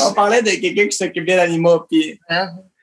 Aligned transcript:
On 0.00 0.12
parlait 0.14 0.42
de 0.42 0.50
quelqu'un 0.50 0.88
qui 0.88 0.96
s'occupe 0.96 1.24
bien 1.24 1.36
d'animaux. 1.36 1.80
Puis 1.90 2.18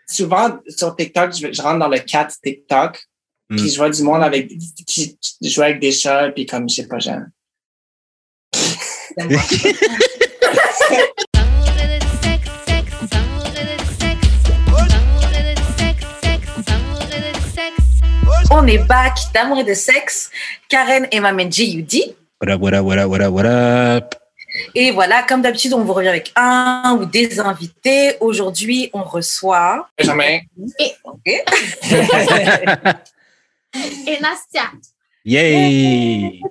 souvent, 0.07 0.59
sur 0.67 0.95
TikTok, 0.95 1.33
je, 1.35 1.51
je 1.51 1.61
rentre 1.61 1.79
dans 1.79 1.87
le 1.87 1.99
cat 1.99 2.27
TikTok. 2.43 3.01
Puis 3.49 3.61
Mm. 3.63 3.67
je 3.67 3.77
vois 3.77 3.89
du 3.89 4.03
monde 4.03 4.23
avec, 4.23 4.49
qui 4.87 5.17
joue 5.41 5.61
avec 5.61 5.79
des 5.81 5.91
chats. 5.91 6.31
Puis 6.31 6.45
comme, 6.45 6.69
je 6.69 6.75
sais 6.75 6.87
pas, 6.87 6.99
j'aime. 6.99 7.29
On 18.53 18.67
est 18.67 18.79
back 18.79 19.17
d'amour 19.33 19.59
et 19.59 19.63
de 19.63 19.73
sexe. 19.73 20.29
Karen 20.67 21.07
et 21.11 21.19
ma 21.19 21.31
main 21.31 21.49
J.U.D. 21.49 22.15
What 22.41 22.49
up, 22.51 22.61
what 22.61 22.73
up, 22.73 22.85
what 22.85 22.97
up, 22.97 23.09
what 23.09 23.21
up, 23.21 23.33
what 23.33 23.45
up? 23.45 24.20
Et 24.75 24.91
voilà, 24.91 25.23
comme 25.23 25.41
d'habitude, 25.41 25.73
on 25.73 25.83
vous 25.83 25.93
revient 25.93 26.09
avec 26.09 26.31
un 26.35 26.97
ou 26.99 27.05
des 27.05 27.39
invités. 27.39 28.17
Aujourd'hui, 28.19 28.89
on 28.93 29.03
reçoit. 29.03 29.89
Jamais. 29.99 30.43
Ok. 31.03 31.25
Et 34.07 34.19
Nastia. 34.19 34.71
Yay! 35.23 36.41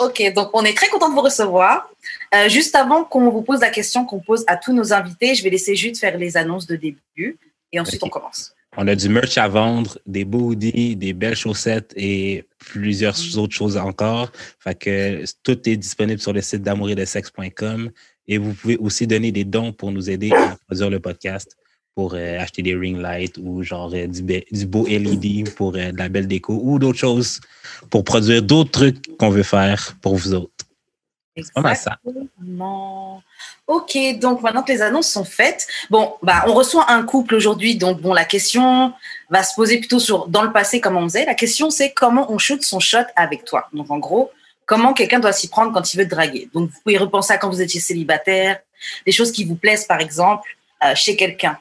Ok, 0.00 0.32
donc 0.34 0.50
on 0.52 0.62
est 0.64 0.76
très 0.76 0.88
content 0.88 1.08
de 1.08 1.14
vous 1.14 1.22
recevoir. 1.22 1.88
Euh, 2.34 2.48
juste 2.48 2.74
avant 2.74 3.04
qu'on 3.04 3.30
vous 3.30 3.42
pose 3.42 3.60
la 3.60 3.70
question 3.70 4.04
qu'on 4.04 4.20
pose 4.20 4.44
à 4.46 4.56
tous 4.56 4.72
nos 4.72 4.92
invités, 4.92 5.34
je 5.34 5.42
vais 5.42 5.50
laisser 5.50 5.74
Jude 5.74 5.96
faire 5.96 6.18
les 6.18 6.36
annonces 6.36 6.66
de 6.66 6.76
début 6.76 7.38
et 7.72 7.80
ensuite 7.80 8.02
on 8.02 8.08
commence. 8.08 8.54
On 8.76 8.88
a 8.88 8.94
du 8.94 9.10
merch 9.10 9.36
à 9.36 9.48
vendre, 9.48 9.98
des 10.06 10.24
beaux 10.24 10.48
hoodies, 10.48 10.96
des 10.96 11.12
belles 11.12 11.36
chaussettes 11.36 11.92
et 11.94 12.44
plusieurs 12.58 13.16
autres 13.36 13.54
choses 13.54 13.76
encore. 13.76 14.32
Fait 14.58 14.74
que 14.74 15.24
tout 15.42 15.68
est 15.68 15.76
disponible 15.76 16.20
sur 16.20 16.32
le 16.32 16.40
site 16.40 16.62
d'amouridesexe.com 16.62 17.90
et 18.28 18.38
vous 18.38 18.54
pouvez 18.54 18.78
aussi 18.78 19.06
donner 19.06 19.30
des 19.30 19.44
dons 19.44 19.72
pour 19.72 19.92
nous 19.92 20.08
aider 20.08 20.32
à 20.32 20.56
produire 20.66 20.88
le 20.88 21.00
podcast 21.00 21.54
pour 21.94 22.14
euh, 22.14 22.38
acheter 22.38 22.62
des 22.62 22.74
ring 22.74 22.98
lights 22.98 23.36
ou 23.38 23.62
genre 23.62 23.92
euh, 23.94 24.06
du 24.06 24.66
beau 24.66 24.86
LED 24.86 25.50
pour 25.54 25.76
euh, 25.76 25.92
de 25.92 25.98
la 25.98 26.08
belle 26.08 26.26
déco 26.26 26.58
ou 26.62 26.78
d'autres 26.78 26.98
choses 26.98 27.40
pour 27.90 28.04
produire 28.04 28.42
d'autres 28.42 28.70
trucs 28.70 29.16
qu'on 29.18 29.28
veut 29.28 29.42
faire 29.42 29.94
pour 30.00 30.16
vous 30.16 30.32
autres. 30.32 30.52
C'est 30.56 30.64
pas 30.64 30.70
mal 30.70 31.20
ça. 31.20 31.21
Exactement. 31.34 33.22
Ok, 33.66 33.96
donc 34.18 34.42
maintenant 34.42 34.62
que 34.62 34.72
les 34.72 34.82
annonces 34.82 35.08
sont 35.08 35.24
faites, 35.24 35.66
bon, 35.88 36.14
bah, 36.22 36.44
on 36.46 36.52
reçoit 36.52 36.90
un 36.90 37.02
couple 37.04 37.36
aujourd'hui, 37.36 37.76
donc 37.76 38.00
bon, 38.00 38.12
la 38.12 38.24
question 38.24 38.92
va 39.30 39.42
se 39.42 39.54
poser 39.54 39.78
plutôt 39.78 39.98
sur 39.98 40.28
dans 40.28 40.42
le 40.42 40.52
passé 40.52 40.80
comment 40.80 41.00
on 41.00 41.04
faisait. 41.04 41.24
La 41.24 41.34
question 41.34 41.70
c'est 41.70 41.92
comment 41.92 42.30
on 42.30 42.38
shoot 42.38 42.62
son 42.62 42.80
shot 42.80 42.98
avec 43.16 43.44
toi. 43.44 43.68
Donc 43.72 43.90
en 43.90 43.98
gros, 43.98 44.30
comment 44.66 44.92
quelqu'un 44.92 45.20
doit 45.20 45.32
s'y 45.32 45.48
prendre 45.48 45.72
quand 45.72 45.94
il 45.94 45.96
veut 45.98 46.04
te 46.04 46.10
draguer. 46.10 46.50
Donc 46.52 46.70
vous 46.70 46.80
pouvez 46.82 46.98
repenser 46.98 47.32
à 47.32 47.38
quand 47.38 47.48
vous 47.48 47.62
étiez 47.62 47.80
célibataire, 47.80 48.60
des 49.06 49.12
choses 49.12 49.32
qui 49.32 49.44
vous 49.44 49.56
plaisent 49.56 49.86
par 49.86 50.00
exemple 50.00 50.48
euh, 50.84 50.94
chez 50.94 51.16
quelqu'un. 51.16 51.58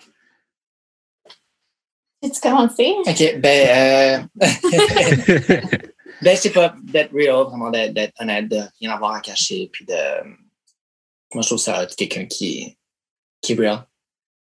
Peux-tu 2.21 2.39
commencer? 2.39 2.93
OK, 3.05 3.39
ben, 3.39 4.27
euh... 4.41 5.61
ben, 6.21 6.35
c'est 6.37 6.51
pas 6.51 6.73
d'être 6.83 7.13
real, 7.13 7.45
vraiment 7.47 7.69
d'être 7.71 8.13
honnête, 8.19 8.47
de 8.49 8.59
rien 8.79 8.91
avoir 8.91 9.13
à 9.13 9.21
cacher, 9.21 9.69
puis 9.71 9.85
de... 9.85 9.93
Moi, 11.33 11.41
je 11.43 11.47
trouve 11.47 11.59
ça 11.59 11.83
hot, 11.83 11.87
quelqu'un 11.97 12.25
qui, 12.25 12.77
qui 13.41 13.53
est 13.53 13.55
real, 13.55 13.85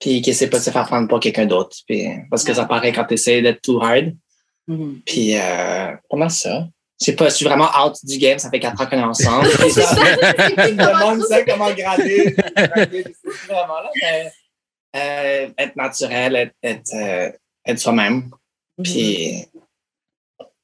puis 0.01 0.20
qui 0.20 0.31
essaie 0.31 0.48
pas 0.51 0.59
de 0.59 0.64
se 0.64 0.70
faire 0.70 0.87
prendre 0.87 1.09
pour 1.09 1.20
quelqu'un 1.20 1.47
d'autre, 1.47 1.77
puis 1.87 2.06
parce 2.31 2.42
que 2.45 2.53
ça 2.55 2.64
paraît 2.67 2.92
quand 2.92 3.05
tu 3.05 3.14
essaies 3.14 3.42
d'être 3.42 3.62
too 3.62 3.81
hard, 3.83 4.14
Mhm. 4.69 5.03
puis 5.05 5.37
euh, 5.37 5.91
comment 6.09 6.29
ça? 6.29 6.69
Je 7.01 7.06
sais 7.06 7.17
pas, 7.17 7.29
je 7.29 7.34
suis 7.34 7.45
vraiment 7.45 7.69
out 7.84 7.97
du 8.05 8.17
game, 8.17 8.39
ça 8.39 8.48
fait 8.48 8.61
quatre 8.61 8.81
ans 8.81 8.86
qu'on 8.86 8.97
est 8.97 9.03
ensemble. 9.03 9.48
Ça, 9.70 9.95
je 9.97 10.73
me 10.73 10.77
demande 10.77 11.20
ça, 11.27 11.45
comment 11.45 11.73
grader. 11.73 12.36
vraiment 13.48 13.81
là, 13.81 13.91
mais 14.01 14.33
euh, 14.95 15.51
être 15.59 15.75
naturel, 15.75 16.36
être, 16.36 16.55
être, 16.62 16.95
euh, 16.95 17.33
être 17.67 17.79
soi-même. 17.81 18.31
Puis 18.84 19.45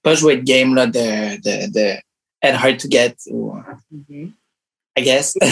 pas 0.09 0.15
jouer 0.15 0.37
de 0.37 0.43
game 0.43 0.75
là, 0.75 0.87
de, 0.87 1.37
de, 1.37 1.73
de 1.73 1.97
être 2.43 2.65
hard 2.65 2.79
to 2.79 2.89
get 2.91 3.15
ou. 3.31 3.53
I 4.99 5.03
guess. 5.03 5.35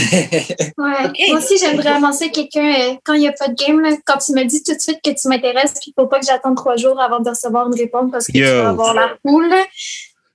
Ouais. 0.78 1.28
Moi 1.28 1.38
aussi, 1.38 1.56
j'aime 1.58 1.76
vraiment 1.76 2.12
ça, 2.12 2.28
quelqu'un, 2.28 2.74
euh, 2.74 2.94
quand 3.04 3.14
il 3.14 3.20
n'y 3.20 3.28
a 3.28 3.32
pas 3.32 3.48
de 3.48 3.54
game, 3.54 3.80
là, 3.80 3.90
quand 4.04 4.18
tu 4.18 4.32
me 4.32 4.44
dis 4.44 4.62
tout 4.62 4.74
de 4.74 4.80
suite 4.80 4.98
que 5.02 5.10
tu 5.10 5.28
m'intéresses, 5.28 5.72
puis 5.74 5.92
il 5.92 5.94
ne 5.96 6.02
faut 6.02 6.08
pas 6.08 6.18
que 6.18 6.26
j'attende 6.26 6.56
trois 6.56 6.76
jours 6.76 7.00
avant 7.00 7.20
de 7.20 7.28
recevoir 7.28 7.68
une 7.68 7.78
réponse 7.78 8.10
parce 8.10 8.26
que 8.26 8.32
tu 8.32 8.38
Yo. 8.38 8.46
vas 8.46 8.70
avoir 8.70 8.94
la 8.94 9.16
poule. 9.22 9.54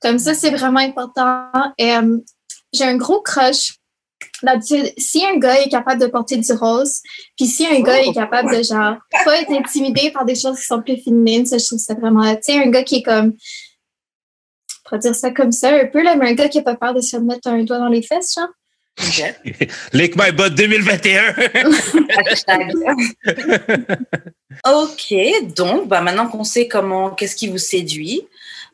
Comme 0.02 0.18
ça, 0.18 0.34
c'est 0.34 0.52
vraiment 0.52 0.80
important. 0.80 1.46
Et, 1.78 1.92
euh, 1.94 2.18
j'ai 2.74 2.86
un 2.86 2.96
gros 2.96 3.22
crush. 3.22 3.74
D'habitude, 4.44 4.94
si 4.98 5.26
un 5.26 5.38
gars 5.38 5.60
est 5.60 5.70
capable 5.70 6.02
de 6.02 6.08
porter 6.08 6.38
du 6.38 6.54
rose, 6.54 7.02
puis 7.38 7.48
si 7.48 7.68
un 7.68 7.82
gars 7.82 8.02
est 8.02 8.14
capable 8.14 8.56
de, 8.56 8.64
genre, 8.64 8.96
pas 9.26 9.42
être 9.42 9.52
intimidé 9.52 10.12
par 10.12 10.26
des 10.26 10.36
choses 10.36 10.60
qui 10.60 10.66
sont 10.66 10.82
plus 10.82 10.98
féminines, 10.98 11.46
ça, 11.46 11.58
je 11.58 11.66
trouve 11.66 11.80
ça 11.80 11.94
vraiment... 11.96 12.24
Tu 12.36 12.54
sais, 12.54 12.64
un 12.64 12.70
gars 12.70 12.84
qui 12.84 12.98
est 12.98 13.04
comme... 13.04 13.34
Dire 14.98 15.16
ça 15.16 15.32
comme 15.32 15.52
ça, 15.52 15.74
un 15.74 15.86
peu, 15.86 16.04
là, 16.04 16.16
mais 16.16 16.30
un 16.30 16.34
gars 16.34 16.50
qui 16.50 16.58
n'a 16.58 16.64
pas 16.64 16.76
peur 16.76 16.94
de 16.94 17.02
se 17.02 17.18
mettre 17.18 17.48
un 17.48 17.64
doigt 17.64 17.80
dans 17.80 17.88
les 17.88 18.02
fesses, 18.02 18.36
genre. 18.36 18.50
Ok. 19.00 19.68
Lick 19.94 20.16
my 20.16 20.32
butt 20.32 20.54
2021! 20.54 21.34
Hashtag. 22.28 22.74
ok, 24.66 25.54
donc 25.56 25.88
bah, 25.88 26.02
maintenant 26.02 26.28
qu'on 26.28 26.44
sait 26.44 26.68
comment, 26.68 27.12
qu'est-ce 27.12 27.36
qui 27.36 27.48
vous 27.48 27.58
séduit, 27.58 28.22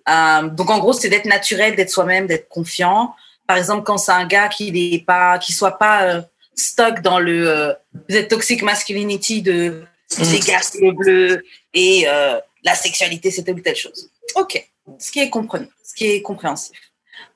euh, 0.09 0.49
donc 0.49 0.69
en 0.69 0.79
gros 0.79 0.93
c'est 0.93 1.09
d'être 1.09 1.25
naturel, 1.25 1.75
d'être 1.75 1.91
soi-même, 1.91 2.25
d'être 2.25 2.49
confiant. 2.49 3.13
Par 3.45 3.57
exemple, 3.57 3.83
quand 3.83 3.97
c'est 3.97 4.11
un 4.11 4.25
gars 4.25 4.49
qui 4.49 4.71
n'est 4.71 4.99
pas, 4.99 5.37
qui 5.37 5.53
soit 5.53 5.77
pas 5.77 6.03
euh, 6.03 6.21
stuck 6.57 7.01
dans 7.01 7.19
le, 7.19 7.49
euh, 7.49 7.73
vous 8.09 8.15
êtes 8.15 8.27
toxic 8.27 8.61
masculinity 8.63 9.41
de 9.41 9.83
ces 10.07 10.39
gars 10.39 10.61
c'est 10.61 10.79
le 10.79 10.91
bleu 10.91 11.43
et 11.73 12.05
euh, 12.07 12.39
la 12.63 12.75
sexualité 12.75 13.31
c'est 13.31 13.43
telle 13.43 13.55
ou 13.55 13.61
telle 13.61 13.75
chose. 13.75 14.09
Ok, 14.35 14.69
ce 14.99 15.11
qui 15.11 15.19
est 15.19 15.29
comprenable, 15.29 15.71
ce 15.83 15.93
qui 15.95 16.05
est 16.05 16.21
compréhensif. 16.21 16.77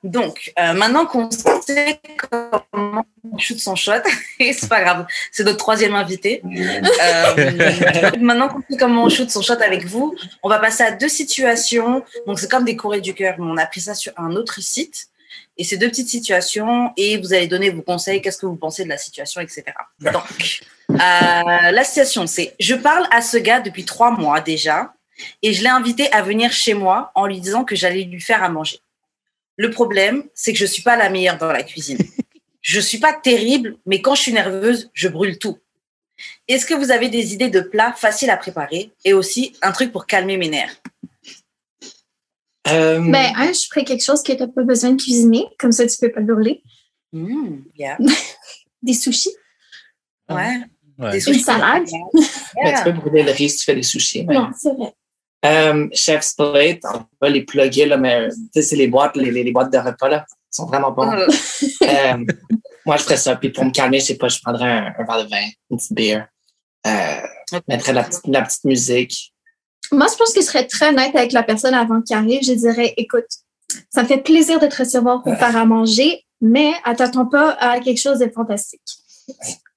Donc, 0.04 0.52
euh, 0.58 0.72
maintenant 0.72 1.06
qu'on 1.06 1.30
sait 1.30 2.00
comment 2.30 3.04
on 3.24 3.38
shoot 3.38 3.58
son 3.58 3.76
shot, 3.76 3.92
et 4.40 4.52
c'est 4.52 4.68
pas 4.68 4.82
grave, 4.82 5.06
c'est 5.30 5.44
notre 5.44 5.58
troisième 5.58 5.94
invité. 5.94 6.42
Euh, 6.44 8.10
maintenant 8.20 8.48
qu'on 8.48 8.62
sait 8.68 8.76
comment 8.78 9.04
on 9.04 9.08
shoot 9.08 9.30
son 9.30 9.42
shot 9.42 9.60
avec 9.60 9.84
vous, 9.86 10.14
on 10.42 10.48
va 10.48 10.58
passer 10.58 10.82
à 10.82 10.90
deux 10.92 11.08
situations. 11.08 12.04
Donc, 12.26 12.40
c'est 12.40 12.50
comme 12.50 12.64
des 12.64 12.76
courriers 12.76 13.00
du 13.00 13.14
cœur, 13.14 13.34
mais 13.38 13.46
on 13.46 13.56
a 13.56 13.66
pris 13.66 13.80
ça 13.80 13.94
sur 13.94 14.12
un 14.16 14.32
autre 14.32 14.60
site. 14.60 15.08
Et 15.56 15.64
c'est 15.64 15.76
deux 15.76 15.88
petites 15.88 16.08
situations, 16.08 16.92
et 16.96 17.18
vous 17.18 17.32
allez 17.34 17.46
donner 17.46 17.70
vos 17.70 17.82
conseils, 17.82 18.22
qu'est-ce 18.22 18.38
que 18.38 18.46
vous 18.46 18.56
pensez 18.56 18.84
de 18.84 18.88
la 18.88 18.96
situation, 18.96 19.40
etc. 19.40 19.64
Donc, 20.00 20.60
euh, 20.90 20.96
la 20.96 21.84
situation, 21.84 22.26
c'est 22.26 22.54
je 22.58 22.74
parle 22.74 23.06
à 23.10 23.20
ce 23.20 23.36
gars 23.36 23.60
depuis 23.60 23.84
trois 23.84 24.10
mois 24.10 24.40
déjà, 24.40 24.92
et 25.42 25.52
je 25.52 25.62
l'ai 25.62 25.68
invité 25.68 26.10
à 26.12 26.22
venir 26.22 26.52
chez 26.52 26.74
moi 26.74 27.10
en 27.14 27.26
lui 27.26 27.40
disant 27.40 27.64
que 27.64 27.74
j'allais 27.76 28.04
lui 28.04 28.20
faire 28.20 28.42
à 28.42 28.48
manger. 28.48 28.78
Le 29.56 29.70
problème, 29.70 30.24
c'est 30.34 30.52
que 30.52 30.58
je 30.58 30.66
suis 30.66 30.82
pas 30.82 30.96
la 30.96 31.10
meilleure 31.10 31.38
dans 31.38 31.52
la 31.52 31.62
cuisine. 31.62 31.98
Je 32.64 32.78
suis 32.78 32.98
pas 32.98 33.12
terrible, 33.12 33.76
mais 33.86 34.00
quand 34.00 34.14
je 34.14 34.22
suis 34.22 34.32
nerveuse, 34.32 34.88
je 34.94 35.08
brûle 35.08 35.36
tout. 35.40 35.58
Est-ce 36.46 36.64
que 36.64 36.74
vous 36.74 36.92
avez 36.92 37.08
des 37.08 37.34
idées 37.34 37.50
de 37.50 37.60
plats 37.60 37.92
faciles 37.92 38.30
à 38.30 38.36
préparer 38.36 38.92
et 39.04 39.12
aussi 39.14 39.52
un 39.62 39.72
truc 39.72 39.90
pour 39.90 40.06
calmer 40.06 40.36
mes 40.36 40.48
nerfs? 40.48 40.80
Euh, 42.68 43.00
Ben, 43.10 43.32
un, 43.36 43.52
je 43.52 43.66
ferais 43.68 43.84
quelque 43.84 44.04
chose 44.04 44.22
que 44.22 44.32
tu 44.32 44.38
n'as 44.38 44.46
pas 44.46 44.62
besoin 44.62 44.92
de 44.92 45.02
cuisiner, 45.02 45.44
comme 45.58 45.72
ça 45.72 45.86
tu 45.88 45.96
peux 45.98 46.12
pas 46.12 46.20
brûler. 46.20 46.62
Mmh, 47.12 47.56
yeah. 47.76 47.98
Des 48.82 48.94
sushis, 48.94 49.30
Ouais. 50.30 50.60
Ouais. 50.98 51.10
Des 51.10 51.16
une 51.16 51.20
sushis. 51.34 51.40
salade. 51.40 51.88
ben, 52.62 52.74
tu 52.76 52.84
peux 52.84 52.92
brûler 52.92 53.24
le 53.24 53.32
riz 53.32 53.50
si 53.50 53.56
tu 53.58 53.64
fais 53.64 53.74
des 53.74 53.82
sushis. 53.82 54.24
mais- 54.24 54.34
Non, 54.34 54.50
c'est 54.56 54.72
vrai. 54.72 54.94
Euh, 55.44 55.88
Chef's 55.92 56.34
Plate, 56.34 56.80
on 56.84 57.04
va 57.20 57.28
les 57.28 57.42
plugger, 57.42 57.86
là, 57.86 57.96
mais 57.96 58.28
tu 58.28 58.36
sais, 58.54 58.62
c'est 58.62 58.76
les 58.76 58.86
boîtes, 58.88 59.16
les, 59.16 59.30
les, 59.30 59.50
boîtes 59.52 59.72
de 59.72 59.78
repas, 59.78 60.08
là. 60.08 60.24
Sont 60.50 60.66
vraiment 60.66 60.92
bons. 60.92 61.10
Euh, 61.10 61.26
Euh, 61.82 62.24
moi, 62.86 62.96
je 62.96 63.02
ferais 63.02 63.16
ça. 63.16 63.36
Puis 63.36 63.50
pour 63.50 63.64
me 63.64 63.70
calmer, 63.70 64.00
je 64.00 64.06
sais 64.06 64.16
pas, 64.16 64.28
je 64.28 64.38
prendrais 64.40 64.70
un, 64.70 64.92
un 64.98 65.04
verre 65.04 65.24
de 65.24 65.28
vin, 65.30 65.44
une 65.70 65.76
petite 65.76 65.92
bière. 65.92 66.28
Euh, 66.86 66.90
je 67.52 67.58
mettrais 67.68 67.92
de 67.92 67.96
la, 67.96 68.04
petite- 68.04 68.26
de 68.26 68.32
la 68.32 68.42
petite 68.42 68.64
musique. 68.64 69.32
Moi, 69.90 70.06
je 70.10 70.16
pense 70.16 70.32
que 70.32 70.40
je 70.40 70.46
serais 70.46 70.66
très 70.66 70.88
honnête 70.88 71.14
avec 71.14 71.32
la 71.32 71.42
personne 71.42 71.74
avant 71.74 72.00
qu'il 72.00 72.16
arrive. 72.16 72.42
Je 72.42 72.52
dirais, 72.52 72.94
écoute, 72.96 73.26
ça 73.90 74.02
me 74.02 74.08
fait 74.08 74.18
plaisir 74.18 74.58
de 74.60 74.66
te 74.66 74.76
recevoir 74.76 75.22
pour 75.22 75.36
faire 75.36 75.56
à 75.56 75.64
manger, 75.64 76.24
mais 76.40 76.72
attends 76.84 77.26
pas 77.26 77.50
à 77.60 77.80
quelque 77.80 78.00
chose 78.00 78.18
de 78.20 78.28
fantastique. 78.28 78.80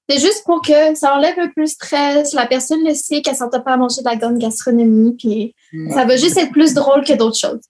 C'est 0.08 0.20
juste 0.20 0.44
pour 0.46 0.62
que 0.62 0.94
ça 0.96 1.16
enlève 1.16 1.40
un 1.40 1.48
peu 1.48 1.62
le 1.62 1.66
stress. 1.68 2.34
La 2.34 2.46
personne 2.46 2.86
le 2.88 2.94
sait 2.94 3.22
qu'elle 3.22 3.36
s'entend 3.36 3.62
pas 3.62 3.74
à 3.74 3.78
manger 3.78 4.02
de 4.02 4.10
la 4.10 4.16
grande 4.16 4.38
gastronomie, 4.38 5.16
puis 5.18 5.56
ça 5.92 6.06
va 6.06 6.16
juste 6.16 6.38
être 6.38 6.52
plus 6.52 6.74
drôle 6.74 7.04
que 7.04 7.14
d'autres 7.14 7.40
choses. 7.40 7.62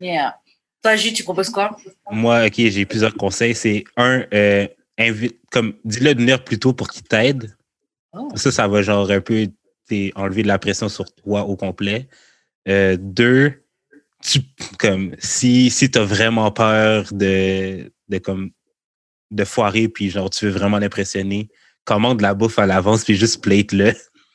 yeah. 0.00 0.36
Toi, 0.82 0.96
Jus, 0.96 1.14
tu 1.14 1.24
proposes 1.24 1.48
quoi? 1.48 1.74
Moi, 2.10 2.44
OK, 2.44 2.54
j'ai 2.56 2.84
plusieurs 2.84 3.14
conseils. 3.14 3.54
C'est 3.54 3.84
un, 3.96 4.26
euh, 4.34 4.68
invite, 4.98 5.40
comme, 5.50 5.72
dis-le 5.82 6.14
de 6.14 6.20
venir 6.20 6.44
plus 6.44 6.58
tôt 6.58 6.74
pour 6.74 6.88
qu'il 6.88 7.02
t'aide. 7.04 7.56
Oh. 8.12 8.28
Ça, 8.34 8.52
ça 8.52 8.68
va 8.68 8.82
genre 8.82 9.10
un 9.10 9.22
peu 9.22 9.48
enlever 10.14 10.42
de 10.42 10.48
la 10.48 10.58
pression 10.58 10.90
sur 10.90 11.06
toi 11.14 11.44
au 11.44 11.56
complet. 11.56 12.06
Euh, 12.68 12.98
deux, 13.00 13.64
tu, 14.22 14.40
comme, 14.78 15.16
si, 15.18 15.70
si 15.70 15.90
tu 15.90 15.98
as 15.98 16.04
vraiment 16.04 16.50
peur 16.50 17.06
de, 17.12 17.90
de, 18.08 18.18
comme, 18.18 18.50
de 19.30 19.44
foirer, 19.44 19.88
puis 19.88 20.10
genre, 20.10 20.30
tu 20.30 20.46
veux 20.46 20.50
vraiment 20.50 20.78
l'impressionner, 20.78 21.48
commande 21.84 22.20
la 22.20 22.34
bouffe 22.34 22.58
à 22.58 22.66
l'avance, 22.66 23.04
puis 23.04 23.14
juste 23.14 23.42
plate-le. 23.42 23.94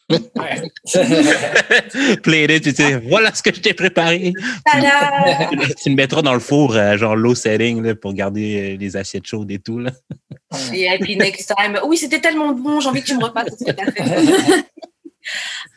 Ouais. 0.09 0.63
plate 2.23 2.51
it, 2.51 2.63
puis 2.63 2.73
tu 2.73 2.83
sais, 2.83 2.97
voilà 2.97 3.33
ce 3.33 3.43
que 3.43 3.53
je 3.53 3.61
t'ai 3.61 3.75
préparé. 3.75 4.33
Tu 5.83 5.89
le 5.89 5.95
mettras 5.95 6.23
dans 6.23 6.33
le 6.33 6.39
four, 6.39 6.75
euh, 6.75 6.97
genre 6.97 7.15
low 7.15 7.35
setting, 7.35 7.83
là, 7.83 7.93
pour 7.93 8.13
garder 8.13 8.73
euh, 8.73 8.77
les 8.77 8.97
assiettes 8.97 9.27
chaudes 9.27 9.51
et 9.51 9.59
tout. 9.59 9.77
Là. 9.77 9.91
Et 10.73 10.97
puis 10.99 11.15
next 11.15 11.53
time, 11.55 11.79
oui, 11.85 11.97
c'était 11.97 12.19
tellement 12.19 12.53
bon, 12.53 12.79
j'ai 12.79 12.89
envie 12.89 13.01
que 13.01 13.07
tu 13.07 13.17
me 13.17 13.23
repasses 13.23 13.55
ce 13.59 13.65
que 13.65 13.71
t'as 13.71 13.91
fait. 13.91 14.65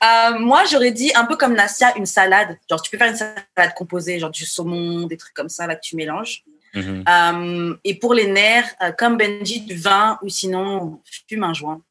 Euh, 0.02 0.38
moi, 0.38 0.64
j'aurais 0.70 0.90
dit 0.90 1.12
un 1.14 1.24
peu 1.24 1.36
comme 1.36 1.54
Nassia, 1.54 1.96
une 1.96 2.06
salade. 2.06 2.56
Genre, 2.68 2.80
tu 2.82 2.90
peux 2.90 2.98
faire 2.98 3.10
une 3.10 3.16
salade 3.16 3.74
composée, 3.76 4.18
genre 4.18 4.30
du 4.30 4.44
saumon, 4.44 5.06
des 5.06 5.16
trucs 5.16 5.34
comme 5.34 5.48
ça 5.48 5.66
là 5.66 5.76
que 5.76 5.80
tu 5.80 5.94
mélanges. 5.94 6.44
Mhm. 6.74 7.04
Euh, 7.08 7.76
et 7.84 7.94
pour 7.98 8.14
les 8.14 8.26
nerfs, 8.26 8.74
euh, 8.82 8.92
comme 8.92 9.16
Benji, 9.18 9.60
du 9.60 9.74
vin 9.76 10.18
ou 10.22 10.28
sinon 10.28 11.00
fume 11.28 11.44
un 11.44 11.52
joint. 11.54 11.82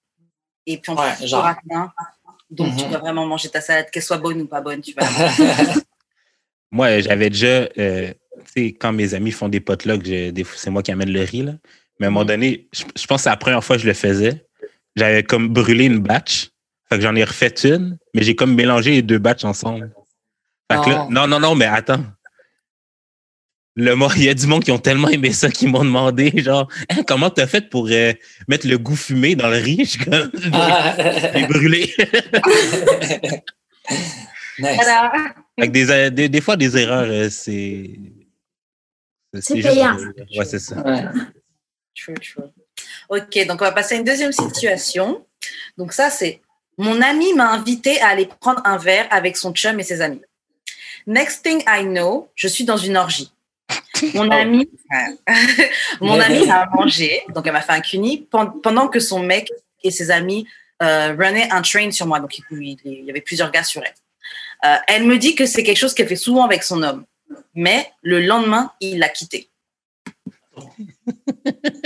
Et 0.65 0.77
puis 0.77 0.91
on 0.91 0.95
Ouais, 0.95 1.27
genre. 1.27 1.43
rien. 1.69 1.91
Donc 2.49 2.75
tu 2.75 2.85
Mhm. 2.85 2.91
vas 2.91 2.97
vraiment 2.99 3.25
manger 3.25 3.49
ta 3.49 3.61
salade, 3.61 3.89
qu'elle 3.91 4.03
soit 4.03 4.17
bonne 4.17 4.41
ou 4.41 4.47
pas 4.47 4.61
bonne, 4.61 4.81
tu 4.81 4.93
vas. 4.93 5.01
Moi, 6.71 6.99
j'avais 7.01 7.29
déjà, 7.29 7.67
euh, 7.77 8.13
tu 8.45 8.51
sais, 8.53 8.67
quand 8.73 8.93
mes 8.93 9.13
amis 9.13 9.31
font 9.31 9.49
des 9.49 9.59
potlucks, 9.59 10.05
c'est 10.55 10.69
moi 10.69 10.81
qui 10.81 10.91
amène 10.91 11.11
le 11.11 11.21
riz, 11.21 11.43
là. 11.43 11.53
Mais 11.99 12.05
à 12.05 12.09
un 12.09 12.11
moment 12.11 12.25
donné, 12.25 12.67
je, 12.73 12.83
je 12.95 13.05
pense 13.05 13.17
que 13.19 13.23
c'est 13.23 13.29
la 13.29 13.37
première 13.37 13.63
fois 13.63 13.75
que 13.75 13.81
je 13.81 13.87
le 13.87 13.93
faisais. 13.93 14.45
J'avais 14.95 15.23
comme 15.23 15.49
brûlé 15.49 15.85
une 15.85 15.99
batch. 15.99 16.49
Fait 16.89 16.97
que 16.97 17.01
j'en 17.03 17.15
ai 17.15 17.23
refait 17.23 17.53
une, 17.63 17.97
mais 18.13 18.23
j'ai 18.23 18.35
comme 18.35 18.55
mélangé 18.55 18.91
les 18.91 19.01
deux 19.01 19.19
batchs 19.19 19.43
ensemble. 19.45 19.93
Fait 20.71 20.81
que 20.83 20.89
là, 20.89 21.07
non, 21.09 21.27
non, 21.27 21.39
non, 21.39 21.55
mais 21.55 21.65
attends. 21.65 22.03
Le, 23.77 23.95
mo- 23.95 24.09
il 24.17 24.23
y 24.23 24.29
a 24.29 24.33
du 24.33 24.47
monde 24.47 24.63
qui 24.65 24.71
ont 24.71 24.79
tellement 24.79 25.07
aimé 25.09 25.31
ça 25.31 25.49
qu'ils 25.49 25.69
m'ont 25.69 25.83
demandé, 25.85 26.31
genre, 26.43 26.67
Hein, 26.89 27.03
comment 27.07 27.29
t'as 27.29 27.47
fait 27.47 27.69
pour 27.69 27.87
euh, 27.89 28.11
mettre 28.47 28.67
le 28.67 28.77
goût 28.77 28.95
fumé 28.97 29.35
dans 29.35 29.47
le 29.49 29.57
riz? 29.57 29.79
Je 29.85 29.89
suis 29.91 29.99
comme, 30.05 30.29
j'ai 31.33 31.47
brûlé. 31.47 31.93
Nice. 34.59 34.79
Des, 35.69 35.89
euh, 35.89 36.09
des, 36.09 36.29
des 36.29 36.41
fois, 36.41 36.55
des 36.55 36.77
erreurs, 36.77 37.07
euh, 37.09 37.29
c'est. 37.29 37.89
C'est 39.39 39.55
juste- 39.55 39.67
payant. 39.69 39.97
Ouais, 40.37 40.45
c'est 40.45 40.59
ça. 40.59 40.75
Ouais. 40.81 41.03
True, 41.95 42.13
true. 42.15 42.43
Ok, 43.09 43.47
donc 43.47 43.61
on 43.61 43.65
va 43.65 43.71
passer 43.71 43.95
à 43.95 43.97
une 43.97 44.03
deuxième 44.03 44.31
situation. 44.33 45.25
Donc 45.77 45.93
ça, 45.93 46.09
c'est 46.09 46.41
mon 46.77 47.01
ami 47.01 47.33
m'a 47.33 47.49
invité 47.51 47.99
à 48.01 48.09
aller 48.09 48.27
prendre 48.39 48.61
un 48.65 48.77
verre 48.77 49.07
avec 49.09 49.37
son 49.37 49.53
chum 49.53 49.79
et 49.79 49.83
ses 49.83 50.01
amis. 50.01 50.21
Next 51.07 51.43
thing 51.43 51.63
I 51.67 51.83
know, 51.83 52.29
je 52.35 52.47
suis 52.47 52.63
dans 52.65 52.77
une 52.77 52.97
orgie. 52.97 53.31
Mon 54.13 54.27
Oh. 54.27 54.31
ami, 54.31 54.69
mon 56.01 56.19
ami 56.19 56.49
a 56.49 56.67
mangé, 56.73 57.23
donc 57.33 57.45
elle 57.47 57.53
m'a 57.53 57.61
fait 57.61 57.73
un 57.73 57.81
cuni 57.81 58.21
pen- 58.31 58.51
pendant 58.63 58.87
que 58.87 58.99
son 58.99 59.19
mec 59.19 59.49
et 59.83 59.91
ses 59.91 60.11
amis 60.11 60.47
euh, 60.81 61.13
runaient 61.17 61.49
un 61.51 61.61
train 61.61 61.91
sur 61.91 62.07
moi. 62.07 62.19
Donc 62.19 62.37
il, 62.37 62.77
il 62.83 63.05
y 63.05 63.09
avait 63.09 63.21
plusieurs 63.21 63.51
gars 63.51 63.63
sur 63.63 63.81
elle. 63.83 63.93
Euh, 64.65 64.77
elle 64.87 65.03
me 65.05 65.17
dit 65.17 65.35
que 65.35 65.45
c'est 65.45 65.63
quelque 65.63 65.77
chose 65.77 65.93
qu'elle 65.93 66.07
fait 66.07 66.15
souvent 66.15 66.43
avec 66.45 66.63
son 66.63 66.81
homme, 66.83 67.05
mais 67.55 67.91
le 68.01 68.19
lendemain, 68.21 68.71
il 68.79 68.99
l'a 68.99 69.09
quitté. 69.09 69.49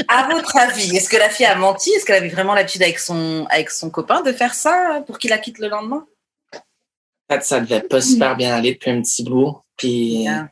À 0.07 0.27
votre 0.31 0.57
avis, 0.57 0.95
est-ce 0.95 1.09
que 1.09 1.17
la 1.17 1.29
fille 1.29 1.45
a 1.45 1.55
menti? 1.55 1.91
Est-ce 1.91 2.05
qu'elle 2.05 2.17
avait 2.17 2.29
vraiment 2.29 2.53
l'habitude 2.53 2.83
avec 2.83 2.99
son, 2.99 3.45
avec 3.49 3.69
son 3.69 3.89
copain 3.89 4.21
de 4.21 4.31
faire 4.31 4.53
ça 4.53 5.03
pour 5.07 5.19
qu'il 5.19 5.29
la 5.29 5.37
quitte 5.37 5.59
le 5.59 5.69
lendemain? 5.69 6.05
Ça 7.41 7.59
devait 7.59 7.81
pas 7.81 8.01
super 8.01 8.35
bien 8.35 8.55
aller 8.55 8.73
depuis 8.73 8.91
un 8.91 9.01
petit 9.01 9.23
bout. 9.23 9.59
Puis 9.77 10.23
Yeah. 10.23 10.49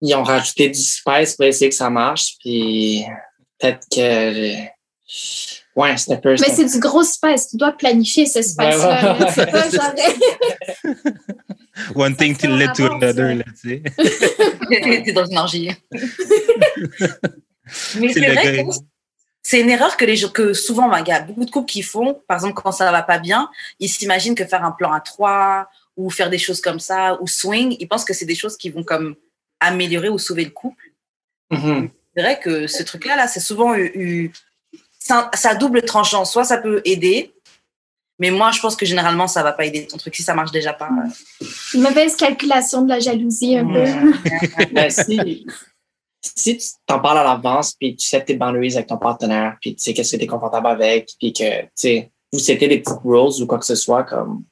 Ils 0.00 0.14
ont 0.14 0.22
rajouté 0.22 0.68
du 0.68 0.80
spice 0.80 1.34
pour 1.36 1.46
essayer 1.46 1.68
que 1.68 1.74
ça 1.74 1.90
marche. 1.90 2.36
Puis 2.40 3.04
peut-être 3.58 3.86
que. 3.92 4.54
Ouais, 5.76 5.96
c'est 5.96 6.12
un 6.12 6.16
peu. 6.16 6.30
Mais 6.32 6.54
c'est 6.54 6.64
du 6.64 6.78
gros 6.78 7.02
space. 7.02 7.50
Tu 7.50 7.56
dois 7.56 7.72
planifier 7.72 8.26
ce 8.26 8.42
space-là. 8.42 9.14
ouais, 9.14 9.20
là. 9.20 9.30
C'est 9.34 9.50
pas 9.50 9.70
genre. 9.70 9.94
One 11.94 12.16
thing 12.16 12.36
to 12.36 12.48
lead 12.48 12.72
to 12.74 12.92
another, 12.92 13.34
là, 13.34 13.44
tu 13.60 13.70
sais. 13.70 13.82
T'es 15.04 15.12
dans 15.12 15.24
une 15.24 15.38
orgie. 15.38 15.70
Mais 17.96 18.12
C'est 18.12 18.20
vrai 18.20 18.64
que 18.64 18.70
c'est 19.42 19.60
une 19.60 19.70
erreur 19.70 19.96
que, 19.96 20.04
les, 20.04 20.16
gens- 20.16 20.28
que 20.28 20.52
souvent, 20.52 20.88
bah, 20.88 21.00
il 21.00 21.08
y 21.08 21.12
a 21.12 21.20
beaucoup 21.22 21.44
de 21.44 21.50
couples 21.50 21.70
qui 21.70 21.82
font. 21.82 22.20
Par 22.28 22.36
exemple, 22.36 22.54
quand 22.54 22.72
ça 22.72 22.92
va 22.92 23.02
pas 23.02 23.18
bien, 23.18 23.48
ils 23.78 23.88
s'imaginent 23.88 24.34
que 24.34 24.44
faire 24.44 24.64
un 24.64 24.72
plan 24.72 24.92
à 24.92 25.00
trois 25.00 25.68
ou 25.96 26.10
faire 26.10 26.28
des 26.28 26.38
choses 26.38 26.60
comme 26.60 26.78
ça 26.78 27.18
ou 27.22 27.26
swing, 27.26 27.76
ils 27.80 27.88
pensent 27.88 28.04
que 28.04 28.12
c'est 28.12 28.26
des 28.26 28.34
choses 28.34 28.56
qui 28.56 28.68
vont 28.70 28.84
comme 28.84 29.14
améliorer 29.60 30.08
ou 30.08 30.18
sauver 30.18 30.44
le 30.44 30.50
couple. 30.50 30.92
Mhm. 31.50 31.90
C'est 32.16 32.22
vrai 32.22 32.40
que 32.40 32.66
ce 32.66 32.82
truc-là, 32.82 33.16
là, 33.16 33.28
c'est 33.28 33.40
souvent 33.40 33.74
eu, 33.74 33.90
eu- 33.94 34.32
ça, 34.98 35.30
ça 35.34 35.54
double 35.54 35.82
tranchant. 35.82 36.24
Soit 36.24 36.44
ça 36.44 36.58
peut 36.58 36.82
aider, 36.84 37.32
mais 38.18 38.30
moi, 38.30 38.50
je 38.50 38.60
pense 38.60 38.76
que 38.76 38.84
généralement, 38.84 39.26
ça 39.28 39.42
va 39.42 39.52
pas 39.52 39.64
aider 39.64 39.86
ton 39.86 39.96
truc 39.96 40.14
si 40.14 40.22
ça 40.22 40.34
marche 40.34 40.50
déjà 40.50 40.72
pas. 40.72 40.88
euh. 40.88 41.46
Une 41.74 41.82
mauvaise 41.82 42.16
calculation 42.16 42.82
de 42.82 42.88
la 42.88 43.00
jalousie, 43.00 43.56
un 43.56 43.66
peu. 43.66 43.84
Ben, 44.72 44.90
si, 44.90 45.46
si 46.22 46.56
tu 46.58 46.66
t'en 46.86 47.00
parles 47.00 47.18
à 47.18 47.24
l'avance, 47.24 47.74
puis 47.74 47.96
tu 47.96 48.06
sais 48.06 48.22
tes 48.24 48.34
boundaries 48.34 48.74
avec 48.74 48.88
ton 48.88 48.98
partenaire, 48.98 49.56
puis 49.60 49.74
tu 49.74 49.82
sais 49.82 49.94
qu'est-ce 49.94 50.12
que 50.12 50.16
tu 50.18 50.24
es 50.24 50.26
confortable 50.26 50.66
avec, 50.66 51.10
puis 51.18 51.32
que, 51.32 51.62
tu 51.62 51.68
sais, 51.74 52.10
vous 52.32 52.38
c'était 52.38 52.68
des 52.68 52.80
petites 52.80 52.98
rules 53.04 53.42
ou 53.42 53.46
quoi 53.46 53.58
que 53.58 53.64
ce 53.66 53.74
soit, 53.74 54.04
comme. 54.04 54.44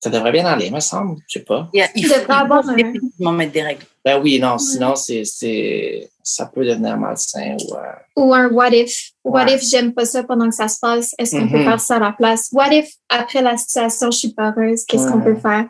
Ça 0.00 0.10
devrait 0.10 0.30
bien 0.30 0.46
aller, 0.46 0.70
me 0.70 0.78
semble. 0.80 1.16
Je 1.26 1.38
sais 1.40 1.44
pas. 1.44 1.68
Il, 1.72 1.84
il 1.96 2.06
faut 2.06 2.32
avoir 2.32 2.62
définitivement 2.74 3.32
mettre 3.32 3.52
des 3.52 3.62
règles. 3.62 3.82
Ben 4.04 4.20
oui, 4.22 4.38
non, 4.38 4.56
sinon, 4.58 4.94
c'est, 4.94 5.24
c'est, 5.24 6.08
ça 6.22 6.46
peut 6.46 6.64
devenir 6.64 6.96
malsain 6.96 7.56
ou. 7.68 7.74
euh, 7.74 7.80
Ou 8.24 8.32
un 8.34 8.48
what 8.48 8.70
if. 8.70 9.10
What 9.24 9.46
if 9.50 9.60
j'aime 9.62 9.92
pas 9.92 10.04
ça 10.04 10.22
pendant 10.22 10.48
que 10.48 10.54
ça 10.54 10.68
se 10.68 10.78
passe? 10.80 11.14
Est-ce 11.18 11.36
qu'on 11.36 11.48
peut 11.48 11.58
Mhm. 11.58 11.64
faire 11.64 11.80
ça 11.80 11.96
à 11.96 11.98
la 12.00 12.12
place? 12.12 12.48
What 12.52 12.72
if 12.72 12.88
après 13.08 13.42
la 13.42 13.56
situation, 13.56 14.10
je 14.12 14.18
suis 14.18 14.32
pas 14.32 14.52
heureuse? 14.56 14.84
Qu'est-ce 14.86 15.10
qu'on 15.10 15.20
peut 15.20 15.34
faire? 15.36 15.66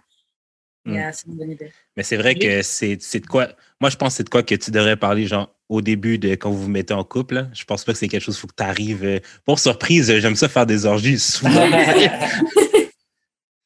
Mm. 0.85 0.95
Yeah, 0.95 1.13
c'est 1.13 1.27
une 1.27 1.35
bonne 1.35 1.51
idée. 1.53 1.73
Mais 1.97 2.03
c'est 2.03 2.17
vrai 2.19 2.35
que 2.35 2.63
c'est 2.63 2.99
c'est 3.01 3.21
de 3.21 3.27
quoi. 3.27 3.49
Moi, 3.81 3.89
je 3.91 3.97
pense 3.97 4.11
que 4.13 4.17
c'est 4.19 4.25
de 4.25 4.29
quoi 4.31 4.43
que 4.43 4.55
tu 4.55 4.71
devrais 4.71 4.97
parler, 4.97 5.27
genre, 5.27 5.55
au 5.71 5.81
début 5.81 6.19
de 6.19 6.31
quand 6.31 6.51
vous 6.51 6.63
vous 6.65 6.69
mettez 6.69 6.95
en 6.95 7.03
couple. 7.05 7.35
là. 7.37 7.47
Je 7.55 7.65
pense 7.65 7.83
pas 7.85 7.93
que 7.93 7.99
c'est 7.99 8.09
quelque 8.09 8.23
chose, 8.23 8.37
il 8.37 8.41
faut 8.41 8.47
que 8.47 8.55
tu 8.57 8.63
arrives. 8.63 9.21
pour 9.47 9.59
surprise, 9.59 10.15
j'aime 10.19 10.37
ça 10.37 10.49
faire 10.51 10.67
des 10.67 10.85
orgies 10.87 11.19
souvent. 11.19 11.51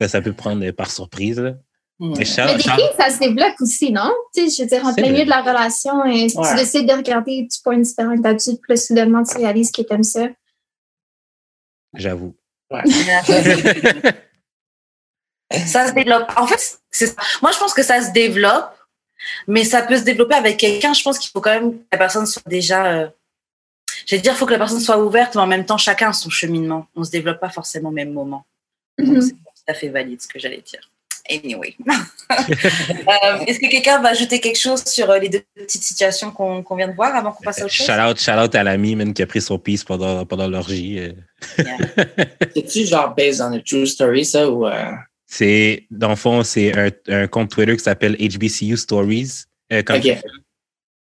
ça, 0.02 0.08
ça 0.08 0.20
peut 0.22 0.32
prendre 0.32 0.64
euh, 0.64 0.72
par 0.72 0.90
surprise. 0.90 1.38
là. 1.38 1.52
Mm. 1.98 2.14
Mais 2.18 2.24
Charles- 2.24 2.50
Mais 2.50 2.56
des 2.56 2.62
Charles- 2.62 2.80
filles, 2.80 2.90
ça 2.98 3.10
se 3.10 3.18
développe 3.18 3.54
aussi, 3.60 3.92
non? 3.92 4.12
Tu 4.34 4.48
sais, 4.50 4.56
je 4.56 4.62
veux 4.62 4.68
dire, 4.68 4.86
en 4.86 4.94
plein 4.94 5.10
milieu 5.10 5.24
de 5.24 5.30
la 5.30 5.42
relation, 5.42 6.04
et 6.06 6.28
si 6.28 6.36
Ouais. 6.38 6.48
tu 6.50 6.56
décides 6.56 6.88
de 6.88 6.92
regarder 6.94 7.42
du 7.42 7.58
point 7.62 7.78
différent 7.78 8.16
que 8.16 8.22
d'habitude, 8.22 8.58
puis 8.60 8.72
là, 8.72 8.76
soudainement, 8.76 9.22
tu 9.22 9.36
réalises 9.36 9.70
que 9.70 9.82
t'aimes 9.82 10.02
ça. 10.02 10.28
j'avoue. 11.94 12.34
ça 15.66 15.86
se 15.88 15.92
développe. 15.92 16.30
En 16.36 16.46
fait, 16.46 16.78
c'est 16.90 17.14
moi 17.42 17.50
je 17.52 17.58
pense 17.58 17.74
que 17.74 17.82
ça 17.82 18.00
se 18.02 18.10
développe, 18.12 18.74
mais 19.46 19.64
ça 19.64 19.82
peut 19.82 19.98
se 19.98 20.02
développer 20.04 20.34
avec 20.34 20.56
quelqu'un. 20.56 20.92
Je 20.94 21.02
pense 21.02 21.18
qu'il 21.18 21.30
faut 21.30 21.40
quand 21.40 21.50
même 21.52 21.78
que 21.78 21.84
la 21.92 21.98
personne 21.98 22.26
soit 22.26 22.42
déjà. 22.46 22.86
Euh... 22.86 23.08
Je 24.06 24.16
vais 24.16 24.22
dire, 24.22 24.32
il 24.32 24.36
faut 24.36 24.46
que 24.46 24.52
la 24.52 24.58
personne 24.58 24.80
soit 24.80 24.98
ouverte, 25.04 25.34
mais 25.36 25.42
en 25.42 25.46
même 25.46 25.66
temps, 25.66 25.76
chacun 25.76 26.08
a 26.08 26.12
son 26.14 26.30
cheminement. 26.30 26.86
On 26.96 27.04
se 27.04 27.10
développe 27.10 27.38
pas 27.40 27.50
forcément 27.50 27.90
au 27.90 27.92
même 27.92 28.12
moment. 28.12 28.46
Donc, 28.98 29.08
Mhm. 29.16 29.20
c'est 29.20 29.34
tout 29.66 29.72
à 29.72 29.74
fait 29.74 29.88
valide 29.88 30.20
ce 30.20 30.28
que 30.28 30.38
j'allais 30.38 30.62
dire. 30.62 30.80
Anyway. 31.30 31.76
Euh, 32.32 33.44
Est-ce 33.46 33.58
que 33.60 33.68
quelqu'un 33.70 34.00
va 34.00 34.08
ajouter 34.10 34.40
quelque 34.40 34.58
chose 34.58 34.82
sur 34.86 35.10
euh, 35.10 35.18
les 35.18 35.28
deux 35.28 35.42
petites 35.54 35.82
situations 35.82 36.30
qu'on 36.30 36.62
vient 36.76 36.88
de 36.88 36.94
voir 36.94 37.14
avant 37.14 37.30
qu'on 37.32 37.42
passe 37.44 37.60
à 37.60 37.64
autre 37.66 37.74
chose? 37.74 37.86
Shout 37.86 37.92
out, 37.92 38.18
shout 38.18 38.32
out 38.42 38.54
à 38.54 38.62
l'ami 38.62 38.96
qui 39.12 39.22
a 39.22 39.26
pris 39.26 39.42
son 39.42 39.58
piece 39.58 39.84
pendant, 39.84 40.24
pendant 40.24 40.48
l'orgie. 40.48 40.98
euh. 40.98 41.12
C'est-tu 42.54 42.86
genre 42.86 43.14
based 43.14 43.40
on 43.42 43.52
a 43.52 43.60
true 43.60 43.86
story, 43.86 44.24
ça, 44.24 44.48
ou. 44.50 44.66
euh, 44.66 44.92
C'est, 45.26 45.86
dans 45.90 46.08
le 46.10 46.16
fond, 46.16 46.42
c'est 46.42 46.76
un, 46.76 46.90
un 47.08 47.26
compte 47.26 47.50
Twitter 47.50 47.76
qui 47.76 47.82
s'appelle 47.84 48.16
HBCU 48.16 48.76
Stories. 48.76 49.44
Euh, 49.72 49.82
comme-. 49.82 50.00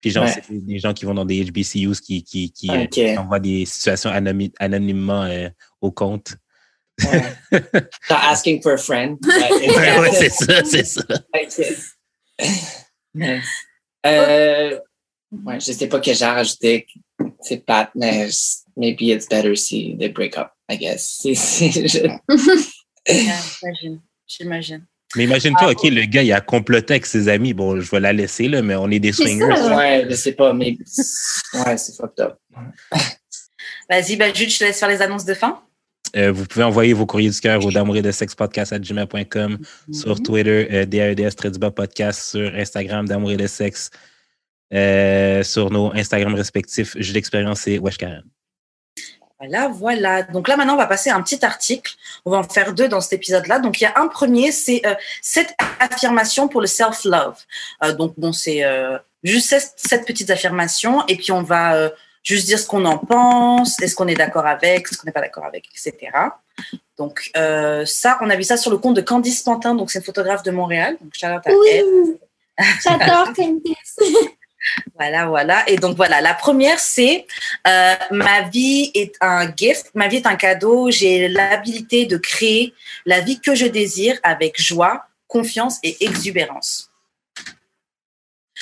Puis 0.02 0.12
genre, 0.12 0.24
Ouais. 0.26 0.32
c'est 0.48 0.66
des- 0.66 0.80
gens 0.80 0.94
qui 0.94 1.04
vont 1.06 1.14
dans 1.14 1.26
des 1.26 1.44
HBCUs 1.44 2.00
qui, 2.02 2.24
qui, 2.24 2.52
qui, 2.52 2.70
euh, 2.72 2.84
Ok. 2.84 2.90
qui 2.92 3.18
envoient 3.18 3.40
des 3.42 3.66
situations 3.66 4.10
anonymement 4.60 5.24
euh, 5.24 5.50
au 5.82 5.92
compte. 5.92 6.36
Ouais. 7.06 7.62
T'as 8.08 8.32
asking 8.32 8.62
for 8.62 8.74
a 8.74 8.78
friend. 8.78 9.18
Ouais, 9.26 10.00
ouais, 10.00 10.12
c'est 10.12 10.30
ça, 10.30 10.64
c'est 10.64 10.86
ça. 10.86 11.04
Nice. 13.14 13.48
Euh, 14.06 14.80
ouais, 15.32 15.60
je 15.60 15.72
sais 15.72 15.88
pas 15.88 16.00
que 16.00 16.14
j'ai 16.14 16.26
rajouté. 16.26 16.88
C'est 17.42 17.66
Pat, 17.66 17.90
mais 17.96 18.30
maybe 18.76 19.02
it's 19.02 19.28
better 19.28 19.56
si 19.56 19.96
they 19.98 20.10
break 20.10 20.38
up, 20.38 20.50
I 20.70 20.78
guess. 20.78 21.22
J'imagine. 23.06 24.02
J'imagine. 24.28 24.86
Mais 25.16 25.24
imagine-toi, 25.24 25.72
OK, 25.72 25.84
le 25.86 26.06
gars, 26.06 26.22
il 26.22 26.32
a 26.32 26.40
comploté 26.40 26.94
avec 26.94 27.08
ses 27.08 27.30
amis. 27.30 27.54
Bon, 27.54 27.80
je 27.82 27.90
vais 27.90 28.00
la 28.00 28.14
laisser, 28.14 28.48
là, 28.48 28.62
mais 28.62 28.76
on 28.76 28.90
est 28.92 29.00
des 29.00 29.12
swingers. 29.12 29.56
ça. 29.56 29.76
Ouais, 29.76 30.06
je 30.08 30.16
sais 30.16 30.34
pas, 30.34 30.54
mais 30.54 30.78
ouais, 31.54 31.78
c'est 31.78 31.96
fucked 31.96 32.20
up. 32.20 32.36
Vas-y, 33.90 34.18
bah, 34.18 34.32
Jude, 34.32 34.52
je 34.52 34.60
te 34.60 34.64
laisse 34.66 34.80
faire 34.80 34.90
les 34.90 35.02
annonces 35.02 35.26
de 35.26 35.34
fin. 35.34 35.64
Euh, 36.16 36.32
vous 36.32 36.46
pouvez 36.46 36.64
envoyer 36.64 36.94
vos 36.94 37.06
courriers 37.06 37.30
du 37.30 37.40
cœur 37.40 37.64
au 37.66 37.72
d'amour 37.72 37.98
et 37.98 38.02
de 38.02 38.12
sexe 38.12 38.36
podcast 38.36 38.74
à 38.74 38.80
gmail.com, 38.80 39.60
sur 39.92 40.22
Twitter, 40.22 40.68
euh, 40.72 40.86
DAEDS 40.86 41.36
Trédubat 41.36 41.72
Podcast, 41.72 42.32
sur 42.32 42.54
Instagram, 42.56 43.08
d'amour 43.08 43.32
et 43.32 43.38
de 43.38 43.48
sexe, 43.48 43.92
euh, 44.74 45.44
sur 45.44 45.72
nos 45.72 45.94
Instagram 45.94 46.34
respectifs, 46.36 46.96
Jus 46.98 47.14
d'expérience 47.14 47.68
et 47.68 47.80
Wesh 47.80 47.98
Karen. 47.98 48.24
Voilà, 49.40 49.70
voilà. 49.70 50.24
Donc 50.24 50.50
là, 50.50 50.58
maintenant, 50.58 50.74
on 50.74 50.78
va 50.78 50.86
passer 50.86 51.10
à 51.10 51.16
un 51.16 51.22
petit 51.22 51.46
article. 51.46 51.94
On 52.26 52.32
va 52.32 52.38
en 52.40 52.44
faire 52.44 52.74
deux 52.74 52.90
dans 52.90 53.00
cet 53.00 53.14
épisode-là. 53.14 53.60
Donc, 53.60 53.80
il 53.80 53.86
y 53.86 53.88
a 53.88 53.94
un 53.96 54.08
premier, 54.08 54.52
c'est 54.52 54.86
euh, 54.86 54.96
sept 55.22 55.56
affirmations 55.80 56.50
pour 56.50 56.60
le 56.60 56.68
self-love. 56.68 57.38
Euh, 57.86 57.94
donc, 57.94 58.16
bon, 58.18 58.34
c'est 58.34 58.66
euh, 58.66 58.98
juste 59.24 59.48
sept, 59.48 59.74
sept 59.78 60.06
petites 60.06 60.30
affirmations. 60.30 61.08
Et 61.08 61.16
puis, 61.16 61.32
on 61.32 61.42
va 61.42 61.90
juste 62.30 62.46
dire 62.46 62.60
ce 62.60 62.68
qu'on 62.68 62.86
en 62.86 62.98
pense, 62.98 63.82
est-ce 63.82 63.96
qu'on 63.96 64.08
est 64.08 64.16
d'accord 64.16 64.46
avec, 64.46 64.88
est-ce 64.88 64.98
qu'on 64.98 65.06
n'est 65.06 65.12
pas 65.12 65.22
d'accord 65.22 65.46
avec, 65.46 65.66
etc. 65.72 66.12
Donc, 66.98 67.32
euh, 67.36 67.86
ça, 67.86 68.18
on 68.22 68.30
a 68.30 68.36
vu 68.36 68.44
ça 68.44 68.58
sur 68.58 68.70
le 68.70 68.78
compte 68.78 68.96
de 68.96 69.02
Candice 69.02 69.42
Pantin. 69.42 69.74
Donc, 69.74 69.90
c'est 69.90 70.00
une 70.00 70.06
photographe 70.06 70.44
de 70.44 70.52
Montréal. 70.52 70.98
Donc. 71.02 71.12
Oui, 71.48 72.18
j'adore 72.84 73.34
Candice. 73.36 73.98
Voilà, 74.96 75.28
voilà. 75.28 75.68
Et 75.70 75.78
donc 75.78 75.96
voilà, 75.96 76.20
la 76.20 76.34
première, 76.34 76.80
c'est 76.80 77.26
euh, 77.68 77.96
ma 78.12 78.42
vie 78.42 78.92
est 78.94 79.16
un 79.22 79.50
gift, 79.56 79.90
ma 79.96 80.10
vie 80.10 80.18
est 80.18 80.28
un 80.28 80.36
cadeau. 80.36 80.92
J'ai 80.92 81.30
l'habilité 81.30 82.06
de 82.06 82.18
créer 82.18 82.74
la 83.06 83.22
vie 83.22 83.40
que 83.40 83.56
je 83.56 83.66
désire 83.66 84.20
avec 84.22 84.62
joie, 84.62 85.06
confiance 85.28 85.78
et 85.84 86.04
exubérance. 86.04 86.89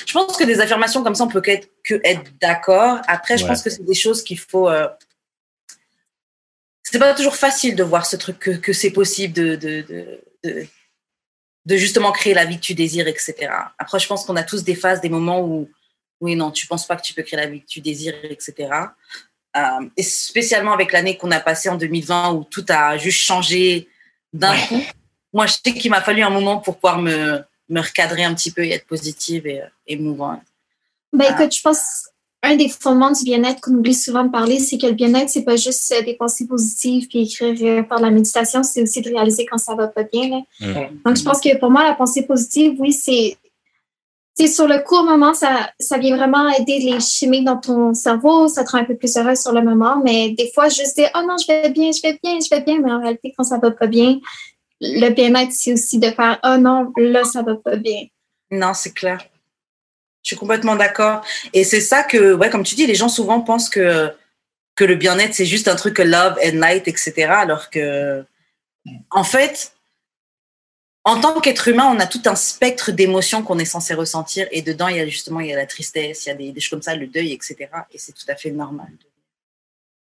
Je 0.06 0.12
pense 0.12 0.36
que 0.36 0.44
des 0.44 0.60
affirmations 0.60 1.02
comme 1.02 1.14
ça, 1.14 1.24
on 1.24 1.28
peut 1.28 1.40
que 1.40 1.50
être, 1.50 1.68
que 1.84 2.00
être 2.04 2.30
d'accord. 2.40 2.98
Après, 3.08 3.36
je 3.36 3.42
Ouais. 3.44 3.48
pense 3.48 3.62
que 3.62 3.70
c'est 3.70 3.84
des 3.84 3.94
choses 3.94 4.22
qu'il 4.22 4.38
faut. 4.38 4.68
Euh... 4.68 4.88
C'est 6.82 6.98
pas 6.98 7.14
toujours 7.14 7.36
facile 7.36 7.76
de 7.76 7.82
voir 7.82 8.06
ce 8.06 8.16
truc 8.16 8.38
que, 8.38 8.50
que 8.52 8.72
c'est 8.72 8.90
possible 8.90 9.34
de, 9.34 9.56
de, 9.56 9.82
de, 9.82 10.20
de, 10.44 10.66
de 11.66 11.76
justement 11.76 12.12
créer 12.12 12.32
la 12.32 12.46
vie 12.46 12.56
que 12.56 12.64
tu 12.64 12.74
désires, 12.74 13.08
etc. 13.08 13.34
Après, 13.78 13.98
je 13.98 14.06
pense 14.06 14.24
qu'on 14.24 14.36
a 14.36 14.42
tous 14.42 14.64
des 14.64 14.74
phases, 14.74 15.00
des 15.00 15.10
moments 15.10 15.40
où 15.42 15.68
oui, 16.20 16.34
non, 16.34 16.50
tu 16.50 16.66
penses 16.66 16.86
pas 16.86 16.96
que 16.96 17.02
tu 17.02 17.12
peux 17.14 17.22
créer 17.22 17.38
la 17.38 17.46
vie 17.46 17.60
que 17.60 17.66
tu 17.66 17.80
désires, 17.80 18.14
etc. 18.24 18.54
Euh, 19.56 19.60
et 19.96 20.02
spécialement 20.02 20.72
avec 20.72 20.92
l'année 20.92 21.16
qu'on 21.16 21.30
a 21.30 21.40
passée 21.40 21.68
en 21.68 21.76
2020 21.76 22.32
où 22.32 22.44
tout 22.44 22.64
a 22.68 22.96
juste 22.96 23.20
changé 23.20 23.88
d'un 24.32 24.52
Ouais. 24.52 24.66
coup. 24.68 24.82
Moi, 25.32 25.46
je 25.46 25.52
sais 25.62 25.74
qu'il 25.74 25.90
m'a 25.90 26.00
fallu 26.00 26.22
un 26.22 26.30
moment 26.30 26.58
pour 26.58 26.76
pouvoir 26.76 26.98
me, 26.98 27.42
me 27.68 27.80
recadrer 27.80 28.24
un 28.24 28.34
petit 28.34 28.50
peu 28.50 28.64
et 28.64 28.72
être 28.72 28.86
positive 28.86 29.46
et, 29.46 29.62
et 29.86 29.96
mouvant. 29.96 30.40
Ben 31.12 31.26
Ah. 31.28 31.42
écoute, 31.42 31.54
je 31.54 31.62
pense 31.62 32.08
un 32.42 32.56
des 32.56 32.68
fondements 32.68 33.10
du 33.10 33.24
bien-être 33.24 33.60
qu'on 33.60 33.74
oublie 33.74 33.94
souvent 33.94 34.24
de 34.24 34.30
parler, 34.30 34.60
c'est 34.60 34.78
que 34.78 34.86
le 34.86 34.92
bien-être, 34.92 35.28
c'est 35.28 35.42
pas 35.42 35.56
juste 35.56 35.92
euh, 35.96 36.02
des 36.04 36.14
pensées 36.14 36.46
positives 36.46 37.08
puis 37.08 37.22
écrire 37.22 37.54
euh, 37.62 37.82
par 37.82 38.00
la 38.00 38.10
méditation, 38.10 38.62
c'est 38.62 38.82
aussi 38.82 39.00
de 39.00 39.08
réaliser 39.08 39.44
quand 39.46 39.58
ça 39.58 39.74
va 39.74 39.88
pas 39.88 40.04
bien. 40.04 40.28
Là. 40.60 40.88
Donc, 41.04 41.16
je 41.16 41.22
pense 41.24 41.40
que 41.40 41.56
pour 41.58 41.70
moi, 41.70 41.82
la 41.84 41.94
pensée 41.94 42.22
positive, 42.22 42.76
oui, 42.78 42.92
c'est. 42.92 43.36
c'est 44.34 44.46
sur 44.46 44.68
le 44.68 44.78
court 44.84 45.02
moment, 45.02 45.34
ça, 45.34 45.70
ça 45.80 45.98
vient 45.98 46.16
vraiment 46.16 46.48
aider 46.50 46.78
les 46.78 47.00
chimiques 47.00 47.44
dans 47.44 47.56
ton 47.56 47.92
cerveau, 47.92 48.46
ça 48.46 48.62
te 48.62 48.70
rend 48.70 48.78
un 48.78 48.84
peu 48.84 48.96
plus 48.96 49.16
heureux 49.16 49.34
sur 49.34 49.52
le 49.52 49.62
moment, 49.62 50.00
mais 50.04 50.30
des 50.30 50.50
fois, 50.54 50.68
juste 50.68 50.96
dire 50.96 51.10
Oh 51.16 51.22
non, 51.26 51.36
je 51.38 51.46
vais 51.48 51.70
bien, 51.70 51.90
je 51.90 52.00
vais 52.02 52.20
bien, 52.22 52.38
je 52.38 52.54
vais 52.54 52.62
bien, 52.62 52.78
mais 52.80 52.92
en 52.92 53.00
réalité, 53.00 53.34
quand 53.36 53.44
ça 53.44 53.58
va 53.58 53.72
pas 53.72 53.88
bien, 53.88 54.20
le 54.80 55.10
bien-être, 55.10 55.52
c'est 55.52 55.72
aussi 55.72 55.98
de 55.98 56.10
faire 56.10 56.38
Oh 56.44 56.56
non, 56.58 56.92
là, 56.96 57.24
ça 57.24 57.42
va 57.42 57.56
pas 57.56 57.76
bien. 57.76 58.06
Non, 58.50 58.74
c'est 58.74 58.92
clair. 58.92 59.18
Je 60.22 60.30
suis 60.30 60.36
complètement 60.36 60.76
d'accord. 60.76 61.24
Et 61.52 61.64
c'est 61.64 61.80
ça 61.80 62.02
que, 62.02 62.34
ouais, 62.34 62.50
comme 62.50 62.62
tu 62.62 62.74
dis, 62.74 62.86
les 62.86 62.94
gens 62.94 63.08
souvent 63.08 63.40
pensent 63.40 63.68
que, 63.68 64.12
que 64.74 64.84
le 64.84 64.94
bien-être, 64.94 65.34
c'est 65.34 65.46
juste 65.46 65.68
un 65.68 65.76
truc 65.76 65.98
love 65.98 66.38
and 66.44 66.58
light, 66.58 66.86
etc. 66.86 67.26
Alors 67.30 67.70
que, 67.70 68.24
en 69.10 69.24
fait, 69.24 69.72
en 71.04 71.20
tant 71.20 71.40
qu'être 71.40 71.68
humain, 71.68 71.90
on 71.94 71.98
a 72.00 72.06
tout 72.06 72.22
un 72.26 72.36
spectre 72.36 72.92
d'émotions 72.92 73.42
qu'on 73.42 73.58
est 73.58 73.64
censé 73.64 73.94
ressentir. 73.94 74.46
Et 74.50 74.62
dedans, 74.62 74.88
il 74.88 74.96
y 74.96 75.00
a 75.00 75.06
justement, 75.06 75.40
il 75.40 75.48
y 75.48 75.52
a 75.52 75.56
la 75.56 75.66
tristesse, 75.66 76.26
il 76.26 76.28
y 76.28 76.32
a 76.50 76.52
des 76.52 76.60
choses 76.60 76.70
comme 76.70 76.82
ça, 76.82 76.94
le 76.94 77.06
deuil, 77.06 77.32
etc. 77.32 77.68
Et 77.92 77.98
c'est 77.98 78.12
tout 78.12 78.26
à 78.28 78.36
fait 78.36 78.50
normal 78.50 78.88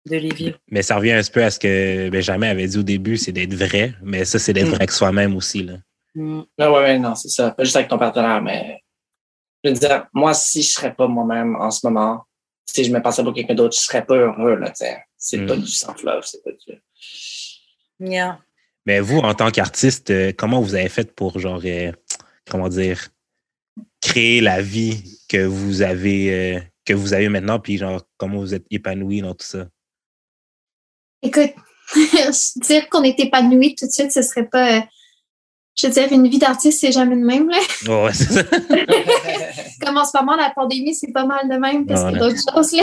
de, 0.06 0.10
de 0.10 0.16
les 0.16 0.34
vivre. 0.34 0.58
Mais 0.70 0.82
ça 0.82 0.96
revient 0.96 1.12
un 1.12 1.22
peu 1.32 1.42
à 1.44 1.50
ce 1.50 1.58
que 1.58 2.08
Benjamin 2.10 2.48
avait 2.50 2.66
dit 2.66 2.78
au 2.78 2.82
début, 2.82 3.16
c'est 3.16 3.32
d'être 3.32 3.54
vrai. 3.54 3.94
Mais 4.02 4.24
ça, 4.24 4.38
c'est 4.38 4.52
d'être 4.52 4.66
Mm. 4.66 4.70
vrai 4.70 4.76
avec 4.76 4.92
soi-même 4.92 5.36
aussi. 5.36 5.62
Là. 5.64 5.74
Mm. 6.14 6.42
Non, 6.58 6.72
ouais, 6.74 6.80
ouais, 6.80 6.98
non, 6.98 7.14
c'est 7.14 7.28
ça. 7.28 7.50
Pas 7.50 7.64
juste 7.64 7.76
avec 7.76 7.88
ton 7.88 7.98
partenaire, 7.98 8.40
mais 8.42 8.80
je 9.64 9.70
veux 9.70 9.76
dire, 9.76 10.06
moi, 10.14 10.32
si 10.34 10.62
je 10.62 10.68
serais 10.72 10.94
pas 10.94 11.06
moi-même 11.08 11.56
en 11.56 11.70
ce 11.70 11.86
moment, 11.86 12.24
si 12.66 12.84
je 12.84 12.90
me 12.92 13.00
passais 13.00 13.22
pour 13.22 13.34
quelqu'un 13.34 13.54
d'autre, 13.54 13.76
je 13.76 13.80
serais 13.82 14.04
pas 14.04 14.14
heureux, 14.16 14.56
là, 14.56 14.72
sais. 14.74 14.98
C'est 15.18 15.38
Mm. 15.38 15.46
pas 15.46 15.56
du 15.56 15.66
self-love, 15.66 16.24
c'est 16.24 16.42
pas 16.44 16.50
du. 16.52 16.80
Yeah. 17.98 18.38
Mais 18.84 19.00
vous, 19.00 19.18
en 19.18 19.34
tant 19.34 19.50
qu'artiste, 19.50 20.10
euh, 20.10 20.32
comment 20.36 20.60
vous 20.60 20.74
avez 20.74 20.88
fait 20.88 21.12
pour, 21.14 21.38
genre, 21.40 21.60
euh, 21.64 21.90
comment 22.48 22.68
dire, 22.68 23.08
créer 24.00 24.40
la 24.40 24.60
vie 24.62 25.02
que 25.28 25.44
vous 25.44 25.82
avez, 25.82 26.32
euh, 26.56 26.60
que 26.84 26.92
vous 26.94 27.12
avez 27.14 27.28
maintenant, 27.28 27.58
puis 27.58 27.78
genre, 27.78 28.02
comment 28.16 28.38
vous 28.38 28.54
êtes 28.54 28.66
épanoui 28.70 29.22
dans 29.22 29.34
tout 29.34 29.46
ça? 29.46 29.66
Écoute, 31.26 31.54
dire 32.56 32.88
qu'on 32.88 33.02
est 33.02 33.18
épanoui 33.18 33.74
tout 33.74 33.86
de 33.86 33.90
suite, 33.90 34.12
ce 34.12 34.22
serait 34.22 34.46
pas. 34.46 34.78
euh, 34.78 34.80
je 35.76 35.88
veux 35.88 35.92
dire, 35.92 36.10
une 36.10 36.26
vie 36.28 36.38
d'artiste, 36.38 36.80
c'est 36.80 36.92
jamais 36.92 37.16
de 37.16 37.24
même. 37.24 37.50
Là. 37.50 37.58
Oh, 37.88 38.04
ouais, 38.06 38.12
ça. 38.14 38.42
Comme 39.84 39.98
en 39.98 40.04
ce 40.04 40.16
moment, 40.16 40.36
la 40.36 40.50
pandémie, 40.50 40.94
c'est 40.94 41.12
pas 41.12 41.26
mal 41.26 41.48
de 41.50 41.56
même 41.56 41.84
parce 41.84 42.00
y 42.00 42.16
a 42.16 42.18
d'autres 42.18 42.36
choses. 42.36 42.72
Là. 42.72 42.82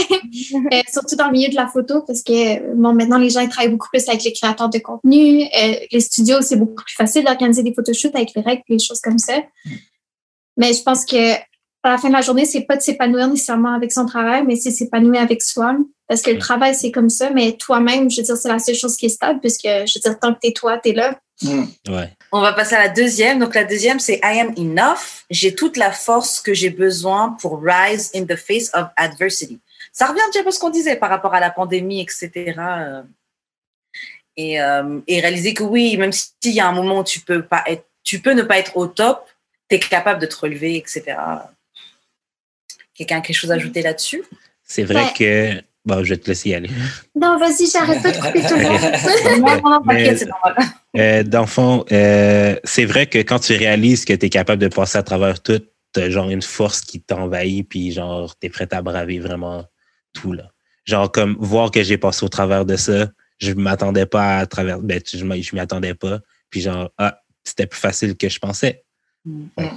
Euh, 0.73 0.81
surtout 0.91 1.15
dans 1.15 1.27
le 1.27 1.31
milieu 1.31 1.49
de 1.49 1.55
la 1.55 1.67
photo, 1.67 2.03
parce 2.05 2.21
que 2.21 2.75
bon, 2.75 2.93
maintenant, 2.93 3.17
les 3.17 3.29
gens 3.29 3.39
ils 3.39 3.49
travaillent 3.49 3.71
beaucoup 3.71 3.89
plus 3.91 4.07
avec 4.09 4.23
les 4.23 4.33
créateurs 4.33 4.69
de 4.69 4.77
contenu. 4.77 5.43
Euh, 5.43 5.75
les 5.91 5.99
studios, 6.01 6.41
c'est 6.41 6.57
beaucoup 6.57 6.83
plus 6.83 6.95
facile 6.95 7.23
d'organiser 7.23 7.63
des 7.63 7.73
photoshoots 7.73 8.15
avec 8.15 8.33
les 8.35 8.41
règles 8.41 8.63
et 8.67 8.73
les 8.73 8.79
choses 8.79 8.99
comme 8.99 9.17
ça. 9.17 9.39
Mais 10.57 10.73
je 10.73 10.83
pense 10.83 11.05
que 11.05 11.33
à 11.83 11.91
la 11.91 11.97
fin 11.97 12.07
de 12.07 12.13
la 12.13 12.21
journée, 12.21 12.45
c'est 12.45 12.61
pas 12.61 12.77
de 12.77 12.81
s'épanouir 12.81 13.27
nécessairement 13.27 13.73
avec 13.73 13.91
son 13.91 14.05
travail, 14.05 14.43
mais 14.45 14.55
c'est 14.55 14.71
s'épanouir 14.71 15.21
avec 15.21 15.41
soi. 15.41 15.75
Parce 16.07 16.21
que 16.21 16.31
le 16.31 16.39
travail, 16.39 16.75
c'est 16.75 16.91
comme 16.91 17.09
ça, 17.09 17.29
mais 17.29 17.53
toi-même, 17.53 18.09
je 18.09 18.17
veux 18.17 18.23
dire, 18.23 18.37
c'est 18.37 18.49
la 18.49 18.59
seule 18.59 18.75
chose 18.75 18.95
qui 18.95 19.07
est 19.07 19.09
stable, 19.09 19.39
puisque 19.39 19.63
je 19.63 19.93
veux 19.95 20.01
dire, 20.01 20.19
tant 20.19 20.33
que 20.33 20.39
t'es 20.39 20.51
toi, 20.51 20.77
t'es 20.77 20.93
là. 20.93 21.19
Mm. 21.41 21.63
Ouais. 21.89 22.09
On 22.31 22.41
va 22.41 22.53
passer 22.53 22.75
à 22.75 22.83
la 22.83 22.89
deuxième. 22.89 23.39
Donc, 23.39 23.55
la 23.55 23.63
deuxième, 23.63 23.99
c'est 23.99 24.19
I 24.23 24.39
am 24.39 24.53
enough. 24.57 25.25
J'ai 25.29 25.55
toute 25.55 25.77
la 25.77 25.91
force 25.91 26.39
que 26.39 26.53
j'ai 26.53 26.69
besoin 26.69 27.35
pour 27.41 27.61
rise 27.61 28.11
in 28.15 28.25
the 28.25 28.35
face 28.35 28.69
of 28.73 28.87
adversity. 28.95 29.59
Ça 29.91 30.07
revient 30.07 30.21
un 30.21 30.29
petit 30.29 30.41
peu 30.41 30.49
à 30.49 30.51
ce 30.51 30.59
qu'on 30.59 30.69
disait 30.69 30.95
par 30.95 31.09
rapport 31.09 31.33
à 31.33 31.39
la 31.39 31.49
pandémie, 31.49 32.01
etc. 32.01 32.53
euh, 32.57 33.01
Et, 34.35 34.61
euh, 34.61 34.99
et 35.07 35.19
réaliser 35.19 35.53
que 35.53 35.63
oui, 35.63 35.97
même 35.97 36.11
s'il 36.11 36.53
y 36.53 36.59
a 36.59 36.67
un 36.67 36.71
moment 36.71 36.99
où 36.99 37.03
tu 37.03 37.19
peux 37.19 37.43
pas 37.43 37.63
être, 37.67 37.85
tu 38.03 38.19
peux 38.19 38.33
ne 38.33 38.43
pas 38.43 38.57
être 38.57 38.75
au 38.77 38.87
top, 38.87 39.27
tu 39.69 39.75
es 39.75 39.79
capable 39.79 40.19
de 40.19 40.25
te 40.25 40.35
relever, 40.35 40.77
etc. 40.77 41.15
Quelqu'un 42.95 43.17
a 43.17 43.21
quelque 43.21 43.35
chose 43.35 43.51
à 43.51 43.55
ajouter 43.55 43.81
là-dessus? 43.81 44.23
C'est 44.63 44.83
vrai 44.83 45.03
Ouais. 45.03 45.13
que. 45.17 45.61
Bon, 45.85 46.01
je 46.03 46.11
vais 46.13 46.17
te 46.17 46.27
laisser 46.29 46.49
y 46.49 46.53
aller. 46.55 46.69
Non, 47.19 47.37
vas-y, 47.37 47.67
j'arrête 47.69 48.01
pas 48.01 48.11
de 48.11 48.17
couper 48.17 48.41
tout 48.41 48.55
le 48.55 48.63
monde. 48.69 49.41
Non, 49.41 49.61
non, 49.61 49.69
non, 49.71 49.81
Mais- 49.85 49.97
t'inquiète, 50.03 50.19
c'est 50.19 50.25
normal. 50.29 50.55
Euh, 50.95 51.23
dans 51.23 51.41
le 51.41 51.47
fond, 51.47 51.83
euh, 51.91 52.55
c'est 52.63 52.85
vrai 52.85 53.07
que 53.07 53.17
quand 53.19 53.39
tu 53.39 53.53
réalises 53.57 54.05
que 54.05 54.13
tu 54.13 54.27
es 54.27 54.29
capable 54.29 54.61
de 54.61 54.69
passer 54.69 54.97
à 54.97 55.03
travers 55.03 55.41
tout, 55.41 55.59
t'as 55.91 56.09
genre 56.09 56.29
une 56.29 56.41
force 56.41 56.79
qui 56.81 57.01
t'envahit, 57.01 57.67
puis 57.67 57.91
genre, 57.91 58.33
t'es 58.37 58.49
prêt 58.49 58.67
à 58.71 58.81
braver 58.81 59.19
vraiment 59.19 59.65
tout, 60.13 60.31
là. 60.31 60.51
Genre, 60.85 61.11
comme 61.11 61.35
voir 61.39 61.69
que 61.71 61.83
j'ai 61.83 61.97
passé 61.97 62.23
au 62.25 62.29
travers 62.29 62.63
de 62.65 62.75
ça, 62.77 63.09
je 63.39 63.51
m'attendais 63.51 64.05
pas 64.05 64.37
à 64.37 64.45
travers, 64.45 64.79
ben, 64.79 65.01
tu- 65.01 65.17
je 65.17 65.25
m'y 65.25 65.59
attendais 65.59 65.95
pas, 65.95 66.19
puis 66.49 66.61
genre, 66.61 66.91
ah, 66.97 67.19
c'était 67.43 67.67
plus 67.67 67.79
facile 67.79 68.15
que 68.15 68.29
je 68.29 68.39
pensais. 68.39 68.83
Mm. 69.25 69.45
Ouais. 69.57 69.69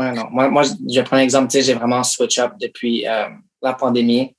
Ouais, 0.00 0.12
non. 0.12 0.28
Moi, 0.30 0.48
moi, 0.48 0.62
je 0.62 1.00
prendre 1.02 1.20
un 1.20 1.24
exemple. 1.24 1.48
Tu 1.50 1.58
sais, 1.58 1.62
j'ai 1.62 1.74
vraiment 1.74 2.02
switch 2.02 2.38
up 2.38 2.52
depuis 2.60 3.06
euh, 3.06 3.28
la 3.60 3.74
pandémie. 3.74 4.34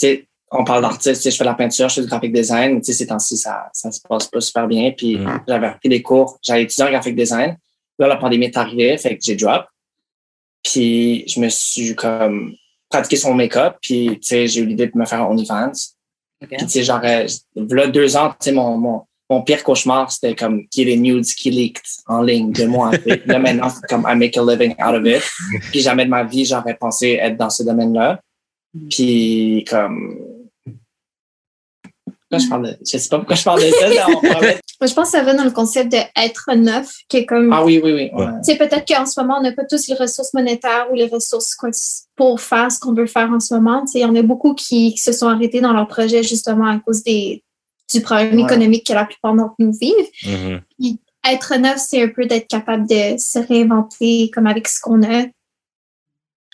Tu 0.00 0.06
sais, 0.08 0.28
on 0.50 0.64
parle 0.64 0.82
d'artiste, 0.82 1.16
tu 1.16 1.22
sais, 1.22 1.30
je 1.30 1.36
fais 1.36 1.44
de 1.44 1.48
la 1.48 1.54
peinture, 1.54 1.88
je 1.88 1.94
fais 1.96 2.00
du 2.02 2.06
graphic 2.08 2.32
design. 2.32 2.74
mais 2.74 2.80
Tu 2.80 2.86
sais, 2.86 2.98
ces 2.98 3.06
temps-ci, 3.06 3.36
ça, 3.36 3.68
ça 3.72 3.90
se 3.92 4.00
passe 4.08 4.26
pas 4.28 4.40
super 4.40 4.66
bien. 4.66 4.92
Puis, 4.92 5.16
Mm. 5.16 5.44
j'avais 5.48 5.68
repris 5.68 5.88
des 5.88 6.02
cours. 6.02 6.38
J'avais 6.42 6.62
étudié 6.64 6.84
en 6.84 6.90
graphic 6.90 7.14
design. 7.16 7.56
Là, 7.98 8.08
la 8.08 8.16
pandémie 8.16 8.46
est 8.46 8.56
arrivée, 8.56 8.96
fait 8.98 9.16
que 9.16 9.24
j'ai 9.24 9.36
drop. 9.36 9.66
Puis, 10.62 11.24
je 11.28 11.40
me 11.40 11.48
suis 11.48 11.94
comme 11.94 12.54
pratiqué 12.88 13.16
son 13.16 13.34
make-up. 13.34 13.76
Puis, 13.80 14.18
tu 14.20 14.28
sais, 14.28 14.46
j'ai 14.48 14.60
eu 14.62 14.66
l'idée 14.66 14.86
de 14.86 14.96
me 14.98 15.04
faire 15.04 15.22
un 15.22 15.26
OnlyFans. 15.26 15.72
Ok. 16.42 16.48
Puis, 16.48 16.56
tu 16.58 16.68
sais, 16.68 16.82
genre, 16.82 17.00
euh, 17.04 17.26
là, 17.54 17.86
deux 17.86 18.16
ans, 18.16 18.30
tu 18.30 18.36
sais, 18.40 18.52
mon, 18.52 18.76
mon, 18.78 19.02
mon 19.34 19.42
pire 19.42 19.64
cauchemar, 19.64 20.12
c'était 20.12 20.36
comme 20.36 20.66
qu'il 20.68 20.86
y 20.86 20.92
ait 20.92 20.94
des 20.94 21.00
nudes 21.00 21.24
qui 21.24 21.50
leaked 21.50 21.82
en 22.06 22.22
ligne 22.22 22.52
de 22.52 22.66
moi. 22.66 22.92
Là, 23.26 23.38
maintenant, 23.40 23.68
c'est 23.68 23.86
comme 23.88 24.06
I 24.08 24.14
make 24.14 24.36
a 24.36 24.42
living 24.44 24.74
out 24.80 24.94
of 24.94 25.04
it. 25.04 25.22
Puis 25.70 25.80
jamais 25.80 26.04
de 26.04 26.10
ma 26.10 26.22
vie, 26.22 26.44
j'aurais 26.44 26.76
pensé 26.76 27.18
être 27.20 27.36
dans 27.36 27.50
ce 27.50 27.64
domaine-là. 27.64 28.20
Puis, 28.90 29.64
comme... 29.68 30.16
Pourquoi 32.04 32.38
je 32.38 32.48
parle 32.48 32.66
de... 32.66 32.76
Je 32.80 32.98
sais 32.98 33.08
pas 33.08 33.18
pourquoi 33.18 33.36
je 33.36 33.44
parle 33.44 33.60
de 33.62 33.70
ça. 33.70 33.88
là, 33.88 34.06
on 34.08 34.20
parlait- 34.32 34.60
Moi, 34.80 34.88
je 34.88 34.94
pense 34.94 35.10
que 35.10 35.18
ça 35.18 35.22
va 35.24 35.34
dans 35.34 35.44
le 35.44 35.50
concept 35.50 35.90
d'être 35.90 36.50
neuf, 36.56 36.90
qui 37.08 37.18
est 37.18 37.26
comme. 37.26 37.52
Ah 37.52 37.64
oui, 37.64 37.80
oui, 37.82 37.92
oui. 37.92 38.10
Ouais. 38.12 38.24
ouais. 38.24 38.32
Tu 38.44 38.52
sais, 38.52 38.56
peut-être 38.56 38.86
qu'en 38.86 39.06
ce 39.06 39.20
moment, 39.20 39.36
on 39.38 39.42
n'a 39.42 39.52
pas 39.52 39.64
tous 39.64 39.86
les 39.88 39.94
ressources 39.94 40.32
monétaires 40.34 40.86
ou 40.90 40.94
les 40.94 41.06
ressources 41.06 41.54
quoi, 41.54 41.70
pour 42.16 42.40
faire 42.40 42.72
ce 42.72 42.80
qu'on 42.80 42.92
veut 42.94 43.06
faire 43.06 43.30
en 43.30 43.40
ce 43.40 43.54
moment. 43.54 43.82
Tu 43.82 43.92
sais, 43.92 43.98
il 44.00 44.02
y 44.02 44.04
en 44.06 44.16
a 44.16 44.22
beaucoup 44.22 44.54
qui, 44.54 44.94
qui 44.94 45.00
se 45.00 45.12
sont 45.12 45.28
arrêtés 45.28 45.60
dans 45.60 45.72
leur 45.72 45.86
projet 45.86 46.22
justement 46.22 46.66
à 46.66 46.78
cause 46.80 47.02
des, 47.04 47.43
du 47.94 48.02
problème 48.02 48.36
Ouais. 48.36 48.42
économique 48.44 48.86
que 48.86 48.92
la 48.92 49.04
plupart 49.04 49.34
d'entre 49.34 49.54
nous 49.58 49.72
vivent. 49.72 50.60
Mhm. 50.78 50.96
Être 51.26 51.56
neuf, 51.56 51.78
c'est 51.78 52.02
un 52.02 52.08
peu 52.08 52.26
d'être 52.26 52.48
capable 52.48 52.86
de 52.86 53.16
se 53.18 53.38
réinventer 53.38 54.30
comme 54.32 54.46
avec 54.46 54.68
ce 54.68 54.80
qu'on 54.80 55.02
a. 55.02 55.24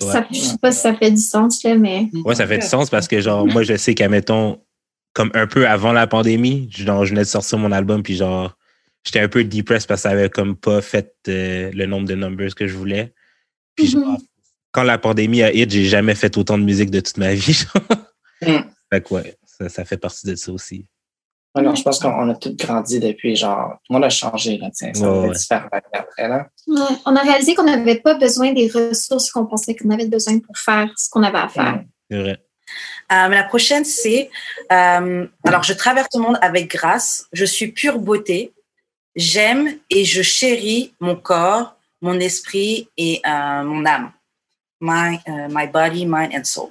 Ça, 0.00 0.26
je 0.30 0.38
sais 0.38 0.56
pas 0.59 0.73
si 0.73 0.80
ça 0.80 0.94
fait 0.94 1.11
du 1.11 1.20
sens, 1.20 1.62
là, 1.62 1.75
mais 1.75 2.09
Ouais, 2.25 2.35
ça 2.35 2.47
fait 2.47 2.59
du 2.59 2.66
sens 2.66 2.88
parce 2.88 3.06
que, 3.06 3.20
genre, 3.20 3.47
moi, 3.47 3.62
je 3.64 3.76
sais 3.76 3.94
qu'à, 3.94 4.09
mettons, 4.09 4.59
comme 5.12 5.30
un 5.35 5.47
peu 5.47 5.66
avant 5.68 5.92
la 5.92 6.06
pandémie. 6.06 6.68
Genre, 6.70 7.04
je 7.04 7.11
venais 7.11 7.23
de 7.23 7.26
sortir 7.26 7.59
mon 7.59 7.70
album, 7.73 8.02
puis 8.02 8.14
genre, 8.16 8.56
j'étais 9.04 9.20
un 9.20 9.28
peu 9.28 9.44
depressed 9.44 9.87
parce 9.88 10.00
que 10.00 10.09
ça 10.09 10.11
avait 10.11 10.30
comme 10.30 10.56
pas 10.56 10.80
fait 10.80 11.14
euh, 11.28 11.70
le 11.75 11.85
nombre 11.87 12.06
de 12.09 12.14
numbers 12.14 12.54
que 12.54 12.66
je 12.66 12.76
voulais. 12.76 13.12
Puis 13.76 13.87
Mhm. 13.94 14.02
genre, 14.04 14.18
quand 14.73 14.85
la 14.85 14.97
pandémie 14.99 15.42
a 15.42 15.52
hit, 15.52 15.70
j'ai 15.70 15.85
jamais 15.85 16.14
fait 16.14 16.38
autant 16.38 16.56
de 16.56 16.62
musique 16.64 16.90
de 16.90 17.00
toute 17.00 17.16
ma 17.18 17.35
vie. 17.35 17.52
genre. 17.75 17.82
Mm. 18.40 18.70
Fait 18.90 19.02
que 19.02 19.14
ouais, 19.14 19.37
ça, 19.44 19.68
ça 19.68 19.85
fait 19.85 19.99
partie 19.99 20.26
de 20.28 20.35
ça 20.37 20.50
aussi. 20.52 20.87
Ouais, 21.54 21.62
non, 21.62 21.75
je 21.75 21.83
pense 21.83 21.99
qu'on 21.99 22.30
a 22.30 22.35
tous 22.37 22.54
grandi 22.54 23.00
depuis, 23.00 23.35
genre, 23.35 23.73
tout 23.85 23.92
le 23.92 23.95
monde 23.95 24.04
a 24.04 24.11
changé, 24.11 24.57
là, 24.59 24.69
tiens, 24.73 24.95
ça 24.95 25.00
Ouais, 25.02 25.09
va 25.09 25.21
ouais. 25.23 25.26
être 25.30 25.38
différent 25.38 25.69
après, 25.92 26.28
là. 26.28 26.47
Ouais, 26.69 26.97
on 27.07 27.16
a 27.16 27.23
réalisé 27.23 27.57
qu'on 27.57 27.64
n'avait 27.64 27.97
pas 27.99 28.14
besoin 28.14 28.52
des 28.52 28.69
ressources 28.69 29.33
qu'on 29.33 29.47
pensait 29.47 29.75
qu'on 29.75 29.90
avait 29.90 30.07
besoin 30.07 30.38
pour 30.38 30.57
faire 30.57 30.92
ce 30.97 31.11
qu'on 31.11 31.25
avait 31.25 31.38
à 31.38 31.49
faire. 31.49 31.83
C'est 32.09 32.19
vrai. 32.19 32.38
Euh, 33.12 33.28
mais 33.28 33.35
la 33.35 33.42
prochaine, 33.42 33.85
c'est 33.85 34.30
euh, 34.71 35.26
alors 35.45 35.64
je 35.64 35.73
traverse 35.73 36.09
le 36.14 36.21
monde 36.21 36.38
avec 36.40 36.71
grâce. 36.71 37.26
Je 37.33 37.45
suis 37.45 37.73
pure 37.73 37.99
beauté. 37.99 38.52
J'aime 39.16 39.76
et 39.90 40.04
je 40.04 40.23
chéris 40.23 40.95
mon 41.00 41.16
corps, 41.16 41.75
mon 42.00 42.21
esprit 42.21 42.88
et 42.97 43.21
euh, 43.26 43.64
mon 43.64 43.85
âme. 43.85 44.12
My, 44.80 45.19
my 45.50 45.66
body, 45.66 46.07
mind 46.07 46.30
and 46.33 46.45
soul. 46.45 46.71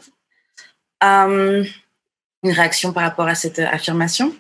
Une 1.03 1.65
réaction 2.43 2.93
par 2.93 3.03
rapport 3.03 3.27
à 3.27 3.35
cette 3.35 3.59
affirmation? 3.59 4.33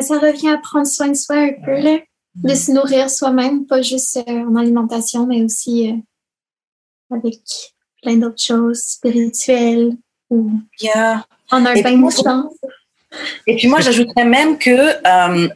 Ça 0.00 0.18
revient 0.18 0.50
à 0.50 0.58
prendre 0.58 0.86
soin 0.86 1.08
de 1.08 1.14
soi 1.14 1.36
un 1.36 1.52
peu, 1.64 1.78
là, 1.80 1.98
de 2.36 2.54
se 2.54 2.70
nourrir 2.70 3.10
soi-même, 3.10 3.66
pas 3.66 3.82
juste 3.82 4.16
euh, 4.16 4.44
en 4.46 4.56
alimentation, 4.56 5.26
mais 5.26 5.42
aussi 5.42 5.90
euh, 5.90 7.16
avec 7.16 7.40
plein 8.02 8.16
d'autres 8.16 8.42
choses 8.42 8.80
spirituelles 8.80 9.96
ou 10.30 10.52
Yeah. 10.80 11.26
en 11.50 11.66
un 11.66 11.74
Et 11.74 11.82
bain 11.82 11.96
de 11.98 12.10
chance. 12.10 12.54
Et 13.46 13.56
puis 13.56 13.68
moi, 13.68 13.80
j'ajouterais 13.80 14.24
même 14.24 14.58
que, 14.58 14.70
euh, 14.70 15.48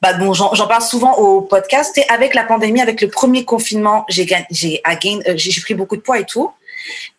bah 0.00 0.14
bon, 0.14 0.32
j'en 0.34 0.66
parle 0.66 0.82
souvent 0.82 1.14
au 1.16 1.42
podcast, 1.42 1.96
et 1.96 2.08
avec 2.08 2.34
la 2.34 2.44
pandémie, 2.44 2.80
avec 2.80 3.00
le 3.00 3.08
premier 3.08 3.44
confinement, 3.44 4.04
j'ai 4.08 4.26
euh, 4.84 5.36
pris 5.62 5.74
beaucoup 5.74 5.96
de 5.96 6.02
poids 6.02 6.18
et 6.18 6.26
tout. 6.26 6.50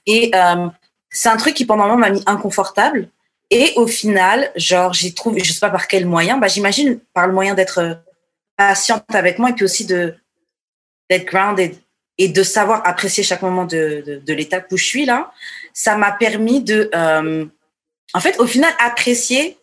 Et 0.06 0.32
euh, 0.36 0.68
c'est 1.10 1.30
un 1.30 1.38
truc 1.38 1.54
qui 1.54 1.66
pendant 1.66 1.84
un 1.84 1.88
moment 1.88 2.00
m'a 2.00 2.10
mis 2.10 2.24
inconfortable. 2.26 3.10
Et 3.50 3.72
au 3.76 3.88
final, 3.88 4.52
genre, 4.56 4.94
j'ai 4.94 5.14
trouvé, 5.14 5.44
je 5.44 5.52
sais 5.54 5.60
pas 5.60 5.70
par 5.70 5.88
quel 5.88 6.06
moyen, 6.06 6.38
bah 6.38 6.48
j'imagine 6.48 7.00
par 7.14 7.28
le 7.28 7.34
moyen 7.34 7.54
d'être 7.54 7.80
euh, 7.80 7.94
patiente 8.58 9.04
avec 9.14 9.38
moi 9.40 9.50
et 9.50 9.54
puis 9.54 9.66
aussi 9.66 9.86
de 9.86 10.16
d'être 11.10 11.26
grounded 11.26 11.76
et 12.18 12.30
de 12.30 12.44
savoir 12.44 12.82
apprécier 12.88 13.24
chaque 13.24 13.42
moment 13.42 13.66
de, 13.66 14.04
de, 14.06 14.16
de 14.20 14.34
l'étape 14.34 14.68
où 14.72 14.78
je 14.78 14.86
suis 14.86 15.06
là, 15.06 15.32
ça 15.74 15.98
m'a 15.98 16.12
permis 16.12 16.62
de, 16.62 16.90
euh, 16.96 17.46
en 18.14 18.20
fait, 18.20 18.40
au 18.40 18.46
final, 18.48 18.72
apprécier 18.80 19.58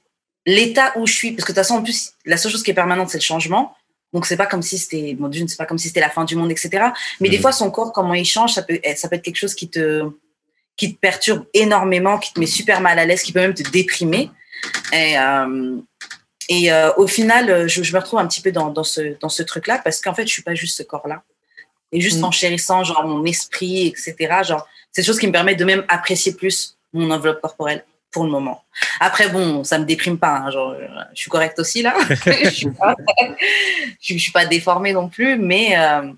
l'état 0.47 0.93
où 0.97 1.07
je 1.07 1.13
suis. 1.15 1.33
Parce 1.33 1.45
que 1.45 1.53
de 1.53 1.57
toute 1.57 1.65
façon, 1.65 1.77
en 1.77 1.83
plus, 1.83 2.13
la 2.27 2.37
seule 2.37 2.51
chose 2.53 2.63
qui 2.63 2.71
est 2.73 2.75
permanente, 2.75 3.09
c'est 3.11 3.19
le 3.19 3.23
changement. 3.23 3.75
Donc, 4.13 4.27
c'est 4.27 4.37
pas 4.37 4.47
comme 4.47 4.63
si 4.63 4.77
c'était, 4.79 5.17
mon 5.19 5.29
Dieu, 5.29 5.45
c'est 5.49 5.57
pas 5.57 5.67
comme 5.67 5.79
si 5.79 5.89
c'était 5.89 6.01
la 6.01 6.11
fin 6.11 6.25
du 6.25 6.35
monde, 6.37 6.51
etc. 6.51 6.89
Mais 7.21 7.29
des 7.29 7.37
Mhm. 7.37 7.43
fois, 7.43 7.53
son 7.53 7.71
corps, 7.71 7.93
comment 7.93 8.15
il 8.15 8.25
change, 8.27 8.55
ça 8.55 8.63
peut, 8.63 8.81
ça 8.97 9.09
peut 9.09 9.15
être 9.17 9.23
quelque 9.23 9.37
chose 9.37 9.55
qui 9.55 9.69
te, 9.71 10.03
qui 10.81 10.95
te 10.95 10.99
perturbe 10.99 11.45
énormément, 11.53 12.19
qui 12.19 12.33
te 12.33 12.41
met 12.41 12.47
super 12.47 12.81
mal 12.81 12.99
à 12.99 13.05
l'aise, 13.05 13.23
qui 13.23 13.33
peut 13.33 13.41
même 13.41 13.55
te 13.55 13.63
déprimer. 13.71 14.31
Et, 14.93 15.19
euh, 15.19 15.77
et 16.49 16.73
euh, 16.73 16.91
au 16.97 17.07
final, 17.07 17.69
je, 17.69 17.83
je 17.83 17.93
me 17.93 17.99
retrouve 18.01 18.19
un 18.19 18.27
petit 18.27 18.41
peu 18.41 18.51
dans, 18.51 18.71
dans 18.71 18.83
ce, 18.85 19.19
dans 19.21 19.29
ce 19.29 19.43
truc-là 19.43 19.79
parce 19.85 20.01
qu'en 20.01 20.15
fait, 20.15 20.27
je 20.27 20.33
suis 20.33 20.43
pas 20.43 20.55
juste 20.55 20.77
ce 20.79 20.83
corps-là. 20.83 21.23
Et 21.93 22.01
juste 22.01 22.19
Mhm. 22.19 22.25
en 22.25 22.31
chérissant, 22.31 22.83
genre, 22.85 23.05
mon 23.07 23.25
esprit, 23.25 23.89
etc. 23.89 24.15
Genre, 24.43 24.67
c'est 24.91 25.03
des 25.03 25.07
choses 25.07 25.19
qui 25.19 25.27
me 25.27 25.33
permettent 25.33 25.59
de 25.59 25.65
même 25.65 25.85
apprécier 25.89 26.33
plus 26.35 26.77
mon 26.93 27.11
enveloppe 27.11 27.41
corporelle 27.43 27.85
pour 28.11 28.25
le 28.25 28.31
moment. 28.31 28.65
Après, 29.01 29.29
bon, 29.29 29.63
ça 29.65 29.79
me 29.79 29.85
déprime 29.85 30.19
pas. 30.19 30.37
hein, 30.39 30.51
genre, 30.51 30.75
je 31.15 31.21
suis 31.21 31.31
correcte 31.31 31.59
aussi 31.59 31.83
là. 31.83 31.95
je 32.45 32.49
suis 32.49 32.71
pas, 32.71 32.95
je, 34.01 34.15
je 34.15 34.19
suis 34.19 34.33
pas 34.33 34.47
déformée 34.47 34.93
non 34.93 35.09
plus, 35.09 35.37
mais 35.37 35.79
euh, 35.79 36.11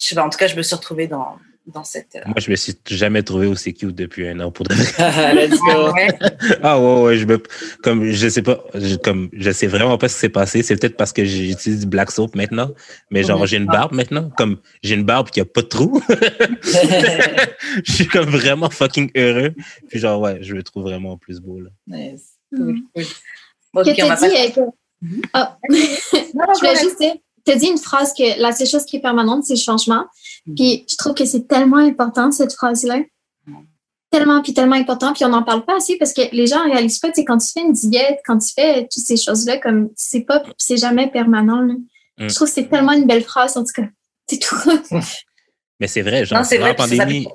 je 0.00 0.06
sais 0.06 0.14
pas. 0.14 0.22
En 0.24 0.30
tout 0.30 0.38
cas, 0.38 0.48
je 0.48 0.54
me 0.56 0.62
suis 0.62 0.74
retrouvée 0.76 1.06
dans 1.06 1.38
dans 1.66 1.84
cette. 1.84 2.14
euh, 2.16 2.20
Moi, 2.26 2.34
je 2.38 2.50
me 2.50 2.56
suis 2.56 2.74
jamais 2.86 3.22
trouvé 3.22 3.46
aussi 3.46 3.72
cute 3.72 3.94
depuis 3.94 4.28
un 4.28 4.38
an 4.40 4.50
pour 4.50 4.66
de 4.66 4.74
vrai. 4.74 5.34
Let's 5.34 5.58
go. 5.58 5.92
ouais? 5.92 6.08
Ah 6.62 6.78
ouais, 6.80 7.02
ouais, 7.02 7.16
je 7.16 7.24
me, 7.24 7.42
comme, 7.82 8.04
je 8.10 8.28
sais 8.28 8.42
pas, 8.42 8.62
je, 8.74 8.96
comme, 8.96 9.30
je 9.32 9.50
sais 9.50 9.66
vraiment 9.66 9.96
pas 9.96 10.08
ce 10.08 10.14
qui 10.14 10.20
s'est 10.20 10.28
passé. 10.28 10.62
C'est 10.62 10.76
peut-être 10.76 10.96
parce 10.96 11.12
que 11.12 11.24
j'utilise 11.24 11.80
du 11.80 11.86
black 11.86 12.10
soap 12.10 12.34
maintenant. 12.34 12.70
Mais 13.10 13.22
genre, 13.22 13.46
j'ai 13.46 13.56
une 13.56 13.66
barbe 13.66 13.92
maintenant. 13.92 14.30
Comme, 14.36 14.58
j'ai 14.82 14.94
une 14.94 15.04
barbe 15.04 15.30
qui 15.30 15.40
a 15.40 15.44
pas 15.44 15.62
de 15.62 15.66
trou. 15.68 16.02
je 17.84 17.92
suis 17.92 18.06
comme 18.06 18.26
vraiment 18.30 18.70
fucking 18.70 19.10
heureux. 19.16 19.54
Puis 19.88 19.98
genre, 19.98 20.20
ouais, 20.20 20.38
je 20.42 20.54
le 20.54 20.62
trouve 20.62 20.84
vraiment 20.84 21.16
plus 21.16 21.40
beau, 21.40 21.60
là. 21.60 21.70
Nice. 21.86 22.32
Hmm. 22.52 22.78
Ok, 23.74 23.84
que 23.86 24.02
on 24.02 24.14
dit, 24.14 24.52
pas- 24.54 24.62
que-. 24.62 24.70
Ah. 25.32 25.58
Non, 26.34 26.44
non, 26.46 26.54
je 26.54 26.58
voulais 26.60 26.80
juste 26.80 26.98
dire, 27.00 27.14
t'as 27.44 27.56
dit 27.56 27.66
une 27.66 27.78
phrase 27.78 28.12
que 28.16 28.40
la 28.40 28.52
seule 28.52 28.66
chose 28.66 28.84
qui 28.84 28.96
est 28.96 29.00
permanente, 29.00 29.44
c'est 29.44 29.54
le 29.54 29.58
changement. 29.60 30.04
Puis 30.56 30.84
je 30.90 30.96
trouve 30.96 31.14
que 31.14 31.24
c'est 31.24 31.46
tellement 31.48 31.78
important, 31.78 32.30
cette 32.30 32.52
phrase-là. 32.52 33.00
Tellement, 34.10 34.42
puis 34.42 34.54
tellement 34.54 34.76
important. 34.76 35.12
Puis 35.12 35.24
on 35.24 35.30
n'en 35.30 35.42
parle 35.42 35.64
pas 35.64 35.76
assez 35.78 35.96
parce 35.98 36.12
que 36.12 36.22
les 36.32 36.46
gens 36.46 36.64
ne 36.64 36.70
réalisent 36.72 37.00
pas, 37.00 37.08
tu 37.08 37.14
sais, 37.16 37.24
quand 37.24 37.38
tu 37.38 37.50
fais 37.50 37.62
une 37.62 37.72
diète, 37.72 38.20
quand 38.24 38.38
tu 38.38 38.52
fais 38.54 38.82
toutes 38.82 39.02
ces 39.04 39.16
choses-là, 39.16 39.58
comme 39.58 39.88
c'est 39.96 40.20
pas, 40.20 40.42
c'est 40.56 40.76
jamais 40.76 41.10
permanent. 41.10 41.60
là. 41.62 41.74
Mhm. 42.18 42.28
Je 42.30 42.34
trouve 42.34 42.46
que 42.46 42.54
c'est 42.54 42.68
tellement 42.68 42.92
une 42.92 43.06
belle 43.06 43.24
phrase, 43.24 43.56
en 43.56 43.64
tout 43.64 43.72
cas. 43.74 43.88
C'est 44.28 44.38
tout. 44.38 44.54
Mais 45.80 45.88
c'est 45.88 46.02
vrai, 46.02 46.24
genre, 46.24 46.38
Non, 46.38 46.44
c'est 46.44 46.56
pendant, 46.58 46.68
la 46.68 46.74
vrai, 46.74 46.96
pandémie, 46.96 47.26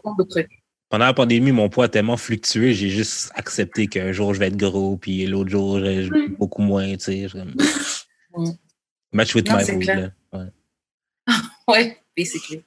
pendant 0.90 1.06
la 1.06 1.14
pandémie, 1.14 1.52
mon 1.52 1.68
poids 1.70 1.86
a 1.86 1.90
tellement 1.90 2.16
fluctué, 2.18 2.74
j'ai 2.74 2.90
juste 2.90 3.30
accepté 3.36 3.88
qu'un 3.88 4.12
jour 4.14 4.34
je 4.34 4.40
vais 4.40 4.48
être 4.48 4.56
gros, 4.58 4.96
puis 4.96 5.26
l'autre 5.28 5.50
jour, 5.52 5.78
je 5.80 5.84
vais 5.86 6.06
Mhm. 6.30 6.36
beaucoup 6.40 6.62
moins, 6.62 6.88
tu 6.94 7.00
sais. 7.00 7.28
je-. 7.28 7.38
Match 9.12 9.36
with 9.36 9.50
Non, 9.50 9.58
my 9.58 9.72
mood. 9.74 10.14
Ouais. 10.34 11.34
Ouais, 11.68 11.99
basically. 12.20 12.64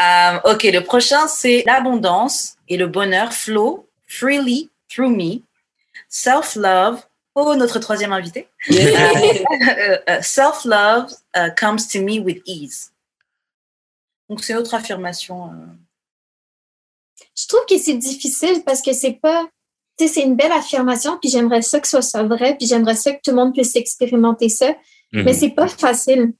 Euh, 0.00 0.52
ok, 0.52 0.62
le 0.64 0.80
prochain, 0.80 1.26
c'est 1.28 1.62
l'abondance 1.66 2.56
et 2.68 2.76
le 2.76 2.86
bonheur 2.86 3.32
flow 3.32 3.86
freely 4.06 4.70
through 4.88 5.10
me. 5.10 5.42
Self-love. 6.08 6.96
Oh, 7.34 7.54
notre 7.56 7.78
troisième 7.80 8.12
invité. 8.12 8.46
Yeah. 8.68 9.10
Euh, 9.10 9.98
euh, 10.08 10.22
Self-love 10.22 11.06
uh, 11.36 11.50
comes 11.56 11.82
to 11.92 11.98
me 12.00 12.20
with 12.20 12.40
ease. 12.46 12.92
Donc, 14.28 14.44
c'est 14.44 14.54
autre 14.54 14.74
affirmation. 14.74 15.36
euh. 15.46 15.66
je 17.36 17.46
trouve 17.48 17.64
que 17.68 17.78
c'est 17.78 17.98
difficile 18.10 18.62
parce 18.64 18.82
que 18.82 18.92
c'est 18.92 19.18
pas. 19.20 19.46
Tu 19.96 20.06
sais, 20.06 20.14
c'est 20.14 20.22
une 20.22 20.36
belle 20.36 20.52
affirmation, 20.52 21.18
puis 21.20 21.30
j'aimerais 21.30 21.62
ça 21.62 21.78
que 21.78 21.86
ce 21.86 22.00
soit 22.00 22.24
vrai, 22.24 22.56
puis 22.56 22.66
j'aimerais 22.66 22.96
ça 22.96 23.12
que 23.12 23.20
tout 23.24 23.30
le 23.30 23.36
monde 23.36 23.52
puisse 23.52 23.76
expérimenter 23.76 24.48
ça. 24.48 24.70
Mhm. 25.12 25.24
Mais 25.24 25.32
c'est 25.32 25.50
pas 25.50 25.68
facile. 25.68 26.32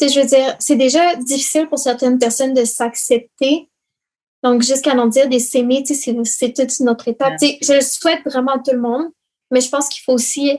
Je 0.00 0.20
veux 0.20 0.26
dire, 0.26 0.56
c'est 0.58 0.76
déjà 0.76 1.14
difficile 1.16 1.68
pour 1.68 1.78
certaines 1.78 2.18
personnes 2.18 2.54
de 2.54 2.64
s'accepter. 2.64 3.68
Donc, 4.42 4.62
jusqu'à 4.62 4.92
en 4.94 5.06
dire 5.06 5.28
des 5.28 5.38
s'aimer, 5.38 5.84
tu 5.86 5.94
sais, 5.94 6.00
c'est- 6.12 6.24
c'est 6.24 6.52
toute 6.52 6.76
une 6.80 6.88
autre 6.88 7.06
étape. 7.08 7.34
Je 7.62 7.74
le 7.74 7.80
souhaite 7.80 8.22
vraiment 8.24 8.54
à 8.54 8.58
tout 8.58 8.72
le 8.72 8.80
monde, 8.80 9.06
mais 9.52 9.60
je 9.60 9.68
pense 9.68 9.88
qu'il 9.88 10.02
faut 10.02 10.12
aussi 10.14 10.56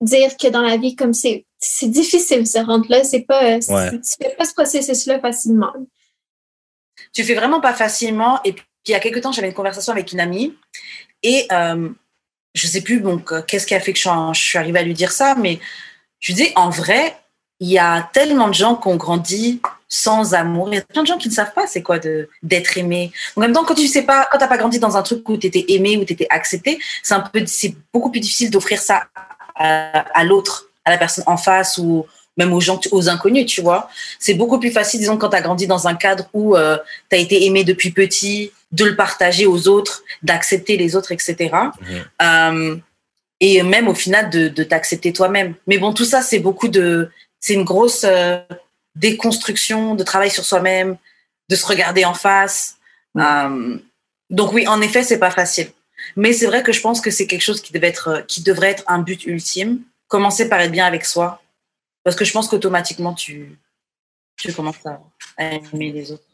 dire 0.00 0.36
que 0.38 0.48
dans 0.48 0.62
la 0.62 0.76
vie, 0.78 0.96
comme 0.96 1.12
c'est 1.12 1.44
c'est 1.62 1.88
difficile 1.90 2.44
de 2.44 2.48
se 2.48 2.56
rendre 2.56 2.86
là, 2.88 3.04
c'est 3.04 3.20
pas, 3.20 3.44
euh, 3.44 3.60
c'est- 3.60 3.72
tu 4.00 4.24
fais 4.24 4.34
pas 4.34 4.46
ce 4.46 4.54
processus-là 4.54 5.20
facilement. 5.20 5.74
Tu 7.12 7.22
fais 7.22 7.34
vraiment 7.34 7.60
pas 7.60 7.74
facilement. 7.74 8.40
Et 8.44 8.54
puis, 8.54 8.64
il 8.86 8.92
y 8.92 8.94
a 8.94 9.00
quelques 9.00 9.20
temps, 9.20 9.30
j'avais 9.30 9.48
une 9.48 9.54
conversation 9.54 9.92
avec 9.92 10.10
une 10.12 10.20
amie. 10.20 10.56
Et 11.22 11.46
euh, 11.52 11.90
je 12.54 12.66
sais 12.66 12.80
plus 12.80 13.02
que- 13.02 13.42
qu'est-ce 13.42 13.66
qui 13.66 13.74
a 13.74 13.80
fait 13.80 13.92
que 13.92 13.98
je 13.98 14.08
suis, 14.08 14.10
je 14.32 14.40
suis 14.40 14.56
arrivée 14.56 14.78
à 14.78 14.82
lui 14.82 14.94
dire 14.94 15.12
ça, 15.12 15.34
mais 15.34 15.60
je 16.18 16.32
lui 16.32 16.42
dis, 16.42 16.48
en 16.56 16.70
vrai, 16.70 17.14
il 17.60 17.68
y 17.68 17.78
a 17.78 18.08
tellement 18.12 18.48
de 18.48 18.54
gens 18.54 18.74
qui 18.74 18.88
ont 18.88 18.96
grandi 18.96 19.60
sans 19.88 20.34
amour. 20.34 20.68
Il 20.70 20.76
y 20.76 20.78
a 20.78 20.82
plein 20.82 21.02
de 21.02 21.06
gens 21.06 21.18
qui 21.18 21.28
ne 21.28 21.34
savent 21.34 21.52
pas 21.52 21.66
c'est 21.66 21.82
quoi 21.82 21.98
d'être 22.42 22.78
aimé. 22.78 23.12
En 23.36 23.40
même 23.40 23.52
temps, 23.52 23.64
quand 23.64 23.74
tu 23.74 23.86
sais 23.86 24.02
pas, 24.02 24.28
quand 24.30 24.38
t'as 24.38 24.48
pas 24.48 24.56
grandi 24.56 24.78
dans 24.78 24.96
un 24.96 25.02
truc 25.02 25.28
où 25.28 25.36
tu 25.36 25.46
étais 25.46 25.64
aimé, 25.68 25.96
où 25.96 26.04
tu 26.04 26.14
étais 26.14 26.26
accepté, 26.30 26.78
c'est 27.02 27.14
un 27.14 27.20
peu, 27.20 27.44
c'est 27.46 27.74
beaucoup 27.92 28.10
plus 28.10 28.20
difficile 28.20 28.50
d'offrir 28.50 28.80
ça 28.80 29.04
à, 29.56 30.00
à 30.18 30.24
l'autre, 30.24 30.68
à 30.84 30.90
la 30.90 30.98
personne 30.98 31.24
en 31.26 31.36
face 31.36 31.76
ou 31.78 32.06
même 32.36 32.52
aux 32.52 32.60
gens, 32.60 32.80
aux 32.92 33.08
inconnus, 33.08 33.46
tu 33.46 33.60
vois. 33.60 33.90
C'est 34.18 34.34
beaucoup 34.34 34.58
plus 34.58 34.70
facile, 34.70 35.00
disons, 35.00 35.18
quand 35.18 35.28
tu 35.28 35.36
as 35.36 35.42
grandi 35.42 35.66
dans 35.66 35.86
un 35.86 35.94
cadre 35.94 36.28
où 36.32 36.56
tu 36.56 37.16
as 37.16 37.18
été 37.18 37.44
aimé 37.44 37.64
depuis 37.64 37.90
petit, 37.90 38.52
de 38.72 38.84
le 38.84 38.96
partager 38.96 39.46
aux 39.46 39.68
autres, 39.68 40.04
d'accepter 40.22 40.76
les 40.76 40.94
autres, 40.96 41.12
etc. 41.12 41.36
Mhm. 41.52 42.04
Euh, 42.22 42.76
et 43.40 43.62
même 43.62 43.88
au 43.88 43.94
final 43.94 44.30
de, 44.30 44.48
de 44.48 44.62
t'accepter 44.62 45.12
toi-même. 45.12 45.54
Mais 45.66 45.78
bon, 45.78 45.92
tout 45.92 46.04
ça, 46.04 46.22
c'est 46.22 46.38
beaucoup 46.38 46.68
de, 46.68 47.10
c'est 47.40 47.54
une 47.54 47.64
grosse 47.64 48.04
euh, 48.04 48.38
déconstruction, 48.94 49.94
de 49.94 50.04
travail 50.04 50.30
sur 50.30 50.44
soi-même, 50.44 50.96
de 51.48 51.56
se 51.56 51.66
regarder 51.66 52.04
en 52.04 52.14
face. 52.14 52.76
Euh, 53.16 53.78
donc 54.28 54.52
oui, 54.52 54.68
en 54.68 54.80
effet, 54.80 55.02
c'est 55.02 55.18
pas 55.18 55.30
facile. 55.30 55.70
Mais 56.16 56.32
c'est 56.32 56.46
vrai 56.46 56.62
que 56.62 56.72
je 56.72 56.80
pense 56.80 57.00
que 57.00 57.10
c'est 57.10 57.26
quelque 57.26 57.42
chose 57.42 57.60
qui 57.60 57.72
devait 57.72 57.88
être, 57.88 58.08
euh, 58.08 58.22
qui 58.22 58.42
devrait 58.42 58.70
être 58.70 58.84
un 58.86 59.00
but 59.00 59.24
ultime. 59.24 59.82
Commencer 60.08 60.48
par 60.48 60.60
être 60.60 60.72
bien 60.72 60.86
avec 60.86 61.04
soi, 61.04 61.40
parce 62.02 62.16
que 62.16 62.24
je 62.24 62.32
pense 62.32 62.48
qu'automatiquement 62.48 63.14
tu, 63.14 63.56
tu 64.36 64.52
commences 64.52 64.84
à, 64.84 65.00
à 65.36 65.54
aimer 65.54 65.92
les 65.92 66.10
autres. 66.10 66.24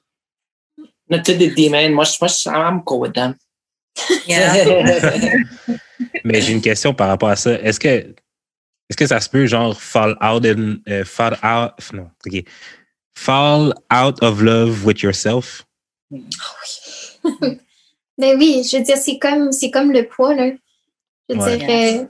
Mais 6.24 6.40
j'ai 6.40 6.52
une 6.52 6.62
question 6.62 6.94
par 6.94 7.08
rapport 7.08 7.28
à 7.28 7.36
ça. 7.36 7.52
Est-ce 7.52 7.78
que, 7.78 8.14
est-ce 8.88 8.96
que 8.96 9.06
ça 9.06 9.20
se 9.20 9.28
peut, 9.28 9.46
genre, 9.46 9.80
fall 9.80 10.16
out, 10.22 10.44
in, 10.44 10.76
euh, 10.88 11.04
fall 11.04 11.36
out, 11.42 11.72
non, 11.92 12.10
ok. 12.26 12.44
Fall 13.14 13.72
out 13.92 14.22
of 14.22 14.42
love 14.42 14.84
with 14.84 15.02
yourself? 15.02 15.64
Ben 18.18 18.38
oui, 18.38 18.66
je 18.70 18.78
veux 18.78 18.82
dire, 18.82 18.96
c'est 18.96 19.18
comme, 19.18 19.52
c'est 19.52 19.70
comme 19.70 19.92
le 19.92 20.06
poids, 20.08 20.34
là. 20.34 20.50
Je 21.28 21.34
veux 21.34 21.40
Ouais. 21.42 21.56
dire, 21.58 21.68
euh, 21.68 22.06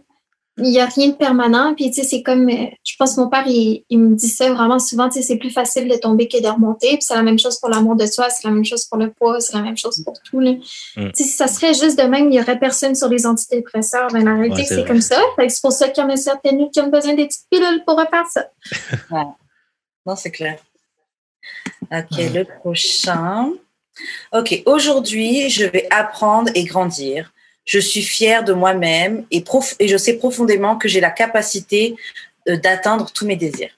il 0.59 0.71
n'y 0.71 0.81
a 0.81 0.87
rien 0.87 1.09
de 1.09 1.15
permanent. 1.15 1.75
Puis, 1.75 1.91
tu 1.91 2.03
sais, 2.03 2.09
c'est 2.09 2.23
comme, 2.23 2.49
je 2.49 2.95
pense 2.99 3.15
que 3.15 3.21
mon 3.21 3.29
père, 3.29 3.45
il, 3.47 3.85
il 3.91 3.99
me 3.99 4.15
dit 4.15 4.29
ça 4.29 4.53
vraiment 4.53 4.79
souvent, 4.79 5.09
tu 5.09 5.21
sais, 5.21 5.23
c'est 5.23 5.37
plus 5.37 5.51
facile 5.51 5.89
de 5.89 5.97
tomber 5.97 6.29
que 6.29 6.41
de 6.41 6.49
remonter. 6.49 6.89
Puis, 6.91 7.03
c'est 7.03 7.15
la 7.15 7.23
même 7.23 7.39
chose 7.39 7.59
pour 7.59 7.69
l'amour 7.69 7.97
de 7.97 8.07
soi, 8.07 8.31
c'est 8.31 8.47
la 8.49 8.55
même 8.55 8.65
chose 8.65 8.87
pour 8.87 8.99
le 8.99 9.11
poids, 9.11 9.41
c'est 9.41 9.55
la 9.55 9.63
même 9.63 9.77
chose 9.77 10.03
pour 10.05 10.15
tout, 10.23 10.41
là. 10.41 10.53
Mm. 10.53 10.61
Tu 10.97 11.11
sais, 11.15 11.25
si 11.25 11.37
ça 11.37 11.47
serait 11.47 11.75
juste 11.75 11.99
de 11.99 12.05
même, 12.05 12.25
il 12.25 12.31
n'y 12.31 12.41
aurait 12.41 12.59
personne 12.59 12.95
sur 12.95 13.09
les 13.09 13.27
antidépresseurs. 13.27 14.09
Ben, 14.13 14.25
la 14.25 14.35
réalité, 14.35 14.57
Ouais, 14.57 14.65
c'est 14.65 14.87
comme 14.87 15.03
ça. 15.03 15.21
Fait 15.37 15.47
que 15.47 15.53
c'est 15.53 15.61
pour 15.61 15.73
ça 15.73 15.89
qu'il 15.89 16.03
y 16.03 16.07
en 16.07 16.11
a 16.11 16.17
certaines 16.17 16.71
qui 16.71 16.81
ont 16.81 16.89
besoin 16.89 17.15
des 17.15 17.27
petites 17.27 17.47
pilules 17.51 17.83
pour 17.87 17.99
refaire 17.99 18.27
ça. 18.31 18.51
Non, 20.07 20.15
c'est 20.15 20.31
clair. 20.31 20.61
Ok, 21.91 22.17
le 22.17 22.45
prochain. 22.45 23.51
Ok, 24.33 24.63
aujourd'hui, 24.67 25.51
je 25.51 25.65
vais 25.65 25.89
apprendre 25.91 26.49
et 26.55 26.63
grandir. 26.63 27.33
Je 27.67 27.79
suis 27.81 28.03
fière 28.03 28.45
de 28.45 28.53
moi-même 28.53 29.27
et, 29.31 29.43
prof- 29.43 29.75
et 29.81 29.89
je 29.89 29.97
sais 29.97 30.15
profondément 30.15 30.77
que 30.79 30.89
j'ai 30.89 31.01
la 31.01 31.11
capacité 31.11 31.97
euh, 32.49 32.57
d'atteindre 32.57 33.11
tous 33.13 33.27
mes 33.27 33.37
désirs. 33.37 33.77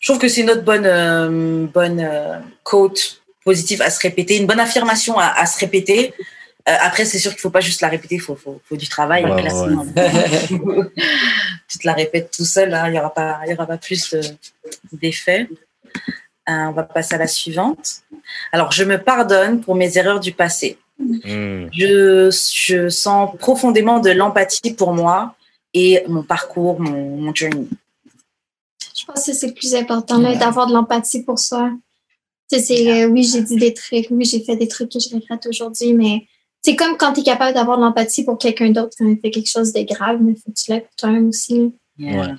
Je 0.00 0.08
trouve 0.08 0.20
que 0.20 0.28
c'est 0.28 0.42
une 0.42 0.50
autre 0.50 0.62
bonne, 0.62 0.86
euh, 0.86 1.66
bonne 1.66 2.00
euh, 2.00 2.38
quote 2.64 3.22
positive 3.44 3.82
à 3.82 3.90
se 3.90 4.00
répéter, 4.00 4.36
une 4.36 4.46
bonne 4.46 4.60
affirmation 4.60 5.18
à, 5.18 5.26
à 5.26 5.46
se 5.46 5.58
répéter. 5.58 6.12
Euh, 6.68 6.74
après, 6.80 7.04
c'est 7.04 7.18
sûr 7.18 7.30
qu'il 7.30 7.38
ne 7.38 7.42
faut 7.42 7.50
pas 7.50 7.60
juste 7.60 7.80
la 7.80 7.88
répéter, 7.88 8.16
il 8.16 8.20
faut, 8.20 8.36
faut, 8.36 8.60
faut 8.68 8.76
du 8.76 8.88
travail. 8.88 9.24
Ouais, 9.24 9.40
clairement. 9.40 9.86
tu 11.68 11.78
te 11.78 11.86
la 11.86 11.94
répètes 11.94 12.30
tout 12.36 12.44
seul, 12.44 12.74
hein, 12.74 12.84
il 12.88 12.92
n'y 12.92 12.98
aura, 12.98 13.12
pas- 13.14 13.40
aura 13.58 13.76
plus 13.78 14.10
de- 14.10 14.20
d'effet. 14.92 15.48
On 16.48 16.72
va 16.72 16.82
passer 16.82 17.14
à 17.14 17.18
la 17.18 17.26
suivante. 17.26 18.02
Alors, 18.52 18.72
je 18.72 18.84
me 18.84 18.96
pardonne 18.96 19.60
pour 19.60 19.74
mes 19.74 19.98
erreurs 19.98 20.20
du 20.20 20.32
passé. 20.32 20.78
Hmm. 20.98 21.66
Je, 21.72 22.30
je 22.52 22.88
sens 22.88 23.36
profondément 23.38 24.00
de 24.00 24.10
l'empathie 24.10 24.74
pour 24.74 24.92
moi 24.92 25.34
et 25.74 26.02
mon 26.08 26.22
parcours, 26.22 26.80
mon, 26.80 27.16
mon 27.16 27.34
journey. 27.34 27.68
Je 28.96 29.04
pense 29.04 29.26
que 29.26 29.32
c'est 29.32 29.46
le 29.46 29.54
plus 29.54 29.74
important, 29.74 30.18
d'avoir 30.18 30.66
de 30.66 30.72
l'empathie 30.72 31.22
pour 31.22 31.38
soi. 31.38 31.70
C'est, 32.50 32.90
euh, 32.90 33.06
oui, 33.06 33.22
j'ai 33.24 33.42
dit 33.42 33.56
des 33.56 33.74
trucs, 33.74 34.06
oui, 34.10 34.24
j'ai 34.24 34.40
fait 34.40 34.56
des 34.56 34.68
trucs 34.68 34.90
que 34.90 34.98
je 34.98 35.14
regrette 35.14 35.46
aujourd'hui, 35.46 35.92
mais 35.92 36.26
c'est 36.62 36.74
comme 36.74 36.96
quand 36.96 37.12
tu 37.12 37.20
es 37.20 37.22
capable 37.22 37.54
d'avoir 37.54 37.76
de 37.76 37.82
l'empathie 37.82 38.24
pour 38.24 38.38
quelqu'un 38.38 38.70
d'autre 38.70 38.96
quand 38.98 39.06
il 39.06 39.20
fait 39.20 39.30
quelque 39.30 39.50
chose 39.50 39.72
de 39.72 39.82
grave, 39.82 40.18
mais 40.20 40.34
faut 40.34 40.50
que 40.50 40.56
tu 40.56 40.72
l'aies 40.72 40.80
pour 40.80 40.94
toi-même 40.96 41.28
aussi. 41.28 41.72
Yeah. 41.98 42.20
Ouais. 42.20 42.34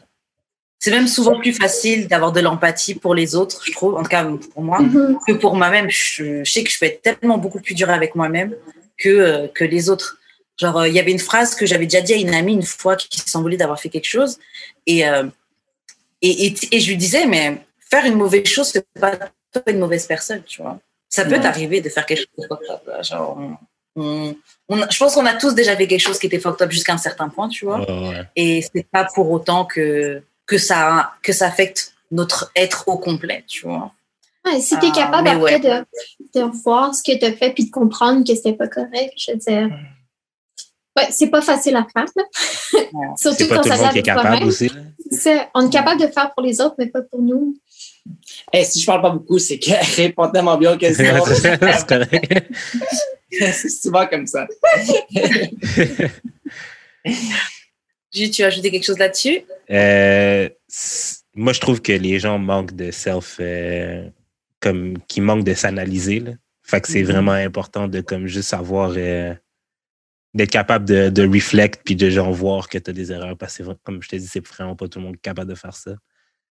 C'est 0.82 0.92
même 0.92 1.08
souvent 1.08 1.38
plus 1.38 1.52
facile 1.54 2.08
d'avoir 2.08 2.32
de 2.32 2.40
l'empathie 2.40 2.96
pour 2.96 3.14
les 3.14 3.36
autres, 3.36 3.62
je 3.66 3.72
trouve, 3.74 3.96
en 3.96 4.04
tout 4.04 4.10
cas 4.10 4.24
pour 4.54 4.64
moi, 4.64 4.80
Mhm. 4.82 5.20
que 5.28 5.34
pour 5.34 5.56
moi-même. 5.56 5.90
Je, 5.90 6.44
je 6.44 6.50
sais 6.52 6.64
que 6.64 6.72
je 6.72 6.80
peux 6.80 6.86
être 6.86 7.02
tellement 7.02 7.38
beaucoup 7.38 7.60
plus 7.60 7.74
dure 7.76 7.90
avec 7.90 8.16
moi-même 8.16 8.56
que, 8.98 9.10
euh, 9.10 9.48
que 9.50 9.66
les 9.66 9.90
autres. 9.90 10.18
Genre, 10.58 10.78
euh, 10.78 10.88
il 10.88 10.94
y 10.94 11.00
avait 11.00 11.12
une 11.12 11.20
phrase 11.20 11.54
que 11.56 11.66
j'avais 11.66 11.86
déjà 11.86 12.02
dit 12.02 12.14
à 12.14 12.18
une 12.18 12.34
amie 12.34 12.54
une 12.54 12.64
fois 12.64 12.96
qui, 12.96 13.10
qui 13.10 13.20
s'en 13.30 13.42
voulait 13.42 13.58
d'avoir 13.58 13.80
fait 13.80 13.90
quelque 13.90 14.08
chose. 14.08 14.40
Et, 14.88 15.08
euh, 15.08 15.24
et, 16.22 16.48
et, 16.48 16.56
et 16.72 16.80
je 16.80 16.90
lui 16.90 16.98
disais, 16.98 17.26
mais 17.26 17.62
faire 17.90 18.06
une 18.06 18.16
mauvaise 18.16 18.46
chose, 18.46 18.68
c'est 18.68 18.86
pas 19.00 19.16
toi 19.52 19.62
une 19.68 19.80
mauvaise 19.80 20.06
personne, 20.06 20.44
tu 20.46 20.62
vois. 20.62 20.80
Ça 21.10 21.26
peut 21.26 21.32
Ouais. 21.32 21.42
t'arriver 21.42 21.82
de 21.82 21.90
faire 21.90 22.06
quelque 22.06 22.20
chose 22.20 22.28
de 22.38 22.48
fucked 22.48 22.70
up, 22.70 22.82
là. 22.88 23.02
Genre, 23.02 23.38
on- 23.98 24.36
je 24.70 24.98
pense 24.98 25.16
qu'on 25.16 25.26
a 25.26 25.34
tous 25.34 25.54
déjà 25.56 25.76
fait 25.76 25.88
quelque 25.88 26.00
chose 26.00 26.20
qui 26.20 26.28
était 26.28 26.40
fucked 26.40 26.62
up 26.62 26.72
jusqu'à 26.72 26.94
un 26.94 26.98
certain 26.98 27.28
point, 27.30 27.50
tu 27.50 27.66
vois. 27.66 27.80
Ouais, 27.80 28.10
ouais. 28.10 28.24
Et 28.36 28.62
c'est 28.62 28.86
pas 28.90 29.06
pour 29.14 29.30
autant 29.32 29.66
que, 29.66 30.22
que, 30.50 30.58
ça, 30.58 31.14
que 31.22 31.32
ça 31.32 31.46
affecte 31.48 31.94
notre 32.12 32.52
être 32.56 32.88
au 32.88 32.98
complet, 32.98 33.44
tu 33.48 33.68
vois. 33.68 33.94
Ouais, 34.46 34.60
si 34.60 34.78
tu 34.80 34.86
es 34.88 34.90
Ah, 34.94 34.96
capable 34.96 35.28
après 35.28 35.56
ouais. 35.56 35.60
de, 35.60 36.40
de 36.40 36.42
voir 36.64 36.96
ce 36.96 37.04
que 37.04 37.18
tu 37.18 37.24
as 37.26 37.34
fait 37.34 37.52
puis 37.52 37.66
de 37.66 37.72
comprendre 37.72 38.26
que 38.26 38.34
c'était 38.34 38.54
pas 38.54 38.68
correct, 38.68 39.14
je 39.16 39.32
veux 39.32 39.38
dire. 39.38 39.70
Ouais, 40.98 41.08
c'est 41.12 41.28
pas 41.30 41.42
facile 41.42 41.76
à 41.76 41.86
faire. 41.94 42.08
là. 42.16 42.24
Surtout 43.18 43.48
pas 43.48 43.58
quand 43.58 43.62
tout 43.62 43.70
ça 43.78 43.94
de 43.94 44.02
capable 44.02 44.46
aussi. 44.46 44.72
On 45.54 45.68
est 45.68 45.72
capable 45.72 46.02
de 46.02 46.08
faire 46.08 46.34
pour 46.34 46.44
les 46.44 46.60
autres, 46.62 46.76
mais 46.80 46.88
pas 46.88 47.04
pour 47.04 47.22
nous. 47.22 47.56
Eh, 48.52 48.64
si 48.64 48.82
je 48.82 48.86
parle 48.88 49.04
pas 49.04 49.12
beaucoup, 49.12 49.38
c'est 49.38 49.60
qu'elle 49.60 49.84
répond 49.96 50.30
tellement 50.32 50.58
bien 50.58 50.78
que 50.78 50.92
c'est 50.92 51.14
c'est 51.36 51.86
correct. 51.88 52.48
c'est 53.32 53.70
souvent 53.70 54.08
comme 54.08 54.26
ça. 54.26 54.48
Tu 58.12 58.44
as 58.44 58.48
ajouté 58.48 58.72
quelque 58.72 58.86
chose 58.86 58.98
là-dessus? 58.98 59.42
Euh, 59.70 60.50
moi, 61.36 61.54
je 61.54 61.60
trouve 61.60 61.82
que 61.82 61.92
les 61.92 62.20
gens 62.20 62.40
manquent 62.40 62.76
de 62.76 62.92
self, 62.92 63.38
euh, 63.40 64.10
comme 64.60 64.98
qui 65.08 65.22
manquent 65.22 65.44
de 65.44 65.54
s'analyser. 65.54 66.20
là. 66.20 66.32
Fait 66.64 66.82
que 66.82 66.88
c'est 66.88 67.02
Mhm. 67.04 67.12
vraiment 67.12 67.32
important 67.32 67.88
de 67.88 68.02
comme 68.02 68.28
juste 68.28 68.50
savoir 68.50 68.94
euh, 68.98 69.34
d'être 70.36 70.52
capable 70.52 70.86
de, 70.86 71.10
de 71.10 71.28
reflect 71.28 71.82
puis 71.84 71.96
de 71.96 72.10
genre 72.10 72.32
voir 72.32 72.68
que 72.70 72.78
tu 72.78 72.90
as 72.90 72.94
des 72.94 73.12
erreurs 73.12 73.36
parce 73.38 73.58
que 73.58 73.64
comme 73.84 74.02
je 74.04 74.10
te 74.10 74.16
dis, 74.16 74.28
c'est 74.28 74.46
vraiment 74.46 74.76
pas 74.76 74.88
tout 74.88 75.00
le 75.00 75.06
monde 75.06 75.20
capable 75.22 75.50
de 75.50 75.56
faire 75.56 75.76
ça. 75.76 75.96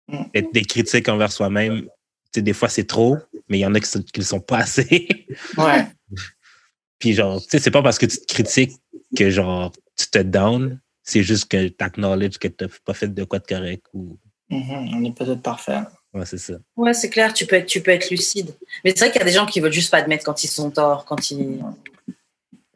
Mhm. 0.08 0.26
Être 0.34 0.52
des 0.52 0.62
critiques 0.62 1.08
envers 1.08 1.30
soi-même, 1.30 1.82
tu 1.82 1.88
sais, 2.36 2.42
des 2.42 2.52
fois 2.52 2.68
c'est 2.68 2.84
trop, 2.86 3.16
mais 3.48 3.58
il 3.58 3.60
y 3.60 3.66
en 3.66 3.74
a 3.74 3.80
qui 3.80 3.96
ne 3.98 4.02
le 4.16 4.22
sont 4.24 4.40
pas 4.40 4.58
assez. 4.58 5.08
Ouais. 5.56 5.86
Puis 6.98 7.12
genre, 7.14 7.40
tu 7.40 7.48
sais, 7.50 7.58
c'est 7.60 7.70
pas 7.70 7.82
parce 7.82 7.98
que 7.98 8.06
tu 8.06 8.18
te 8.18 8.26
critiques 8.26 8.72
que 9.16 9.30
genre 9.30 9.70
tu 9.96 10.06
te 10.10 10.18
down, 10.18 10.80
c'est 11.10 11.22
juste 11.22 11.46
que 11.50 11.68
tu 11.68 11.74
acknowledges 11.84 12.38
que 12.38 12.48
tu 12.48 12.64
n'as 12.64 12.70
pas 12.84 12.92
fait 12.94 13.08
de 13.08 13.24
quoi 13.24 13.38
de 13.38 13.46
correct 13.46 13.86
ou. 13.94 14.18
Mhm, 14.50 14.94
On 14.94 15.00
n'est 15.00 15.12
pas 15.12 15.24
tous 15.24 15.36
parfaits. 15.36 15.84
Ouais, 16.14 16.24
c'est 16.26 16.38
ça. 16.38 16.54
Ouais, 16.76 16.94
c'est 16.94 17.10
clair, 17.10 17.32
tu 17.34 17.44
peux, 17.46 17.56
être, 17.56 17.66
tu 17.66 17.82
peux 17.82 17.90
être 17.90 18.10
lucide. 18.10 18.54
Mais 18.84 18.90
c'est 18.94 19.00
vrai 19.00 19.10
qu'il 19.10 19.18
y 19.20 19.22
a 19.22 19.26
des 19.26 19.32
gens 19.32 19.46
qui 19.46 19.60
veulent 19.60 19.72
juste 19.72 19.90
pas 19.90 19.98
admettre 19.98 20.24
quand 20.24 20.42
ils 20.44 20.48
sont 20.48 20.70
torts, 20.70 21.04
quand 21.04 21.30
ils. 21.30 21.60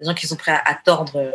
Des 0.01 0.07
gens 0.09 0.15
qui 0.15 0.27
sont 0.27 0.37
prêts 0.37 0.53
à, 0.53 0.63
à 0.71 0.75
tordre. 0.75 1.17
euh, 1.17 1.33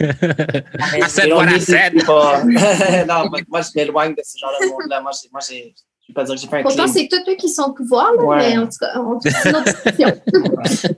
said. 1.08 1.60
C'est 1.60 2.04
pas- 2.06 2.44
non, 2.44 3.28
moi, 3.30 3.40
moi, 3.48 3.60
je 3.62 3.68
m'éloigne 3.76 4.14
de 4.14 4.22
ce 4.24 4.36
genre 4.38 4.50
de 4.60 4.66
monde-là. 4.68 5.00
Moi, 5.00 5.12
j'ai- 5.20 5.28
moi, 5.32 5.40
j'ai- 5.48 5.74
je 6.06 6.12
vais 6.12 6.14
pas 6.14 6.24
dire 6.24 6.34
que 6.34 6.40
j'ai 6.40 6.48
fait 6.48 6.58
un 6.58 6.62
Pourtant, 6.62 6.84
clean. 6.84 6.92
c'est 6.92 7.08
tous 7.08 7.30
eux 7.30 7.36
qui 7.36 7.48
sont 7.48 7.62
au 7.62 7.72
pouvoir, 7.72 8.12
là, 8.14 8.22
Ouais. 8.22 8.36
mais 8.50 8.58
en 8.58 8.64
tout 8.66 8.78
cas, 8.80 8.98
on 8.98 9.16
discussion. 9.18 10.20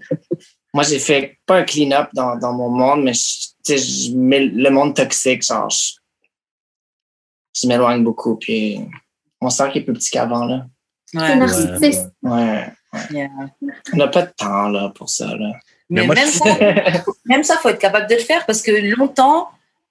Moi, 0.74 0.82
j'ai 0.84 0.98
fait 0.98 1.38
pas 1.46 1.58
un 1.58 1.64
clean-up 1.64 2.08
dans, 2.14 2.36
dans 2.36 2.52
mon 2.52 2.68
monde, 2.68 3.04
mais 3.04 3.14
je, 3.14 3.48
sais, 3.66 3.78
je 3.78 4.12
mets 4.16 4.46
le 4.46 4.70
monde 4.70 4.94
toxique, 4.94 5.42
genre, 5.44 5.68
je, 5.70 5.94
je 7.60 7.66
m'éloigne 7.68 8.02
beaucoup, 8.04 8.36
puis 8.36 8.80
on 9.40 9.50
sent 9.50 9.70
qu'il 9.72 9.82
est 9.82 9.84
plus 9.84 9.94
petit 9.94 10.10
qu'avant, 10.10 10.44
là. 10.44 10.66
C'est 11.06 11.18
Ouais, 11.18 11.36
narcissique. 11.36 12.00
Ouais. 12.22 12.66
yeah. 13.10 13.28
On 13.92 13.96
n'a 13.96 14.08
pas 14.08 14.22
de 14.22 14.32
temps, 14.36 14.68
là, 14.68 14.90
pour 14.94 15.08
ça, 15.08 15.26
là. 15.36 15.52
Mais, 15.88 16.00
Mais 16.00 16.06
moi, 16.06 16.14
même, 16.16 16.28
je- 16.28 16.38
ça, 16.38 17.04
même 17.26 17.42
ça, 17.44 17.56
faut 17.58 17.68
être 17.68 17.78
capable 17.78 18.08
de 18.08 18.14
le 18.16 18.20
faire 18.20 18.44
parce 18.44 18.60
que 18.60 18.72
longtemps, 18.96 19.50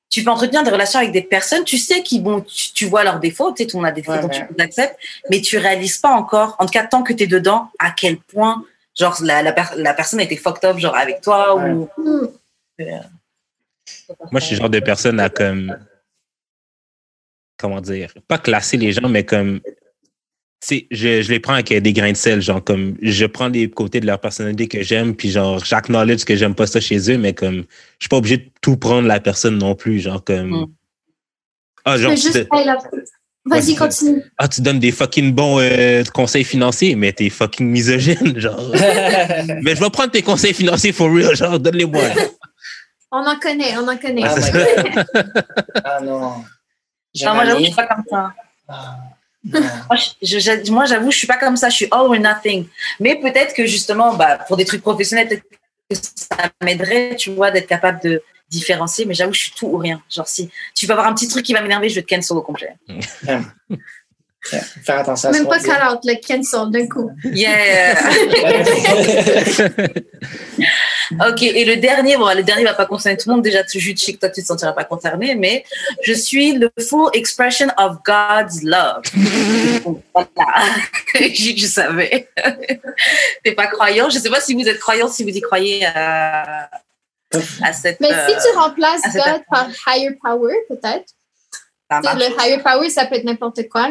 tu 0.09 0.23
peux 0.23 0.29
entretenir 0.29 0.63
des 0.63 0.69
relations 0.71 0.99
avec 0.99 1.11
des 1.13 1.21
personnes, 1.21 1.63
tu 1.63 1.77
sais 1.77 2.03
qu'ils 2.03 2.21
bon, 2.21 2.41
tu, 2.41 2.73
tu 2.73 2.85
vois 2.85 3.03
leurs 3.03 3.19
défauts, 3.19 3.51
tu 3.53 3.63
sais, 3.63 3.75
on 3.75 3.83
a 3.83 3.91
des 3.91 4.01
défauts, 4.01 4.13
Ouais, 4.13 4.29
tu 4.29 4.41
les 4.57 4.63
acceptes, 4.63 4.97
mais 5.29 5.39
tu 5.41 5.57
réalises 5.57 5.97
pas 5.97 6.11
encore, 6.11 6.55
en 6.59 6.65
tout 6.65 6.71
cas 6.71 6.85
tant 6.85 7.01
que 7.01 7.13
tu 7.13 7.23
es 7.23 7.27
dedans, 7.27 7.69
à 7.79 7.91
quel 7.91 8.17
point 8.17 8.63
genre 8.97 9.17
la, 9.23 9.41
la, 9.41 9.51
per- 9.51 9.75
la 9.77 9.93
personne 9.93 10.19
a 10.19 10.23
été 10.23 10.35
fucked 10.37 10.63
up 10.69 10.77
genre 10.77 10.95
avec 10.95 11.21
toi 11.21 11.55
Ouais. 11.55 11.71
ou 11.71 11.89
Hmm. 11.97 12.27
Moi, 14.31 14.39
je 14.39 14.45
suis 14.45 14.55
le 14.55 14.61
genre 14.61 14.69
de 14.69 14.79
personne 14.79 15.19
à 15.19 15.29
comme. 15.29 15.75
Comment 17.57 17.81
dire? 17.81 18.13
Pas 18.27 18.37
classer 18.37 18.77
les 18.77 18.91
gens, 18.91 19.09
mais 19.09 19.23
comme. 19.23 19.61
Tu 20.61 20.67
sais, 20.67 20.87
je, 20.91 21.21
je 21.21 21.31
les 21.31 21.39
prends 21.39 21.53
avec 21.53 21.71
des 21.71 21.93
grains 21.93 22.11
de 22.11 22.17
sel. 22.17 22.41
Genre, 22.41 22.63
comme. 22.63 22.95
Je 23.01 23.25
prends 23.25 23.49
les 23.49 23.69
côtés 23.69 23.99
de 23.99 24.05
leur 24.05 24.19
personnalité 24.19 24.67
que 24.67 24.81
j'aime, 24.83 25.15
puis 25.15 25.29
genre, 25.31 25.63
j'acknowledge 25.63 26.25
que 26.25 26.35
j'aime 26.35 26.55
pas 26.55 26.67
ça 26.67 26.79
chez 26.79 27.11
eux, 27.11 27.17
mais 27.17 27.33
comme. 27.33 27.65
Je 27.99 28.05
suis 28.05 28.09
pas 28.09 28.17
obligé 28.17 28.37
de 28.37 28.49
tout 28.61 28.77
prendre 28.77 29.07
la 29.07 29.19
personne 29.19 29.57
non 29.57 29.75
plus. 29.75 29.99
Genre, 29.99 30.23
comme. 30.23 30.49
Mm. 30.49 30.67
Ah, 31.85 31.97
genre, 31.97 32.13
Vas-y, 33.47 33.75
continue. 33.75 34.23
ah, 34.39 34.47
tu 34.47 34.61
donnes 34.61 34.79
des 34.79 34.91
fucking 34.91 35.31
bons 35.31 35.59
euh, 35.59 36.03
conseils 36.15 36.43
financiers, 36.43 36.95
mais 36.95 37.13
t'es 37.13 37.29
fucking 37.29 37.69
misogyne. 37.69 38.39
Genre. 38.39 38.71
mais 39.61 39.75
je 39.75 39.79
vais 39.79 39.89
prendre 39.91 40.09
tes 40.09 40.23
conseils 40.23 40.53
financiers 40.53 40.91
for 40.91 41.13
real. 41.13 41.35
Genre, 41.35 41.59
donne-les-moi. 41.59 42.01
On 43.11 43.25
en 43.25 43.39
connaît, 43.39 43.77
on 43.77 43.87
en 43.87 43.97
connaît. 43.97 44.23
Ah, 44.25 44.35
God. 44.51 45.05
Ah 45.83 45.99
non. 46.01 46.43
Moi, 47.33 47.45
j'avoue, 47.45 47.59
je 47.59 47.65
suis 47.65 47.73
pas 47.75 47.87
comme 47.87 48.03
ça. 48.09 48.33
Ah, 48.67 48.97
non. 49.43 49.59
Moi, 49.89 49.97
je- 50.23 50.39
je- 50.39 50.71
moi, 50.71 50.85
j'avoue, 50.85 51.11
je 51.11 51.17
suis 51.17 51.27
pas 51.27 51.37
comme 51.37 51.55
ça. 51.55 51.69
Je 51.69 51.75
suis 51.75 51.85
all 51.91 52.01
or 52.01 52.17
nothing. 52.17 52.67
Mais 52.99 53.15
peut-être 53.19 53.53
que 53.53 53.65
justement, 53.67 54.15
bah, 54.15 54.39
pour 54.47 54.57
des 54.57 54.65
trucs 54.65 54.81
professionnels, 54.81 55.27
peut-être 55.27 55.43
que 55.89 55.95
ça 56.15 56.49
m'aiderait, 56.63 57.15
tu 57.15 57.29
vois, 57.29 57.51
d'être 57.51 57.67
capable 57.67 58.01
de 58.01 58.23
différencier. 58.49 59.05
Mais 59.05 59.13
j'avoue, 59.13 59.33
je 59.33 59.41
suis 59.41 59.51
tout 59.51 59.67
ou 59.67 59.77
rien. 59.77 60.01
Genre, 60.09 60.27
si 60.27 60.49
tu 60.73 60.87
vas 60.87 60.95
avoir 60.95 61.07
un 61.07 61.13
petit 61.13 61.27
truc 61.27 61.45
qui 61.45 61.53
va 61.53 61.61
m'énerver, 61.61 61.89
je 61.89 61.95
vais 61.95 62.01
te 62.01 62.13
cancel 62.13 62.35
au 62.37 62.41
complet. 62.41 62.75
Faire 64.83 64.99
attention 64.99 65.29
à 65.29 65.31
Même 65.31 65.43
ce 65.43 65.47
pas 65.47 65.59
call 65.59 65.93
out, 65.93 65.99
le 66.03 66.15
cancel 66.27 66.69
d'un 66.71 66.87
coup. 66.87 67.11
Yeah. 67.23 67.95
ok, 71.11 71.43
et 71.43 71.65
le 71.65 71.77
dernier, 71.77 72.17
bon, 72.17 72.27
le 72.35 72.43
dernier 72.43 72.63
va 72.63 72.73
pas 72.73 72.85
concerner 72.85 73.17
tout 73.17 73.29
le 73.29 73.35
monde. 73.35 73.43
Déjà, 73.43 73.63
tu 73.63 73.79
je 73.79 73.95
sais 73.95 74.13
que 74.13 74.19
toi, 74.19 74.29
tu 74.29 74.41
te 74.41 74.47
sentiras 74.47 74.73
pas 74.73 74.83
concerné, 74.83 75.35
mais 75.35 75.63
je 76.03 76.13
suis 76.13 76.53
le 76.53 76.69
full 76.79 77.09
expression 77.13 77.67
of 77.77 77.97
God's 78.05 78.63
love. 78.63 79.03
voilà. 80.13 80.65
je, 81.15 81.53
je 81.57 81.65
savais. 81.67 82.29
T'es 83.43 83.53
pas 83.53 83.67
croyant? 83.67 84.09
Je 84.09 84.19
sais 84.19 84.29
pas 84.29 84.41
si 84.41 84.53
vous 84.53 84.67
êtes 84.67 84.79
croyant, 84.79 85.07
si 85.07 85.23
vous 85.23 85.29
y 85.29 85.41
croyez 85.41 85.85
à, 85.85 86.69
à 87.61 87.73
cette. 87.73 87.99
Mais 87.99 88.11
euh, 88.13 88.27
si 88.27 88.33
tu 88.47 88.57
remplaces 88.57 89.05
à 89.05 89.11
cette 89.11 89.23
God 89.23 89.41
par 89.49 89.69
higher 89.87 90.11
power, 90.21 90.53
peut-être. 90.69 91.05
Le 91.91 92.29
higher 92.43 92.61
power, 92.63 92.89
ça 92.89 93.05
peut 93.05 93.15
être 93.15 93.25
n'importe 93.25 93.67
quoi. 93.69 93.89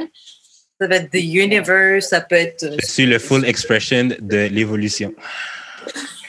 Ça 0.80 0.88
peut 0.88 0.94
être 0.94 1.10
the 1.10 1.22
universe, 1.22 2.08
ça 2.08 2.20
peut 2.20 2.34
être. 2.34 2.64
euh, 2.64 2.76
Je 2.80 2.86
suis 2.86 3.06
le 3.06 3.20
full 3.20 3.44
expression 3.46 4.08
de 4.18 4.48
l'évolution. 4.50 5.14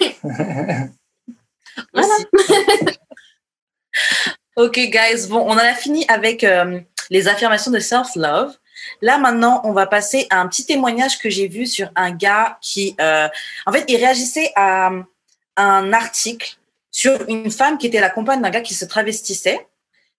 ok, 4.56 4.74
guys. 4.74 5.28
Bon, 5.30 5.40
on 5.40 5.52
en 5.52 5.58
a 5.58 5.74
fini 5.74 6.06
avec 6.08 6.44
euh, 6.44 6.80
les 7.10 7.28
affirmations 7.28 7.72
de 7.72 7.80
self-love. 7.80 8.56
Là, 9.02 9.18
maintenant, 9.18 9.62
on 9.64 9.74
va 9.74 9.88
passer 9.88 10.28
à 10.30 10.40
un 10.40 10.48
petit 10.48 10.66
témoignage 10.66 11.20
que 11.20 11.30
j'ai 11.30 11.48
vu 11.48 11.66
sur 11.66 11.90
un 11.96 12.12
gars 12.12 12.58
qui, 12.62 12.96
euh, 13.00 13.28
en 13.66 13.72
fait, 13.72 13.86
il 13.88 13.98
réagissait 13.98 14.52
à 14.56 14.92
un 15.58 15.94
article 15.94 16.58
sur 16.92 17.28
une 17.28 17.52
femme 17.52 17.78
qui 17.78 17.88
était 17.88 18.00
la 18.00 18.10
compagne 18.10 18.42
d'un 18.42 18.50
gars 18.50 18.62
qui 18.62 18.74
se 18.74 18.86
travestissait. 18.86 19.68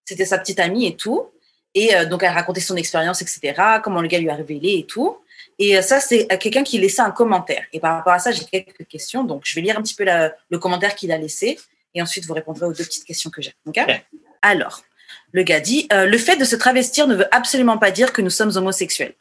C'était 0.05 0.25
sa 0.25 0.37
petite 0.37 0.59
amie 0.59 0.85
et 0.85 0.95
tout. 0.95 1.29
Et 1.73 1.95
euh, 1.95 2.05
donc, 2.05 2.23
elle 2.23 2.33
racontait 2.33 2.61
son 2.61 2.75
expérience, 2.75 3.21
etc., 3.21 3.79
comment 3.83 4.01
le 4.01 4.07
gars 4.07 4.19
lui 4.19 4.29
a 4.29 4.35
révélé 4.35 4.79
et 4.79 4.85
tout. 4.85 5.17
Et 5.59 5.77
euh, 5.77 5.81
ça, 5.81 5.99
c'est 5.99 6.31
euh, 6.31 6.37
quelqu'un 6.37 6.63
qui 6.63 6.77
laissait 6.77 7.01
un 7.01 7.11
commentaire. 7.11 7.63
Et 7.73 7.79
par 7.79 7.95
rapport 7.97 8.13
à 8.13 8.19
ça, 8.19 8.31
j'ai 8.31 8.43
quelques 8.45 8.85
questions. 8.87 9.23
Donc, 9.23 9.41
je 9.45 9.55
vais 9.55 9.61
lire 9.61 9.77
un 9.77 9.81
petit 9.81 9.95
peu 9.95 10.03
la- 10.03 10.33
le 10.49 10.59
commentaire 10.59 10.95
qu'il 10.95 11.11
a 11.11 11.17
laissé. 11.17 11.59
Et 11.95 12.01
ensuite, 12.01 12.25
vous 12.25 12.33
répondrez 12.33 12.65
aux 12.65 12.73
deux 12.73 12.83
petites 12.83 13.05
questions 13.05 13.29
que 13.29 13.41
j'ai. 13.41 13.53
OK 13.65 13.77
Ok. 13.87 14.01
Alors, 14.41 14.83
le 15.31 15.43
gars 15.43 15.59
dit 15.59 15.87
euh, 15.91 16.05
Le 16.05 16.17
fait 16.17 16.35
de 16.35 16.45
se 16.45 16.55
travestir 16.55 17.07
ne 17.07 17.15
veut 17.15 17.35
absolument 17.35 17.77
pas 17.77 17.91
dire 17.91 18.13
que 18.13 18.21
nous 18.21 18.29
sommes 18.29 18.55
homosexuels. 18.55 19.13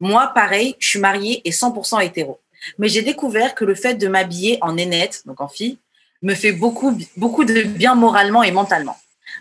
Moi, 0.00 0.28
pareil, 0.34 0.74
je 0.78 0.88
suis 0.88 0.98
mariée 0.98 1.42
et 1.44 1.50
100% 1.50 2.00
hétéro. 2.04 2.40
Mais 2.78 2.88
j'ai 2.88 3.02
découvert 3.02 3.54
que 3.54 3.64
le 3.64 3.74
fait 3.74 3.94
de 3.94 4.08
m'habiller 4.08 4.58
en 4.62 4.72
nénette, 4.74 5.22
donc 5.26 5.40
en 5.40 5.48
fille, 5.48 5.78
me 6.22 6.34
fait 6.34 6.52
beaucoup, 6.52 6.96
beaucoup 7.16 7.44
de 7.44 7.62
bien 7.62 7.94
moralement 7.96 8.42
et 8.42 8.52
mentalement. 8.52 8.96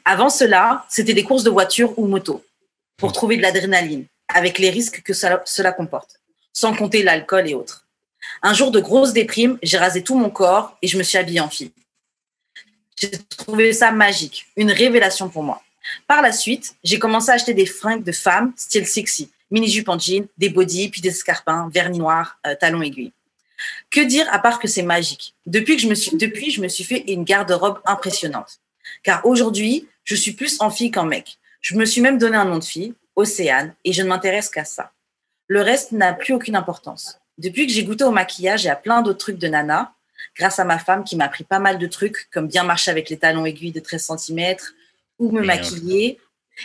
Avant 0.05 0.29
cela, 0.29 0.85
c'était 0.89 1.13
des 1.13 1.23
courses 1.23 1.43
de 1.43 1.49
voiture 1.51 1.97
ou 1.97 2.07
moto 2.07 2.43
pour 2.97 3.11
trouver 3.13 3.37
de 3.37 3.41
l'adrénaline, 3.43 4.05
avec 4.33 4.57
les 4.57 4.69
risques 4.69 5.01
que 5.03 5.13
cela 5.13 5.71
comporte, 5.71 6.19
sans 6.53 6.75
compter 6.75 7.03
l'alcool 7.03 7.47
et 7.49 7.53
autres. 7.53 7.85
Un 8.43 8.53
jour 8.53 8.71
de 8.71 8.79
grosse 8.79 9.13
déprime, 9.13 9.57
j'ai 9.63 9.77
rasé 9.77 10.03
tout 10.03 10.17
mon 10.17 10.29
corps 10.29 10.77
et 10.81 10.87
je 10.87 10.97
me 10.97 11.03
suis 11.03 11.17
habillée 11.17 11.39
en 11.39 11.49
fille. 11.49 11.71
J'ai 12.99 13.11
trouvé 13.37 13.73
ça 13.73 13.91
magique, 13.91 14.47
une 14.55 14.71
révélation 14.71 15.29
pour 15.29 15.43
moi. 15.43 15.61
Par 16.07 16.21
la 16.21 16.31
suite, 16.31 16.75
j'ai 16.83 16.99
commencé 16.99 17.31
à 17.31 17.33
acheter 17.33 17.53
des 17.53 17.65
fringues 17.65 18.03
de 18.03 18.11
femmes 18.11 18.53
style 18.55 18.85
sexy, 18.85 19.31
mini-jupe 19.49 19.89
en 19.89 19.97
jean, 19.97 20.27
des 20.37 20.49
bodys, 20.49 20.89
puis 20.89 21.01
des 21.01 21.09
escarpins, 21.09 21.69
vernis 21.73 21.99
noirs, 21.99 22.39
euh, 22.45 22.55
talons 22.55 22.81
aiguilles. 22.81 23.11
Que 23.89 24.01
dire 24.01 24.27
à 24.31 24.39
part 24.39 24.59
que 24.59 24.67
c'est 24.67 24.83
magique? 24.83 25.33
Depuis, 25.45 25.75
que 25.75 25.81
je 25.81 25.87
me 25.87 25.95
suis, 25.95 26.15
depuis, 26.15 26.51
je 26.51 26.61
me 26.61 26.67
suis 26.67 26.83
fait 26.83 27.03
une 27.07 27.23
garde-robe 27.23 27.79
impressionnante. 27.85 28.59
Car 29.03 29.25
aujourd'hui, 29.25 29.87
je 30.03 30.15
suis 30.15 30.33
plus 30.33 30.59
en 30.61 30.69
fille 30.69 30.91
qu'en 30.91 31.05
mec. 31.05 31.37
Je 31.61 31.75
me 31.75 31.85
suis 31.85 32.01
même 32.01 32.17
donné 32.17 32.37
un 32.37 32.45
nom 32.45 32.57
de 32.57 32.63
fille, 32.63 32.93
Océane, 33.15 33.75
et 33.85 33.93
je 33.93 34.01
ne 34.01 34.07
m'intéresse 34.07 34.49
qu'à 34.49 34.65
ça. 34.65 34.91
Le 35.51 35.59
reste 35.59 35.91
n'a 35.91 36.13
plus 36.13 36.33
aucune 36.33 36.55
importance. 36.55 37.19
Depuis 37.37 37.67
que 37.67 37.73
j'ai 37.73 37.83
goûté 37.83 38.05
au 38.05 38.11
maquillage 38.11 38.65
et 38.65 38.69
à 38.69 38.77
plein 38.77 39.01
d'autres 39.01 39.17
trucs 39.17 39.37
de 39.37 39.49
nana, 39.49 39.93
grâce 40.37 40.59
à 40.59 40.63
ma 40.63 40.79
femme 40.79 41.03
qui 41.03 41.17
m'a 41.17 41.25
appris 41.25 41.43
pas 41.43 41.59
mal 41.59 41.77
de 41.77 41.87
trucs, 41.87 42.29
comme 42.31 42.47
bien 42.47 42.63
marcher 42.63 42.89
avec 42.89 43.09
les 43.09 43.17
talons 43.17 43.45
aiguilles 43.45 43.73
de 43.73 43.81
13 43.81 44.11
cm, 44.17 44.55
ou 45.19 45.29
me 45.29 45.41
maquiller, 45.41 46.19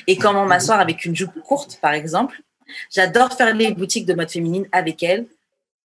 et 0.06 0.16
comment 0.16 0.46
m'asseoir 0.46 0.78
avec 0.78 1.04
une 1.04 1.16
jupe 1.16 1.32
courte, 1.40 1.80
par 1.82 1.94
exemple. 1.94 2.40
J'adore 2.94 3.32
faire 3.32 3.52
les 3.56 3.72
boutiques 3.72 4.06
de 4.06 4.14
mode 4.14 4.30
féminine 4.30 4.68
avec 4.70 5.02
elle, 5.02 5.26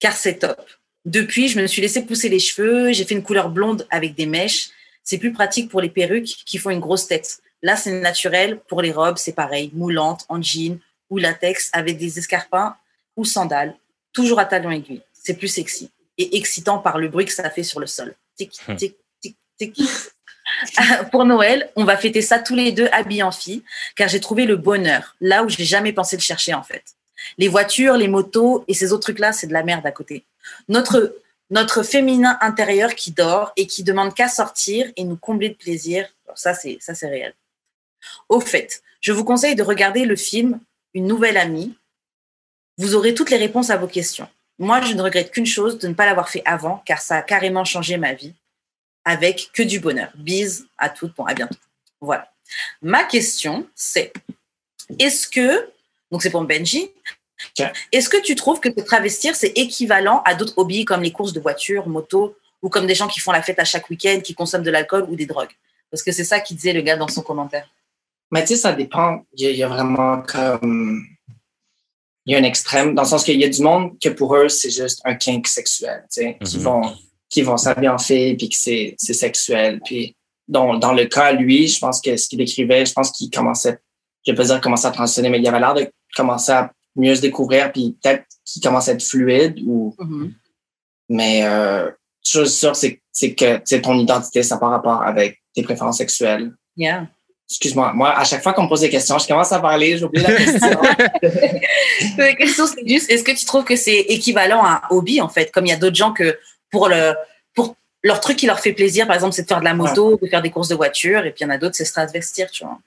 car 0.01 0.14
c'est 0.14 0.38
top. 0.38 0.66
Depuis, 1.05 1.48
je 1.48 1.61
me 1.61 1.66
suis 1.66 1.83
laissé 1.83 2.07
pousser 2.07 2.31
les 2.31 2.38
cheveux, 2.38 2.92
j'ai 2.92 3.05
fait 3.05 3.14
une 3.14 3.22
couleur 3.22 3.51
blonde 3.51 3.87
avec 3.90 4.14
des 4.14 4.24
mèches. 4.24 4.70
C'est 5.05 5.18
plus 5.18 5.35
pratique 5.35 5.70
pour 5.70 5.83
les 5.83 5.90
perruques 5.90 6.42
qui 6.46 6.57
font 6.57 6.70
une 6.70 6.81
grosse 6.81 7.07
tête. 7.07 7.42
Là, 7.61 7.77
c'est 7.77 8.01
naturel. 8.01 8.61
Pour 8.66 8.81
les 8.81 8.92
robes, 8.92 9.18
c'est 9.18 9.35
pareil, 9.35 9.70
moulante, 9.74 10.24
en 10.31 10.40
jean 10.40 10.81
ou 11.10 11.18
latex 11.18 11.70
avec 11.72 11.98
des 11.98 12.18
escarpins 12.18 12.76
ou 13.16 13.24
sandales, 13.24 13.76
toujours 14.12 14.38
à 14.38 14.44
talons 14.44 14.70
aiguilles. 14.70 15.02
C'est 15.12 15.34
plus 15.34 15.48
sexy 15.48 15.90
et 16.16 16.36
excitant 16.36 16.78
par 16.78 16.98
le 16.98 17.08
bruit 17.08 17.24
que 17.24 17.32
ça 17.32 17.48
fait 17.50 17.62
sur 17.62 17.80
le 17.80 17.86
sol. 17.86 18.14
Tic, 18.36 18.52
tic, 18.76 18.96
tic, 19.20 19.36
tic. 19.56 19.78
Pour 21.12 21.24
Noël, 21.24 21.70
on 21.76 21.84
va 21.84 21.96
fêter 21.96 22.22
ça 22.22 22.38
tous 22.38 22.54
les 22.54 22.72
deux 22.72 22.88
habillés 22.92 23.22
en 23.22 23.30
filles, 23.30 23.62
car 23.96 24.08
j'ai 24.08 24.20
trouvé 24.20 24.46
le 24.46 24.56
bonheur 24.56 25.14
là 25.20 25.44
où 25.44 25.48
j'ai 25.48 25.64
jamais 25.64 25.92
pensé 25.92 26.16
le 26.16 26.22
chercher 26.22 26.54
en 26.54 26.62
fait. 26.62 26.84
Les 27.36 27.48
voitures, 27.48 27.96
les 27.96 28.08
motos 28.08 28.64
et 28.68 28.74
ces 28.74 28.92
autres 28.92 29.02
trucs-là, 29.02 29.32
c'est 29.32 29.46
de 29.46 29.52
la 29.52 29.62
merde 29.62 29.86
à 29.86 29.92
côté. 29.92 30.24
Notre, 30.68 31.16
notre 31.50 31.82
féminin 31.82 32.38
intérieur 32.40 32.94
qui 32.94 33.10
dort 33.10 33.52
et 33.56 33.66
qui 33.66 33.82
demande 33.82 34.14
qu'à 34.14 34.28
sortir 34.28 34.90
et 34.96 35.04
nous 35.04 35.16
combler 35.16 35.50
de 35.50 35.54
plaisir, 35.54 36.08
Alors 36.26 36.38
ça 36.38 36.54
c'est 36.54 36.78
ça 36.80 36.94
c'est 36.94 37.08
réel. 37.08 37.34
Au 38.28 38.40
fait, 38.40 38.82
je 39.00 39.12
vous 39.12 39.24
conseille 39.24 39.56
de 39.56 39.62
regarder 39.62 40.04
le 40.04 40.16
film 40.16 40.60
Une 40.98 41.06
nouvelle 41.06 41.37
amie. 41.37 41.76
Vous 42.76 42.96
aurez 42.96 43.14
toutes 43.14 43.30
les 43.30 43.37
réponses 43.37 43.70
à 43.70 43.76
vos 43.76 43.87
questions. 43.87 44.28
Moi, 44.58 44.80
je 44.80 44.94
ne 44.94 45.00
regrette 45.00 45.30
qu'une 45.30 45.46
chose, 45.46 45.78
de 45.78 45.87
ne 45.87 45.94
pas 45.94 46.06
l'avoir 46.06 46.28
fait 46.28 46.42
avant, 46.44 46.82
car 46.87 47.00
ça 47.00 47.18
a 47.18 47.22
carrément 47.22 47.64
changé 47.64 47.96
ma 47.98 48.14
vie, 48.14 48.34
avec 49.04 49.50
que 49.52 49.62
du 49.62 49.78
bonheur. 49.78 50.11
Bise 50.16 50.66
à 50.76 50.88
toutes, 50.88 51.14
bon, 51.14 51.24
à 51.24 51.34
bientôt. 51.34 51.54
Voilà. 52.00 52.32
Ma 52.82 53.04
question, 53.04 53.68
c'est 53.76 54.12
est-ce 54.98 55.28
que, 55.28 55.70
donc 56.11 56.20
c'est 56.20 56.30
pour 56.30 56.42
Benji, 56.42 56.90
est-ce 57.92 58.08
que 58.08 58.20
tu 58.20 58.34
trouves 58.34 58.58
que 58.58 58.68
te 58.68 58.80
travestir, 58.80 59.37
c'est 59.37 59.52
équivalent 59.56 60.20
à 60.24 60.34
d'autres 60.34 60.58
hobbies 60.58 60.84
comme 60.84 61.04
les 61.04 61.12
courses 61.12 61.32
de 61.32 61.38
voiture, 61.38 61.87
moto, 61.87 62.37
ou 62.61 62.70
comme 62.70 62.88
des 62.88 62.96
gens 62.96 63.06
qui 63.06 63.20
font 63.20 63.30
la 63.30 63.42
fête 63.42 63.61
à 63.61 63.64
chaque 63.64 63.88
week-end, 63.88 64.18
qui 64.20 64.34
consomment 64.34 64.64
de 64.64 64.72
l'alcool 64.72 65.06
ou 65.08 65.14
des 65.14 65.26
drogues? 65.26 65.54
Parce 65.92 66.02
que 66.02 66.11
c'est 66.11 66.24
ça 66.24 66.40
qu'il 66.40 66.56
disait 66.56 66.72
le 66.72 66.80
gars 66.80 66.96
dans 66.96 67.06
son 67.06 67.22
commentaire. 67.22 67.68
Mais 68.30 68.42
tu 68.42 68.48
sais, 68.48 68.56
ça 68.56 68.72
dépend. 68.72 69.20
Il 69.34 69.44
y, 69.44 69.46
a, 69.46 69.50
il 69.50 69.56
y 69.56 69.62
a 69.62 69.68
vraiment 69.68 70.22
comme. 70.22 71.02
Il 72.26 72.32
y 72.32 72.34
a 72.34 72.38
un 72.38 72.42
extrême, 72.44 72.94
dans 72.94 73.02
le 73.02 73.08
sens 73.08 73.24
qu'il 73.24 73.40
y 73.40 73.44
a 73.44 73.48
du 73.48 73.62
monde 73.62 73.98
que 74.00 74.10
pour 74.10 74.36
eux, 74.36 74.50
c'est 74.50 74.68
juste 74.70 75.00
un 75.06 75.14
kink 75.14 75.46
sexuel, 75.46 76.04
tu 76.12 76.20
sais, 76.22 76.38
qui 76.44 76.58
Mhm. 76.58 76.62
vont, 76.62 76.82
qui 77.30 77.40
vont 77.40 77.56
s'habiller 77.56 77.88
en 77.88 77.96
fille, 77.96 78.36
puis 78.36 78.50
que 78.50 78.56
c'est, 78.56 78.94
c'est 78.98 79.14
sexuel. 79.14 79.80
Puis, 79.82 80.14
dans, 80.46 80.74
dans 80.74 80.92
le 80.92 81.06
cas, 81.06 81.32
lui, 81.32 81.68
je 81.68 81.78
pense 81.78 82.02
que 82.02 82.16
ce 82.18 82.28
qu'il 82.28 82.38
décrivait, 82.38 82.84
je 82.84 82.92
pense 82.92 83.12
qu'il 83.12 83.30
commençait, 83.30 83.78
je 84.26 84.32
vais 84.32 84.36
pas 84.36 84.44
dire 84.44 84.60
commencer 84.60 84.86
à 84.86 84.90
transitionner, 84.90 85.30
mais 85.30 85.38
il 85.38 85.48
avait 85.48 85.58
l'air 85.60 85.72
de 85.72 85.90
commencer 86.14 86.52
à 86.52 86.70
mieux 86.96 87.14
se 87.14 87.22
découvrir, 87.22 87.72
puis 87.72 87.96
peut-être 88.02 88.24
qu'il 88.44 88.62
commençait 88.62 88.90
à 88.90 88.94
être 88.94 89.02
fluide, 89.02 89.60
ou, 89.66 89.94
mais, 91.08 91.46
euh, 91.46 91.90
chose 92.22 92.54
sûre, 92.54 92.76
c'est, 92.76 93.00
c'est 93.10 93.34
que, 93.34 93.56
tu 93.56 93.62
sais, 93.64 93.80
ton 93.80 93.98
identité, 93.98 94.42
ça 94.42 94.56
n'a 94.56 94.60
pas 94.60 94.68
rapport 94.68 95.02
avec 95.02 95.42
tes 95.54 95.62
préférences 95.62 95.96
sexuelles. 95.96 96.52
Yeah. 96.76 97.08
Excuse-moi, 97.50 97.92
moi, 97.94 98.11
à 98.11 98.24
chaque 98.24 98.42
fois 98.42 98.52
qu'on 98.52 98.64
me 98.64 98.68
pose 98.68 98.80
des 98.82 98.90
questions, 98.90 99.18
je 99.18 99.26
commence 99.26 99.50
à 99.52 99.61
parler, 99.61 99.96
j'oublie 99.96 100.20
la 100.20 100.34
question. 100.34 100.68
La 102.18 102.34
question, 102.34 102.66
c'est 102.66 102.87
juste, 102.87 103.11
est-ce 103.11 103.24
que 103.24 103.32
tu 103.32 103.46
trouves 103.46 103.64
que 103.64 103.74
c'est 103.76 104.00
équivalent 104.00 104.62
à 104.62 104.82
un 104.84 104.94
hobby, 104.94 105.20
en 105.22 105.28
fait, 105.30 105.50
comme 105.50 105.64
il 105.64 105.70
y 105.70 105.72
a 105.72 105.76
d'autres 105.76 105.96
gens 105.96 106.12
que 106.12 106.38
pour 106.70 106.88
le, 106.88 107.14
pour 107.54 107.74
leur 108.02 108.20
truc 108.20 108.37
qui 108.37 108.46
leur 108.46 108.61
fait 108.61 108.74
plaisir, 108.74 109.06
par 109.06 109.14
exemple, 109.16 109.32
c'est 109.32 109.42
de 109.42 109.48
faire 109.48 109.61
de 109.61 109.64
la 109.64 109.72
moto, 109.72 110.18
de 110.22 110.26
faire 110.28 110.42
des 110.42 110.50
courses 110.50 110.68
de 110.68 110.74
voiture, 110.74 111.24
et 111.24 111.30
puis 111.32 111.40
il 111.40 111.44
y 111.44 111.46
en 111.46 111.54
a 111.54 111.56
d'autres, 111.58 111.74
c'est 111.74 111.87
se 111.87 111.92
travestir, 111.92 112.50
tu 112.50 112.64
vois. 112.64 112.78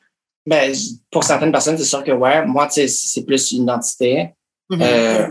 ben, 0.45 0.73
pour 1.09 1.23
certaines 1.23 1.51
personnes, 1.51 1.77
c'est 1.79 1.83
sûr 1.83 2.03
que 2.03 2.11
ouais. 2.11 2.45
Moi, 2.45 2.67
tu 2.67 2.73
sais, 2.73 2.87
c'est 2.87 3.23
plus 3.23 3.51
une 3.53 3.63
identité. 3.63 4.29
Mhm. 4.69 4.81
Euh, 4.81 5.27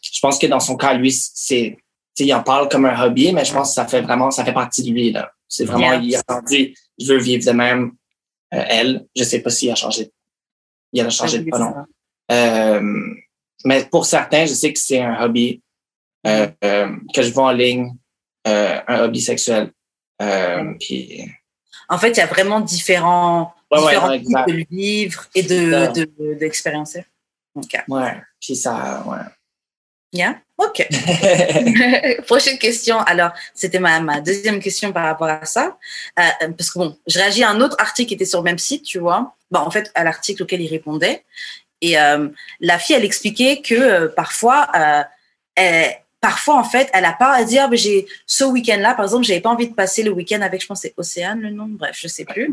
je 0.00 0.20
pense 0.20 0.38
que 0.38 0.46
dans 0.46 0.60
son 0.60 0.76
cas, 0.76 0.94
lui, 0.94 1.12
c'est, 1.12 1.76
tu 2.16 2.24
sais, 2.24 2.24
il 2.24 2.32
en 2.34 2.42
parle 2.42 2.70
comme 2.70 2.86
un 2.86 3.04
hobby, 3.04 3.32
mais 3.32 3.44
je 3.44 3.52
pense 3.52 3.68
que 3.68 3.74
ça 3.74 3.86
fait 3.86 4.00
vraiment, 4.00 4.30
ça 4.30 4.46
fait 4.46 4.54
partie 4.54 4.82
de 4.82 4.90
lui, 4.90 5.12
là. 5.12 5.30
C'est 5.46 5.64
vraiment, 5.64 5.92
Yeah. 5.92 6.00
il 6.02 6.16
a 6.16 6.22
rendu, 6.26 6.74
il 6.98 7.06
veut 7.06 7.18
vivre 7.18 7.44
de 7.44 7.52
même. 7.52 7.92
Euh, 8.56 8.64
elle, 8.68 9.06
je 9.14 9.24
sais 9.24 9.40
pas 9.40 9.50
s'il 9.50 9.70
a 9.70 9.74
changé, 9.74 10.10
il 10.92 11.00
a 11.00 11.10
changé 11.10 11.38
de 11.40 11.50
pronom. 11.50 11.74
Euh, 12.30 13.14
mais 13.64 13.84
pour 13.84 14.06
certains, 14.06 14.46
je 14.46 14.54
sais 14.54 14.72
que 14.72 14.78
c'est 14.78 15.00
un 15.00 15.22
hobby 15.22 15.62
euh, 16.26 16.48
que 17.14 17.22
je 17.22 17.32
vois 17.32 17.46
en 17.46 17.52
ligne, 17.52 17.94
un 18.44 19.00
hobby 19.00 19.20
sexuel. 19.20 19.72
Puis, 20.80 21.30
En 21.88 21.98
fait, 21.98 22.10
il 22.10 22.16
y 22.16 22.20
a 22.20 22.26
vraiment 22.26 22.60
différents, 22.60 23.52
Ouais, 23.70 23.80
ouais, 23.80 23.88
différents 23.88 24.10
ouais, 24.10 24.20
types 24.20 24.46
de 24.46 24.66
vivre 24.70 25.26
et 25.34 25.42
de, 25.42 26.34
d'expériencer. 26.34 27.04
Ouais, 27.88 28.22
puis 28.40 28.54
ça, 28.54 29.04
ouais. 29.06 29.18
Yeah? 30.12 30.40
Ok. 30.58 30.86
Prochaine 32.26 32.58
question. 32.58 32.98
Alors, 33.00 33.32
c'était 33.54 33.78
ma, 33.78 34.00
ma 34.00 34.20
deuxième 34.20 34.60
question 34.60 34.92
par 34.92 35.04
rapport 35.04 35.28
à 35.28 35.44
ça. 35.44 35.76
Euh, 36.18 36.48
parce 36.56 36.70
que 36.70 36.78
bon, 36.78 36.96
je 37.06 37.18
réagis 37.18 37.44
à 37.44 37.50
un 37.50 37.60
autre 37.60 37.76
article 37.78 38.08
qui 38.08 38.14
était 38.14 38.24
sur 38.24 38.40
le 38.40 38.44
même 38.44 38.58
site, 38.58 38.84
tu 38.84 38.98
vois. 38.98 39.34
Bon, 39.50 39.60
en 39.60 39.70
fait, 39.70 39.90
à 39.94 40.04
l'article 40.04 40.44
auquel 40.44 40.62
il 40.62 40.68
répondait. 40.68 41.24
Et 41.82 41.98
euh, 41.98 42.28
la 42.60 42.78
fille, 42.78 42.96
elle 42.96 43.04
expliquait 43.04 43.60
que 43.60 43.74
euh, 43.74 44.08
parfois, 44.08 44.68
elle, 45.54 45.96
parfois, 46.20 46.56
en 46.56 46.64
fait, 46.64 46.88
elle 46.94 47.04
a 47.04 47.12
pas 47.12 47.34
à 47.34 47.44
dire, 47.44 47.68
j'ai 47.72 48.06
ce 48.26 48.44
week-end-là, 48.44 48.94
par 48.94 49.04
exemple, 49.04 49.24
j'avais 49.24 49.40
pas 49.40 49.50
envie 49.50 49.68
de 49.68 49.74
passer 49.74 50.02
le 50.02 50.10
week-end 50.10 50.40
avec, 50.40 50.62
je 50.62 50.66
pense, 50.66 50.80
c'est 50.80 50.94
Océane 50.96 51.40
le 51.40 51.50
nom, 51.50 51.66
bref, 51.68 51.96
je 51.98 52.08
sais 52.08 52.24
plus. 52.24 52.50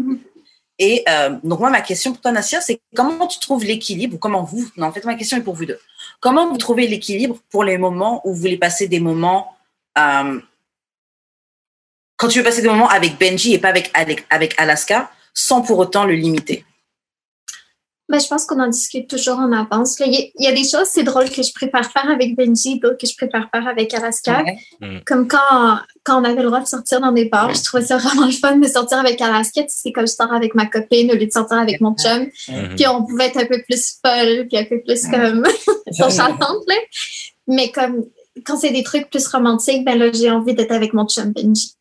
Et 0.80 1.06
donc, 1.44 1.60
moi, 1.60 1.70
ma 1.70 1.82
question 1.82 2.12
pour 2.12 2.22
toi, 2.22 2.32
Nassia, 2.32 2.60
c'est 2.60 2.82
comment 2.94 3.28
tu 3.28 3.40
trouves 3.40 3.64
l'équilibre, 3.64 4.16
ou 4.16 4.18
comment 4.18 4.44
vous, 4.44 4.70
non, 4.76 4.88
en 4.88 4.92
fait, 4.92 5.06
ma 5.06 5.16
question 5.16 5.38
est 5.38 5.42
pour 5.42 5.56
vous 5.56 5.66
deux. 5.66 5.80
Comment 6.24 6.48
vous 6.48 6.58
trouvez 6.58 6.88
l'équilibre 6.88 7.36
pour 7.50 7.66
les 7.66 7.78
moments 7.78 8.22
où 8.24 8.34
vous 8.34 8.40
voulez 8.40 8.56
passer 8.56 8.88
des 8.88 9.02
moments, 9.02 9.58
euh, 9.98 10.40
quand 12.16 12.30
tu 12.30 12.38
veux 12.38 12.46
passer 12.46 12.62
des 12.62 12.70
moments 12.70 12.88
avec 12.88 13.20
Benji 13.20 13.54
et 13.54 13.60
pas 13.60 13.74
avec, 14.30 14.56
Alaska, 14.58 15.12
sans 15.34 15.62
pour 15.62 15.80
autant 15.80 16.06
le 16.06 16.14
limiter? 16.14 16.64
Ben, 18.14 18.20
je 18.20 18.28
pense 18.28 18.46
qu'on 18.46 18.60
en 18.62 18.68
discute 18.68 19.10
toujours 19.10 19.40
en 19.40 19.52
avance. 19.52 20.00
là. 20.00 20.06
Il 20.06 20.14
y, 20.14 20.18
a- 20.18 20.28
il 20.38 20.46
y 20.46 20.48
a 20.48 20.52
des 20.52 20.64
choses, 20.64 20.86
c'est 20.88 21.02
drôle, 21.02 21.30
que 21.32 21.42
je 21.42 21.52
préfère 21.52 21.92
faire 21.92 22.08
avec 22.12 22.36
Benji, 22.36 22.80
d'autres 22.80 22.98
que 22.98 23.08
je 23.08 23.16
préfère 23.18 23.50
faire 23.52 23.68
avec 23.68 23.92
Alaska. 23.94 24.44
Ouais. 24.44 24.58
Comme 25.08 25.28
quand, 25.28 25.80
quand 26.04 26.22
on 26.22 26.24
avait 26.24 26.42
le 26.44 26.48
droit 26.50 26.60
de 26.60 26.68
sortir 26.68 27.02
dans 27.02 27.12
des 27.12 27.26
bars, 27.26 27.52
je 27.56 27.64
trouvais 27.64 27.84
ça 27.84 27.98
vraiment 27.98 28.28
le 28.28 28.32
fun 28.32 28.58
de 28.58 28.68
sortir 28.68 29.00
avec 29.00 29.20
Alaska. 29.20 29.64
Tu 29.64 29.70
sais, 29.70 29.80
C'est 29.86 29.92
comme 29.92 30.06
je 30.06 30.14
sors 30.14 30.32
avec 30.32 30.54
ma 30.54 30.68
copine 30.68 31.10
au 31.12 31.16
lieu 31.16 31.26
de 31.26 31.32
sortir 31.32 31.58
avec 31.58 31.82
mon 31.82 31.96
chum. 31.96 32.28
Mhm. 32.50 32.76
Puis 32.76 32.88
on 32.88 33.04
pouvait 33.04 33.26
être 33.30 33.38
un 33.38 33.46
peu 33.46 33.62
plus 33.68 33.98
folle, 34.06 34.48
puis 34.48 34.60
un 34.60 34.66
peu 34.66 34.80
plus 34.86 35.08
comme 35.08 35.42
là. 36.08 36.76
Mais 37.48 37.72
comme 37.72 38.06
quand 38.46 38.58
c'est 38.58 38.72
des 38.72 38.84
trucs 38.84 39.10
plus 39.10 39.28
romantiques, 39.28 39.84
ben 39.86 39.98
là, 39.98 40.12
j'ai 40.14 40.30
envie 40.30 40.54
d'être 40.54 40.72
avec 40.72 40.94
mon 40.94 41.08
chum 41.08 41.32
Benji. 41.34 41.72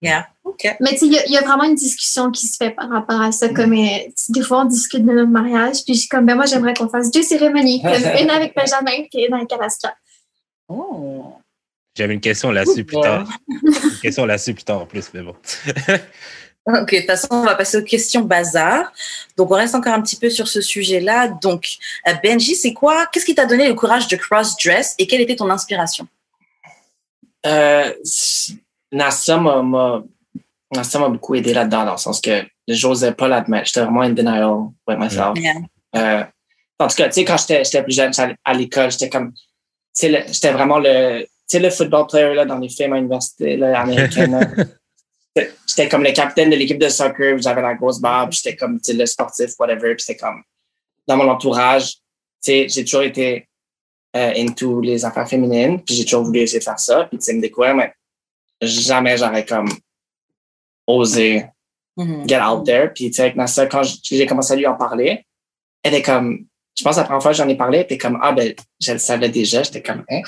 Yeah. 0.00 0.28
OK. 0.44 0.64
Mais 0.80 0.90
tu 0.90 0.98
sais, 0.98 1.06
il 1.06 1.12
y, 1.12 1.18
a- 1.18 1.26
il 1.26 1.32
y 1.32 1.36
a 1.36 1.40
vraiment 1.42 1.64
une 1.64 1.74
discussion 1.74 2.30
qui 2.30 2.46
se 2.46 2.56
fait 2.56 2.70
par 2.70 2.88
rapport 2.88 3.20
à 3.20 3.32
ça. 3.32 3.48
Comme 3.48 3.72
euh, 3.72 3.98
des 4.28 4.42
fois, 4.42 4.62
on 4.62 4.64
discute 4.64 5.04
de 5.04 5.12
notre 5.12 5.30
mariage, 5.30 5.84
puis 5.84 5.94
je 5.94 6.00
suis 6.00 6.08
comme, 6.08 6.24
ben 6.26 6.36
moi, 6.36 6.46
j'aimerais 6.46 6.74
qu'on 6.74 6.88
fasse 6.88 7.10
deux 7.10 7.22
cérémonies, 7.22 7.82
comme 7.82 7.92
une 7.92 8.30
avec 8.30 8.54
Benjamin, 8.54 9.04
puis 9.10 9.24
une 9.26 9.34
avec 9.34 9.52
Alaska. 9.52 9.94
Oh. 10.68 11.32
J'avais 11.96 12.14
une 12.14 12.20
question 12.20 12.52
là-dessus 12.52 12.84
plus 12.84 13.00
tard. 13.00 13.26
Une 13.48 14.00
question 14.00 14.24
là-dessus 14.24 14.54
plus 14.54 14.62
tard 14.62 14.82
en 14.82 14.86
plus, 14.86 15.10
mais 15.14 15.22
bon. 15.22 15.34
Ok, 16.70 16.92
de 16.92 16.98
toute 16.98 17.06
façon, 17.06 17.28
on 17.30 17.44
va 17.44 17.54
passer 17.54 17.78
aux 17.78 17.82
questions 17.82 18.20
bazar. 18.20 18.92
Donc, 19.38 19.50
on 19.50 19.54
reste 19.54 19.74
encore 19.74 19.94
un 19.94 20.02
petit 20.02 20.16
peu 20.16 20.28
sur 20.28 20.46
ce 20.48 20.60
sujet-là. 20.60 21.28
Donc, 21.28 21.78
euh, 22.06 22.12
Benji, 22.22 22.54
c'est 22.54 22.74
quoi 22.74 23.06
Qu'est-ce 23.06 23.24
qui 23.24 23.34
t'a 23.34 23.46
donné 23.46 23.66
le 23.68 23.72
courage 23.74 24.06
de 24.06 24.16
cross-dress 24.16 24.94
et 24.98 25.06
quelle 25.06 25.22
était 25.22 25.36
ton 25.36 25.48
inspiration? 25.48 26.06
Euh, 27.46 27.94
Nassia 28.92 29.36
m'a, 29.38 30.02
Nassia 30.74 31.00
m'a 31.00 31.08
beaucoup 31.08 31.34
aidé 31.34 31.52
là-dedans, 31.54 31.84
dans 31.84 31.92
le 31.92 31.98
sens 31.98 32.20
que 32.20 32.42
j'osais 32.66 33.12
pas 33.12 33.28
l'admettre. 33.28 33.66
J'étais 33.66 33.82
vraiment 33.82 34.02
in 34.02 34.10
denial 34.10 34.68
with 34.86 34.98
myself. 34.98 35.38
Yeah. 35.38 35.54
Euh, 35.96 36.24
en 36.78 36.86
tout 36.88 36.96
cas, 36.96 37.06
tu 37.08 37.14
sais, 37.14 37.24
quand 37.24 37.36
j'étais, 37.38 37.64
j'étais 37.64 37.82
plus 37.82 37.94
jeune, 37.94 38.12
à 38.44 38.54
l'école, 38.54 38.90
j'étais 38.90 39.08
comme, 39.08 39.32
tu 39.32 39.40
sais, 39.92 40.08
le- 40.08 40.32
j'étais 40.32 40.52
vraiment 40.52 40.78
le, 40.78 41.22
tu 41.22 41.28
sais, 41.46 41.58
le 41.58 41.70
football 41.70 42.06
player, 42.06 42.34
là, 42.34 42.44
dans 42.44 42.58
les 42.58 42.68
films 42.68 42.92
à 42.92 42.96
l'université, 42.96 43.62
américaine. 43.62 44.70
J'étais- 45.68 45.88
comme 45.88 46.02
le 46.02 46.10
capitaine 46.12 46.50
de 46.50 46.56
l'équipe 46.56 46.78
de 46.78 46.88
soccer, 46.88 47.38
j'avais 47.38 47.62
la 47.62 47.74
grosse 47.74 48.00
barbe, 48.00 48.32
j'étais 48.32 48.56
comme, 48.56 48.80
tu 48.80 48.90
sais, 48.90 48.98
le 48.98 49.06
sportif, 49.06 49.50
whatever, 49.58 49.94
puis 49.94 50.02
c'était 50.04 50.18
comme, 50.18 50.42
dans 51.06 51.16
mon 51.16 51.28
entourage, 51.28 51.92
tu 51.92 52.00
sais, 52.40 52.66
j'ai 52.68 52.84
toujours 52.84 53.02
été 53.02 53.48
euh, 54.16 54.32
into 54.36 54.80
les 54.80 55.04
affaires 55.04 55.28
féminines, 55.28 55.80
puis 55.84 55.94
j'ai 55.94 56.04
toujours 56.04 56.24
voulu 56.24 56.40
essayer 56.40 56.58
de 56.58 56.64
faire 56.64 56.80
ça, 56.80 57.04
puis 57.04 57.18
tu 57.18 57.24
sais, 57.24 57.34
me 57.34 57.40
découvrir, 57.40 57.74
mais 57.76 57.92
jamais 58.60 59.16
j'aurais 59.16 59.44
comme 59.44 59.68
osé 60.86 61.46
Mhm. 61.96 62.28
get 62.28 62.40
out 62.40 62.64
there. 62.64 62.92
Puis, 62.94 63.06
tu 63.10 63.14
sais, 63.14 63.22
avec 63.22 63.34
Nassa, 63.36 63.66
quand 63.66 63.82
j'ai 64.04 64.24
commencé 64.26 64.52
à 64.52 64.56
lui 64.56 64.66
en 64.68 64.76
parler, 64.76 65.24
elle 65.82 65.94
est 65.94 66.02
comme, 66.02 66.46
je 66.78 66.84
pense 66.84 66.96
la 66.96 67.02
première 67.02 67.20
fois 67.20 67.32
que 67.32 67.36
j'en 67.36 67.48
ai 67.48 67.56
parlé, 67.56 67.78
elle 67.78 67.84
était 67.84 67.98
comme, 67.98 68.20
ah, 68.22 68.30
ben, 68.30 68.54
je 68.80 68.92
le 68.92 68.98
savais 68.98 69.28
déjà. 69.30 69.64
J'étais 69.64 69.82
comme, 69.82 70.04
hein? 70.08 70.20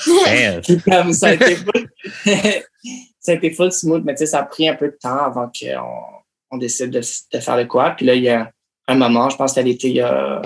Comme, 0.85 1.13
ça 1.13 1.29
a 1.29 1.33
été 1.35 1.55
full, 1.55 1.89
ça 3.21 3.33
a 3.33 3.35
été 3.35 3.51
full 3.53 3.71
smooth, 3.71 4.03
mais 4.05 4.15
tu 4.15 4.19
sais, 4.21 4.27
ça 4.27 4.41
a 4.41 4.43
pris 4.45 4.69
un 4.69 4.75
peu 4.75 4.89
de 4.89 4.99
temps 5.01 5.17
avant 5.19 5.49
qu'on 5.49 6.03
on 6.51 6.59
décide 6.59 6.91
de, 6.91 7.01
de 7.33 7.39
faire 7.41 7.57
le 7.57 7.67
quoi. 7.67 7.91
Puis 7.91 8.05
là, 8.05 8.15
il 8.15 8.25
y 8.25 8.29
a 8.29 8.51
un 8.89 8.95
moment, 8.97 9.31
je 9.31 9.37
pense 9.37 9.53
que 9.53 9.61
c'était 9.61 9.69
l'été, 9.69 9.89
il 9.91 9.97
y 9.97 10.01
a, 10.01 10.43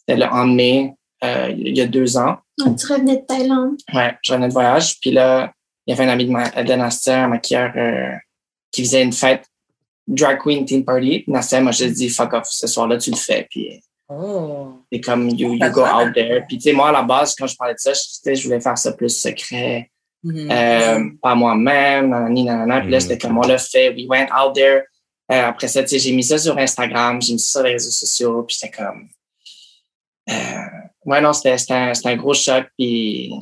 c'était 0.00 0.18
le- 0.18 0.26
en 0.32 0.46
mai, 0.46 0.92
euh, 1.22 1.54
il 1.56 1.76
y 1.76 1.80
a 1.80 1.86
deux 1.86 2.16
ans. 2.16 2.38
Donc, 2.58 2.78
tu 2.80 2.92
revenais 2.92 3.18
de 3.18 3.24
Thaïlande. 3.26 3.76
Ouais, 3.92 4.16
je 4.22 4.32
revenais 4.32 4.48
de 4.48 4.52
voyage. 4.52 4.98
Puis 5.00 5.12
là, 5.12 5.52
il 5.86 5.90
y 5.90 5.92
avait 5.94 6.04
un 6.04 6.12
ami 6.12 6.26
de, 6.26 6.30
ma, 6.30 6.48
de 6.50 6.72
Nastia, 6.74 7.24
un 7.24 7.28
maquilleur, 7.28 7.72
euh, 7.76 8.12
qui 8.72 8.82
faisait 8.84 9.02
une 9.02 9.12
fête 9.12 9.44
drag 10.06 10.38
queen 10.38 10.64
team 10.64 10.84
party. 10.84 11.24
Nastia 11.26 11.60
m'a 11.60 11.72
juste 11.72 11.94
dit, 11.94 12.08
fuck 12.08 12.32
off, 12.34 12.46
ce 12.48 12.66
soir-là, 12.66 12.98
tu 12.98 13.10
le 13.10 13.16
fais. 13.16 13.46
Puis 13.50 13.80
Oh. 14.06 14.80
c'est 14.92 15.00
comme, 15.00 15.30
you, 15.30 15.54
you 15.54 15.70
go 15.70 15.82
out 15.82 16.12
there. 16.14 16.44
Puis 16.46 16.58
tu 16.58 16.64
sais, 16.64 16.72
moi, 16.74 16.90
à 16.90 16.92
la 16.92 17.02
base, 17.02 17.34
quand 17.34 17.46
je 17.46 17.56
parlais 17.56 17.72
de 17.72 17.78
ça, 17.78 17.94
je, 17.94 18.00
tu 18.00 18.06
sais, 18.22 18.34
je 18.34 18.44
voulais 18.46 18.60
faire 18.60 18.76
ça 18.76 18.92
plus 18.92 19.08
secret, 19.08 19.90
Mhm. 20.22 20.50
euh, 20.50 21.10
pas 21.22 21.34
moi-même, 21.34 22.10
nanani, 22.10 22.44
nanana. 22.44 22.80
Puis 22.82 22.90
là, 22.90 22.98
Mhm. 22.98 23.00
c'était 23.00 23.18
comme, 23.18 23.38
on 23.38 23.42
l'a 23.42 23.56
fait, 23.58 23.90
we 23.94 24.06
went 24.08 24.28
out 24.30 24.54
there. 24.54 24.82
Euh, 25.32 25.46
après 25.46 25.68
ça, 25.68 25.82
tu 25.82 25.88
sais, 25.88 25.98
j'ai 25.98 26.12
mis 26.12 26.22
ça 26.22 26.36
sur 26.36 26.56
Instagram, 26.58 27.20
j'ai 27.22 27.32
mis 27.32 27.38
ça 27.38 27.60
sur 27.60 27.62
les 27.62 27.72
réseaux 27.72 27.90
sociaux, 27.90 28.42
puis 28.42 28.56
c'était 28.56 28.76
comme... 28.76 29.08
Euh, 30.30 30.34
ouais, 31.06 31.20
non, 31.22 31.32
c'était 31.32 31.56
c'était 31.58 31.72
un, 31.74 31.94
c'était 31.94 32.10
un 32.10 32.16
gros 32.16 32.34
choc, 32.34 32.66
puis... 32.78 33.32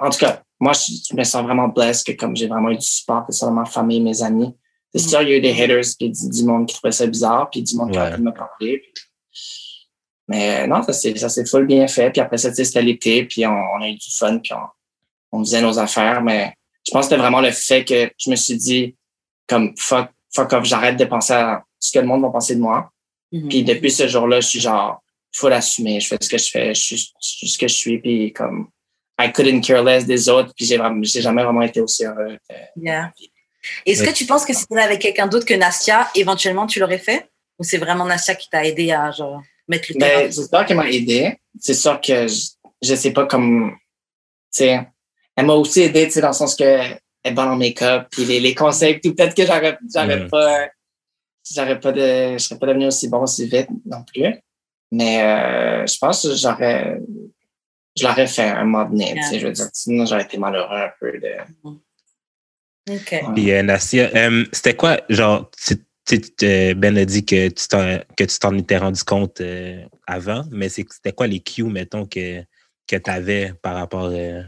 En 0.00 0.10
tout 0.10 0.18
cas, 0.18 0.42
moi, 0.58 0.72
je, 0.72 1.14
me 1.14 1.24
sens 1.24 1.42
vraiment 1.44 1.68
blessed 1.68 2.06
que 2.06 2.12
comme 2.12 2.34
j'ai 2.36 2.46
vraiment 2.46 2.70
eu 2.70 2.76
du 2.76 2.86
support, 2.86 3.26
que 3.26 3.32
ce 3.32 3.40
soit 3.40 3.50
ma 3.50 3.64
famille, 3.64 4.00
mes 4.00 4.22
amis. 4.22 4.54
C'est 4.94 5.08
sûr, 5.08 5.20
il 5.22 5.28
y 5.28 5.32
a 5.32 5.36
eu 5.36 5.40
des 5.40 5.50
haters, 5.50 5.84
puis 5.98 6.10
du, 6.10 6.30
du 6.30 6.44
monde 6.44 6.66
qui 6.66 6.74
trouvait 6.74 6.92
ça 6.92 7.06
bizarre, 7.06 7.50
puis 7.50 7.62
du 7.62 7.76
monde 7.76 7.90
qui 7.92 7.98
a 7.98 8.04
Ouais. 8.10 8.14
pu 8.16 8.22
me 8.22 8.32
parler. 8.32 8.78
puis- 8.78 8.92
Mais 10.28 10.66
non, 10.66 10.82
ça 10.82 10.92
s'est 10.92 11.44
full 11.46 11.66
bien 11.66 11.86
fait. 11.86 12.10
Puis 12.10 12.20
après 12.20 12.38
ça, 12.38 12.48
tu 12.50 12.56
sais, 12.56 12.64
c'était 12.64 12.82
l'été, 12.82 13.24
puis 13.24 13.46
on, 13.46 13.52
on 13.52 13.82
a 13.82 13.88
eu 13.88 13.94
du 13.94 14.10
fun, 14.10 14.38
puis 14.38 14.52
on, 14.54 15.38
on 15.38 15.44
faisait 15.44 15.60
nos 15.60 15.78
affaires. 15.78 16.22
Mais 16.22 16.54
je 16.86 16.92
pense 16.92 17.02
que 17.06 17.10
c'était 17.10 17.20
vraiment 17.20 17.40
le 17.40 17.50
fait 17.50 17.84
que 17.84 18.10
je 18.18 18.30
me 18.30 18.36
suis 18.36 18.56
dit, 18.56 18.96
comme, 19.46 19.74
fuck, 19.76 20.08
fuck 20.34 20.52
off, 20.52 20.64
j'arrête 20.64 20.96
de 20.96 21.04
penser 21.04 21.34
à 21.34 21.62
ce 21.78 21.92
que 21.92 21.98
le 21.98 22.06
monde 22.06 22.22
va 22.22 22.30
penser 22.30 22.56
de 22.56 22.60
moi. 22.60 22.90
Mhm. 23.32 23.48
Puis 23.48 23.62
depuis 23.64 23.90
ce 23.90 24.08
jour-là, 24.08 24.40
je 24.40 24.46
suis 24.48 24.60
genre, 24.60 25.00
faut 25.32 25.48
l'assumer. 25.48 26.00
Je 26.00 26.08
fais 26.08 26.18
ce 26.20 26.28
que 26.28 26.38
je 26.38 26.48
fais, 26.50 26.74
je 26.74 26.80
suis, 26.80 26.96
je 26.96 27.28
suis 27.28 27.48
ce 27.48 27.58
que 27.58 27.68
je 27.68 27.74
suis. 27.74 27.98
Puis 28.00 28.32
comme, 28.32 28.68
I 29.18 29.32
couldn't 29.32 29.62
care 29.62 29.82
less 29.82 30.04
des 30.06 30.28
autres. 30.28 30.52
Puis 30.56 30.66
j'ai 30.66 30.76
vraiment, 30.76 31.02
j'ai 31.02 31.20
jamais 31.22 31.42
vraiment 31.42 31.62
été 31.62 31.80
aussi 31.80 32.04
heureux. 32.04 32.38
Yeah. 32.76 33.12
Est-ce 33.84 34.02
Mais- 34.02 34.08
que 34.08 34.12
tu 34.14 34.26
penses 34.26 34.44
que 34.44 34.52
si 34.52 34.66
tu 34.66 34.78
avec 34.78 35.00
quelqu'un 35.00 35.26
d'autre 35.26 35.46
que 35.46 35.54
Nastia, 35.54 36.08
éventuellement, 36.14 36.66
tu 36.66 36.78
l'aurais 36.80 36.98
fait? 36.98 37.28
Ou 37.58 37.64
c'est 37.64 37.78
vraiment 37.78 38.04
Nastia 38.04 38.34
qui 38.34 38.48
t'a 38.50 38.64
aidé 38.64 38.92
à 38.92 39.10
genre, 39.10 39.42
mettre 39.66 39.86
le 39.92 39.98
Ben, 39.98 40.06
terrain 40.06 40.30
c'est 40.30 40.48
sûr 40.48 40.66
qu'elle 40.66 40.76
m'a 40.76 40.90
aidé. 40.90 41.36
C'est 41.58 41.74
sûr 41.74 42.00
que 42.00 42.28
je, 42.28 42.40
je 42.82 42.94
sais 42.94 43.12
pas 43.12 43.26
comme, 43.26 43.70
tu 44.54 44.58
sais, 44.64 44.86
elle 45.34 45.46
m'a 45.46 45.54
aussi 45.54 45.80
aidé, 45.82 46.04
tu 46.06 46.12
sais, 46.12 46.20
dans 46.20 46.28
le 46.28 46.34
sens 46.34 46.54
que 46.54 46.62
elle 46.64 46.98
est 47.24 47.30
bonne 47.32 47.48
en 47.48 47.56
make-up, 47.56 48.06
puis 48.10 48.24
les, 48.24 48.38
les 48.38 48.54
conseils, 48.54 48.98
puis 49.00 49.12
peut-être 49.12 49.34
que 49.34 49.44
j'aurais, 49.44 49.76
j'aurais 49.92 50.20
Mm. 50.24 50.28
pas, 50.28 50.68
j'aurais 51.54 51.80
pas 51.80 51.90
de, 51.92 52.32
je 52.34 52.38
serais 52.38 52.58
pas 52.60 52.66
devenu 52.66 52.86
aussi 52.86 53.08
bon 53.08 53.22
aussi 53.22 53.48
vite 53.48 53.68
non 53.84 54.04
plus. 54.04 54.34
Mais 54.92 55.22
euh, 55.22 55.86
je 55.86 55.98
pense 55.98 56.22
que 56.22 56.34
j'aurais, 56.36 57.00
je 57.98 58.04
l'aurais 58.06 58.26
fait 58.26 58.42
un 58.48 58.64
moment 58.64 58.84
donné, 58.88 59.14
tu 59.14 59.22
sais, 59.22 59.38
je 59.40 59.46
veux 59.46 59.52
dire, 59.52 59.66
sinon 59.72 60.04
j'aurais 60.06 60.22
été 60.24 60.38
malheureux 60.38 60.76
un 60.76 60.90
peu 61.00 61.12
de. 61.18 61.78
Ok. 62.88 63.14
Puis 63.34 63.50
euh, 63.52 63.62
Nastia, 63.62 64.10
euh, 64.14 64.44
c'était 64.52 64.76
quoi, 64.76 65.00
genre, 65.08 65.50
tu- 65.66 65.82
tu 66.06 66.22
sais, 66.38 66.74
Ben 66.74 66.96
a 66.96 67.04
dit 67.04 67.24
que 67.24 67.48
tu 67.48 67.66
t'en, 67.68 67.98
que 68.16 68.24
tu 68.24 68.38
t'en 68.38 68.56
étais 68.56 68.76
rendu 68.76 69.02
compte 69.02 69.40
euh, 69.40 69.82
avant, 70.06 70.44
mais 70.52 70.68
c'est- 70.68 70.86
c'était 70.92 71.12
quoi 71.12 71.26
les 71.26 71.40
cues, 71.40 71.64
mettons, 71.64 72.06
que, 72.06 72.42
que 72.86 72.96
tu 72.96 73.10
avais 73.10 73.52
par 73.60 73.74
rapport. 73.74 74.10
euh, 74.12 74.42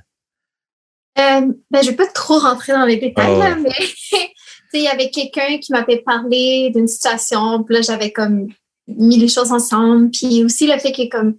Euh, 1.19 1.53
ben, 1.71 1.83
je 1.83 1.91
vais 1.91 1.97
pas 1.97 2.07
trop 2.07 2.39
rentrer 2.39 2.73
dans 2.73 2.85
les 2.85 2.97
détails, 2.99 3.33
ouais. 3.33 3.39
là, 3.51 3.57
mais 3.57 3.71
tu 3.79 3.87
sais, 4.07 4.31
il 4.75 4.83
y 4.83 4.89
avait 4.89 5.11
quelqu'un 5.11 5.59
qui 5.59 5.73
m'avait 5.73 6.03
parlé 6.03 6.71
d'une 6.73 6.87
situation, 6.87 7.65
puis 7.65 7.75
là, 7.75 7.83
j'avais 7.83 8.13
comme 8.13 8.47
mis 8.87 9.17
les 9.19 9.27
choses 9.29 9.51
ensemble, 9.51 10.11
puis 10.13 10.45
aussi 10.45 10.69
le 10.69 10.79
fait 10.79 10.93
que 10.93 11.09
comme, 11.09 11.37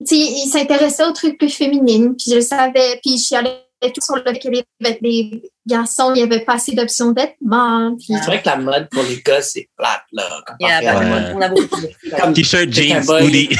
il 0.00 0.48
s'intéressait 0.50 1.04
aux 1.04 1.12
trucs 1.12 1.38
plus 1.38 1.50
féminines, 1.50 2.14
puis 2.16 2.30
je 2.30 2.36
le 2.36 2.40
savais, 2.40 3.00
puis 3.02 3.16
je 3.16 3.22
suis 3.22 3.34
allée 3.36 3.50
tout 3.82 4.00
sur 4.00 4.16
le 4.16 4.22
fait 4.22 4.38
que 4.38 4.48
les, 4.48 4.64
les 5.00 5.50
garçons, 5.66 6.12
il 6.14 6.20
y 6.20 6.22
avait 6.22 6.44
pas 6.44 6.54
assez 6.54 6.72
d'options 6.72 7.12
de 7.12 7.20
vêtements, 7.20 7.94
puis 7.96 8.08
C'est 8.08 8.26
vrai 8.26 8.42
que 8.42 8.48
la 8.48 8.56
mode 8.56 8.88
pour 8.90 9.02
les 9.02 9.20
gars, 9.22 9.42
c'est 9.42 9.68
plate, 9.76 10.02
là. 10.12 10.24
Yeah, 10.60 10.80
comparé 10.80 10.86
à 10.88 10.94
bah, 10.94 11.04
la 11.04 11.14
Ouais. 11.14 11.32
On 11.34 11.40
a 11.40 11.48
beaucoup 11.48 11.80
de 11.80 12.20
Comme- 12.20 12.32
T-shirt, 12.32 12.72
jeans, 12.72 13.04
hoodie. 13.08 13.50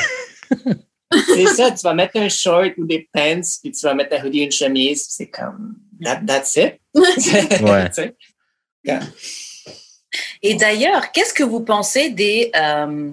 C'est 1.27 1.47
ça, 1.47 1.71
tu 1.71 1.83
vas 1.83 1.95
mettre 1.95 2.19
un 2.19 2.29
short 2.29 2.73
ou 2.79 2.85
des 2.85 3.09
pants, 3.13 3.41
puis 3.63 3.71
tu 3.71 3.81
vas 3.83 3.95
mettre 3.95 4.17
un 4.17 4.27
hoodie 4.27 4.41
et 4.41 4.45
une 4.45 4.53
chemise, 4.53 5.05
puis 5.05 5.13
c'est 5.13 5.31
comme, 5.31 5.77
that, 6.03 6.21
that's 6.27 6.57
it. 6.57 6.81
Ouais. 7.63 7.91
Et 10.43 10.55
d'ailleurs, 10.55 11.13
qu'est-ce 11.13 11.33
que 11.35 11.43
vous 11.45 11.61
pensez 11.61 12.11
des... 12.11 12.51
euh, 12.57 13.13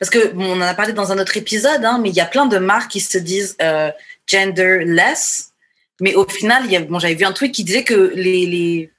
Parce 0.00 0.10
que 0.10 0.32
bon, 0.32 0.46
on 0.46 0.56
en 0.56 0.62
a 0.62 0.74
parlé 0.74 0.94
dans 0.94 1.12
un 1.12 1.18
autre 1.18 1.36
épisode, 1.36 1.84
hein, 1.84 2.00
mais 2.02 2.08
il 2.08 2.16
y 2.16 2.20
a 2.20 2.26
plein 2.26 2.46
de 2.46 2.58
marques 2.58 2.90
qui 2.90 3.00
se 3.00 3.18
disent 3.18 3.56
euh, 3.62 3.92
genderless. 4.26 5.52
Mais 6.00 6.14
au 6.14 6.26
final, 6.26 6.64
il 6.64 6.72
y 6.72 6.76
a, 6.76 6.80
bon, 6.80 6.98
j'avais 6.98 7.14
vu 7.14 7.26
un 7.26 7.32
truc 7.32 7.52
qui 7.52 7.62
disait 7.62 7.84
que 7.84 8.12
les, 8.14 8.46
les 8.46 8.90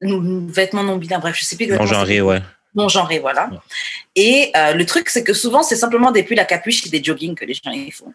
vêtements 0.00 0.82
non 0.82 0.96
binaires, 0.96 1.20
bref, 1.20 1.36
je 1.38 1.44
sais 1.44 1.54
plus 1.54 1.64
exactement. 1.64 1.88
Non 1.88 1.94
genré, 1.94 2.20
ouais. 2.20 2.42
non 2.74 2.88
genré, 2.88 3.20
voilà. 3.20 3.48
Ouais. 3.48 3.58
Et 4.16 4.50
euh, 4.56 4.72
le 4.72 4.84
truc, 4.84 5.08
c'est 5.08 5.22
que 5.22 5.32
souvent, 5.32 5.62
c'est 5.62 5.76
simplement 5.76 6.10
des 6.10 6.24
pulls 6.24 6.40
à 6.40 6.44
capuche 6.44 6.84
et 6.86 6.90
des 6.90 7.02
joggings 7.02 7.36
que 7.36 7.44
les 7.44 7.54
gens 7.54 7.70
ils 7.70 7.92
font. 7.92 8.12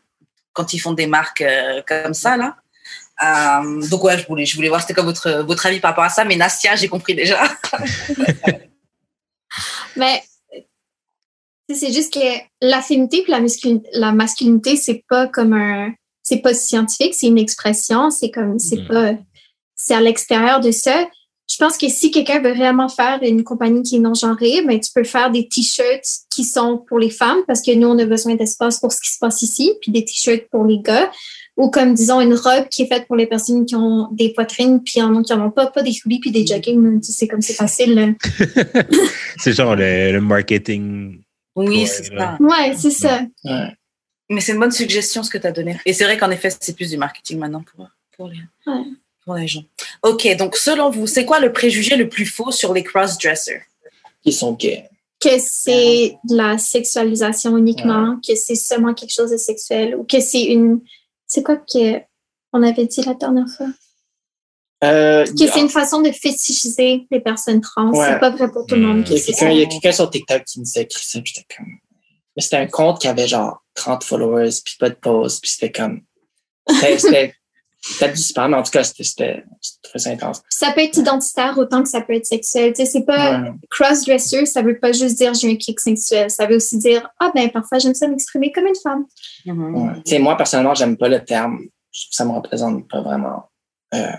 Quand 0.52 0.74
ils 0.74 0.80
font 0.80 0.92
des 0.92 1.08
marques 1.08 1.42
euh, 1.42 1.82
comme 1.88 2.14
ça, 2.14 2.36
là. 2.36 2.58
Euh, 3.24 3.88
donc, 3.88 4.04
ouais, 4.04 4.18
je 4.18 4.28
voulais, 4.28 4.46
je 4.46 4.56
voulais 4.56 4.68
voir 4.68 4.82
c'était 4.82 4.94
quoi 4.94 5.04
votre, 5.04 5.44
votre 5.44 5.66
avis 5.66 5.80
par 5.80 5.92
rapport 5.92 6.04
à 6.04 6.10
ça. 6.10 6.26
Mais 6.26 6.36
Nastia, 6.36 6.76
j'ai 6.76 6.90
compris 6.90 7.16
déjà. 7.16 7.42
Mais 9.96 10.22
c'est 11.76 11.94
juste 11.94 12.14
que 12.14 12.20
la 12.62 12.82
féminité 12.82 13.24
et 13.28 13.32
la, 13.32 13.40
masculinité, 13.40 13.90
la 13.94 14.12
masculinité, 14.12 14.76
c'est 14.76 15.04
pas 15.08 15.28
comme 15.28 15.54
un. 15.54 15.94
C'est 16.24 16.38
pas 16.38 16.54
scientifique, 16.54 17.14
c'est 17.16 17.28
une 17.28 17.38
expression. 17.38 18.10
C'est 18.10 18.32
comme. 18.32 18.60
C'est 18.60 18.82
Mm. 18.82 18.88
pas. 18.88 19.14
C'est 19.76 19.96
à 19.96 20.02
l'extérieur 20.02 20.60
de 20.60 20.72
ça. 20.72 21.08
Je 21.50 21.58
pense 21.58 21.78
que 21.78 21.90
si 21.90 22.12
quelqu'un 22.12 22.40
veut 22.40 22.54
vraiment 22.54 22.88
faire 22.88 23.20
une 23.24 23.44
compagnie 23.44 23.82
qui 23.84 23.98
est 23.98 24.00
non-genrée, 24.00 24.62
ben, 24.66 24.80
tu 24.80 24.90
peux 24.96 25.04
faire 25.04 25.32
des 25.32 25.50
t-shirts 25.50 26.06
qui 26.30 26.46
sont 26.46 26.78
pour 26.88 26.98
les 26.98 27.10
femmes 27.10 27.40
parce 27.46 27.62
que 27.62 27.76
nous, 27.76 27.90
on 27.90 28.00
a 28.00 28.06
besoin 28.06 28.36
d'espace 28.36 28.80
pour 28.80 28.94
ce 28.94 29.02
qui 29.02 29.12
se 29.12 29.18
passe 29.20 29.42
ici, 29.42 29.74
puis 29.82 29.92
des 29.92 30.06
t-shirts 30.06 30.48
pour 30.50 30.64
les 30.64 30.80
gars. 30.80 31.12
Ou 31.58 31.70
comme, 31.70 31.94
disons, 31.94 32.22
une 32.22 32.34
robe 32.34 32.70
qui 32.70 32.84
est 32.84 32.88
faite 32.88 33.06
pour 33.06 33.18
les 33.18 33.28
personnes 33.28 33.66
qui 33.66 33.76
ont 33.76 34.08
des 34.14 34.32
poitrines, 34.32 34.82
puis 34.82 35.02
en 35.02 35.14
ont 35.14 35.22
qui 35.24 35.34
en 35.34 35.46
ont 35.46 35.52
pas, 35.52 35.68
pas 35.68 35.84
des 35.84 35.92
hoodies 36.06 36.20
puis 36.20 36.32
des 36.32 36.48
jogging. 36.48 37.02
Tu 37.02 37.12
sais, 37.12 37.28
comme 37.28 37.42
c'est 37.42 37.54
facile. 37.54 38.16
C'est 39.38 39.52
genre 39.52 39.76
le, 39.76 40.14
le 40.14 40.22
marketing. 40.22 41.22
Oui, 41.56 41.86
c'est 41.88 42.06
ça. 42.06 42.38
Ouais, 42.40 42.74
c'est 42.78 42.92
ça. 42.92 43.22
Ouais. 43.44 43.76
Mais 44.30 44.40
c'est 44.42 44.54
une 44.54 44.60
bonne 44.60 44.72
suggestion 44.72 45.24
ce 45.24 45.30
que 45.30 45.38
tu 45.38 45.46
as 45.48 45.52
donné. 45.52 45.78
Et 45.86 45.94
c'est 45.94 46.06
vrai 46.06 46.18
qu'en 46.18 46.32
effet, 46.32 46.50
c'est 46.60 46.76
plus 46.76 46.90
du 46.90 46.98
marketing 46.98 47.38
maintenant 47.38 47.64
pour, 47.64 47.88
pour, 48.16 48.28
les, 48.30 48.40
Ouais. 48.66 48.84
pour 49.26 49.36
les 49.36 49.48
gens. 49.48 49.64
Ok, 50.04 50.28
donc 50.38 50.56
selon 50.56 50.90
vous, 50.90 51.08
c'est 51.08 51.26
quoi 51.26 51.40
le 51.40 51.52
préjugé 51.52 51.98
le 51.98 52.08
plus 52.08 52.26
faux 52.26 52.52
sur 52.52 52.74
les 52.74 52.84
cross-dressers? 52.84 53.62
Ils 54.24 54.34
sont 54.34 54.54
gays. 54.54 54.88
que 55.20 55.38
c'est 55.40 56.16
de 56.30 56.36
la 56.36 56.58
sexualisation 56.58 57.58
uniquement, 57.58 58.20
que 58.26 58.36
c'est 58.36 58.56
seulement 58.56 58.94
quelque 58.94 59.14
chose 59.14 59.32
de 59.32 59.38
sexuel 59.38 59.96
ou 59.96 60.04
que 60.04 60.20
c'est 60.22 60.44
une. 60.46 60.82
C'est 61.28 61.44
quoi 61.44 61.58
que 61.58 62.00
on 62.54 62.64
avait 62.64 62.86
dit 62.86 63.02
la 63.04 63.14
dernière 63.14 63.48
fois? 63.50 63.68
Euh, 64.84 65.26
Que 65.26 65.48
c'est 65.48 65.60
une 65.60 65.70
façon 65.70 66.02
de 66.02 66.12
fétichiser 66.12 67.06
les 67.12 67.20
personnes 67.20 67.62
trans. 67.62 67.92
Ouais. 67.92 68.08
C'est 68.08 68.20
pas 68.20 68.32
vrai 68.32 68.50
pour 68.52 68.66
tout 68.66 68.76
le 68.76 68.82
monde. 68.82 69.00
Mm. 69.02 69.14
Il 69.52 69.58
y 69.60 69.64
a 69.64 69.66
quelqu'un 69.68 69.92
sur 69.92 70.10
TikTok 70.10 70.44
qui 70.46 70.60
nous 70.60 70.66
a 70.76 70.80
écrit 70.82 71.04
ça, 71.06 71.20
j'étais 71.24 71.46
comme. 71.56 71.68
Mais 72.36 72.42
c'était 72.42 72.58
un 72.58 72.68
compte 72.68 73.00
qui 73.00 73.08
avait 73.08 73.28
genre 73.28 73.64
30 73.76 74.04
followers, 74.04 74.50
puis 74.66 74.76
pas 74.80 74.90
de 74.90 74.96
pause, 74.96 75.40
puis 75.40 75.52
c'était 75.52 75.72
comme. 75.72 76.02
C'était 76.98 77.34
peut-être 78.00 78.16
du 78.16 78.22
spam, 78.22 78.52
mais 78.52 78.58
en 78.58 78.64
tout 78.64 78.72
cas, 78.72 78.84
c'était- 78.84 79.44
très 79.84 80.08
intense. 80.08 80.42
Ça 80.50 80.72
peut 80.72 80.82
être 80.82 80.98
identitaire 80.98 81.58
autant 81.58 81.84
que 81.84 81.90
ça 81.90 82.00
peut 82.02 82.14
être 82.14 82.26
sexuel. 82.26 82.72
Tu 82.74 82.86
sais, 82.86 82.92
c'est 82.92 83.06
pas 83.06 83.42
Ouais. 83.42 83.52
cross-dresser, 83.70 84.46
ça 84.46 84.62
veut 84.62 84.80
pas 84.80 84.92
juste 84.94 85.18
dire 85.18 85.34
j'ai 85.34 85.52
un 85.52 85.56
kick 85.56 85.80
sexuel. 85.80 86.30
Ça 86.30 86.46
veut 86.46 86.56
aussi 86.56 86.78
dire 86.78 87.08
ah 87.20 87.32
ben 87.36 87.50
parfois 87.52 87.78
j'aime 87.80 87.94
ça 87.96 88.08
m'exprimer 88.08 88.52
comme 88.52 88.68
une 88.68 88.76
femme. 88.82 89.06
Ouais. 89.46 89.94
Tu 90.06 90.12
sais, 90.12 90.20
moi, 90.20 90.38
personnellement, 90.38 90.74
j'aime 90.76 90.96
pas 90.96 91.10
le 91.10 91.24
terme. 91.26 91.60
Ça 91.92 92.24
me 92.24 92.32
représente 92.32 92.88
pas 92.88 93.02
vraiment. 93.02 93.50
Euh, 93.94 94.12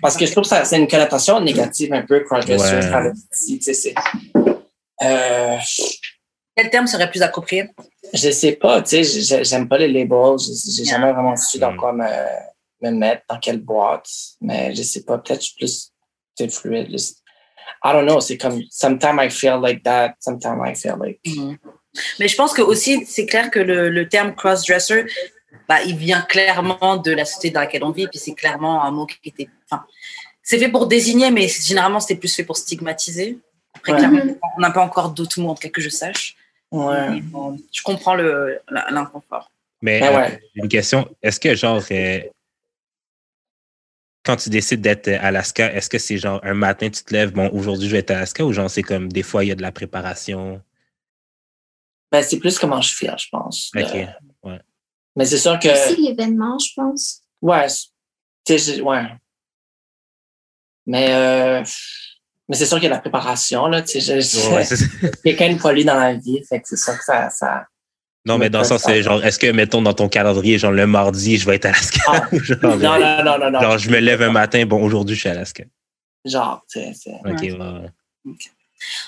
parce 0.00 0.16
que 0.16 0.24
je 0.24 0.30
trouve 0.30 0.44
que 0.44 0.48
ça 0.48 0.64
c'est 0.64 0.78
une 0.78 0.86
connotation 0.86 1.40
négative 1.40 1.92
un 1.92 2.02
peu, 2.02 2.24
Ouais. 2.30 3.12
sais, 3.60 3.74
c'est. 3.74 3.94
Euh, 5.02 5.56
Quel 6.56 6.70
terme 6.70 6.86
serait 6.86 7.10
plus 7.10 7.22
approprié? 7.22 7.68
je 8.14 8.30
sais 8.30 8.52
pas, 8.52 8.80
tu 8.82 9.02
sais, 9.04 9.20
j'ai- 9.22 9.44
j'aime 9.44 9.68
pas 9.68 9.78
les 9.78 9.88
labels. 9.88 10.38
J'ai 10.38 10.72
j'ai 10.76 10.84
jamais 10.84 11.12
vraiment 11.12 11.36
su 11.36 11.58
dans 11.58 11.72
Mm. 11.72 11.76
quoi 11.76 11.92
me, 11.92 12.06
me 12.82 12.90
mettre, 12.92 13.22
dans 13.28 13.38
quelle 13.38 13.60
boîte. 13.60 14.08
Mais 14.40 14.74
je 14.74 14.82
sais 14.82 15.02
pas, 15.02 15.18
peut-être 15.18 15.42
je 15.42 15.46
suis 15.48 15.56
plus 16.36 16.50
fluide. 16.50 16.88
just- 16.90 17.18
I 17.84 17.92
don't 17.92 18.06
know, 18.06 18.20
c'est 18.20 18.38
comme, 18.38 18.62
sometimes 18.70 19.18
I 19.20 19.28
feel 19.28 19.58
like 19.60 19.82
that, 19.82 20.14
sometimes 20.20 20.60
I 20.64 20.74
feel 20.74 20.94
like. 21.00 21.20
Mais 22.18 22.28
je 22.28 22.36
pense 22.36 22.52
que 22.52 22.62
aussi, 22.62 23.04
c'est 23.06 23.26
clair 23.26 23.50
que 23.50 23.58
le, 23.58 23.90
le 23.90 24.08
terme 24.08 24.34
cross-dresser, 24.34 25.06
bah, 25.68 25.82
il 25.82 25.96
vient 25.96 26.22
clairement 26.22 26.96
de 26.96 27.10
la 27.10 27.24
société 27.24 27.50
dans 27.50 27.60
laquelle 27.60 27.84
on 27.84 27.90
vit, 27.90 28.06
puis 28.08 28.18
c'est 28.18 28.34
clairement 28.34 28.84
un 28.84 28.90
mot 28.90 29.06
qui 29.06 29.18
était. 29.28 29.48
Enfin, 29.70 29.84
c'est 30.42 30.58
fait 30.58 30.68
pour 30.68 30.86
désigner, 30.86 31.30
mais 31.30 31.48
généralement, 31.48 32.00
c'était 32.00 32.16
plus 32.16 32.34
fait 32.34 32.44
pour 32.44 32.56
stigmatiser. 32.56 33.38
Après, 33.74 33.92
Ouais. 33.92 33.98
clairement, 33.98 34.22
on 34.56 34.60
n'a 34.60 34.70
pas 34.70 34.82
encore 34.82 35.10
d'autres 35.10 35.40
mots, 35.40 35.50
en 35.50 35.54
tout 35.54 35.62
cas 35.62 35.68
que 35.68 35.80
je 35.80 35.88
sache. 35.88 36.36
Ouais. 36.70 37.20
Bon, 37.20 37.56
je 37.72 37.82
comprends 37.82 38.14
l'inconfort. 38.14 39.50
Mais 39.82 40.02
euh, 40.02 40.16
ouais. 40.16 40.40
j'ai 40.54 40.62
une 40.62 40.68
question. 40.68 41.08
Est-ce 41.22 41.38
que 41.38 41.54
genre 41.54 41.82
euh, 41.90 42.20
quand 44.24 44.36
tu 44.36 44.50
décides 44.50 44.80
d'être 44.80 45.08
à 45.08 45.26
Alaska, 45.26 45.72
est-ce 45.72 45.88
que 45.88 45.98
c'est 45.98 46.18
genre 46.18 46.40
un 46.42 46.54
matin 46.54 46.90
tu 46.90 47.04
te 47.04 47.12
lèves, 47.12 47.32
bon 47.32 47.48
aujourd'hui 47.52 47.86
je 47.86 47.92
vais 47.92 47.98
être 47.98 48.10
à 48.10 48.16
Alaska 48.16 48.44
ou 48.44 48.52
genre 48.52 48.68
c'est 48.68 48.82
comme 48.82 49.12
des 49.12 49.22
fois 49.22 49.44
il 49.44 49.48
y 49.48 49.52
a 49.52 49.54
de 49.54 49.62
la 49.62 49.70
préparation? 49.70 50.60
Ben, 52.10 52.22
c'est 52.22 52.38
plus 52.38 52.58
comment 52.58 52.80
je 52.80 52.94
feel, 52.94 53.14
je 53.18 53.28
pense. 53.30 53.70
Ok. 53.76 54.06
Mais 55.16 55.24
c'est 55.24 55.38
sûr 55.38 55.58
que. 55.58 55.68
Aussi 55.68 56.02
l'événement, 56.02 56.58
je 56.58 56.68
pense. 56.76 57.22
Ouais, 57.42 57.68
c'est- 57.68 57.86
tu 58.44 58.58
sais, 58.58 58.76
je- 58.76 58.82
ouais. 58.82 59.02
Mais, 60.86 61.08
euh, 61.10 61.64
mais 62.48 62.56
c'est 62.56 62.66
sûr 62.66 62.76
qu'il 62.76 62.84
y 62.84 62.86
a 62.86 62.90
de 62.90 62.94
la 62.94 63.00
préparation, 63.00 63.66
là. 63.66 63.82
Tu 63.82 64.00
sais, 64.00 64.20
je- 64.20 64.54
Ouais, 64.54 64.64
c'est 64.64 64.76
quelqu'un 65.24 65.52
de 65.54 65.58
poli 65.60 65.84
dans 65.84 65.94
la 65.98 66.14
vie, 66.14 66.42
fait 66.48 66.60
que 66.60 66.68
c'est 66.68 66.76
sûr 66.76 66.96
que 66.96 67.04
ça. 67.04 67.28
ça... 67.30 67.66
non, 68.24 68.38
mais 68.38 68.50
dans 68.50 68.60
le 68.60 68.64
sens, 68.64 68.82
c'est 68.84 69.02
genre, 69.02 69.24
est-ce 69.24 69.38
que, 69.38 69.50
mettons, 69.50 69.82
dans 69.82 69.94
ton 69.94 70.08
calendrier, 70.08 70.58
genre 70.58 70.70
le 70.72 70.86
mardi, 70.86 71.38
je 71.38 71.46
vais 71.46 71.56
être 71.56 71.66
à 71.66 71.70
Alaska? 71.70 72.00
Ah. 72.08 72.28
Genre, 72.32 72.58
Non, 72.62 72.76
non, 72.78 73.24
non, 73.24 73.38
non, 73.38 73.50
non. 73.50 73.60
genre, 73.60 73.78
je 73.78 73.90
me 73.90 73.98
lève 73.98 74.22
un 74.22 74.30
matin, 74.30 74.64
bon, 74.66 74.82
aujourd'hui, 74.82 75.14
je 75.16 75.20
suis 75.20 75.28
à 75.28 75.32
Alaska. 75.32 75.64
Genre, 76.24 76.64
tu 76.70 76.80
sais, 76.80 76.92
c'est. 76.94 77.10
Ok, 77.24 77.40
Ouais. 77.40 77.52
ouais, 77.52 77.58
ouais. 78.24 78.34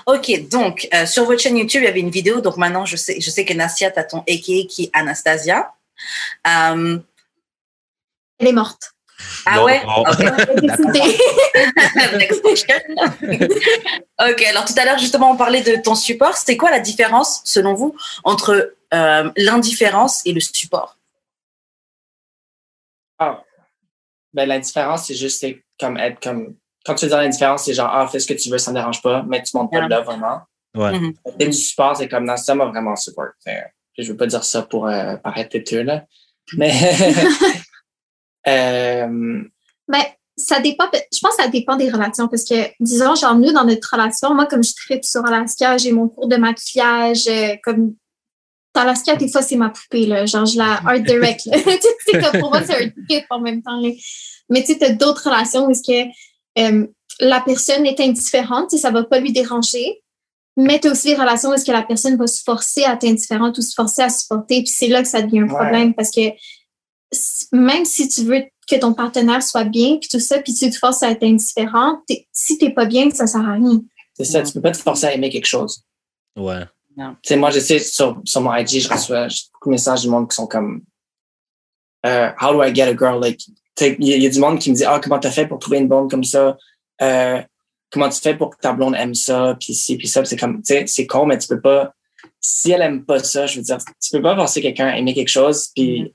Ok, 0.07 0.49
donc 0.49 0.89
euh, 0.95 1.05
sur 1.05 1.25
votre 1.27 1.41
chaîne 1.43 1.57
YouTube, 1.59 1.83
il 1.83 1.87
y 1.87 1.89
avait 1.89 2.01
une 2.01 2.11
vidéo. 2.11 2.41
Donc 2.41 2.57
maintenant, 2.57 2.87
je 2.87 2.97
sais, 2.97 3.21
je 3.21 3.31
sais 3.31 3.45
que 3.45 3.53
Nastia, 3.53 3.91
tu 3.91 3.99
as 3.99 4.05
ton 4.05 4.19
AKA 4.21 4.65
qui 4.69 4.85
est 4.85 4.91
Anastasia. 4.95 5.71
Euh, 6.47 6.99
Elle 8.39 8.49
est 8.49 8.53
morte. 8.53 8.93
ah 9.47 9.57
Non, 9.57 9.65
ouais? 9.65 9.83
non. 9.85 10.05
Ok. 14.21 14.43
Alors 14.43 14.65
tout 14.65 14.75
à 14.77 14.85
l'heure, 14.85 14.99
justement, 14.99 15.31
on 15.31 15.37
parlait 15.37 15.63
de 15.63 15.81
ton 15.83 15.95
support. 15.95 16.37
C'est 16.37 16.57
quoi 16.57 16.71
la 16.71 16.81
différence, 16.81 17.41
selon 17.45 17.75
vous, 17.75 17.97
entre 18.25 18.75
euh, 18.95 19.31
l'indifférence 19.37 20.25
et 20.27 20.33
le 20.33 20.41
support? 20.41 20.97
Ah. 23.19 23.43
Ben, 24.35 24.47
la 24.47 24.59
différence, 24.59 25.07
c'est 25.07 25.15
juste 25.15 25.41
c'est 25.41 25.63
comme 25.81 25.97
être 25.97 26.21
comme. 26.23 26.55
Quand 26.85 26.95
tu 26.95 27.07
dire 27.07 27.19
l'indifférence, 27.19 27.65
c'est 27.65 27.75
genre, 27.75 27.91
ah, 27.93 28.07
fais 28.07 28.21
ce 28.21 28.27
que 28.27 28.35
tu 28.35 28.51
veux, 28.51 28.59
ça 28.59 28.71
me 28.71 28.77
dérange 28.77 29.03
pas, 29.03 29.23
mais 29.27 29.43
tu 29.43 29.57
montes 29.57 29.71
pas 29.71 29.83
de 29.83 29.89
là 29.89 30.01
vraiment. 30.01 30.41
Ouais. 30.75 30.99
Mhm. 30.99 31.15
Et 31.39 31.47
du 31.47 31.53
support, 31.53 31.97
c'est 31.97 32.09
comme, 32.09 32.25
non, 32.25 32.37
ça 32.37 32.55
m'a 32.55 32.67
vraiment 32.67 32.97
support. 32.97 33.27
Je 33.99 34.13
veux 34.13 34.17
pas 34.17 34.27
dire 34.27 34.45
ça 34.45 34.63
pour 34.63 34.87
euh, 34.87 35.17
paraître 35.17 35.51
têteux, 35.51 35.83
là. 35.83 36.05
Mais. 36.57 36.73
euh, 38.49 39.43
Ben, 39.89 40.03
ça 40.37 40.61
dépend. 40.61 40.85
Je 41.13 41.19
pense 41.21 41.37
que 41.37 41.43
ça 41.43 41.49
dépend 41.49 41.77
des 41.77 41.91
relations 41.91 42.29
parce 42.29 42.45
que, 42.45 42.55
disons, 42.81 43.17
genre, 43.17 43.35
nous, 43.35 43.53
dans 43.53 43.65
notre 43.65 43.89
relation, 43.93 44.35
moi, 44.35 44.47
comme 44.47 44.63
je 44.63 44.73
tripe 44.73 45.05
sur 45.05 45.25
Alaska, 45.27 45.79
j'ai 45.79 45.93
mon 45.93 46.09
cours 46.09 46.29
de 46.29 46.37
maquillage, 46.37 47.27
euh, 47.29 47.57
comme. 47.63 47.95
Dans 48.75 48.83
Alaska, 48.83 49.17
des 49.17 49.29
fois, 49.29 49.43
c'est 49.43 49.57
ma 49.57 49.71
poupée, 49.71 50.07
là. 50.07 50.27
Genre, 50.27 50.47
je 50.47 50.59
la 50.59 50.81
art 50.87 51.01
direct, 51.01 51.47
là. 51.47 51.59
tu 51.65 51.89
sais, 52.07 52.21
comme 52.21 52.41
pour 52.41 52.51
moi, 52.51 52.63
c'est 52.65 52.85
un 52.85 52.91
trip 53.09 53.25
en 53.31 53.41
même 53.41 53.63
temps, 53.63 53.81
là. 53.81 53.91
Mais 54.51 54.61
tu 54.61 54.73
sais, 54.73 54.79
t'as 54.79 54.91
d'autres 54.91 55.29
relations 55.29 55.67
où 55.67 55.71
est-ce 55.71 55.83
que 55.83 56.09
euh, 56.59 56.87
la 57.21 57.41
personne 57.41 57.85
est 57.87 58.01
indifférente, 58.01 58.71
tu 58.71 58.77
sais, 58.77 58.83
ça 58.83 58.91
va 58.91 59.03
pas 59.05 59.19
lui 59.19 59.33
déranger. 59.33 60.03
Mais 60.61 60.81
tu 60.81 60.89
as 60.89 60.91
aussi 60.93 61.09
des 61.09 61.15
relations 61.15 61.51
où 61.51 61.55
est-ce 61.55 61.65
que 61.65 61.71
la 61.73 61.83
personne 61.85 62.17
va 62.17 62.27
se 62.27 62.43
forcer 62.43 62.83
à 62.85 62.95
être 62.95 63.05
indifférente 63.05 63.57
ou 63.59 63.63
se 63.63 63.73
forcer 63.75 64.03
à 64.03 64.09
supporter. 64.09 64.63
Puis 64.63 64.73
c'est 64.75 64.89
là 64.89 65.03
que 65.03 65.09
ça 65.09 65.23
devient 65.23 65.39
un 65.41 65.49
Ouais. 65.49 65.55
problème 65.55 65.95
parce 65.95 66.11
que 66.11 66.21
même 67.53 67.85
si 67.85 68.09
tu 68.09 68.25
veux 68.25 68.43
que 68.69 68.77
ton 68.77 68.93
partenaire 68.93 69.43
soit 69.43 69.65
bien, 69.65 69.97
puis 69.99 70.09
tout 70.11 70.19
ça, 70.21 70.41
puis 70.43 70.53
tu 70.53 70.69
te 70.71 70.77
forces 70.77 71.03
à 71.03 71.11
être 71.13 71.23
indifférent, 71.23 72.03
t'es- 72.07 72.27
si 72.33 72.59
t'es 72.59 72.71
pas 72.71 72.85
bien, 72.87 73.09
ça 73.11 73.27
sert 73.27 73.41
à 73.49 73.53
rien. 73.53 73.81
c'est 74.17 74.25
ça, 74.25 74.43
tu 74.43 74.53
peux 74.53 74.61
pas 74.61 74.73
te 74.73 74.79
forcer 74.79 75.07
à 75.07 75.15
aimer 75.15 75.31
quelque 75.31 75.47
chose. 75.47 75.85
Ouais. 76.37 76.65
Tu 76.97 77.05
sais, 77.25 77.37
moi, 77.37 77.51
je 77.51 77.61
sais, 77.61 77.79
sur, 77.79 78.21
sur 78.25 78.41
mon 78.41 78.53
IG, 78.53 78.81
je 78.81 78.89
reçois 78.89 79.29
beaucoup 79.53 79.69
de 79.69 79.75
messages 79.75 80.01
du 80.03 80.09
monde 80.09 80.29
qui 80.29 80.35
sont 80.35 80.49
comme 80.49 80.83
euh, 82.05 82.31
How 82.41 82.53
do 82.53 82.63
I 82.65 82.75
get 82.75 82.83
a 82.89 82.97
girl? 82.97 83.21
Like 83.21 83.41
Il 83.81 84.05
y, 84.05 84.13
a- 84.13 84.17
il 84.17 84.23
y 84.25 84.27
a 84.27 84.31
du 84.31 84.41
monde 84.41 84.59
qui 84.59 84.71
me 84.73 84.75
dit 84.77 84.85
Ah, 84.85 84.99
comment 85.01 85.21
t'as 85.21 85.31
fait 85.31 85.47
pour 85.47 85.61
trouver 85.61 85.79
une 85.79 85.87
blonde 85.87 86.11
comme 86.11 86.25
ça? 86.25 86.57
Euh, 87.01 87.41
Comment 87.91 88.09
tu 88.09 88.21
fais 88.21 88.37
pour 88.37 88.51
que 88.51 88.61
ta 88.61 88.73
blonde 88.73 88.95
aime 88.97 89.15
ça 89.15 89.57
Puis 89.59 89.75
ci, 89.75 89.97
puis 89.97 90.09
ça. 90.09 90.25
C'est 90.25 90.37
comme, 90.37 90.59
tu 90.63 90.75
sais, 90.75 90.85
c'est 90.87 91.07
con, 91.07 91.27
mais 91.27 91.39
tu 91.39 91.49
peux 91.49 91.61
pas. 91.61 91.95
Si 92.41 92.71
elle 92.71 92.83
aime 92.83 93.05
pas 93.05 93.19
ça, 93.23 93.47
je 93.47 93.57
veux 93.59 93.63
dire, 93.63 93.79
tu 93.79 94.11
peux 94.13 94.23
pas 94.23 94.37
forcer 94.37 94.61
quelqu'un 94.61 94.89
à 94.89 94.99
aimer 94.99 95.15
quelque 95.15 95.29
chose. 95.29 95.69
Puis 95.75 96.03
Mhm. 96.03 96.09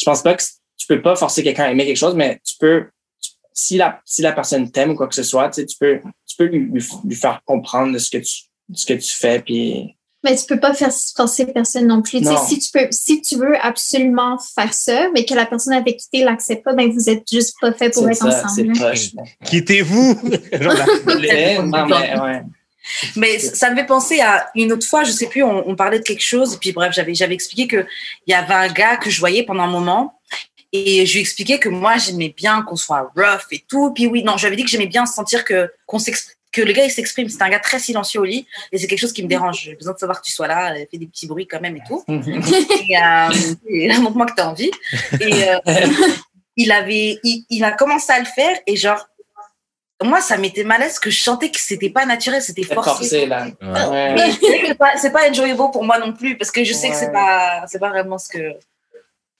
je 0.00 0.04
pense 0.04 0.22
pas 0.22 0.34
que 0.34 0.42
tu 0.78 0.86
peux 0.86 1.02
pas 1.02 1.16
forcer 1.16 1.42
quelqu'un 1.42 1.64
à 1.64 1.70
aimer 1.72 1.84
quelque 1.84 1.96
chose, 1.96 2.14
mais 2.14 2.40
tu 2.44 2.54
peux. 2.58 2.86
tu- 3.20 3.30
si 3.52 3.76
la, 3.76 4.00
si 4.04 4.22
la 4.22 4.32
personne 4.32 4.70
t'aime 4.70 4.90
ou 4.90 4.94
quoi 4.94 5.08
que 5.08 5.14
ce 5.16 5.24
soit, 5.24 5.50
tu 5.50 5.60
sais, 5.60 5.66
tu 5.66 5.76
peux, 5.78 6.00
tu 6.26 6.36
peux 6.36 6.44
lui, 6.44 6.60
lui, 6.60 6.84
lui 7.04 7.16
faire 7.16 7.42
comprendre 7.44 7.92
de 7.92 7.98
ce 7.98 8.08
que 8.10 8.18
tu, 8.18 8.44
ce 8.72 8.86
que 8.86 8.94
tu 8.94 9.12
fais. 9.12 9.40
Puis 9.42 9.96
Mais 10.28 10.36
tu 10.36 10.44
peux 10.46 10.60
pas 10.60 10.74
faire 10.74 10.92
forcer 11.16 11.46
personne 11.46 11.86
non 11.86 12.02
plus. 12.02 12.18
Tu 12.18 12.24
sais, 12.24 12.32
Non. 12.32 12.46
Si 12.46 12.58
tu 12.58 12.70
peux, 12.72 12.86
si 12.90 13.22
tu 13.22 13.36
veux 13.36 13.56
absolument 13.64 14.38
faire 14.38 14.74
ça, 14.74 15.08
mais 15.14 15.24
que 15.24 15.34
la 15.34 15.46
personne 15.46 15.72
avec 15.72 15.98
qui 15.98 16.10
t'es 16.10 16.24
l'accepte 16.24 16.64
pas, 16.64 16.74
ben 16.74 16.90
vous 16.90 17.08
êtes 17.08 17.24
juste 17.30 17.54
pas 17.60 17.72
fait 17.72 17.90
pour 17.94 18.08
être 18.08 18.16
ça, 18.16 18.44
ensemble. 18.44 18.78
poche. 18.78 19.10
Quittez-vous! 19.44 20.20
Tu 22.90 23.16
mais, 23.16 23.38
ça 23.38 23.70
me 23.70 23.76
fait 23.76 23.84
penser 23.84 24.20
à 24.20 24.48
une 24.54 24.72
autre 24.72 24.86
fois, 24.86 25.04
je 25.04 25.10
sais 25.10 25.26
plus, 25.26 25.42
on, 25.42 25.68
on 25.68 25.76
parlait 25.76 25.98
de 25.98 26.04
quelque 26.04 26.22
chose, 26.22 26.54
et 26.54 26.56
puis 26.56 26.72
bref, 26.72 26.94
j'avais, 26.94 27.14
j'avais 27.14 27.34
expliqué 27.34 27.68
qu'il 27.68 27.86
y 28.26 28.32
avait 28.32 28.54
un 28.54 28.68
gars 28.68 28.96
que 28.96 29.10
je 29.10 29.20
voyais 29.20 29.42
pendant 29.42 29.64
un 29.64 29.70
moment, 29.70 30.18
et 30.72 31.06
je 31.06 31.14
lui 31.14 31.20
expliquais 31.20 31.58
que 31.58 31.68
moi, 31.68 31.96
j'aimais 31.96 32.34
bien 32.36 32.62
qu'on 32.62 32.76
soit 32.76 33.10
rough 33.16 33.46
et 33.52 33.64
tout. 33.68 33.92
Puis 33.94 34.06
oui, 34.06 34.22
non, 34.22 34.36
j'avais 34.36 34.56
dit 34.56 34.64
que 34.64 34.70
j'aimais 34.70 34.86
bien 34.86 35.06
sentir 35.06 35.44
que, 35.44 35.70
qu'on 35.86 35.98
que 36.58 36.66
le 36.66 36.72
gars, 36.72 36.84
il 36.84 36.90
s'exprime. 36.90 37.28
C'est 37.28 37.42
un 37.42 37.48
gars 37.48 37.60
très 37.60 37.78
silencieux 37.78 38.20
au 38.20 38.24
lit, 38.24 38.46
et 38.72 38.78
c'est 38.78 38.86
quelque 38.86 38.98
chose 38.98 39.12
qui 39.12 39.22
me 39.22 39.28
dérange. 39.28 39.62
J'ai 39.62 39.74
besoin 39.74 39.94
de 39.94 39.98
savoir 39.98 40.20
que 40.20 40.26
tu 40.26 40.32
sois 40.32 40.46
là, 40.46 40.74
fais 40.90 40.98
des 40.98 41.06
petits 41.06 41.26
bruits 41.26 41.46
quand 41.46 41.60
même 41.60 41.76
et 41.76 41.82
tout. 41.86 42.04
et, 42.08 42.96
euh, 42.96 44.00
montre-moi 44.00 44.26
que 44.26 44.34
tu 44.34 44.40
as 44.40 44.48
envie. 44.48 44.70
Et 45.20 45.48
euh, 45.48 45.58
il 46.56 46.72
avait, 46.72 47.18
il, 47.22 47.44
il 47.50 47.64
a 47.64 47.72
commencé 47.72 48.12
à 48.12 48.18
le 48.18 48.26
faire, 48.26 48.56
et 48.66 48.76
genre, 48.76 49.06
moi, 50.02 50.20
ça 50.20 50.36
m'était 50.36 50.64
malaise 50.64 50.98
que 50.98 51.10
je 51.10 51.20
sentais 51.20 51.50
que 51.50 51.60
c'était 51.60 51.90
pas 51.90 52.06
naturel, 52.06 52.40
c'était 52.42 52.62
forcé. 52.62 52.90
forcé 52.90 53.26
là. 53.26 53.46
Ouais. 53.60 54.14
Mais 54.14 54.30
c'est 54.68 54.74
pas, 54.74 54.96
c'est 54.96 55.10
pas 55.10 55.28
enjoyable 55.28 55.70
pour 55.72 55.84
moi 55.84 55.98
non 55.98 56.12
plus 56.12 56.36
parce 56.36 56.52
que 56.52 56.62
je 56.62 56.72
sais 56.72 56.90
que 56.90 56.94
c'est 56.94 57.10
pas, 57.10 57.64
c'est 57.66 57.80
pas 57.80 57.88
vraiment 57.88 58.16
ce 58.16 58.28
que, 58.28 58.52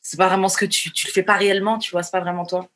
c'est 0.03 0.17
pas 0.17 0.27
vraiment 0.27 0.49
ce 0.49 0.57
que 0.57 0.65
tu, 0.65 0.91
tu 0.93 1.07
le 1.07 1.13
fais 1.13 1.23
pas 1.23 1.35
réellement, 1.37 1.79
tu 1.79 1.93
vois, 1.93 2.03
c'est 2.03 2.11
pas 2.11 2.21
vraiment 2.21 2.45
toi. 2.45 2.69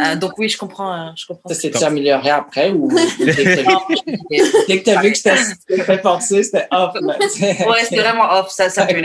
Euh, 0.00 0.16
donc 0.16 0.36
oui, 0.38 0.48
je 0.48 0.58
comprends, 0.58 0.92
euh, 0.92 1.10
je 1.16 1.24
comprends. 1.26 1.48
Ça 1.48 1.54
s'est-tu 1.54 1.82
amélioré 1.84 2.30
après 2.30 2.70
ou 2.72 2.88
dès 3.18 3.26
que 3.32 3.54
t'as 3.54 3.62
vu- 3.62 4.64
dès 4.68 4.78
que 4.80 4.84
t'as 4.84 5.00
vu 5.00 5.12
que 5.12 5.18
c'était 5.18 5.98
forcer, 6.02 6.42
c'était 6.42 6.66
off 6.72 6.94
là. 7.00 7.16
tu. 7.34 7.42
Ouais, 7.68 7.82
c'était 7.84 8.00
vraiment 8.00 8.28
off, 8.32 8.50
ça, 8.50 8.68
ça 8.70 8.86
me 8.86 9.02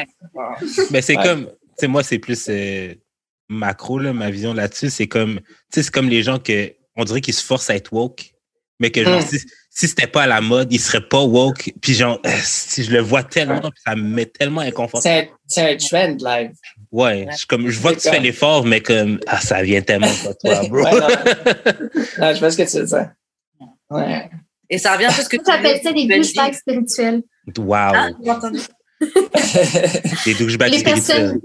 Mais 0.92 1.02
c'est 1.02 1.16
Ouais. 1.18 1.24
comme, 1.24 1.46
tu 1.46 1.52
sais, 1.78 1.88
moi, 1.88 2.02
c'est 2.04 2.18
plus 2.20 2.44
euh, 2.50 2.94
macro, 3.50 4.00
là, 4.00 4.14
ma 4.14 4.30
vision 4.32 4.54
là-dessus. 4.54 4.90
C'est 4.90 5.08
comme, 5.08 5.40
tu 5.40 5.46
sais, 5.76 5.84
c'est 5.84 5.92
comme 5.92 6.10
les 6.10 6.24
gens 6.24 6.40
que, 6.40 6.74
on 6.96 7.04
dirait 7.04 7.22
qu'ils 7.22 7.34
se 7.36 7.44
forcent 7.46 7.70
à 7.70 7.76
être 7.76 7.94
woke, 7.94 8.34
mais 8.80 8.90
que, 8.92 9.04
genre, 9.04 9.20
Mm. 9.22 9.26
si, 9.28 9.40
si 9.70 9.88
c'était 9.88 10.08
pas 10.08 10.24
à 10.24 10.28
la 10.28 10.42
mode, 10.42 10.74
ils 10.74 10.80
seraient 10.80 11.08
pas 11.08 11.22
woke. 11.22 11.72
Puis, 11.82 11.94
genre, 11.94 12.20
euh, 12.26 12.30
si 12.44 12.84
je 12.84 12.92
le 12.92 13.00
vois 13.00 13.24
tellement, 13.24 13.62
ça 13.86 13.96
me 13.96 14.02
met 14.02 14.26
tellement 14.26 14.62
inconfortable. 14.62 15.30
C'est 15.48 15.62
un, 15.62 15.78
c'est 15.78 15.94
un 16.02 16.08
trend 16.18 16.18
live. 16.20 16.52
Ouais, 16.92 17.28
je, 17.32 17.38
suis 17.38 17.48
comme, 17.48 17.70
je 17.70 17.80
vois 17.80 17.94
que 17.94 18.00
tu 18.00 18.10
fais 18.10 18.20
l'effort, 18.20 18.66
mais 18.66 18.82
comme, 18.82 19.20
ah, 19.28 19.40
ça 19.40 19.62
vient 19.62 19.82
tellement 19.82 20.08
pas 20.24 20.34
de 20.34 20.38
toi, 20.42 20.68
bro. 20.70 20.84
Ouais, 20.84 20.92
non. 20.92 21.08
Non, 22.28 22.34
je 22.34 22.40
vois 22.40 22.50
ce 22.52 22.58
que 22.58 22.70
tu 22.70 22.78
veux 22.80 22.86
dire. 22.86 23.12
Ouais. 23.92 24.30
Et 24.72 24.78
ça 24.80 24.94
revient 24.94 25.06
à 25.06 25.12
ce 25.12 25.30
que 25.30 25.38
On 25.40 25.44
s'appelle 25.44 25.80
ça 25.84 25.94
des 25.94 26.06
douchebags 26.08 26.54
spirituels. 26.54 27.22
Wow, 27.58 27.74
Ah, 27.76 28.10
j'ai 28.24 28.32
entendu. 28.32 28.60
des 30.26 30.34
douchebags 30.36 30.74
spirituels. 30.74 30.94
personnes- 30.94 31.42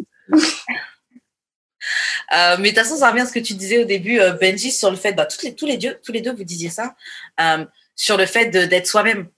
Euh, 2.34 2.56
mais 2.58 2.70
de 2.70 2.74
toute 2.76 2.84
façon, 2.84 2.96
ça 2.96 3.10
revient 3.10 3.20
à 3.22 3.26
ce 3.26 3.32
que 3.32 3.38
tu 3.38 3.52
disais 3.54 3.78
au 3.78 3.84
début, 3.84 4.18
euh, 4.18 4.32
Benji, 4.32 4.72
sur 4.72 4.90
le 4.90 4.96
fait, 4.96 5.12
bah, 5.12 5.26
toutes 5.26 5.42
les, 5.42 5.54
tous, 5.54 5.66
les 5.66 5.76
deux, 5.76 5.98
tous 6.02 6.12
les 6.12 6.22
deux, 6.22 6.32
vous 6.34 6.42
disiez 6.44 6.70
ça, 6.70 6.96
euh, 7.40 7.64
sur 7.94 8.16
le 8.16 8.24
fait 8.26 8.46
de- 8.46 8.64
d'être 8.64 8.86
soi-même. 8.86 9.28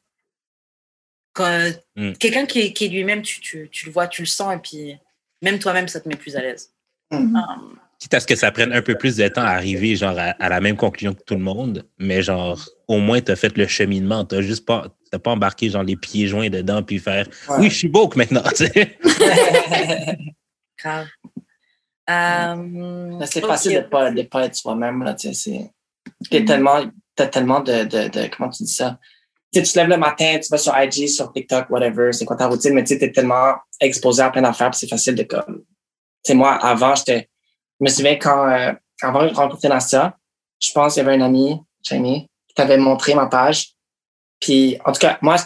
Quand, 1.33 1.71
Mm. 1.97 2.13
Quelqu'un 2.13 2.47
qui 2.47 2.61
est, 2.61 2.73
qui 2.73 2.85
est 2.85 2.89
lui-même, 2.89 3.23
tu, 3.23 3.41
tu, 3.41 3.69
tu 3.73 3.87
le 3.87 3.93
vois, 3.93 4.07
tu 4.07 4.23
le 4.23 4.27
sens, 4.27 4.55
et 4.55 4.59
puis 4.59 4.97
même 5.47 5.59
toi-même, 5.59 5.89
ça 5.89 6.01
te 6.01 6.09
met 6.09 6.17
plus 6.17 6.37
à 6.37 6.41
l'aise. 6.43 6.73
Mm. 7.11 7.37
Euh, 7.37 7.41
Quitte 7.99 8.13
à 8.15 8.21
ce 8.21 8.27
que 8.27 8.37
ça 8.37 8.51
prenne 8.51 8.73
un 8.75 8.83
peu 8.83 8.95
plus 8.99 9.17
de 9.17 9.27
temps 9.29 9.41
à 9.43 9.51
arriver, 9.53 9.97
genre, 9.97 10.19
à, 10.19 10.35
à 10.39 10.49
la 10.51 10.61
même 10.61 10.77
conclusion 10.77 11.15
que 11.15 11.23
tout 11.23 11.35
le 11.35 11.41
monde, 11.41 11.87
mais 11.99 12.21
genre, 12.23 12.63
au 12.89 12.99
moins, 12.99 13.21
t'as 13.23 13.37
fait 13.37 13.57
le 13.57 13.67
cheminement. 13.67 14.25
T'as 14.27 14.43
juste 14.43 14.67
pas, 14.67 14.89
t'as 15.11 15.19
pas 15.19 15.31
embarqué, 15.31 15.71
genre, 15.71 15.83
les 15.83 15.97
pieds 15.97 16.27
joints 16.27 16.51
dedans, 16.51 16.83
puis 16.83 16.99
faire, 16.99 17.27
Ouais. 17.49 17.57
oui, 17.61 17.71
je 17.71 17.77
suis 17.77 17.89
woke 17.89 18.17
maintenant, 18.17 18.43
tu 18.55 18.67
sais. 18.67 18.99
grave. 20.79 21.07
C'est 23.27 23.43
ok. 23.43 23.47
facile 23.49 23.75
de 23.77 23.81
pas, 23.81 24.11
de 24.11 24.23
pas 24.23 24.45
être 24.45 24.55
soi-même, 24.57 25.03
là, 25.03 25.15
tu 25.15 25.33
sais, 25.33 25.35
c'est, 25.35 25.71
t'es 26.31 26.45
tellement, 26.45 26.85
t'as 27.15 27.29
tellement 27.29 27.61
de, 27.61 27.85
de, 27.85 28.09
de, 28.09 28.29
comment 28.37 28.51
tu 28.51 28.63
dis 28.65 28.73
ça? 28.73 28.99
Tu 29.63 29.73
te 29.73 29.79
lèves 29.79 29.89
le 29.89 29.97
matin, 29.97 30.39
tu 30.43 30.49
vas 30.51 30.59
sur 30.59 30.77
IG, 30.77 31.09
sur 31.09 31.33
TikTok, 31.33 31.71
whatever, 31.71 32.13
c'est 32.13 32.25
quoi 32.25 32.37
ta 32.37 32.47
routine, 32.47 32.75
mais 32.75 32.85
tu 32.85 32.95
sais, 32.95 32.99
t'es 32.99 33.11
tellement 33.13 33.55
exposé 33.81 34.23
à 34.23 34.31
plein 34.31 34.43
d'affaires, 34.43 34.75
c'est 34.75 34.89
facile 34.89 35.15
de 35.15 35.23
comme, 35.23 35.59
tu 35.59 35.65
sais, 36.25 36.35
moi, 36.35 36.53
avant, 36.55 36.95
j'étais, 36.95 37.29
je 37.81 37.85
me 37.85 37.89
souviens 37.89 38.17
quand, 38.17 38.49
euh, 38.49 38.73
avant 39.03 39.25
de 39.25 39.33
rencontrer 39.33 39.69
Nastia, 39.69 40.17
je 40.61 40.73
pense 40.73 40.95
qu'il 40.95 41.03
y 41.03 41.07
avait 41.07 41.17
un 41.17 41.25
ami, 41.25 41.61
Jamie, 41.83 42.29
qui 42.49 42.55
t'avait 42.55 42.77
montré 42.79 43.15
ma 43.15 43.27
page, 43.27 43.73
puis, 44.41 44.79
en 44.85 44.93
tout 44.93 45.01
cas, 45.01 45.19
moi, 45.23 45.37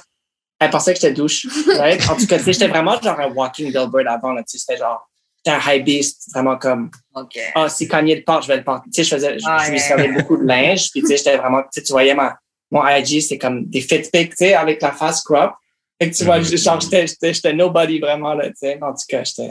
elle 0.58 0.70
pensait 0.70 0.92
que 0.94 1.00
j'étais 1.00 1.14
douche, 1.14 1.46
right? 1.78 2.02
En 2.10 2.16
tout 2.16 2.26
cas, 2.26 2.38
tu 2.38 2.44
sais, 2.44 2.52
j'étais 2.52 2.68
vraiment 2.68 3.00
genre 3.00 3.18
un 3.20 3.30
walking 3.30 3.72
billboard 3.72 4.06
avant, 4.08 4.32
là, 4.32 4.42
tu 4.42 4.58
sais, 4.58 4.58
c'était 4.58 4.78
genre, 4.78 5.08
j'étais 5.36 5.56
un 5.56 5.60
high 5.72 5.84
beast, 5.84 6.30
vraiment 6.34 6.58
comme, 6.58 6.90
Ok. 7.14 7.38
ah, 7.54 7.68
si 7.68 7.86
Kanye 7.86 8.16
le 8.16 8.24
porte, 8.24 8.42
je 8.42 8.48
vais 8.48 8.56
le 8.56 8.64
porter. 8.64 8.90
Tu 8.90 9.02
sais, 9.02 9.04
je 9.04 9.14
faisais, 9.14 9.38
je, 9.38 9.44
Ah, 9.46 9.62
je 9.64 9.70
lui 9.70 9.78
servais 9.80 10.08
beaucoup 10.08 10.36
de 10.36 10.44
linge, 10.44 10.90
puis 10.90 11.00
tu 11.00 11.06
sais, 11.06 11.16
j'étais 11.16 11.36
vraiment, 11.36 11.62
tu 11.62 11.68
sais, 11.72 11.82
tu 11.82 11.92
voyais 11.92 12.14
ma, 12.14 12.36
mon 12.70 12.86
IG, 12.86 13.20
c'était 13.22 13.38
comme 13.38 13.64
des 13.66 13.80
fit 13.80 14.02
pics, 14.12 14.30
tu 14.30 14.36
sais, 14.36 14.54
avec 14.54 14.80
la 14.82 14.92
face 14.92 15.22
crop. 15.22 15.52
Fait 16.00 16.10
que 16.10 16.16
tu 16.16 16.24
vois, 16.24 16.38
Mhm. 16.38 16.56
genre, 16.56 16.80
j'étais, 16.80 17.52
nobody 17.52 17.98
vraiment, 18.00 18.32
là, 18.34 18.48
tu 18.48 18.54
sais. 18.56 18.78
En 18.82 18.92
tout 18.92 19.04
cas, 19.08 19.22
j'étais, 19.24 19.50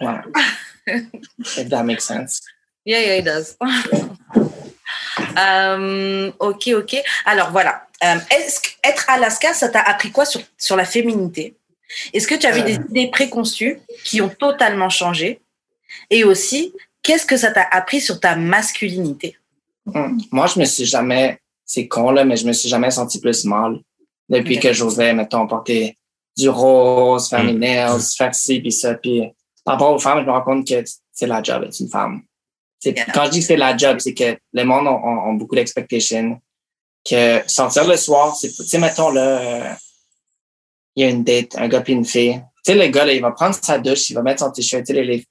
ouais. 0.00 0.16
If 1.56 1.68
that 1.68 1.82
makes 1.84 2.04
sense. 2.04 2.40
Yeah, 2.86 3.00
yeah, 3.02 3.16
it 3.18 3.24
does. 3.24 3.56
Euh, 5.38 6.32
ok, 6.38 6.68
ok. 6.76 6.96
Alors 7.26 7.50
voilà. 7.50 7.86
Euh, 8.02 8.16
est-ce 8.30 8.60
que 8.60 8.68
être 8.82 9.04
Alaska, 9.08 9.52
ça 9.52 9.68
t'a 9.68 9.80
appris 9.82 10.10
quoi 10.10 10.24
sur, 10.24 10.40
sur 10.56 10.76
la 10.76 10.84
féminité? 10.86 11.54
Est-ce 12.14 12.26
que 12.26 12.34
tu 12.34 12.46
avais 12.46 12.62
des 12.62 12.78
Euh. 12.78 12.84
idées 12.88 13.10
préconçues 13.10 13.78
qui 14.04 14.20
ont 14.22 14.28
totalement 14.30 14.88
changé? 14.88 15.40
Et 16.08 16.24
aussi, 16.24 16.72
qu'est-ce 17.02 17.26
que 17.26 17.36
ça 17.36 17.50
t'a 17.50 17.62
appris 17.70 18.00
sur 18.00 18.18
ta 18.20 18.36
masculinité? 18.36 19.36
Hum. 19.94 20.18
Moi, 20.30 20.46
je 20.46 20.58
me 20.60 20.64
suis 20.64 20.86
jamais, 20.86 21.38
c'est 21.72 21.86
con, 21.86 22.10
là, 22.10 22.24
mais 22.24 22.36
je 22.36 22.46
me 22.48 22.52
suis 22.52 22.68
jamais 22.68 22.90
senti 22.90 23.20
plus 23.20 23.44
mal 23.44 23.78
depuis 24.28 24.58
que 24.58 24.72
j'osais, 24.72 25.12
mettons, 25.14 25.46
porter 25.46 25.96
du 26.36 26.48
rose, 26.48 27.28
faire 27.28 27.44
mes 27.44 27.52
Mm. 27.52 27.58
nails, 27.58 28.00
faire 28.16 28.34
ci, 28.34 28.58
puis 28.60 28.72
ça. 28.72 28.94
Puis 28.94 29.22
par 29.64 29.74
rapport 29.74 29.92
aux 29.94 29.98
femmes, 30.00 30.20
je 30.22 30.26
me 30.26 30.32
rends 30.32 30.42
compte 30.42 30.66
que 30.66 30.82
c'est 31.12 31.28
la 31.28 31.40
job 31.42 31.62
d'être 31.62 31.78
une 31.78 31.88
femme. 31.88 32.22
C'est- 32.80 32.90
Yeah. 32.96 33.06
Quand 33.14 33.24
je 33.26 33.30
dis 33.30 33.40
que 33.40 33.46
c'est 33.46 33.56
la 33.56 33.76
job, 33.76 33.98
c'est 34.00 34.14
que 34.14 34.36
le 34.52 34.64
monde 34.64 34.88
a, 34.88 34.90
a- 34.90 35.28
a 35.28 35.32
beaucoup 35.34 35.54
d'expectations. 35.54 36.40
Que 37.08 37.40
sortir 37.46 37.86
le 37.86 37.96
soir, 37.96 38.34
c'est, 38.34 38.48
tu 38.50 38.64
sais, 38.64 38.78
mettons, 38.78 39.10
là, 39.10 39.22
euh, 39.40 39.74
il 40.96 41.04
y 41.04 41.06
a 41.06 41.10
une 41.10 41.22
date, 41.22 41.56
un 41.56 41.68
gars 41.68 41.82
puis 41.82 41.92
une 41.92 42.04
fille. 42.04 42.40
Tu 42.64 42.72
sais, 42.72 42.74
le 42.74 42.88
gars, 42.88 43.04
là, 43.04 43.12
il 43.12 43.22
va 43.22 43.30
prendre 43.30 43.54
sa 43.54 43.78
douche, 43.78 44.10
il 44.10 44.14
va 44.14 44.22
mettre 44.22 44.40
son 44.40 44.50
t-shirt, 44.50 44.84
tu 44.84 44.92
sais, 44.92 45.00
les, 45.00 45.04
les- 45.18 45.24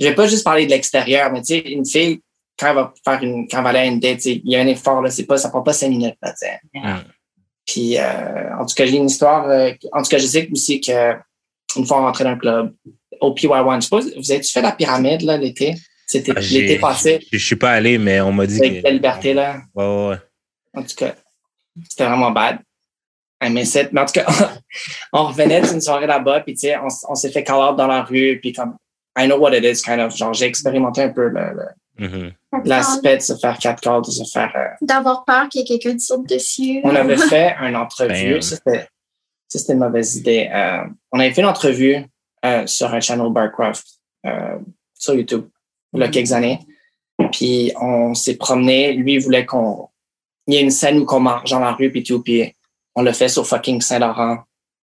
je 0.00 0.06
vais 0.08 0.14
pas 0.14 0.26
juste 0.26 0.42
parler 0.44 0.64
de 0.64 0.70
l'extérieur, 0.70 1.30
mais 1.32 1.42
tu 1.42 1.48
sais, 1.48 1.58
une 1.60 1.84
fille, 1.86 2.20
quand 2.58 2.68
elle 2.68 2.74
va 2.76 2.92
faire 3.04 3.22
une, 3.22 3.48
quand 3.48 3.58
elle 3.58 3.64
va 3.64 3.70
aller 3.70 3.78
à 3.80 3.84
une 3.86 4.00
date, 4.00 4.16
tu 4.18 4.22
sais, 4.22 4.40
il 4.44 4.50
y 4.50 4.56
a 4.56 4.60
un 4.60 4.66
effort, 4.66 5.02
là, 5.02 5.10
c'est 5.10 5.26
pas, 5.26 5.36
ça 5.38 5.48
prend 5.50 5.62
pas 5.62 5.72
cinq 5.72 5.88
minutes, 5.88 6.16
là, 6.22 6.30
tu 6.32 6.46
sais. 6.46 6.60
Mm. 6.74 6.98
Puis, 7.66 7.98
euh, 7.98 8.56
en 8.58 8.66
tout 8.66 8.74
cas, 8.74 8.84
j'ai 8.86 8.96
une 8.96 9.06
histoire, 9.06 9.48
euh, 9.48 9.70
en 9.92 10.02
tout 10.02 10.08
cas, 10.10 10.18
je 10.18 10.26
sais 10.26 10.48
aussi 10.52 10.80
que 10.80 11.14
une 11.76 11.86
fois 11.86 11.98
on 11.98 12.02
rentrait 12.02 12.24
dans 12.24 12.30
un 12.30 12.38
club, 12.38 12.74
au 13.20 13.32
PY1, 13.34 13.76
je 13.76 13.80
sais 13.80 13.88
pas, 13.90 14.00
vous 14.18 14.30
avez-tu 14.32 14.52
fait 14.52 14.62
la 14.62 14.72
pyramide, 14.72 15.22
là, 15.22 15.36
l'été? 15.36 15.74
C'était 16.06 16.32
Ah, 16.36 16.40
l'été 16.40 16.78
passé, 16.78 17.18
Je, 17.32 17.38
je 17.38 17.44
suis 17.44 17.56
pas 17.56 17.72
allé, 17.72 17.96
mais 17.98 18.20
on 18.20 18.30
m'a 18.32 18.46
dit 18.46 18.58
avec 18.58 18.80
que. 18.82 18.84
la 18.84 18.90
liberté, 18.90 19.32
là? 19.34 19.62
Ouais, 19.74 19.84
ouais, 19.84 20.08
ouais. 20.10 20.16
En 20.76 20.82
tout 20.82 20.94
cas, 20.96 21.14
c'était 21.88 22.04
vraiment 22.04 22.30
bad. 22.30 22.58
I 23.42 23.50
miss 23.50 23.74
it. 23.74 23.88
Mais 23.92 24.02
en 24.02 24.06
tout 24.06 24.12
cas, 24.12 24.26
on 25.12 25.24
revenait 25.28 25.62
d'une 25.62 25.80
soirée 25.80 26.06
là-bas, 26.06 26.40
puis 26.40 26.54
tu 26.54 26.60
sais, 26.60 26.76
on 27.08 27.14
s'est 27.14 27.30
fait 27.30 27.42
call 27.42 27.56
out 27.70 27.76
dans 27.76 27.86
la 27.86 28.02
rue, 28.02 28.38
puis 28.40 28.52
comme, 28.52 28.76
I 29.18 29.26
know 29.26 29.38
what 29.38 29.54
it 29.56 29.64
is, 29.64 29.82
kind 29.82 30.00
of. 30.00 30.14
Genre, 30.16 30.34
j'ai 30.34 30.46
expérimenté 30.46 31.02
un 31.02 31.08
peu 31.10 31.28
le- 31.28 31.54
le- 31.54 31.68
Mhm. 31.98 32.32
l'aspect 32.64 33.16
de 33.18 33.22
se 33.22 33.34
faire 33.36 33.56
quatre 33.58 33.80
calls, 33.80 34.02
de 34.02 34.10
se 34.10 34.24
faire. 34.32 34.52
euh, 34.56 34.68
D'avoir 34.80 35.24
peur 35.24 35.48
qu'il 35.48 35.60
y 35.60 35.64
ait 35.64 35.66
quelqu'un 35.66 35.92
qui 35.96 36.00
saute 36.04 36.28
dessus. 36.28 36.80
on 36.84 36.94
avait 36.94 37.16
fait 37.28 37.54
une 37.60 37.76
entrevue, 37.76 38.32
Ben, 38.34 38.42
ça 38.42 38.56
c'était 38.56 38.88
ça, 39.48 39.58
c'était 39.58 39.72
une 39.74 39.78
mauvaise 39.78 40.16
idée. 40.16 40.50
Euh, 40.52 40.84
on 41.12 41.20
avait 41.20 41.32
fait 41.32 41.42
une 41.42 41.46
entrevue 41.48 42.04
euh, 42.44 42.66
sur 42.66 42.92
un 42.92 43.00
channel 43.00 43.30
Barcroft 43.32 43.86
euh, 44.26 44.58
sur 44.98 45.14
YouTube 45.14 45.48
il 45.92 46.00
y 46.00 46.02
a 46.02 46.08
quelques 46.08 46.32
années. 46.32 46.58
Puis 47.30 47.72
on 47.80 48.14
s'est 48.14 48.34
promené. 48.36 48.92
Lui, 48.94 49.14
il 49.14 49.20
voulait 49.20 49.46
qu'on. 49.46 49.88
Il 50.48 50.54
y 50.54 50.56
a 50.56 50.60
une 50.60 50.72
scène 50.72 50.98
où 50.98 51.06
on 51.08 51.20
marche 51.20 51.50
dans 51.50 51.60
la 51.60 51.72
rue 51.72 51.90
puis 51.92 52.02
tout. 52.02 52.20
Puis 52.20 52.52
on 52.96 53.02
l'a 53.02 53.12
fait 53.12 53.28
sur 53.28 53.46
fucking 53.46 53.80
Saint-Laurent 53.80 54.38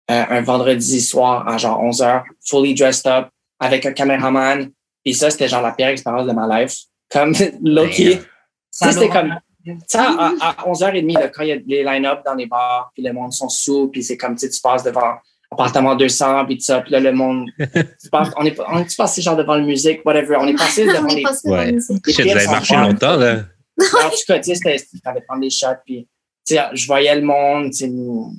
euh, 0.10 0.26
un 0.30 0.42
vendredi 0.42 1.02
soir 1.02 1.46
à 1.48 1.58
genre 1.58 1.82
11 1.84 2.02
h 2.02 2.24
fully 2.48 2.74
dressed 2.74 3.06
up, 3.08 3.28
avec 3.60 3.86
un 3.86 3.92
caméraman. 3.92 4.72
Puis 5.04 5.14
ça, 5.16 5.30
c'était 5.30 5.50
genre 5.50 5.62
la 5.62 5.72
pire 5.74 5.88
expérience 5.88 6.26
de 6.28 6.32
ma 6.32 6.62
life. 6.62 6.76
Comme 7.12 7.34
Loki. 7.64 8.16
Damn. 8.16 8.24
Ça, 8.72 8.92
c'était 8.92 9.10
comme. 9.10 9.36
Ça, 9.88 10.04
à, 10.18 10.32
à 10.42 10.68
11h30, 10.68 11.14
là, 11.14 11.28
quand 11.28 11.44
il 11.44 11.50
y 11.50 11.52
a 11.52 11.58
des 11.58 11.84
line-up 11.84 12.22
dans 12.26 12.34
les 12.34 12.48
bars, 12.48 12.92
puis 12.96 13.04
le 13.04 13.14
monde 13.14 13.32
sont 13.32 13.50
sous, 13.50 13.90
puis 13.90 14.02
c'est 14.04 14.18
comme, 14.18 14.34
tu 14.36 14.48
sais, 14.48 14.50
tu 14.50 14.60
passes 14.60 14.82
devant 14.84 15.16
appartement 15.52 15.96
200, 15.96 16.46
puis 16.46 16.58
tout 16.58 16.64
ça, 16.64 16.82
puis 16.82 16.92
là, 16.92 17.00
le 17.00 17.12
monde, 17.12 17.48
tu 17.60 18.10
passes, 18.10 18.30
on 18.38 18.46
est, 18.46 18.60
on 18.68 18.80
est 18.80 18.98
passé 18.98 19.22
genre 19.22 19.36
devant 19.36 19.56
la 19.56 19.64
musique, 19.64 20.04
whatever, 20.04 20.38
on 20.38 20.48
est 20.48 20.56
passé 20.58 20.84
On 20.90 20.94
devant 20.94 21.08
est 21.10 21.16
les, 21.16 21.52
Ouais. 21.52 21.72
les 21.74 21.82
sont 22.40 22.52
marché 22.52 22.74
fun. 22.74 22.88
longtemps, 22.88 23.18
là. 23.18 23.44
En 23.80 24.10
tout 24.10 24.16
cas, 24.28 24.40
tu 24.40 24.56
sais, 24.56 24.78
c'était, 24.78 25.22
prendre 25.28 25.42
des 25.42 25.50
shots, 25.52 25.68
puis, 25.86 26.08
tu 26.48 26.56
sais, 26.56 26.62
je 26.74 26.88
voyais 26.88 27.14
le 27.16 27.22
monde, 27.22 27.66
tu 27.72 27.78
sais, 27.80 27.88
nous- 27.88 28.34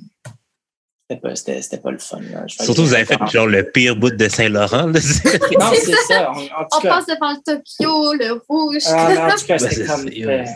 c'était 1.13 1.21
pas, 1.21 1.35
c'était, 1.35 1.61
c'était 1.61 1.77
pas 1.77 1.91
le 1.91 1.99
fun, 1.99 2.19
là. 2.31 2.43
Surtout, 2.47 2.83
vous 2.85 2.93
avez 2.93 3.05
fait 3.05 3.17
genre 3.31 3.47
le 3.47 3.63
pire 3.69 3.95
bout 3.95 4.11
de 4.11 4.27
Saint-Laurent. 4.29 4.87
Non, 4.93 5.71
c'est 5.75 5.95
ça, 6.07 6.31
en, 6.31 6.35
en 6.35 6.39
tout 6.65 6.77
On 6.77 6.79
cas. 6.81 6.89
passe 6.89 7.05
devant 7.05 7.31
le 7.31 7.37
Tokyo, 7.45 8.13
le 8.13 8.41
rouge. 8.49 8.81
Ah, 8.87 9.13
non, 9.13 9.21
en 9.21 9.29
tout 9.37 9.45
cas, 9.45 9.57
c'était 9.59 9.75
c'est 9.75 9.85
comme, 9.85 9.97
ça, 9.99 10.03
ouais. 10.05 10.45
c'était- 10.45 10.49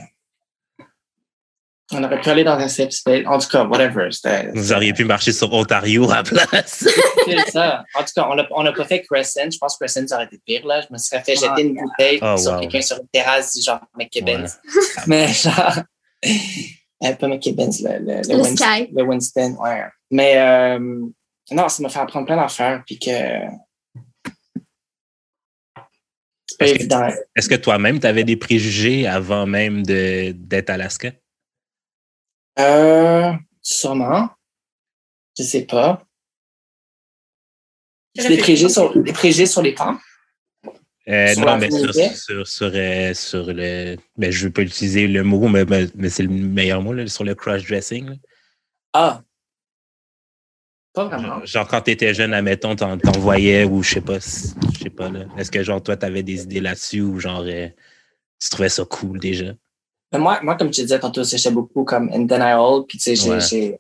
On 1.93 2.03
aurait 2.03 2.20
pu 2.20 2.30
aller 2.30 2.43
dans 2.43 2.58
un 2.58 2.68
safe 2.68 2.89
space. 2.91 3.24
En 3.28 3.39
tout 3.39 3.47
cas, 3.47 3.64
whatever. 3.64 4.10
c'était- 4.12 4.51
Vous 4.53 4.74
auriez 4.74 4.91
pu 4.93 5.05
marcher 5.05 5.32
sur 5.32 5.51
Ontario 5.53 6.10
à 6.12 6.16
la 6.16 6.24
place. 6.24 6.86
C'est 7.26 7.51
ça. 7.51 7.84
En 7.95 7.99
tout 8.01 8.12
cas, 8.16 8.28
on 8.51 8.64
n'a 8.64 8.74
pas 8.74 8.84
fait 8.86 9.01
Crescent. 9.03 9.49
Je 9.51 9.58
pense 9.58 9.76
que 9.78 9.86
Crescent, 9.86 10.05
ça 10.08 10.16
aurait 10.16 10.26
été 10.26 10.39
pire. 10.45 10.66
Là. 10.68 10.82
Je 10.82 10.88
me 10.91 10.97
serais 10.97 11.24
fait 11.24 11.36
jeter 11.36 11.62
une 11.62 11.76
bouteille 11.76 12.20
Oh, 12.22 12.36
sur 12.38 12.51
wow. 12.53 12.60
quelqu'un 12.60 12.82
sur 12.82 12.97
une 12.97 13.08
terrasse, 13.08 13.55
du 13.55 13.62
genre 13.64 13.80
McKibbins. 13.97 14.45
Mais 15.05 15.32
genre, 15.32 15.80
euh, 17.04 17.14
pas 17.16 17.28
McKibbins, 17.28 17.70
le, 17.84 18.00
le, 18.00 18.22
le, 18.22 18.28
Le 18.38 18.41
Winston, 18.41 18.66
Sky. 18.66 18.89
le 18.93 19.04
Winston. 19.04 19.56
Ouais. 19.60 19.84
Mais 20.12 20.38
euh, 20.38 20.80
non, 21.52 21.70
ça 21.70 21.84
m'a 21.84 21.89
fait 21.89 22.00
apprendre 22.00 22.26
plein 22.26 22.36
d'affaires. 22.38 22.84
Puis 22.86 22.98
que 23.00 23.12
c'est 26.50 26.58
pas 26.58 26.66
Est-ce 26.66 26.74
que- 26.74 26.80
évident. 26.80 27.08
Est-ce 27.36 27.50
que 27.50 27.56
toi-même, 27.56 28.00
tu 28.00 28.08
avais 28.08 28.24
des 28.24 28.38
préjugés 28.38 29.06
avant 29.08 29.45
même 29.45 29.86
de- 29.86 30.32
d'être 30.32 30.70
à 30.70 30.74
Alaska? 30.74 31.12
Euh, 32.60 33.32
sûrement. 33.62 34.30
Je 35.38 35.43
sais 35.43 35.66
pas. 35.66 36.02
Des 38.16 38.38
préjugés 38.38 38.70
sur, 38.70 39.00
des 39.00 39.14
préjugés 39.14 39.45
sur 39.45 39.62
les 39.62 39.76
femmes? 39.76 40.00
Euh, 41.10 41.34
non, 41.36 41.58
mais 41.58 41.72
sur, 41.72 41.93
sur, 41.95 42.45
sur, 42.47 42.72
euh, 42.74 43.14
sur 43.14 43.45
le. 43.47 43.95
Ben, 44.18 44.30
je 44.30 44.39
ne 44.39 44.43
veux 44.47 44.51
pas 44.53 44.64
utiliser 44.64 45.08
le 45.08 45.24
mot, 45.24 45.47
mais, 45.47 45.64
mais, 45.64 45.86
mais 45.95 46.10
c'est 46.10 46.24
le 46.24 46.30
meilleur 46.30 46.82
mot, 46.82 46.91
là, 46.91 47.08
sur 47.08 47.24
le 47.24 47.34
cross-dressing. 47.34 48.18
Ah. 48.93 49.22
Pas 50.93 51.05
vraiment. 51.05 51.28
Genre, 51.28 51.45
genre, 51.45 51.68
quand 51.68 51.82
tu 51.82 51.91
étais 51.91 52.14
jeune, 52.14 52.34
admettons, 52.34 52.76
t'en 52.76 52.97
t'en 52.97 53.12
voyais 53.20 53.64
ou 53.64 53.84
je 53.84 53.93
sais 53.95 54.01
pas, 54.01 54.20
je 54.20 54.80
sais 54.84 54.89
pas, 54.89 55.10
là. 55.10 55.26
Est-ce 55.38 55.49
que, 55.51 55.64
genre, 55.64 55.82
toi, 55.82 55.95
tu 55.95 56.05
avais 56.05 56.24
des 56.24 56.43
idées 56.43 56.60
là-dessus 56.60 57.01
ou, 57.01 57.20
genre, 57.20 57.43
euh, 57.45 57.68
tu 58.41 58.49
trouvais 58.49 58.70
ça 58.70 58.84
cool 58.84 59.20
déjà? 59.20 59.53
Mais 60.12 60.20
moi, 60.20 60.39
moi, 60.43 60.55
comme 60.58 60.72
tu 60.72 60.82
disais 60.82 60.99
tantôt, 60.99 61.24
j'étais 61.24 61.51
beaucoup 61.51 61.84
comme 61.86 62.10
in 62.12 62.22
denial. 62.26 62.82
Puis, 62.88 62.97
tu 62.97 63.03
sais, 63.03 63.16
j'ai- 63.16 63.30
Ouais. 63.30 63.39
j'ai. 63.39 63.80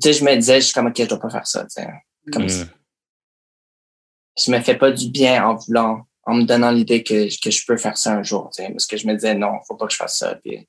Tu 0.00 0.08
sais, 0.08 0.12
je 0.14 0.24
me 0.24 0.34
disais, 0.36 0.60
je 0.60 0.66
suis 0.66 0.74
comme, 0.74 0.86
OK, 0.86 0.96
je 0.96 1.04
dois 1.06 1.18
pas 1.20 1.30
faire 1.30 1.46
ça. 1.46 1.64
tu 1.64 1.82
sais. 1.82 1.88
Comme 2.32 2.44
Mm. 2.46 2.68
Je 4.38 4.50
me 4.50 4.60
fais 4.60 4.76
pas 4.76 4.90
du 4.90 5.10
bien 5.10 5.46
en 5.46 5.54
voulant, 5.56 6.06
en 6.24 6.34
me 6.34 6.44
donnant 6.44 6.70
l'idée 6.70 7.02
que, 7.02 7.26
que 7.42 7.50
je 7.50 7.64
peux 7.66 7.76
faire 7.76 7.96
ça 7.96 8.12
un 8.14 8.22
jour. 8.22 8.50
tu 8.54 8.62
sais, 8.62 8.70
Parce 8.70 8.86
que 8.86 8.96
je 8.96 9.06
me 9.06 9.14
disais, 9.14 9.34
non, 9.34 9.60
faut 9.66 9.74
pas 9.76 9.86
que 9.86 9.92
je 9.92 9.98
fasse 9.98 10.18
ça. 10.18 10.34
Puis, 10.36 10.68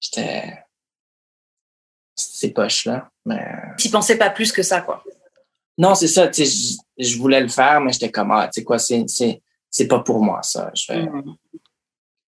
j'étais. 0.00 0.58
C'est 2.16 2.50
poche, 2.50 2.84
là. 2.86 3.08
Mais. 3.24 3.44
Tu 3.78 3.88
pensais 3.90 4.18
pas 4.18 4.30
plus 4.30 4.52
que 4.52 4.62
ça, 4.62 4.80
quoi. 4.82 5.02
Non, 5.78 5.94
c'est 5.94 6.08
ça. 6.08 6.28
Tu 6.28 6.44
sais, 6.44 6.76
je, 6.98 7.04
je 7.12 7.18
voulais 7.18 7.40
le 7.40 7.48
faire, 7.48 7.80
mais 7.80 7.92
j'étais 7.92 8.10
comme, 8.10 8.30
ah, 8.32 8.48
tu 8.52 8.60
sais 8.60 8.64
quoi, 8.64 8.78
c'est, 8.78 9.04
c'est, 9.08 9.86
pas 9.88 10.00
pour 10.00 10.22
moi, 10.22 10.42
ça. 10.42 10.70
Je 10.74 10.92
vais- 10.92 11.02
Mhm. 11.06 11.36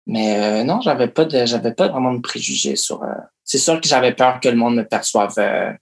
Mais 0.06 0.60
euh, 0.60 0.64
non, 0.64 0.80
j'avais 0.80 1.08
pas 1.08 1.24
de, 1.24 1.44
j'avais 1.46 1.72
pas 1.72 1.86
vraiment 1.88 2.12
de 2.14 2.20
préjugés 2.20 2.74
sur. 2.74 3.02
euh, 3.02 3.14
c'est 3.44 3.58
sûr 3.58 3.80
que 3.80 3.86
j'avais 3.86 4.14
peur 4.14 4.40
que 4.40 4.48
le 4.48 4.56
monde 4.56 4.74
me 4.76 4.84
perçoive 4.86 5.34
euh, 5.38 5.72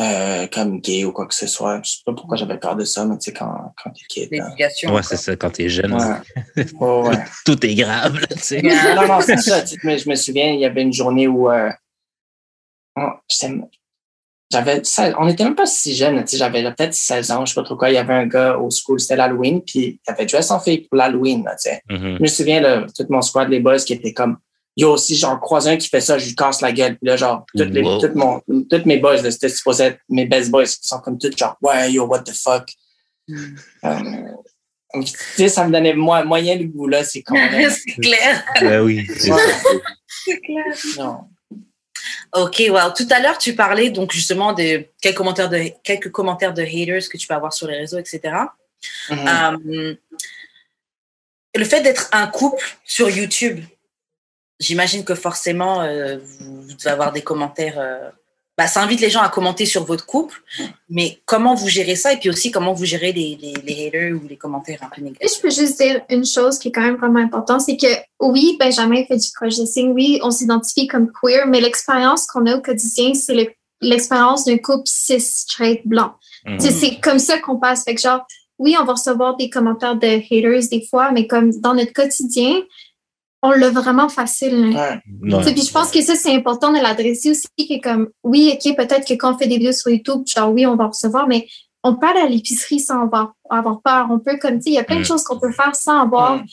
euh, 0.00 0.46
comme 0.52 0.80
gay 0.80 1.04
ou 1.04 1.12
quoi 1.12 1.26
que 1.26 1.34
ce 1.34 1.46
soit. 1.46 1.80
Je 1.84 1.90
sais 1.90 1.98
pas 2.06 2.12
pourquoi 2.12 2.36
j'avais 2.36 2.58
peur 2.58 2.76
de 2.76 2.84
ça, 2.84 3.04
mais 3.04 3.18
tu 3.18 3.26
sais, 3.26 3.32
quand, 3.32 3.72
quand 3.82 3.90
t'es 3.90 4.04
kid. 4.08 4.28
L'éducation. 4.30 4.94
Ouais, 4.94 5.02
c'est 5.02 5.16
ça, 5.16 5.34
quand 5.36 5.50
t'es 5.50 5.68
jeune, 5.68 5.94
Ouais. 6.80 7.16
Tout 7.44 7.66
est 7.66 7.74
grave, 7.74 8.18
tu 8.30 8.38
sais. 8.38 8.62
non, 8.62 8.94
non, 8.94 9.08
non, 9.08 9.20
c'est 9.20 9.36
ça. 9.38 9.62
tu 9.62 9.68
sais, 9.74 9.76
mais 9.84 9.98
je 9.98 10.08
me 10.08 10.14
souviens, 10.14 10.52
il 10.52 10.60
y 10.60 10.64
avait 10.64 10.82
une 10.82 10.92
journée 10.92 11.26
où 11.26 11.50
euh, 11.50 11.70
on- 12.96 13.12
j'étais- 13.28 13.54
j'avais 14.50 14.82
16 14.82 15.14
on 15.18 15.28
était 15.28 15.44
même 15.44 15.54
pas 15.54 15.66
si 15.66 15.94
jeunes, 15.94 16.20
tu 16.24 16.28
sais, 16.30 16.36
j'avais 16.38 16.62
peut-être 16.74 16.94
16 16.94 17.30
ans, 17.30 17.44
je 17.44 17.52
sais 17.52 17.60
pas 17.60 17.64
trop 17.64 17.76
quoi. 17.76 17.90
Il 17.90 17.94
y 17.94 17.98
avait 17.98 18.14
un 18.14 18.26
gars 18.26 18.56
au 18.56 18.70
school, 18.70 18.98
c'était 19.00 19.16
l'Halloween, 19.16 19.62
puis 19.62 20.00
il 20.06 20.10
avait 20.10 20.24
dress 20.26 20.50
en 20.50 20.58
fille 20.60 20.86
pour 20.88 20.96
l'Halloween, 20.96 21.44
tu 21.44 21.70
sais. 21.70 21.82
Mhm. 21.90 22.16
Je 22.16 22.22
me 22.22 22.26
souviens, 22.28 22.60
là, 22.60 22.86
tout 22.96 23.04
mon 23.10 23.20
squad, 23.20 23.48
les 23.50 23.60
boys 23.60 23.78
qui 23.78 23.92
étaient 23.92 24.14
comme, 24.14 24.38
yo, 24.78 24.96
si 24.96 25.16
j'en 25.16 25.36
croise 25.38 25.66
un 25.66 25.76
qui 25.76 25.88
fait 25.88 26.00
ça, 26.00 26.16
je 26.18 26.26
lui 26.26 26.34
casse 26.36 26.60
la 26.62 26.70
gueule. 26.72 26.96
Puis 26.96 27.08
là, 27.08 27.16
genre, 27.16 27.44
toutes, 27.54 27.68
les, 27.70 27.82
Wow. 27.82 27.98
toutes, 28.00 28.14
mon, 28.14 28.40
toutes 28.70 28.86
mes 28.86 28.98
boys, 28.98 29.18
c'était 29.30 29.48
supposé 29.48 29.84
être 29.84 29.98
mes 30.08 30.24
best 30.24 30.50
boys, 30.50 30.64
qui 30.66 30.78
sont 30.88 31.00
comme 31.00 31.18
toutes 31.18 31.36
genre, 31.36 31.56
ouais, 31.62 31.92
yo, 31.92 32.06
what 32.06 32.20
the 32.20 32.32
fuck. 32.32 32.70
Euh, 33.28 33.98
tu 34.94 35.12
sais, 35.36 35.48
ça 35.48 35.66
me 35.66 35.72
donnait 35.72 35.92
moi, 35.94 36.24
moyen 36.24 36.56
le 36.56 36.64
goût, 36.64 36.86
là, 36.86 37.02
c'est 37.04 37.22
con. 37.22 37.34
là. 37.34 37.68
c'est 37.70 38.00
clair. 38.00 38.44
Ben 38.60 38.80
oui, 38.82 39.06
c'est 39.18 39.32
Ouais. 39.32 40.40
clair. 40.44 40.74
Non. 40.96 41.24
Ok, 42.34 42.62
wow. 42.70 42.92
Tout 42.96 43.06
à 43.10 43.20
l'heure, 43.20 43.38
tu 43.38 43.54
parlais 43.54 43.90
donc 43.90 44.12
justement 44.12 44.52
de 44.52 44.84
quelques 45.02 45.16
commentaires 45.16 45.48
de, 45.48 45.70
quelques 45.82 46.10
commentaires 46.10 46.54
de 46.54 46.62
haters 46.62 47.08
que 47.10 47.16
tu 47.18 47.26
peux 47.26 47.34
avoir 47.34 47.52
sur 47.52 47.66
les 47.66 47.76
réseaux, 47.78 47.98
etc. 47.98 48.20
Mhm. 49.10 49.18
Euh, 49.68 49.94
le 51.54 51.64
fait 51.64 51.80
d'être 51.80 52.08
un 52.12 52.26
couple 52.28 52.62
sur 52.84 53.10
YouTube, 53.10 53.60
j'imagine 54.60 55.04
que 55.04 55.14
forcément, 55.14 55.82
euh, 55.82 56.18
vous, 56.40 56.62
vous 56.62 56.74
devez 56.74 56.90
avoir 56.90 57.12
des 57.12 57.22
commentaires. 57.22 57.78
euh, 57.78 58.08
bah, 58.56 58.66
ça 58.66 58.82
invite 58.82 59.00
les 59.00 59.08
gens 59.10 59.20
à 59.22 59.28
commenter 59.28 59.66
sur 59.66 59.84
votre 59.84 60.04
couple, 60.04 60.42
mais 60.90 61.20
comment 61.26 61.54
vous 61.54 61.68
gérez 61.68 61.94
ça 61.94 62.12
et 62.12 62.16
puis 62.16 62.28
aussi 62.28 62.50
comment 62.50 62.72
vous 62.72 62.84
gérez 62.84 63.12
les, 63.12 63.38
les, 63.40 63.52
les 63.64 63.86
haters 63.86 64.12
ou 64.14 64.26
les 64.26 64.36
commentaires 64.36 64.80
un 64.82 64.88
peu 64.92 65.00
négatifs? 65.00 65.30
je 65.36 65.40
peux 65.40 65.50
juste 65.50 65.80
dire 65.80 66.00
une 66.10 66.26
chose 66.26 66.58
qui 66.58 66.68
est 66.68 66.72
quand 66.72 66.80
même 66.80 66.96
vraiment 66.96 67.20
importante, 67.20 67.60
c'est 67.60 67.76
que 67.76 67.86
oui, 68.18 68.56
Benjamin 68.58 69.04
fait 69.04 69.16
du 69.16 69.28
cross-dressing, 69.30 69.92
oui, 69.92 70.18
on 70.24 70.32
s'identifie 70.32 70.88
comme 70.88 71.12
queer, 71.22 71.46
mais 71.46 71.60
l'expérience 71.60 72.26
qu'on 72.26 72.46
a 72.46 72.56
au 72.56 72.60
quotidien, 72.60 73.14
c'est 73.14 73.34
le- 73.34 73.48
l'expérience 73.80 74.44
d'un 74.44 74.58
couple 74.58 74.88
cis, 74.88 75.20
straight, 75.20 75.86
blanc. 75.86 76.14
Mhm. 76.44 76.58
Tu 76.58 76.64
sais, 76.66 76.72
C'est 76.72 77.00
comme 77.00 77.20
ça 77.20 77.38
qu'on 77.38 77.58
passe. 77.60 77.84
Fait 77.84 77.94
que 77.94 78.00
genre, 78.00 78.26
oui, 78.58 78.74
on 78.80 78.84
va 78.84 78.94
recevoir 78.94 79.36
des 79.36 79.50
commentaires 79.50 79.94
de 79.94 80.04
haters 80.08 80.68
des 80.68 80.84
fois, 80.84 81.12
mais 81.12 81.28
comme 81.28 81.52
dans 81.60 81.74
notre 81.74 81.92
quotidien, 81.92 82.60
on 83.42 83.50
l'a 83.52 83.70
vraiment 83.70 84.08
facile. 84.08 84.74
Ouais. 84.76 85.42
Sais, 85.44 85.52
Puis 85.52 85.62
je 85.62 85.72
pense 85.72 85.90
que 85.90 86.00
ça, 86.02 86.14
c'est 86.16 86.34
important 86.34 86.72
de 86.72 86.78
l'adresser 86.80 87.30
aussi, 87.30 87.46
que 87.58 87.80
comme, 87.80 88.08
oui, 88.24 88.52
OK, 88.54 88.76
peut-être 88.76 89.06
que 89.06 89.14
quand 89.14 89.34
on 89.34 89.38
fait 89.38 89.46
des 89.46 89.58
vidéos 89.58 89.72
sur 89.72 89.90
YouTube, 89.90 90.22
genre, 90.26 90.50
oui, 90.52 90.66
on 90.66 90.76
va 90.76 90.86
recevoir, 90.86 91.28
mais 91.28 91.46
on 91.84 91.94
peut 91.94 92.08
aller 92.08 92.20
à 92.20 92.28
l'épicerie 92.28 92.80
sans 92.80 93.02
avoir, 93.02 93.34
avoir 93.48 93.80
peur. 93.82 94.08
On 94.10 94.18
peut, 94.18 94.36
comme, 94.38 94.56
tu 94.56 94.62
sais, 94.64 94.70
il 94.70 94.74
y 94.74 94.78
a 94.78 94.84
plein 94.84 94.96
de 94.96 95.00
Mm. 95.02 95.04
choses 95.04 95.22
qu'on 95.22 95.38
peut 95.38 95.52
faire 95.52 95.74
sans 95.76 96.00
avoir 96.00 96.38
Mm. 96.38 96.46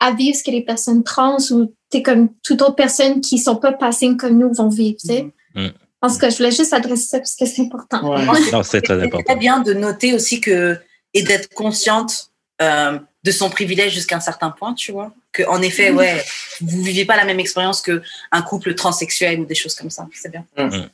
à 0.00 0.12
vivre 0.12 0.36
ce 0.36 0.42
que 0.42 0.50
les 0.50 0.62
personnes 0.64 1.04
trans 1.04 1.36
ou, 1.52 1.72
tu 1.92 2.02
comme 2.02 2.30
toute 2.42 2.60
autre 2.62 2.74
personne 2.74 3.20
qui 3.20 3.38
sont 3.38 3.56
pas 3.56 3.72
passées 3.72 4.16
comme 4.16 4.38
nous 4.38 4.52
vont 4.52 4.68
vivre, 4.68 4.96
tu 5.00 5.06
sais. 5.06 5.32
Mm. 5.54 5.68
En 6.04 6.08
tout 6.10 6.18
cas, 6.18 6.30
je 6.30 6.38
voulais 6.38 6.50
juste 6.50 6.72
adresser 6.72 7.06
ça 7.06 7.18
parce 7.18 7.36
que 7.36 7.46
c'est 7.46 7.62
important. 7.62 8.10
Ouais. 8.10 8.26
Non, 8.52 8.64
c'est 8.64 8.80
très 8.82 8.98
C'est 8.98 9.06
important. 9.06 9.22
très 9.24 9.36
bien 9.36 9.60
de 9.60 9.72
noter 9.74 10.14
aussi 10.14 10.40
que 10.40 10.76
et 11.14 11.22
d'être 11.22 11.48
consciente 11.54 12.30
euh, 12.60 12.98
de 13.24 13.30
son 13.30 13.50
privilège 13.50 13.92
jusqu'à 13.94 14.16
un 14.16 14.20
certain 14.20 14.50
point, 14.50 14.74
tu 14.74 14.90
vois. 14.92 15.12
Que 15.32 15.42
en 15.44 15.62
effet, 15.62 15.90
Mm. 15.92 15.96
ouais, 15.96 16.24
vous 16.60 16.82
vivez 16.82 17.04
pas 17.04 17.16
la 17.16 17.24
même 17.24 17.38
expérience 17.40 17.80
que 17.80 18.02
un 18.32 18.42
couple 18.42 18.74
transsexuel 18.74 19.40
ou 19.40 19.44
des 19.46 19.54
choses 19.54 19.74
comme 19.74 19.90
ça. 19.90 20.08
C'est 20.14 20.30
bien. 20.30 20.44
Mm. 20.56 20.88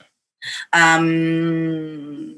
Euh, 0.76 2.34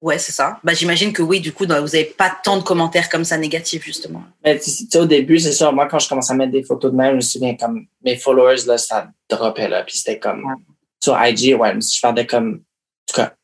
ouais, 0.00 0.18
c'est 0.18 0.32
ça. 0.32 0.58
Bah, 0.64 0.72
j'imagine 0.74 1.12
que 1.12 1.22
oui, 1.22 1.40
du 1.40 1.52
coup, 1.52 1.64
vous 1.66 1.72
avez 1.94 2.04
pas 2.04 2.30
tant 2.42 2.56
de 2.56 2.62
commentaires 2.62 3.08
comme 3.08 3.24
ça 3.24 3.36
négatifs 3.36 3.84
justement. 3.84 4.24
Mais 4.44 4.58
tu 4.58 4.70
sais, 4.70 4.98
au 4.98 5.06
début, 5.06 5.38
c'est 5.38 5.52
sûr, 5.52 5.72
moi, 5.72 5.86
quand 5.86 5.98
je 5.98 6.08
commençais 6.08 6.32
à 6.32 6.36
mettre 6.36 6.52
des 6.52 6.62
photos 6.64 6.90
de 6.90 6.96
même, 6.96 7.10
je 7.12 7.16
me 7.16 7.20
souviens 7.20 7.54
comme 7.56 7.86
mes 8.02 8.16
followers, 8.16 8.64
là, 8.66 8.78
ça 8.78 9.08
dropait, 9.28 9.68
là. 9.68 9.82
Puis 9.84 9.98
c'était 9.98 10.18
comme, 10.18 10.44
Ouais. 10.44 10.54
sur 11.02 11.18
IG, 11.22 11.54
ouais, 11.58 11.74
je 11.80 12.00
parlais 12.00 12.26
comme, 12.26 12.54
en 12.54 13.12
tout 13.12 13.16
cas. 13.16 13.34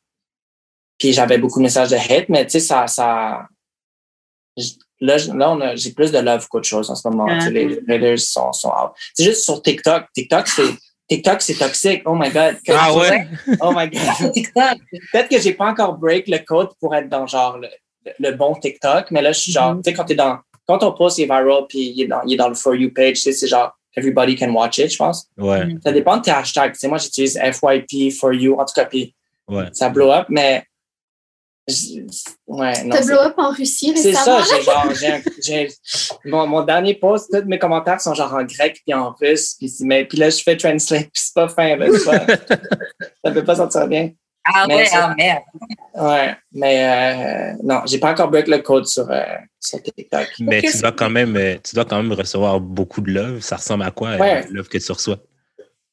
Puis 0.99 1.12
j'avais 1.12 1.37
beaucoup 1.39 1.59
de 1.59 1.64
messages 1.64 1.91
de 1.91 1.97
hate, 1.97 2.28
mais 2.30 2.47
tu 2.47 2.59
sais, 2.59 2.61
ça, 2.61 3.49
là, 5.01 5.16
là, 5.34 5.51
on 5.51 5.61
a, 5.61 5.76
j'ai 5.76 5.92
plus 5.92 6.11
de 6.12 6.18
love 6.18 6.47
qu'autre 6.49 6.66
chose 6.66 6.90
en 6.90 6.94
ce 6.94 7.07
moment. 7.09 7.24
Ouais. 7.26 7.38
Tu 7.38 7.44
sais, 7.47 7.51
Les 7.51 7.94
haters 7.94 8.18
sont, 8.18 8.53
sont 8.53 8.68
out. 8.70 8.92
C'est 9.14 9.24
juste 9.24 9.44
sur 9.44 9.62
TikTok. 9.62 10.05
TikTok, 10.14 10.47
c'est, 10.49 10.62
TikTok, 11.09 11.40
c'est 11.42 11.55
toxique. 11.55 12.03
Oh 12.05 12.14
my 12.14 12.30
God. 12.30 12.57
Ah 12.68 12.94
ouais? 12.94 13.26
Oh 13.61 13.72
my 13.74 13.88
God. 13.88 14.32
TikTok. 14.34 14.78
Peut-être 15.12 15.28
que 15.28 15.38
j'ai 15.40 15.53
pas 15.55 15.66
encore 15.66 15.94
break 15.94 16.28
le 16.28 16.38
code 16.38 16.68
pour 16.80 16.94
être 16.94 17.09
dans 17.09 17.26
genre 17.26 17.59
le, 17.59 17.68
le 18.18 18.30
bon 18.32 18.55
TikTok, 18.55 19.11
mais 19.11 19.22
là, 19.22 19.32
je 19.32 19.40
suis 19.40 19.53
genre, 19.53 19.74
Mhm. 19.74 19.82
tu 19.82 19.90
sais, 19.90 19.97
quand 19.97 20.05
t'es 20.05 20.14
dans, 20.14 20.38
quand 20.66 20.78
ton 20.78 20.92
post 20.92 21.18
est 21.18 21.24
viral 21.24 21.64
puis 21.68 21.92
il 21.94 22.03
est 22.03 22.07
dans, 22.09 22.22
il 22.26 22.34
est 22.34 22.36
dans 22.36 22.49
le 22.49 22.55
For 22.55 22.74
You 22.74 22.90
page, 22.94 23.16
c'est 23.18 23.47
genre, 23.47 23.72
everybody 23.97 24.34
can 24.36 24.51
watch 24.53 24.78
it, 24.78 24.90
je 24.92 24.97
pense. 24.97 25.26
Ouais, 25.38 25.62
Ça 25.84 25.92
dépend 25.92 26.16
de 26.18 26.22
tes 26.22 26.30
hashtags. 26.30 26.72
Tu 26.72 26.80
sais, 26.80 26.88
moi, 26.88 26.99
j'utilise 26.99 27.38
FYP, 27.38 28.11
For 28.12 28.32
You, 28.34 28.55
en 28.59 28.64
tout 28.64 28.74
cas, 28.74 28.84
puis 28.84 29.14
ouais. 29.49 29.66
ça 29.72 29.88
blow 29.88 30.11
up, 30.11 30.26
mais, 30.28 30.64
ouais, 32.47 32.85
non. 32.85 32.97
Blow 33.05 33.19
up 33.19 33.35
en 33.39 33.51
Russie 33.51 33.93
C'est 33.97 34.12
ça, 34.12 34.41
j'ai 34.43 34.62
genre, 34.62 34.93
j'ai, 35.43 35.69
mon, 36.25 36.47
mon 36.47 36.62
dernier 36.62 36.95
post, 36.95 37.31
tous 37.33 37.47
mes 37.49 37.59
commentaires 37.59 38.01
sont 38.01 38.14
genre 38.14 38.33
en 38.35 38.45
grec 38.45 38.81
puis 38.85 38.95
en 38.95 39.12
russe, 39.12 39.55
puis, 39.59 39.73
mais, 39.81 40.05
puis 40.05 40.19
là, 40.19 40.31
je 40.31 40.43
fais 40.43 40.57
translate, 40.57 41.03
puis 41.05 41.11
c'est 41.14 41.35
pas 41.35 41.49
fin, 41.49 41.77
là, 41.77 41.87
tu 41.87 41.99
vois. 41.99 42.21
ça 43.25 43.31
peut 43.33 43.45
pas 43.45 43.57
sortir 43.57 43.87
bien. 43.89 44.11
Ah 44.49 44.64
Mais 44.69 44.77
ouais, 44.77 44.87
ça- 44.87 45.09
ah 45.11 45.14
merde. 45.17 45.43
Ouais, 45.95 46.37
mais 46.53 47.55
euh, 47.55 47.57
non, 47.64 47.81
j'ai 47.87 47.99
pas 47.99 48.12
encore 48.12 48.31
break 48.31 48.47
le 48.47 48.59
code 48.59 48.87
sur, 48.87 49.11
euh, 49.11 49.25
sur 49.59 49.83
TikTok. 49.83 50.29
Mais 50.41 50.62
tu 50.62 50.79
dois 50.79 50.93
quand 50.93 51.11
même, 51.11 51.37
euh, 51.37 51.57
tu 51.64 51.75
dois 51.75 51.85
quand 51.85 51.97
même 52.01 52.12
recevoir 52.12 52.61
beaucoup 52.61 53.01
de 53.01 53.11
love. 53.11 53.41
Ça 53.41 53.57
ressemble 53.57 53.83
à 53.83 53.91
quoi, 53.91 54.11
euh, 54.11 54.19
Ouais. 54.19 54.47
love 54.51 54.69
que 54.69 54.79
tu 54.79 54.93
reçois? 54.93 55.19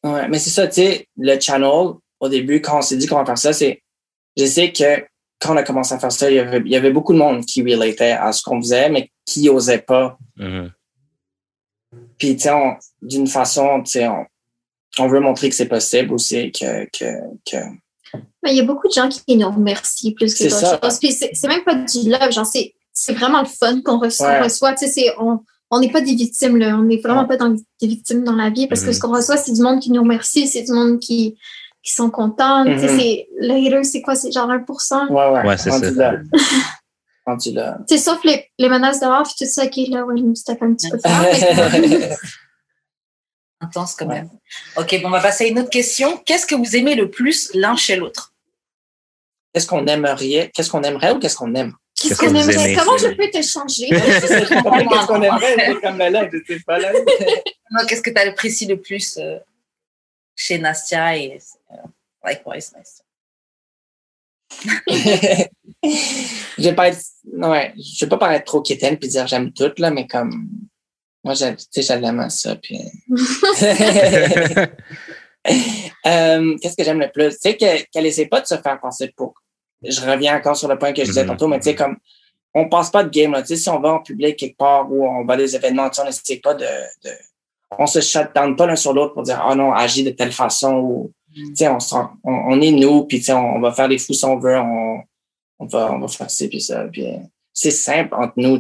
Ouais, 0.04 0.28
mais 0.28 0.38
c'est 0.38 0.52
ça, 0.52 0.68
tu 0.68 0.74
sais, 0.76 1.08
le 1.18 1.40
channel, 1.40 1.94
au 2.20 2.30
début, 2.30 2.62
quand 2.62 2.78
on 2.78 2.82
s'est 2.84 2.98
dit 2.98 3.08
qu'on 3.08 3.16
va 3.18 3.26
faire 3.26 3.38
ça, 3.40 3.54
c'est, 3.54 3.82
je 4.38 4.46
sais 4.46 4.72
que 4.72 5.04
quand 5.44 5.54
on 5.54 5.58
a 5.58 5.64
commencé 5.64 5.94
à 5.94 6.00
faire 6.00 6.12
ça, 6.12 6.32
il 6.32 6.38
y 6.38 6.40
avait, 6.40 6.62
il 6.66 6.72
y 6.72 6.76
avait 6.76 6.92
beaucoup 6.92 7.14
de 7.14 7.18
monde 7.18 7.46
qui 7.46 7.62
relatait 7.62 8.12
à 8.14 8.32
ce 8.32 8.42
qu'on 8.42 8.62
faisait, 8.62 8.90
mais 8.90 9.12
qui 9.26 9.50
osait 9.50 9.80
pas. 9.80 10.18
Mhm. 10.38 10.72
Puis, 12.18 12.36
tu 12.36 12.44
sais, 12.44 12.52
d'une 13.02 13.28
façon, 13.28 13.84
tu 13.84 13.92
sais, 13.92 14.08
on, 14.08 14.26
on 15.00 15.08
veut 15.08 15.20
montrer 15.20 15.50
que 15.50 15.56
c'est 15.56 15.68
possible 15.68 16.14
aussi, 16.14 16.52
que, 16.52 16.86
que, 16.98 17.06
que... 17.50 17.58
Mais 18.44 18.52
il 18.52 18.58
y 18.58 18.62
a 18.62 18.64
beaucoup 18.64 18.88
de 18.88 18.94
gens 18.94 19.10
qui 19.10 19.36
nous 19.36 19.50
remercient 19.50 20.14
plus 20.14 20.34
que 20.36 20.44
d'autres 20.44 20.80
choses. 20.84 21.00
Puis 21.00 21.12
c'est 21.14 21.32
c'est 21.34 21.48
même 21.48 21.64
pas 21.64 21.74
du 21.76 22.10
love, 22.10 22.32
genre 22.32 22.46
c'est 22.46 22.74
c'est 22.94 23.14
vraiment 23.14 23.40
le 23.42 23.48
fun 23.48 23.82
qu'on 23.82 23.98
reçoit. 23.98 24.28
Ouais. 24.28 24.38
qu'on 24.38 24.44
reçoit. 24.44 24.74
Tu 24.74 24.86
sais, 24.86 24.92
c'est- 24.92 25.14
on 25.20 25.40
on 25.72 25.80
n'est 25.80 25.90
pas 25.92 26.02
des 26.02 26.14
victimes, 26.14 26.58
là. 26.58 26.78
On 26.78 26.84
n'est 26.84 26.98
vraiment 26.98 27.22
Ouais. 27.22 27.28
pas 27.28 27.38
dans, 27.38 27.50
des 27.50 27.88
victimes 27.88 28.24
dans 28.24 28.36
la 28.36 28.52
vie 28.52 28.68
parce 28.68 28.82
que 28.82 28.88
Mhm. 28.88 28.94
ce 28.94 29.00
qu'on 29.00 29.12
reçoit, 29.16 29.38
c'est 29.38 29.54
du 29.54 29.62
monde 29.64 29.80
qui 29.80 29.90
nous 29.92 30.04
remercie, 30.04 30.46
c'est 30.48 30.62
du 30.62 30.72
monde 30.72 31.00
qui, 31.00 31.36
qui 31.84 31.92
sont 31.92 32.10
contents. 32.10 32.64
C'est- 32.66 33.28
le 33.40 33.54
hater, 33.54 33.84
c'est 33.84 34.02
quoi? 34.02 34.16
C'est 34.16 34.32
genre 34.32 34.50
1%. 34.50 35.08
Ouais, 35.10 35.30
ouais. 35.30 35.48
Ouais, 35.48 35.58
c'est 35.58 35.70
ça. 35.70 35.92
là. 35.92 36.20
sauf 38.00 38.24
les, 38.24 38.50
les 38.58 38.70
menaces 38.70 39.00
dehors, 39.00 39.24
puis 39.24 39.34
tout 39.46 39.52
ça 39.52 39.68
qui 39.68 39.86
est 39.86 39.90
là, 39.90 40.04
ouais, 40.06 40.16
je 40.18 40.24
me 40.24 40.34
suis 40.36 40.44
tapé 40.44 40.66
un 40.66 40.74
petit 40.74 40.90
peu 40.90 40.98
fort. 40.98 41.12
Intense 43.62 43.96
quand 43.96 44.08
même. 44.08 44.30
Ok, 44.76 45.00
bon, 45.02 45.08
on 45.08 45.12
va 45.12 45.22
passer 45.22 45.46
à 45.46 45.48
une 45.48 45.60
autre 45.60 45.70
question. 45.70 46.18
Qu'est-ce 46.26 46.46
que 46.46 46.56
vous 46.56 46.76
aimez 46.76 46.96
le 46.96 47.10
plus 47.10 47.50
l'un 47.54 47.76
chez 47.76 47.96
l'autre? 47.96 48.34
Qu'est-ce 49.54 49.68
qu'on 49.68 49.86
aimerait, 49.86 50.52
qu'est-ce 50.54 50.70
qu'on 50.70 50.82
aimerait 50.84 51.12
ou 51.12 51.20
qu'est-ce 51.20 51.38
qu'on 51.38 51.54
aime? 51.56 51.74
Qu'est-ce 51.96 52.10
Qu'est-ce 52.10 52.20
que 52.22 52.26
qu'on 52.26 52.36
aimerait? 52.36 52.72
aimez? 52.72 52.76
Comment 52.76 52.98
je 52.98 53.08
peux 53.10 53.30
te 53.30 53.42
changer? 53.42 53.88
Qu'est-ce 53.88 55.08
qu'on 55.08 55.22
aimerait, 55.22 55.56
c'est 55.70 55.82
comme 55.82 55.98
là, 56.00 56.30
je 56.32 56.38
sais 56.54 56.60
pas 56.66 56.80
là. 56.80 56.92
Qu'est-ce 57.88 58.02
que 58.02 58.10
tu 58.10 58.18
apprécies 58.20 58.66
le 58.66 58.82
plus 58.82 59.18
euh, 59.18 59.38
chez 60.36 60.58
Nastia 60.60 61.16
et 61.18 61.40
euh, 61.72 61.76
likewise 62.26 62.72
Nastia 62.76 63.04
je 65.84 66.64
vais 66.64 66.76
pas 66.76 66.90
être, 66.90 67.00
ouais, 67.26 67.74
je 67.78 68.06
vais 68.06 68.10
pas 68.10 68.18
paraître 68.18 68.46
trop 68.46 68.62
quétaine 68.62 68.98
puis 68.98 69.10
dire 69.10 69.26
j'aime 69.28 69.52
tout, 69.52 69.72
là, 69.78 69.90
mais 69.90 70.06
comme, 70.08 70.48
moi, 71.24 71.34
j'aime, 71.34 71.56
tu 71.56 71.66
sais, 71.72 71.82
j'aime 72.00 72.30
ça, 72.30 72.56
puis. 72.58 72.80
Euh, 76.06 76.58
qu'est-ce 76.62 76.78
que 76.78 76.84
j'aime 76.86 77.00
le 77.02 77.12
plus? 77.12 77.32
Tu 77.32 77.38
sais, 77.42 77.58
que- 77.58 77.84
qu'elle 77.92 78.06
essaie 78.06 78.28
pas 78.28 78.40
de 78.40 78.46
se 78.48 78.56
faire 78.58 78.80
passer 78.80 79.10
pour. 79.16 79.34
Je 79.82 80.00
reviens 80.02 80.38
encore 80.38 80.56
sur 80.56 80.70
le 80.70 80.78
point 80.78 80.94
que 80.94 81.02
je 81.02 81.08
disais 81.08 81.24
Mhm. 81.24 81.28
tantôt, 81.30 81.48
mais 81.50 81.60
tu 81.60 81.66
sais, 81.66 81.76
comme, 81.76 81.98
on 82.54 82.70
passe 82.70 82.90
pas 82.90 83.04
de 83.04 83.10
game, 83.10 83.32
là. 83.34 83.42
Tu 83.42 83.50
sais, 83.50 83.56
si 83.58 83.68
on 83.70 83.80
va 83.82 83.94
en 83.94 84.00
public 84.02 84.38
quelque 84.38 84.56
part 84.58 84.90
ou 84.90 85.06
on 85.06 85.26
va 85.26 85.34
à 85.34 85.38
des 85.38 85.54
événements, 85.56 85.90
tu 85.90 85.96
sais, 85.98 86.02
on 86.02 86.08
essaie 86.08 86.38
pas 86.38 86.54
de, 86.54 86.66
de, 86.66 87.10
on 87.80 87.88
se 87.88 88.02
shutdown 88.02 88.56
pas 88.56 88.68
l'un 88.68 88.76
sur 88.76 88.94
l'autre 88.94 89.14
pour 89.14 89.24
dire, 89.24 89.42
ah 89.44 89.56
non, 89.56 89.74
agis 89.74 90.04
de 90.04 90.12
telle 90.12 90.32
façon 90.32 90.76
ou, 90.76 91.12
sais, 91.56 91.68
on, 91.68 91.78
on, 92.24 92.32
on 92.32 92.62
est 92.62 92.72
nous, 92.72 93.06
puis 93.06 93.24
on, 93.30 93.56
on 93.56 93.60
va 93.60 93.72
faire 93.72 93.90
des 93.90 93.98
fous 93.98 94.14
si 94.14 94.26
on 94.26 94.38
veut, 94.38 94.58
on, 94.58 95.02
on 95.60 95.66
va, 95.66 95.94
on 95.94 96.00
va 96.00 96.08
faire 96.08 96.30
ci 96.30 96.48
puis 96.48 96.62
ça, 96.62 96.86
puis 96.92 97.08
c'est 97.54 97.72
simple 97.72 98.14
entre 98.16 98.34
nous, 98.38 98.58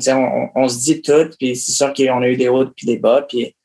on, 0.55 0.69
se 0.69 0.79
dit 0.79 1.01
tout, 1.01 1.29
puis 1.39 1.55
c'est 1.55 1.71
sûr 1.71 1.93
qu'on 1.93 2.21
a 2.21 2.27
eu 2.27 2.37
des 2.37 2.47
hauts 2.47 2.67
puis 2.67 2.85
des 2.85 2.97
bas, 2.97 3.23
puis 3.23 3.55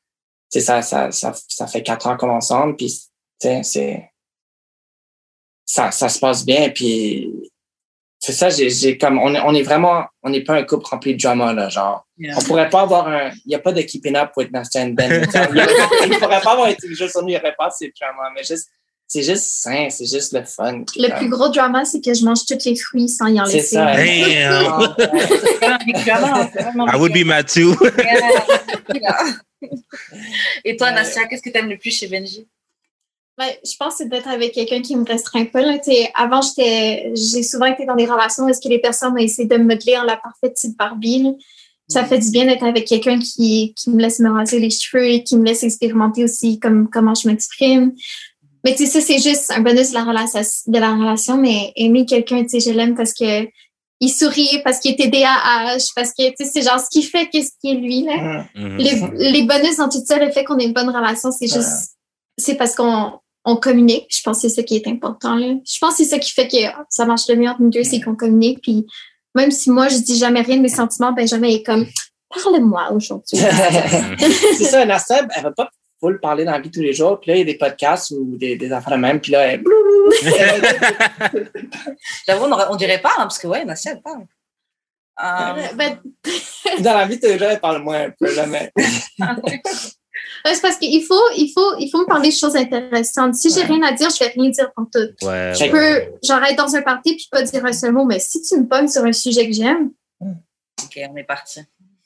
ça, 0.48 0.80
ça, 0.82 1.10
ça, 1.12 1.34
ça 1.48 1.66
fait 1.66 1.82
quatre 1.82 2.06
ans 2.06 2.16
qu'on 2.16 2.28
est 2.28 2.36
ensemble, 2.36 2.76
puis 2.76 2.94
c'est, 3.38 4.10
ça, 5.66 5.90
ça 5.90 6.08
se 6.08 6.18
passe 6.18 6.44
bien, 6.44 6.70
puis 6.70 7.47
c'est 8.28 8.34
ça, 8.34 8.50
j'ai, 8.50 8.98
comme, 8.98 9.18
on 9.18 9.34
est, 9.34 9.40
on 9.40 9.54
est 9.54 9.62
vraiment, 9.62 10.04
on 10.22 10.28
n'est 10.28 10.42
pas 10.44 10.54
un 10.56 10.62
couple 10.62 10.84
rempli 10.86 11.14
de 11.14 11.20
drama, 11.22 11.54
là, 11.54 11.70
genre. 11.70 12.06
Yeah. 12.18 12.34
On 12.36 12.42
pourrait 12.42 12.68
pas 12.68 12.82
avoir 12.82 13.08
un, 13.08 13.30
il 13.30 13.48
n'y 13.48 13.54
a 13.54 13.58
pas 13.58 13.72
de 13.72 13.80
keeping 13.80 14.16
up 14.16 14.32
with 14.36 14.50
Nastia 14.52 14.82
and 14.82 14.90
Ben. 14.90 15.26
Il 16.06 16.12
y 16.12 16.18
pourrait 16.18 16.40
pas 16.42 16.52
avoir 16.52 16.68
été 16.68 16.86
juste 16.88 17.12
sur 17.12 17.22
nous, 17.22 17.28
il 17.28 17.32
n'y 17.32 17.36
aurait 17.38 17.54
pas 17.56 17.70
ces 17.70 17.90
dramas, 17.98 18.30
mais 18.34 18.44
juste, 18.44 18.68
c'est 19.06 19.22
juste 19.22 19.44
sain, 19.44 19.88
c'est 19.88 20.04
juste 20.04 20.34
le 20.34 20.44
fun. 20.44 20.82
Le 20.96 21.08
comme- 21.08 21.16
plus 21.18 21.28
gros 21.30 21.48
drama, 21.48 21.86
c'est 21.86 22.02
que 22.04 22.12
je 22.12 22.22
mange 22.24 22.44
tous 22.46 22.62
les 22.66 22.76
fruits 22.76 23.08
sans 23.08 23.28
y 23.28 23.40
en 23.40 23.46
C'est 23.46 23.54
laisser. 23.58 23.76
ça. 23.76 23.86
Damn! 23.96 24.94
I 26.92 26.96
would 26.98 27.14
be 27.14 27.24
mad 27.24 27.46
too. 27.48 27.74
Et 30.64 30.76
toi, 30.76 30.88
Ouais. 30.88 30.94
Nastia, 30.94 31.26
qu'est-ce 31.26 31.42
que 31.42 31.50
tu 31.50 31.56
aimes 31.58 31.70
le 31.70 31.78
plus 31.78 31.90
chez 31.90 32.06
Benji? 32.08 32.46
Ben, 33.38 33.46
je 33.64 33.76
pense 33.78 33.94
que 33.94 33.98
c'est 33.98 34.08
d'être 34.08 34.26
avec 34.26 34.50
quelqu'un 34.52 34.82
qui 34.82 34.96
me 34.96 35.04
restreint 35.04 35.44
pas. 35.44 35.60
Là. 35.60 35.78
Avant, 36.16 36.40
j'étais, 36.42 37.12
j'ai 37.14 37.44
souvent 37.44 37.66
été 37.66 37.86
dans 37.86 37.94
des 37.94 38.06
relations 38.06 38.44
où 38.44 38.48
est-ce 38.48 38.60
que 38.60 38.68
les 38.68 38.80
personnes 38.80 39.12
ont 39.12 39.16
essayé 39.16 39.46
de 39.46 39.56
me 39.56 39.62
modeler 39.62 39.96
en 39.96 40.02
la 40.02 40.16
parfaite 40.16 40.54
petite 40.54 40.76
Barbie. 40.76 41.22
là. 41.22 41.30
Ça 41.86 42.04
fait 42.04 42.18
du 42.18 42.30
bien 42.30 42.46
d'être 42.46 42.64
avec 42.64 42.86
quelqu'un 42.86 43.18
qui, 43.20 43.74
qui 43.74 43.90
me 43.90 44.02
laisse 44.02 44.18
me 44.18 44.30
raser 44.30 44.58
les 44.58 44.70
cheveux 44.70 45.06
et 45.06 45.22
qui 45.22 45.36
me 45.36 45.44
laisse 45.44 45.62
expérimenter 45.62 46.24
aussi 46.24 46.58
comme, 46.58 46.90
comment 46.90 47.14
je 47.14 47.28
m'exprime. 47.28 47.92
Mais 48.64 48.74
tu 48.74 48.84
sais, 48.84 49.00
ça, 49.00 49.00
c'est 49.00 49.18
juste 49.20 49.52
un 49.52 49.60
bonus 49.60 49.90
de 49.90 49.94
la 49.94 50.04
relation, 50.04 50.40
de 50.66 50.78
la 50.78 50.94
relation 50.94 51.36
mais 51.38 51.72
aimer 51.76 52.06
quelqu'un, 52.06 52.42
tu 52.42 52.60
sais, 52.60 52.72
je 52.72 52.76
l'aime 52.76 52.96
parce 52.96 53.14
que 53.14 53.48
il 54.00 54.10
sourit, 54.10 54.60
parce 54.64 54.80
qu'il 54.80 54.92
est 54.92 54.96
TDAH, 54.96 55.78
parce 55.96 56.10
que, 56.10 56.28
tu 56.28 56.44
sais, 56.44 56.50
c'est 56.52 56.62
genre 56.62 56.78
ce 56.78 56.88
qui 56.90 57.02
fait 57.02 57.28
qu'est-ce 57.28 57.52
qui 57.60 57.70
est 57.70 57.74
lui, 57.74 58.02
là. 58.02 58.44
Mhm. 58.54 58.76
les, 58.76 59.30
les 59.30 59.42
bonus 59.44 59.76
dans 59.76 59.88
tout 59.88 60.04
ça, 60.04 60.18
le 60.18 60.30
fait 60.30 60.44
qu'on 60.44 60.58
ait 60.58 60.66
une 60.66 60.72
bonne 60.72 60.90
relation, 60.90 61.30
c'est 61.32 61.48
juste, 61.48 61.96
c'est 62.36 62.54
parce 62.54 62.74
qu'on 62.74 63.12
on 63.48 63.56
communique. 63.56 64.06
Je 64.10 64.22
pense 64.22 64.42
que 64.42 64.48
c'est 64.48 64.54
ça 64.54 64.62
qui 64.62 64.76
est 64.76 64.86
important. 64.86 65.34
Là. 65.34 65.54
Je 65.64 65.78
pense 65.78 65.96
que 65.96 66.04
c'est 66.04 66.10
ça 66.10 66.18
qui 66.18 66.32
fait 66.32 66.48
que 66.48 66.56
ça 66.90 67.06
marche 67.06 67.28
le 67.28 67.36
mieux 67.36 67.48
entre 67.48 67.62
nous 67.62 67.70
deux, 67.70 67.82
c'est 67.82 68.00
qu'on 68.00 68.14
communique. 68.14 68.60
Puis 68.62 68.86
même 69.34 69.50
si 69.50 69.70
moi, 69.70 69.88
je 69.88 69.96
dis 69.98 70.18
jamais 70.18 70.42
rien 70.42 70.58
de 70.58 70.62
mes 70.62 70.68
sentiments, 70.68 71.12
Benjamin 71.12 71.48
est 71.48 71.62
comme, 71.62 71.86
parle-moi 72.28 72.92
aujourd'hui. 72.92 73.38
c'est 74.58 74.64
ça, 74.64 74.84
Nastia, 74.84 75.26
elle 75.34 75.42
va 75.42 75.52
pas 75.52 75.70
full 75.98 76.20
parler 76.20 76.44
dans 76.44 76.52
la 76.52 76.60
vie 76.60 76.70
tous 76.70 76.82
les 76.82 76.92
jours. 76.92 77.18
Puis 77.20 77.30
là, 77.30 77.36
il 77.36 77.38
y 77.38 77.42
a 77.42 77.46
des 77.46 77.56
podcasts 77.56 78.10
ou 78.10 78.36
des, 78.36 78.56
des 78.56 78.70
affaires 78.70 78.96
de 78.96 79.00
même. 79.00 79.20
Puis 79.20 79.32
là, 79.32 79.46
elle... 79.46 79.64
J'avoue, 82.26 82.44
on, 82.44 82.72
on 82.72 82.76
dirait 82.76 83.00
pas, 83.00 83.12
hein, 83.16 83.22
parce 83.22 83.38
que 83.38 83.46
ouais, 83.46 83.64
Nastia, 83.64 83.92
elle 83.92 84.02
parle. 84.02 84.26
Euh, 85.20 85.72
Ben, 85.74 85.98
dans 86.80 86.94
la 86.94 87.06
vie 87.06 87.18
tous 87.18 87.26
les 87.26 87.38
jours, 87.38 87.48
elle 87.48 87.60
parle 87.60 87.82
moins 87.82 88.02
un 88.02 88.10
peu. 88.10 88.34
Là, 88.34 88.46
mais... 88.46 88.72
c'est 90.54 90.60
parce 90.60 90.76
qu'il 90.76 91.02
faut, 91.04 91.20
il 91.36 91.50
faut, 91.52 91.76
il 91.78 91.88
faut 91.90 91.98
me 91.98 92.06
parler 92.06 92.30
de 92.30 92.34
choses 92.34 92.56
intéressantes. 92.56 93.34
Si 93.34 93.50
j'ai 93.50 93.62
rien 93.62 93.82
à 93.82 93.92
dire, 93.92 94.10
je 94.10 94.18
vais 94.18 94.30
rien 94.30 94.50
dire 94.50 94.72
pour 94.74 94.86
tout. 94.92 95.26
Ouais, 95.26 95.52
Je 95.54 95.64
Ouais. 95.64 95.70
peux, 95.70 96.26
genre, 96.26 96.42
être 96.44 96.56
dans 96.56 96.74
un 96.74 96.82
party 96.82 97.16
puis 97.16 97.28
pas 97.30 97.42
dire 97.42 97.64
un 97.64 97.72
seul 97.72 97.92
mot, 97.92 98.04
mais 98.04 98.18
si 98.18 98.42
tu 98.42 98.56
me 98.56 98.66
pognes 98.66 98.88
sur 98.88 99.04
un 99.04 99.12
sujet 99.12 99.46
que 99.46 99.52
j'aime, 99.54 99.90
ok, 100.20 101.00
on 101.10 101.16
est 101.16 101.24
parti. 101.24 101.60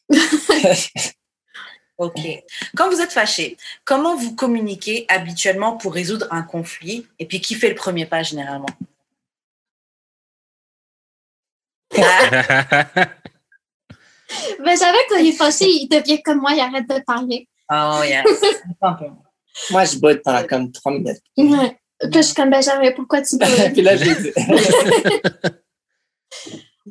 Ok. 1.99 2.19
Quand 2.77 2.91
vous 2.91 3.01
êtes 3.01 3.13
fâché, 3.13 3.57
comment 3.85 4.17
vous 4.17 4.35
communiquez 4.35 5.05
habituellement 5.09 5.77
pour 5.77 5.95
résoudre 5.95 6.27
un 6.33 6.43
conflit? 6.43 7.07
Et 7.21 7.27
puis, 7.27 7.41
qui 7.41 7.55
fait 7.55 7.69
le 7.69 7.75
premier 7.77 8.07
pas 8.07 8.23
généralement? 8.23 8.67
Ah, 14.35 14.55
Benjamin, 14.65 14.99
quand 15.11 15.17
il 15.19 15.29
est 15.29 15.33
fâché, 15.33 15.67
il 15.69 15.89
devient 15.89 16.23
comme 16.23 16.39
moi, 16.41 16.53
il 16.55 16.61
arrête 16.61 16.89
de 16.89 16.99
parler. 17.07 17.49
Oh, 17.71 18.01
yes. 18.05 18.25
Moi, 19.71 19.85
je 19.85 19.99
boite 19.99 20.23
pendant 20.25 20.47
comme 20.47 20.73
trois 20.73 20.93
minutes. 20.93 21.21
Ouais. 21.37 21.79
Puis 22.01 22.11
je 22.15 22.21
suis 22.23 22.35
comme 22.35 22.51
Benjamin, 22.51 22.91
pourquoi 22.93 23.23
tu 23.23 23.37
peux? 23.39 23.47
Puis 23.73 23.83
là, 23.83 23.97
j'ai 23.97 24.15
dit. 24.15 24.33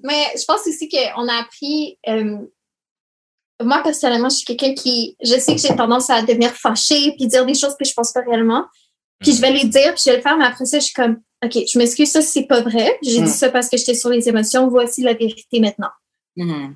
Mais 0.03 0.25
je 0.37 0.45
pense 0.45 0.65
aussi 0.67 0.87
qu'on 0.89 1.27
a 1.27 1.33
appris. 1.41 1.97
euh, 2.07 2.37
moi, 3.61 3.81
personnellement, 3.83 4.29
je 4.29 4.37
suis 4.37 4.45
quelqu'un 4.45 4.73
qui. 4.73 5.15
Je 5.23 5.37
sais 5.39 5.53
que 5.55 5.61
j'ai 5.61 5.75
tendance 5.75 6.09
à 6.09 6.21
devenir 6.23 6.51
fâchée 6.53 7.13
puis 7.17 7.27
dire 7.27 7.45
des 7.45 7.53
choses 7.53 7.75
que 7.77 7.85
je 7.85 7.93
pense 7.93 8.11
pas 8.11 8.21
réellement. 8.21 8.65
Puis 9.19 9.33
je 9.33 9.41
vais 9.41 9.51
les 9.51 9.65
dire, 9.65 9.93
puis 9.93 10.01
je 10.05 10.09
vais 10.11 10.15
le 10.17 10.21
faire, 10.23 10.35
mais 10.37 10.45
après 10.45 10.65
ça, 10.65 10.79
je 10.79 10.85
suis 10.85 10.93
comme, 10.93 11.21
OK, 11.45 11.51
je 11.71 11.77
m'excuse, 11.77 12.09
ça, 12.09 12.21
c'est 12.23 12.43
pas 12.47 12.61
vrai. 12.61 12.97
J'ai 13.03 13.21
Mm. 13.21 13.25
dit 13.25 13.31
ça 13.31 13.49
parce 13.51 13.69
que 13.69 13.77
j'étais 13.77 13.93
sur 13.93 14.09
les 14.09 14.27
émotions. 14.27 14.67
Voici 14.67 15.03
la 15.03 15.13
vérité 15.13 15.59
maintenant. 15.59 15.89
Mhm. 16.37 16.75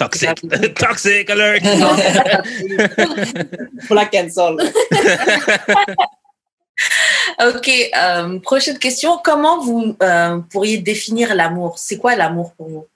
Toxic. 0.00 0.40
Toxic 0.74 1.28
alert. 1.28 1.62
Faut 3.86 3.94
la 3.94 4.06
cancel. 4.06 4.56
Ok, 7.44 7.70
euh, 7.94 8.38
prochaine 8.38 8.78
question. 8.78 9.18
Comment 9.22 9.62
vous 9.62 9.94
euh, 10.02 10.38
pourriez 10.50 10.78
définir 10.78 11.34
l'amour? 11.34 11.78
C'est 11.78 11.98
quoi 11.98 12.16
l'amour 12.16 12.54
pour 12.54 12.70
vous? 12.70 12.86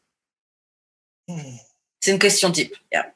C'est 2.01 2.13
une 2.13 2.19
question 2.19 2.51
type. 2.51 2.75
Yeah. 2.91 3.13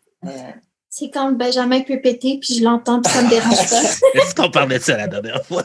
C'est 0.90 1.08
quand 1.08 1.32
Benjamin 1.32 1.80
peut 1.80 2.02
péter, 2.02 2.38
puis 2.38 2.58
je 2.58 2.64
l'entends, 2.64 3.00
puis 3.00 3.10
ça 3.10 3.22
me 3.22 3.30
dérange 3.30 3.56
pas. 3.56 3.80
Est-ce 4.20 4.34
qu'on 4.34 4.50
parlait 4.50 4.78
de 4.78 4.84
ça 4.84 4.98
la 4.98 5.08
dernière 5.08 5.42
fois? 5.46 5.64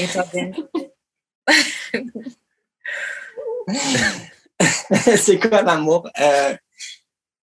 Et 0.00 0.08
toi, 0.08 0.24
Ben? 0.32 0.52
c'est 5.16 5.38
quoi 5.38 5.62
l'amour? 5.62 6.08
Euh, 6.20 6.54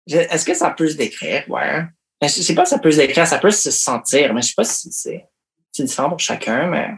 Est-ce 0.07 0.45
que 0.45 0.55
ça 0.55 0.71
peut 0.71 0.89
se 0.89 0.97
décrire? 0.97 1.45
Ouais. 1.49 1.83
Mais 2.21 2.29
je 2.29 2.41
sais 2.43 2.55
pas 2.55 2.65
si 2.65 2.71
ça 2.71 2.79
peut 2.79 2.91
se 2.93 2.97
décrire, 2.99 3.27
ça 3.27 3.39
peut 3.39 3.51
se 3.51 3.71
sentir, 3.71 4.33
mais 4.33 4.43
je 4.43 4.49
sais 4.49 4.55
pas 4.57 4.65
si 4.65 4.91
c'est 4.91 5.29
différent 5.79 6.09
pour 6.09 6.19
chacun, 6.21 6.67
mais 6.69 6.89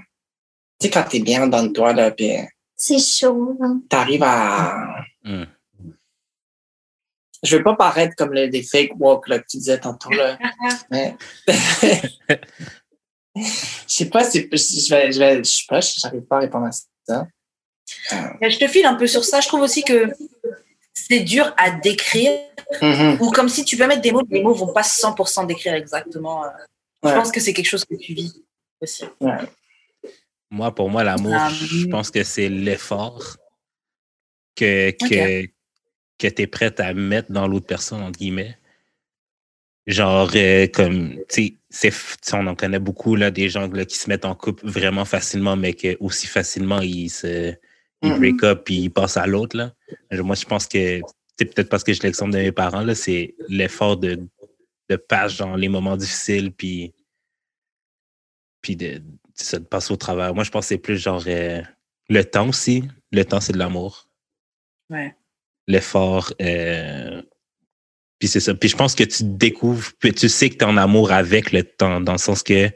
tu 0.80 0.86
sais, 0.86 0.90
quand 0.90 1.02
t'es 1.04 1.18
bien 1.20 1.48
dans 1.48 1.72
toi, 1.72 1.92
là, 1.92 2.10
puis 2.12 2.32
C'est 2.76 3.00
chaud. 3.00 3.58
hein. 3.60 3.80
t'arrives 3.88 4.22
à. 4.22 5.02
Hmm. 5.24 5.44
Je 7.42 7.56
veux 7.56 7.62
pas 7.62 7.74
paraître 7.76 8.14
comme 8.16 8.32
le, 8.32 8.48
des 8.48 8.62
fake 8.62 8.92
walk 8.98 9.28
là, 9.28 9.38
que 9.40 9.46
tu 9.48 9.56
disais 9.58 9.78
tantôt, 9.80 10.10
là. 10.10 10.38
mais. 10.90 11.16
Je 13.36 13.42
sais 13.86 14.06
pas 14.10 14.24
si 14.24 14.40
je 14.50 14.90
vais, 14.92 15.12
je 15.12 15.18
vais, 15.20 15.38
je 15.38 15.42
sais 15.44 15.62
pas, 15.68 15.80
j'arrive 15.80 16.22
pas 16.22 16.38
à 16.38 16.40
répondre 16.40 16.66
à 16.66 16.72
ça. 16.72 17.26
Mais 18.40 18.50
Je 18.50 18.58
te 18.58 18.66
file 18.68 18.86
un 18.86 18.94
peu 18.94 19.06
sur 19.06 19.24
ça. 19.24 19.40
Je 19.40 19.48
trouve 19.48 19.60
aussi 19.60 19.82
que 19.82 20.12
c'est 20.92 21.20
dur 21.20 21.52
à 21.56 21.70
décrire. 21.70 22.32
Mhm. 22.82 23.18
Ou 23.20 23.30
comme 23.30 23.48
si 23.48 23.64
tu 23.64 23.76
peux 23.76 23.86
mettre 23.86 24.02
des 24.02 24.12
mots, 24.12 24.22
les 24.30 24.42
mots 24.42 24.54
vont 24.54 24.72
pas 24.72 24.82
100% 24.82 25.46
décrire 25.46 25.74
exactement. 25.74 26.44
Je 27.04 27.10
pense 27.10 27.32
que 27.32 27.40
c'est 27.40 27.54
quelque 27.54 27.68
chose 27.68 27.84
que 27.84 27.94
tu 27.94 28.14
vis 28.14 28.42
aussi. 28.80 29.04
Moi, 30.50 30.74
pour 30.74 30.90
moi, 30.90 31.04
l'amour, 31.04 31.34
Ah, 31.36 31.50
je 31.50 31.86
pense 31.86 32.10
que 32.10 32.24
c'est 32.24 32.48
l'effort 32.48 33.36
que, 34.56 34.90
que, 34.90 35.46
que 36.18 36.26
tu 36.26 36.42
es 36.42 36.46
prête 36.46 36.80
à 36.80 36.94
mettre 36.94 37.30
dans 37.30 37.46
l'autre 37.46 37.66
personne, 37.66 38.02
entre 38.02 38.18
guillemets. 38.18 38.58
Genre, 39.86 40.30
euh, 40.34 40.66
comme, 40.66 41.16
tu 41.30 41.58
sais, 41.70 41.90
tu 41.90 42.34
on 42.34 42.46
en 42.46 42.54
connaît 42.54 42.78
beaucoup, 42.78 43.14
là, 43.14 43.30
des 43.30 43.48
gens 43.48 43.68
là, 43.68 43.84
qui 43.84 43.96
se 43.96 44.08
mettent 44.08 44.26
en 44.26 44.34
couple 44.34 44.66
vraiment 44.66 45.06
facilement, 45.06 45.56
mais 45.56 45.72
que 45.72 45.96
aussi 46.00 46.26
facilement, 46.26 46.80
ils 46.80 47.08
se 47.08 47.54
ils 48.02 48.10
Mhm. 48.12 48.18
break 48.18 48.42
up 48.44 48.62
puis 48.64 48.76
ils 48.76 48.90
passent 48.90 49.16
à 49.16 49.26
l'autre, 49.26 49.56
là. 49.56 49.72
Moi, 50.12 50.36
je 50.36 50.44
pense 50.44 50.66
que, 50.66 51.00
c'est 51.38 51.44
peut-être 51.46 51.68
parce 51.68 51.84
que 51.84 51.92
j'ai 51.92 52.02
l'exemple 52.02 52.32
de 52.32 52.38
mes 52.38 52.52
parents, 52.52 52.82
là, 52.82 52.94
c'est 52.94 53.34
l'effort 53.48 53.96
de, 53.96 54.20
de 54.88 54.96
passer 54.96 55.38
dans 55.38 55.56
les 55.56 55.68
moments 55.68 55.96
difficiles, 55.96 56.52
puis, 56.52 56.92
puis 58.62 58.76
de, 58.76 58.98
de 59.52 59.58
passer 59.58 59.92
au 59.92 59.96
travers. 59.96 60.34
Moi, 60.34 60.44
je 60.44 60.50
pense 60.50 60.64
que 60.64 60.68
c'est 60.68 60.78
plus 60.78 60.98
genre 60.98 61.22
euh, 61.26 61.62
le 62.08 62.24
temps 62.24 62.48
aussi. 62.48 62.84
Le 63.12 63.24
temps, 63.24 63.40
c'est 63.40 63.52
de 63.52 63.58
l'amour. 63.58 64.08
Ouais. 64.90 65.14
L'effort. 65.66 66.32
euh, 66.40 67.22
puis 68.18 68.28
c'est 68.28 68.40
ça. 68.40 68.54
Puis 68.54 68.68
je 68.68 68.76
pense 68.76 68.94
que 68.96 69.04
tu 69.04 69.22
découvres, 69.24 69.92
puis 70.00 70.12
tu 70.12 70.28
sais 70.28 70.50
que 70.50 70.54
tu 70.56 70.60
es 70.64 70.64
en 70.64 70.76
amour 70.76 71.12
avec 71.12 71.52
le 71.52 71.62
temps, 71.62 72.00
dans 72.00 72.12
le 72.12 72.18
sens 72.18 72.42
que, 72.42 72.68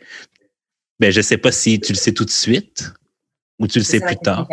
ben, 1.00 1.10
je 1.10 1.20
sais 1.20 1.38
pas 1.38 1.50
si 1.50 1.80
tu 1.80 1.92
le 1.92 1.98
sais 1.98 2.12
tout 2.12 2.24
de 2.24 2.30
suite 2.30 2.92
ou 3.58 3.66
tu 3.66 3.78
le 3.78 3.84
sais 3.84 4.00
plus 4.00 4.16
tard. 4.16 4.48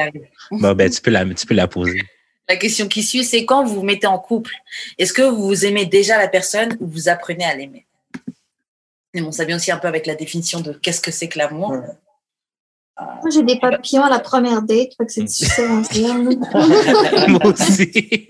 Bon, 0.52 0.74
ben, 0.74 0.90
tu 0.90 1.02
peux 1.02 1.12
la, 1.12 1.26
tu 1.34 1.46
peux 1.46 1.56
la 1.56 1.68
poser. 1.68 2.02
La 2.50 2.56
question 2.56 2.88
qui 2.88 3.04
suit, 3.04 3.24
c'est 3.24 3.46
quand 3.46 3.64
vous 3.64 3.76
vous 3.76 3.84
mettez 3.84 4.08
en 4.08 4.18
couple, 4.18 4.56
est-ce 4.98 5.14
que 5.14 5.22
vous 5.22 5.66
aimez 5.68 5.86
déjà 5.86 6.18
la 6.18 6.28
personne 6.28 6.76
ou 6.80 6.88
vous 6.88 7.08
apprenez 7.08 7.46
à 7.46 7.56
l'aimer? 7.56 7.86
Et 9.14 9.22
bon, 9.22 9.32
ça 9.32 9.46
vient 9.46 9.58
aussi 9.58 9.72
un 9.72 9.78
peu 9.78 9.88
avec 9.88 10.08
la 10.08 10.16
définition 10.16 10.60
de 10.60 10.74
qu'est-ce 10.74 11.00
que 11.00 11.12
c'est 11.12 11.30
que 11.30 11.38
l'amour. 11.38 11.70
Ouais. 11.74 11.82
Moi, 13.00 13.30
j'ai 13.32 13.44
des 13.44 13.60
papillons 13.60 14.04
à 14.04 14.10
la 14.10 14.20
première 14.20 14.64
date, 14.64 14.94
fait 14.98 15.06
que 15.06 15.12
c'est 15.12 15.24
dire. 15.92 16.16
Moi 17.28 17.46
aussi. 17.46 18.28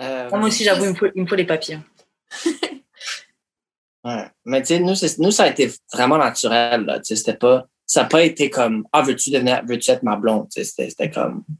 Euh, 0.00 0.30
Moi 0.30 0.44
aussi, 0.44 0.64
j'avoue, 0.64 0.84
il 0.84 0.90
me 0.90 0.94
faut, 0.94 1.06
il 1.14 1.22
me 1.22 1.26
faut 1.26 1.36
les 1.36 1.46
papiers. 1.46 1.78
Ouais. 4.04 4.26
Mais 4.44 4.62
tu 4.62 4.68
sais, 4.68 4.80
nous, 4.80 4.94
nous, 5.18 5.30
ça 5.30 5.44
a 5.44 5.48
été 5.48 5.72
vraiment 5.92 6.18
naturel. 6.18 6.84
Là. 6.84 6.98
Tu 6.98 7.04
sais, 7.06 7.16
C'était 7.16 7.36
pas, 7.38 7.66
ça 7.86 8.02
n'a 8.02 8.08
pas 8.08 8.22
été 8.24 8.50
comme 8.50 8.86
Ah, 8.92 9.02
veux-tu 9.02 9.30
devenir, 9.30 9.62
veux-tu 9.66 9.90
être 9.90 10.02
ma 10.02 10.16
blonde? 10.16 10.48
Tu 10.50 10.60
sais, 10.60 10.64
C'était 10.64 10.90
c'était 10.90 11.10
comme. 11.10 11.44
tu 11.48 11.54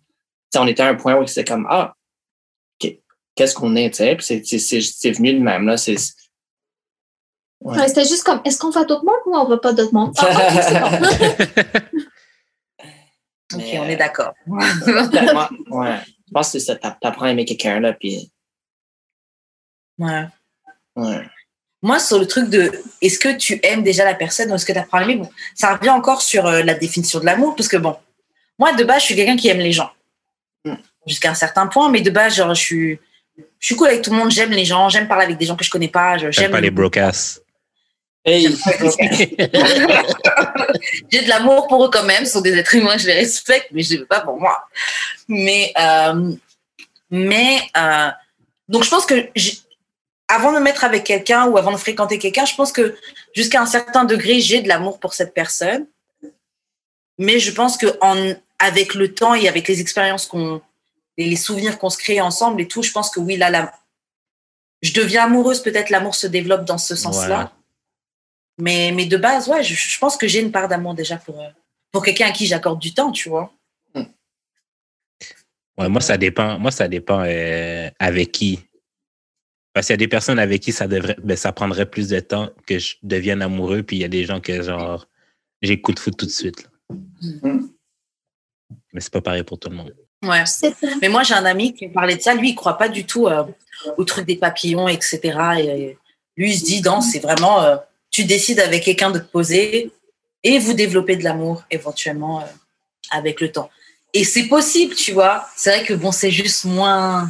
sais, 0.52 0.58
on 0.58 0.66
était 0.66 0.82
à 0.82 0.88
un 0.88 0.94
point 0.96 1.14
où 1.16 1.26
c'était 1.26 1.44
comme 1.50 1.66
Ah, 1.70 1.94
OK, 2.82 2.98
qu'est-ce 3.36 3.54
qu'on 3.54 3.76
est? 3.76 3.90
tu 3.90 3.96
sais? 3.98 4.16
Puis 4.16 4.24
c'est- 4.26 4.44
c'est- 4.44 4.58
c'est 4.58 4.80
c'est 4.80 5.12
venu 5.12 5.34
de 5.34 5.38
même. 5.40 5.66
Là. 5.66 5.76
C'est, 5.76 5.96
Ouais. 7.64 7.78
Ouais, 7.78 7.86
C'était 7.86 8.04
juste 8.04 8.24
comme, 8.24 8.40
est-ce 8.44 8.58
qu'on 8.58 8.70
va 8.70 8.84
d'autres 8.84 9.04
monde 9.04 9.20
ou 9.26 9.36
on 9.36 9.44
va 9.48 9.56
pas 9.56 9.72
d'autres 9.72 9.94
monde? 9.94 10.12
Ah, 10.18 10.26
ok, 13.52 13.56
Mais, 13.56 13.78
on 13.78 13.84
euh, 13.84 13.86
est 13.88 13.96
d'accord. 13.96 14.34
Moi, 14.46 14.64
ouais. 15.70 15.98
Je 16.26 16.32
pense 16.32 16.46
que 16.52 16.58
c'est 16.58 16.60
ça. 16.66 16.74
t'a- 16.74 16.98
T'apprends 17.00 17.26
à 17.26 17.30
aimer 17.30 17.44
quelqu'un, 17.44 17.78
là, 17.78 17.92
puis. 17.92 18.32
Ouais. 19.98 20.26
Ouais. 20.96 21.28
Moi, 21.82 21.98
sur 21.98 22.18
le 22.18 22.26
truc 22.26 22.48
de 22.48 22.70
est-ce 23.00 23.18
que 23.18 23.36
tu 23.36 23.58
aimes 23.64 23.82
déjà 23.82 24.04
la 24.04 24.14
personne 24.14 24.50
ou 24.52 24.54
est-ce 24.54 24.64
que 24.64 24.72
tu 24.72 24.78
apprends 24.78 24.98
à 24.98 25.00
l'aimer, 25.00 25.16
bon, 25.16 25.30
ça 25.54 25.74
revient 25.76 25.90
encore 25.90 26.22
sur 26.22 26.46
euh, 26.46 26.62
la 26.62 26.74
définition 26.74 27.18
de 27.18 27.24
l'amour, 27.26 27.56
parce 27.56 27.68
que 27.68 27.76
bon, 27.76 27.96
moi, 28.58 28.72
de 28.72 28.84
base, 28.84 29.00
je 29.00 29.06
suis 29.06 29.16
quelqu'un 29.16 29.36
qui 29.36 29.48
aime 29.48 29.58
les 29.58 29.72
gens. 29.72 29.90
Jusqu'à 31.06 31.30
un 31.30 31.34
certain 31.34 31.66
point, 31.66 31.88
mais 31.90 32.00
de 32.00 32.10
base, 32.10 32.36
genre, 32.36 32.54
je 32.54 32.60
suis, 32.62 33.00
je 33.58 33.66
suis 33.66 33.74
cool 33.74 33.88
avec 33.88 34.02
tout 34.02 34.10
le 34.12 34.16
monde, 34.16 34.30
j'aime 34.30 34.50
les 34.52 34.64
gens, 34.64 34.88
j'aime 34.88 35.08
parler 35.08 35.24
avec 35.24 35.36
des 35.38 35.46
gens 35.46 35.56
que 35.56 35.64
je 35.64 35.70
connais 35.70 35.88
pas, 35.88 36.16
je- 36.18 36.30
J'aime 36.30 36.52
pas 36.52 36.60
les 36.60 36.70
brocasses. 36.70 37.40
Hey, 38.24 38.46
J'ai 41.10 41.22
de 41.22 41.28
l'amour 41.28 41.66
pour 41.66 41.84
eux 41.84 41.90
quand 41.90 42.04
même, 42.04 42.24
ce 42.24 42.32
sont 42.34 42.40
des 42.40 42.56
êtres 42.56 42.74
humains, 42.76 42.96
je 42.98 43.06
les 43.06 43.14
respecte, 43.14 43.68
mais 43.72 43.82
je 43.82 43.94
ne 43.94 43.98
veux 44.00 44.06
pas 44.06 44.20
pour 44.20 44.38
moi. 44.40 44.64
Mais, 45.28 45.72
euh, 45.80 46.30
mais 47.10 47.60
euh, 47.76 48.08
donc 48.68 48.84
je 48.84 48.90
pense 48.90 49.06
que 49.06 49.28
avant 50.32 50.50
de 50.52 50.58
me 50.58 50.62
mettre 50.62 50.84
avec 50.84 51.04
quelqu'un 51.04 51.46
ou 51.46 51.58
avant 51.58 51.72
de 51.72 51.76
fréquenter 51.76 52.18
quelqu'un, 52.18 52.46
je 52.46 52.54
pense 52.54 52.72
que 52.72 52.96
jusqu'à 53.34 53.60
un 53.60 53.66
certain 53.66 54.04
degré, 54.04 54.40
j'ai 54.40 54.62
de 54.62 54.68
l'amour 54.68 54.98
pour 54.98 55.12
cette 55.12 55.34
personne. 55.34 55.86
Mais 57.18 57.38
je 57.38 57.52
pense 57.52 57.76
que 57.76 57.86
en, 58.00 58.32
avec 58.58 58.94
le 58.94 59.12
temps 59.12 59.34
et 59.34 59.46
avec 59.46 59.68
les 59.68 59.82
expériences 59.82 60.26
qu'on, 60.26 60.62
les 61.18 61.36
souvenirs 61.36 61.78
qu'on 61.78 61.90
se 61.90 61.98
crée 61.98 62.22
ensemble 62.22 62.62
et 62.62 62.66
tout, 62.66 62.82
je 62.82 62.92
pense 62.92 63.10
que 63.10 63.20
oui, 63.20 63.36
là, 63.36 63.72
je 64.80 64.94
deviens 64.94 65.24
amoureuse, 65.24 65.62
peut-être 65.62 65.90
l'amour 65.90 66.14
se 66.14 66.26
développe 66.26 66.64
dans 66.64 66.78
ce 66.78 66.96
sens-là. 66.96 67.52
Mais, 68.58 68.90
mais 68.94 69.04
de 69.04 69.18
base, 69.18 69.48
ouais, 69.48 69.62
je, 69.62 69.74
je 69.74 69.98
pense 69.98 70.16
que 70.16 70.26
j'ai 70.26 70.40
une 70.40 70.52
part 70.52 70.68
d'amour 70.68 70.94
déjà 70.94 71.18
pour, 71.18 71.40
euh, 71.40 71.48
pour 71.90 72.02
quelqu'un 72.02 72.28
à 72.28 72.32
qui 72.32 72.46
j'accorde 72.46 72.78
du 72.78 72.94
temps, 72.94 73.12
tu 73.12 73.28
vois. 73.28 73.52
Ouais, 75.78 75.88
moi, 75.88 76.00
ça 76.00 76.16
dépend. 76.16 76.58
Moi, 76.58 76.70
ça 76.70 76.88
dépend 76.88 77.22
euh, 77.26 77.90
avec 77.98 78.32
qui. 78.32 78.60
Parce 79.72 79.86
qu'il 79.86 79.94
y 79.94 79.94
a 79.94 79.98
des 79.98 80.08
personnes 80.08 80.38
avec 80.38 80.60
qui 80.60 80.72
ça 80.72 80.86
devrait, 80.86 81.16
ben, 81.22 81.36
ça 81.36 81.52
prendrait 81.52 81.86
plus 81.86 82.08
de 82.08 82.20
temps 82.20 82.50
que 82.66 82.78
je 82.78 82.96
devienne 83.02 83.42
amoureux, 83.42 83.82
puis 83.82 83.96
il 83.96 84.00
y 84.00 84.04
a 84.04 84.08
des 84.08 84.24
gens 84.24 84.40
que 84.40 84.62
genre 84.62 85.06
j'ai 85.62 85.80
coup 85.80 85.92
de 85.92 85.98
foot 85.98 86.16
tout 86.16 86.26
de 86.26 86.30
suite. 86.30 86.64
là. 86.64 86.96
Mhm. 87.22 87.70
Mais 88.92 89.00
c'est 89.00 89.12
pas 89.12 89.22
pareil 89.22 89.42
pour 89.42 89.58
tout 89.58 89.70
le 89.70 89.76
monde. 89.76 89.94
Ouais. 90.22 90.44
C'est 90.46 90.74
ça. 90.74 90.88
Mais 91.00 91.08
moi, 91.08 91.22
j'ai 91.22 91.34
un 91.34 91.44
ami 91.44 91.74
qui 91.74 91.88
me 91.88 91.92
parlait 91.92 92.16
de 92.16 92.22
ça. 92.22 92.34
Lui, 92.34 92.50
il 92.50 92.54
croit 92.54 92.78
pas 92.78 92.88
du 92.88 93.04
tout 93.04 93.26
euh, 93.26 93.44
au 93.96 94.04
truc 94.04 94.26
des 94.26 94.36
papillons, 94.36 94.88
etc. 94.88 95.20
Et, 95.22 95.70
euh, 95.70 95.92
lui, 96.36 96.52
il 96.52 96.58
se 96.58 96.64
dit, 96.64 96.82
non, 96.82 97.00
c'est 97.00 97.18
vraiment, 97.18 97.62
euh, 97.62 97.76
tu 98.10 98.24
décides 98.24 98.60
avec 98.60 98.84
quelqu'un 98.84 99.10
de 99.10 99.18
te 99.18 99.24
poser 99.24 99.90
et 100.42 100.58
vous 100.58 100.74
développez 100.74 101.16
de 101.16 101.24
l'amour 101.24 101.64
éventuellement 101.70 102.40
euh, 102.40 102.46
avec 103.10 103.40
le 103.40 103.50
temps. 103.50 103.70
Et 104.14 104.24
c'est 104.24 104.44
possible, 104.44 104.94
tu 104.94 105.12
vois. 105.12 105.46
C'est 105.56 105.70
vrai 105.70 105.84
que 105.84 105.94
bon, 105.94 106.12
c'est 106.12 106.30
juste 106.30 106.64
moins. 106.64 107.28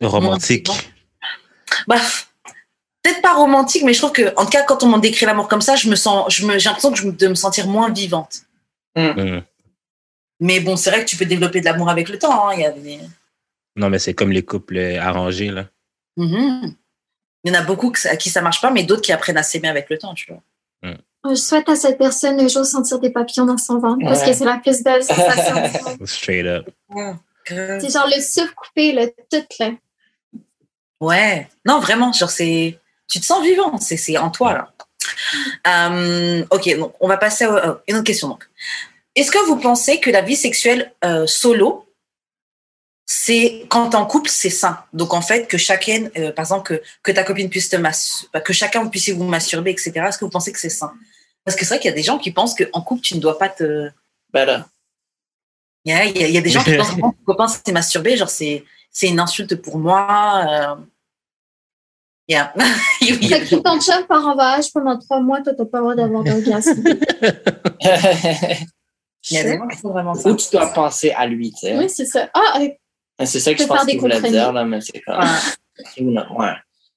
Romantique. 0.00 0.70
Bah, 1.86 1.96
peut-être 3.02 3.22
pas 3.22 3.34
romantique, 3.34 3.82
mais 3.84 3.92
je 3.94 3.98
trouve 3.98 4.12
que, 4.12 4.34
en 4.36 4.44
tout 4.44 4.50
cas, 4.50 4.62
quand 4.64 4.82
on 4.82 4.86
m'en 4.88 4.98
décrit 4.98 5.26
l'amour 5.26 5.48
comme 5.48 5.60
ça, 5.62 5.76
je 5.76 5.88
me 5.88 5.96
sens, 5.96 6.32
je 6.34 6.46
me, 6.46 6.58
j'ai 6.58 6.66
l'impression 6.68 6.90
que 6.92 6.98
je 6.98 7.06
me- 7.06 7.12
de 7.12 7.28
me 7.28 7.34
sentir 7.34 7.66
moins 7.66 7.90
vivante. 7.90 8.42
Hum. 8.96 9.42
Mais 10.40 10.60
bon, 10.60 10.76
c'est 10.76 10.90
vrai 10.90 11.04
que 11.04 11.08
tu 11.08 11.16
peux 11.16 11.24
développer 11.24 11.60
de 11.60 11.64
l'amour 11.66 11.88
avec 11.88 12.08
le 12.08 12.18
temps. 12.18 12.48
hein. 12.48 12.52
Il 12.54 12.60
y 12.60 12.64
a 12.64 12.70
des- 12.72 12.98
Non, 13.76 13.88
mais 13.90 13.98
c'est 13.98 14.12
comme 14.14 14.32
les 14.32 14.44
couples 14.44 14.76
euh, 14.76 15.00
arrangés, 15.00 15.50
là. 15.50 15.66
Mhm. 16.16 16.74
Il 17.44 17.52
y 17.52 17.56
en 17.56 17.60
a 17.60 17.62
beaucoup 17.64 17.92
à 18.04 18.16
qui 18.16 18.28
ça 18.30 18.42
marche 18.42 18.60
pas, 18.60 18.70
mais 18.70 18.82
d'autres 18.84 19.02
qui 19.02 19.12
apprennent 19.12 19.36
à 19.38 19.42
s'aimer 19.42 19.68
avec 19.68 19.88
le 19.90 19.98
temps, 19.98 20.14
tu 20.14 20.26
vois. 20.32 20.42
Je 21.30 21.34
souhaite 21.36 21.68
à 21.68 21.76
cette 21.76 21.98
personne 21.98 22.40
un 22.40 22.48
jour 22.48 22.64
sentir 22.66 22.98
des 22.98 23.10
papillons 23.10 23.46
dans 23.46 23.56
son 23.56 23.78
ventre 23.78 24.04
parce 24.04 24.24
que 24.24 24.32
c'est 24.32 24.44
la 24.44 24.58
plus 24.58 24.82
belle 24.82 25.04
sensation. 25.04 25.54
Straight 26.04 26.46
up. 26.46 26.68
c'est 27.46 27.92
genre 27.92 28.08
le 28.08 28.20
souffle 28.20 28.52
coupé, 28.54 28.92
le 28.92 29.06
tout, 29.30 29.46
là. 29.60 29.70
Ouais. 31.02 31.48
Non, 31.64 31.80
vraiment, 31.80 32.12
genre 32.12 32.30
c'est, 32.30 32.78
tu 33.08 33.18
te 33.18 33.24
sens 33.26 33.42
vivant, 33.44 33.76
c'est, 33.78 34.16
en 34.16 34.30
toi 34.30 34.52
là. 34.52 34.72
Euh, 35.66 36.44
ok, 36.50 36.76
donc 36.78 36.94
on 37.00 37.08
va 37.08 37.16
passer 37.16 37.44
à 37.44 37.56
à 37.56 37.80
une 37.88 37.96
autre 37.96 38.04
question. 38.04 38.28
Donc, 38.28 38.48
est-ce 39.16 39.32
que 39.32 39.44
vous 39.46 39.56
pensez 39.56 39.98
que 39.98 40.10
la 40.10 40.22
vie 40.22 40.36
sexuelle 40.36 40.92
euh, 41.04 41.26
solo, 41.26 41.88
c'est 43.04 43.66
quand 43.68 43.96
en 43.96 44.06
couple, 44.06 44.30
c'est 44.30 44.48
sain? 44.48 44.78
Donc 44.92 45.12
en 45.12 45.22
fait, 45.22 45.48
que 45.48 45.58
chacun, 45.58 46.08
euh, 46.16 46.30
par 46.30 46.44
exemple, 46.44 46.76
que, 46.76 46.82
que 47.02 47.10
ta 47.10 47.24
copine 47.24 47.50
puisse 47.50 47.68
te 47.68 47.76
mas- 47.76 48.26
bah, 48.32 48.40
que 48.40 48.52
chacun 48.52 48.86
puisse 48.86 49.08
vous 49.10 49.24
masturber, 49.24 49.72
etc. 49.72 49.90
Est-ce 49.96 50.18
que 50.18 50.24
vous 50.24 50.30
pensez 50.30 50.52
que 50.52 50.60
c'est 50.60 50.70
sain? 50.70 50.92
Parce 51.44 51.56
que 51.56 51.64
c'est 51.64 51.74
vrai 51.74 51.80
qu'il 51.80 51.90
y 51.90 51.92
a 51.92 51.96
des 51.96 52.04
gens 52.04 52.18
qui 52.18 52.30
pensent 52.30 52.54
qu'en 52.54 52.80
couple, 52.80 53.02
tu 53.02 53.16
ne 53.16 53.20
dois 53.20 53.38
pas 53.38 53.48
te. 53.48 53.90
Ben 54.32 54.44
là. 54.44 54.68
Il 55.84 55.90
y 55.90 55.94
a, 55.94 56.04
il 56.04 56.36
y 56.36 56.40
des 56.40 56.50
gens 56.50 56.62
qui 56.62 56.76
pensent 56.76 56.94
que 56.94 57.24
copain 57.26 57.48
s'est 57.48 57.72
masturbé, 57.72 58.16
genre 58.16 58.30
c'est, 58.30 58.64
c'est 58.92 59.08
une 59.08 59.18
insulte 59.18 59.56
pour 59.56 59.78
moi. 59.78 60.46
Euh... 60.48 60.91
Yeah. 62.32 62.52
Fait 63.00 63.18
que 63.46 63.54
ton 63.56 63.78
chum 63.80 64.06
part 64.06 64.26
en 64.26 64.34
voyage 64.34 64.72
pendant 64.72 64.98
trois 64.98 65.20
mois, 65.20 65.40
toi, 65.42 65.52
t'as 65.56 65.64
pas 65.66 65.78
le 65.78 65.82
droit 65.82 65.94
d'avoir 65.94 66.24
d'orgasme. 66.24 66.82
il 69.30 69.36
y 69.36 69.38
a 69.38 69.44
des 69.44 69.56
gens 69.58 69.68
qui 69.68 69.76
font 69.78 69.90
vraiment 69.90 70.14
ça. 70.14 70.30
Ou 70.30 70.36
tu 70.36 70.46
dois 70.52 70.66
penser 70.72 71.10
à 71.12 71.26
lui, 71.26 71.50
tu 71.52 71.58
sais. 71.66 71.78
oui, 71.78 71.88
c'est 71.88 72.06
ça. 72.06 72.28
Ah, 72.34 72.58
euh, 72.60 72.68
C'est 73.24 73.40
ça 73.40 73.54
que 73.54 73.62
je 73.62 73.66
pense 73.68 73.84
qu'il 73.84 74.00
voulait 74.00 74.20
dire, 74.20 74.52
là, 74.52 74.64
mais 74.64 74.80
c'est 74.80 75.00
comme. 75.00 75.20
Ouais. 75.98 76.52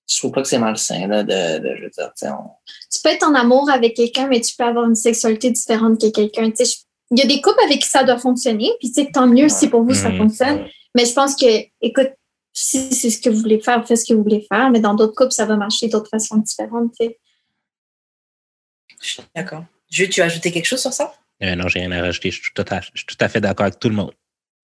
Je 0.08 0.18
trouve 0.20 0.32
pas 0.32 0.44
que 0.44 0.48
c'est 0.48 0.60
malsain, 0.60 1.08
là, 1.08 1.24
de, 1.24 1.58
de, 1.60 1.76
je 1.78 1.84
veux 1.86 1.90
dire, 1.90 2.12
tu 2.16 2.28
sais, 2.28 2.30
on- 2.30 2.52
tu 2.92 3.00
peux 3.04 3.10
être 3.10 3.28
en 3.28 3.34
amour 3.34 3.70
avec 3.72 3.96
quelqu'un, 3.96 4.28
mais 4.28 4.40
tu 4.40 4.56
peux 4.56 4.64
avoir 4.64 4.86
une 4.86 4.94
sexualité 4.96 5.50
différente 5.50 6.00
que 6.00 6.12
quelqu'un. 6.12 6.52
Tu 6.52 6.58
sais, 6.58 6.66
je- 6.66 6.78
Il 7.12 7.20
y 7.20 7.24
a 7.24 7.28
des 7.28 7.40
couples 7.42 7.62
avec 7.64 7.82
qui 7.82 7.88
ça 7.90 8.04
doit 8.04 8.18
fonctionner, 8.18 8.72
puis 8.80 8.92
tu 8.92 9.02
sais, 9.04 9.10
tant 9.12 9.28
mieux 9.28 9.48
si 9.50 9.68
pour 9.68 9.84
vous 9.84 9.94
ça 9.96 10.10
Mhm. 10.10 10.18
fonctionne. 10.18 10.66
Mais 10.96 11.06
je 11.06 11.14
pense 11.14 11.36
que, 11.36 11.46
écoute, 11.82 12.10
si 12.56 12.92
c'est 12.94 13.10
ce 13.10 13.22
que 13.22 13.30
vous 13.30 13.40
voulez 13.40 13.60
faire, 13.60 13.86
faites 13.86 13.98
ce 13.98 14.06
que 14.06 14.14
vous 14.14 14.24
voulez 14.24 14.48
faire, 14.50 14.72
mais 14.72 14.80
dans 14.80 14.96
d'autres 14.96 15.14
couples, 15.14 15.34
ça 15.34 15.46
va 15.46 15.58
marcher 15.58 15.90
d'autres 15.90 16.10
façons 16.10 16.38
différentes. 16.38 16.94
Je 17.00 17.10
suis 19.02 19.22
D'accord. 19.36 19.66
Jules, 19.92 20.10
tu 20.10 20.22
as 20.22 20.26
ajouté 20.26 20.52
quelque 20.52 20.66
chose 20.66 20.82
sur 20.82 20.94
ça? 20.94 21.14
Euh, 21.44 21.54
non, 21.56 21.68
j'ai 21.68 21.80
rien 21.82 21.92
à 21.92 22.02
rajouter. 22.02 22.32
Je 22.32 22.42
suis 22.42 22.54
tout 22.56 22.66
à, 22.70 22.80
je 22.80 22.92
suis 22.96 23.06
tout 23.06 23.18
à 23.20 23.28
fait 23.28 23.42
d'accord 23.42 23.66
avec 23.66 23.78
tout 23.78 23.90
le 23.90 23.96
monde. 23.96 24.14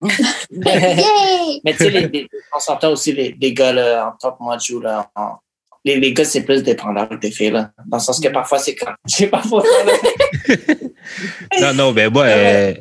Mais 0.50 1.74
tu 1.76 1.84
sais, 1.84 2.28
on 2.56 2.58
s'entend 2.58 2.92
aussi 2.92 3.12
les, 3.12 3.36
les 3.38 3.52
gars, 3.52 3.72
là, 3.72 4.08
en 4.08 4.16
tant 4.16 4.32
que 4.32 4.42
moi, 4.42 4.56
je 4.58 4.72
joue, 4.72 4.80
là, 4.80 5.10
en- 5.14 5.36
les, 5.84 6.00
les 6.00 6.14
gars, 6.14 6.24
c'est 6.24 6.44
plus 6.44 6.62
dépendant 6.62 7.06
que 7.06 7.16
des 7.16 7.30
filles, 7.30 7.50
là. 7.50 7.72
Dans 7.86 7.98
le 7.98 8.02
sens 8.02 8.20
que 8.20 8.28
parfois, 8.28 8.58
c'est 8.58 8.74
comme, 8.74 8.94
j'ai 9.06 9.26
parfois. 9.26 9.62
Non, 11.60 11.74
non, 11.74 11.92
ben 11.92 12.10
moi, 12.10 12.24
euh, 12.24 12.74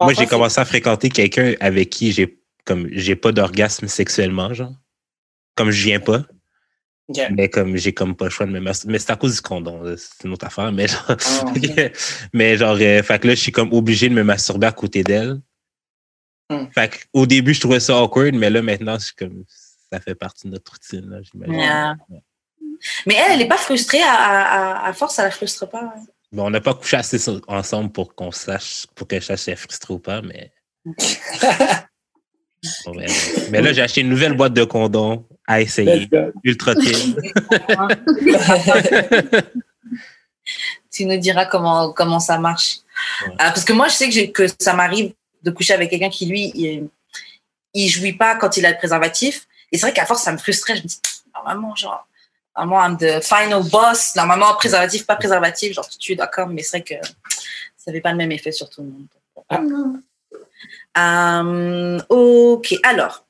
moi 0.00 0.12
j'ai 0.12 0.26
commencé 0.26 0.60
à 0.60 0.64
fréquenter 0.64 1.08
quelqu'un 1.08 1.54
avec 1.60 1.88
qui 1.90 2.12
j'ai 2.12 2.39
comme 2.70 2.88
j'ai 2.92 3.16
pas 3.16 3.32
d'orgasme 3.32 3.88
sexuellement, 3.88 4.54
genre. 4.54 4.74
Comme 5.56 5.72
je 5.72 5.82
viens 5.84 5.98
pas, 5.98 6.22
mais 7.32 7.48
comme 7.48 7.76
j'ai 7.76 7.92
comme 7.92 8.14
pas 8.14 8.26
le 8.26 8.30
choix 8.30 8.46
de 8.46 8.52
me 8.52 8.60
masturber. 8.60 8.92
Mais 8.92 8.98
c'est 9.00 9.10
à 9.10 9.16
cause 9.16 9.34
du 9.34 9.40
condom, 9.42 9.82
c'est 9.96 10.24
une 10.24 10.32
autre 10.32 10.46
affaire. 10.46 10.70
Mais 10.70 10.86
genre, 10.86 11.04
Ah, 11.08 11.52
mais 12.32 12.56
genre 12.56 12.76
euh, 12.80 13.02
fait 13.02 13.18
que 13.18 13.26
là, 13.26 13.34
je 13.34 13.40
suis 13.40 13.50
comme 13.52 13.72
obligé 13.72 14.08
de 14.08 14.14
me 14.14 14.22
masturber 14.22 14.68
à 14.68 14.72
côté 14.72 15.02
d'elle. 15.02 15.40
Hmm. 16.48 16.66
Fait 16.72 16.88
que, 16.90 16.98
au 17.12 17.26
début, 17.26 17.52
je 17.54 17.60
trouvais 17.60 17.80
ça 17.80 18.00
awkward, 18.00 18.34
mais 18.36 18.48
là, 18.50 18.62
maintenant, 18.62 18.96
comme 19.18 19.44
ça 19.92 19.98
fait 20.00 20.14
partie 20.14 20.46
de 20.46 20.52
notre 20.52 20.70
routine, 20.72 21.10
là, 21.10 21.18
j'imagine. 21.22 21.54
Yeah. 21.54 21.96
Mais 23.06 23.14
elle, 23.14 23.32
elle 23.32 23.38
n'est 23.40 23.48
pas 23.48 23.58
frustrée. 23.58 24.02
À, 24.02 24.14
à, 24.14 24.86
à 24.88 24.92
force, 24.92 25.16
ça 25.16 25.24
la 25.24 25.32
frustre 25.32 25.68
pas. 25.68 25.82
hein. 25.82 26.04
Bon, 26.32 26.46
on 26.46 26.50
n'a 26.50 26.60
pas 26.60 26.74
couché 26.74 26.96
assez 26.96 27.18
ensemble 27.48 27.90
pour 27.90 28.14
qu'on 28.14 28.30
sache, 28.30 28.86
pour 28.94 29.08
que 29.08 29.18
je 29.18 29.24
sache 29.26 29.40
si 29.40 29.50
elle 29.50 29.54
est 29.54 29.56
frustrée 29.56 29.94
ou 29.94 29.98
pas, 29.98 30.22
mais. 30.22 30.52
Mais 33.50 33.62
là, 33.62 33.72
j'ai 33.72 33.82
acheté 33.82 34.00
une 34.02 34.08
nouvelle 34.10 34.34
boîte 34.34 34.52
de 34.52 34.64
condoms 34.64 35.24
à 35.46 35.60
essayer. 35.60 36.08
Ultra 36.44 36.74
thin. 36.74 37.14
Tu 40.90 41.06
nous 41.06 41.18
diras 41.18 41.46
comment, 41.46 41.92
comment 41.92 42.18
ça 42.18 42.36
marche. 42.38 42.78
Ouais. 43.24 43.34
Ah, 43.38 43.52
parce 43.52 43.64
que 43.64 43.72
moi, 43.72 43.86
je 43.86 43.94
sais 43.94 44.30
que, 44.32 44.46
ça 44.58 44.74
m'arrive 44.74 45.12
de 45.42 45.50
coucher 45.52 45.72
avec 45.72 45.90
quelqu'un 45.90 46.10
qui, 46.10 46.26
lui, 46.26 46.50
il, 46.54 46.88
il 47.74 47.88
jouit 47.88 48.14
pas 48.14 48.34
quand 48.34 48.56
il 48.56 48.66
a 48.66 48.70
le 48.70 48.76
préservatif. 48.76 49.46
Et 49.70 49.78
c'est 49.78 49.86
vrai 49.86 49.92
qu'à 49.92 50.06
force, 50.06 50.22
ça 50.22 50.32
me 50.32 50.38
frustrait. 50.38 50.76
Je 50.76 50.82
me 50.82 50.88
dis, 50.88 50.98
normalement, 51.32 51.76
genre, 51.76 52.06
normalement, 52.56 52.84
I'm 52.84 52.96
the 52.98 53.22
final 53.22 53.62
boss. 53.70 54.16
Normalement, 54.16 54.52
préservatif, 54.54 55.06
pas 55.06 55.16
préservatif, 55.16 55.74
genre, 55.74 55.88
tu 55.88 56.16
d'accord. 56.16 56.48
Mais 56.48 56.62
c'est 56.62 56.78
vrai 56.78 56.84
que 56.84 57.06
ça 57.76 57.92
fait 57.92 58.00
pas 58.00 58.10
le 58.10 58.18
même 58.18 58.32
effet 58.32 58.52
sur 58.52 58.68
tout 58.68 58.82
le 58.82 58.88
monde. 58.88 59.06
Non. 59.70 60.02
Euh, 60.98 61.98
ok, 62.08 62.74
alors, 62.82 63.26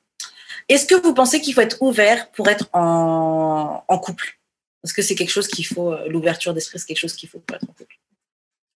est-ce 0.67 0.85
que 0.85 0.95
vous 0.95 1.13
pensez 1.13 1.41
qu'il 1.41 1.53
faut 1.53 1.61
être 1.61 1.81
ouvert 1.81 2.31
pour 2.31 2.47
être 2.47 2.69
en, 2.73 3.83
en 3.87 3.97
couple? 3.99 4.39
Est-ce 4.83 4.93
que 4.93 5.01
c'est 5.01 5.15
quelque 5.15 5.31
chose 5.31 5.47
qu'il 5.47 5.65
faut, 5.65 5.93
euh, 5.93 6.07
l'ouverture 6.07 6.53
d'esprit, 6.53 6.79
c'est 6.79 6.87
quelque 6.87 6.97
chose 6.97 7.13
qu'il 7.13 7.29
faut 7.29 7.39
pour 7.39 7.55
être 7.55 7.63
en 7.63 7.73
couple? 7.73 7.95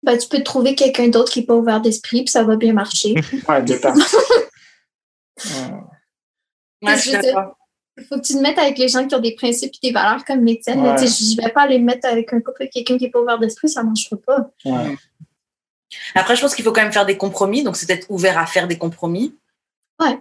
Ben, 0.03 0.19
tu 0.19 0.29
peux 0.29 0.43
trouver 0.43 0.75
quelqu'un 0.75 1.09
d'autre 1.09 1.33
qui 1.33 1.41
n'est 1.41 1.47
pas 1.47 1.55
ouvert 1.55 1.81
d'esprit, 1.81 2.25
puis 2.25 2.31
ça 2.31 2.45
va 2.45 2.57
bien 2.57 2.75
marcher. 2.75 3.15
Ouais, 3.49 3.79
parties. 3.79 4.17
Ouais. 6.83 6.99
Je. 6.99 7.11
Il 7.97 8.05
faut 8.05 8.17
que 8.17 8.27
tu 8.27 8.35
te 8.35 8.39
mettes 8.39 8.59
avec 8.59 8.77
les 8.77 8.89
gens 8.89 9.07
qui 9.07 9.15
ont 9.15 9.21
des 9.21 9.35
principes 9.35 9.73
et 9.83 9.87
des 9.87 9.93
valeurs 9.93 10.25
comme 10.25 10.45
les 10.45 10.59
tiennes. 10.59 10.81
Ouais. 10.81 10.99
Je 10.99 11.05
ne 11.05 11.43
vais 11.43 11.51
pas 11.51 11.67
les 11.67 11.79
mettre 11.79 12.09
avec 12.09 12.33
un 12.33 12.41
couple 12.41 12.63
avec 12.63 12.73
quelqu'un 12.73 12.99
qui 12.99 13.05
n'est 13.05 13.11
pas 13.11 13.21
ouvert 13.21 13.39
d'esprit, 13.39 13.69
ça 13.69 13.83
ne 13.83 13.89
marchera 13.89 14.17
pas. 14.17 14.51
Ouais. 14.65 14.97
Après, 16.15 16.37
je 16.37 16.41
pense 16.41 16.55
qu'il 16.55 16.65
faut 16.65 16.73
quand 16.73 16.83
même 16.83 16.93
faire 16.93 17.07
des 17.07 17.17
compromis, 17.17 17.63
donc 17.63 17.77
c'est 17.77 17.91
être 17.91 18.11
ouvert 18.11 18.39
à 18.39 18.47
faire 18.47 18.67
des 18.69 18.79
compromis. 18.79 19.35
Ouais. 20.01 20.19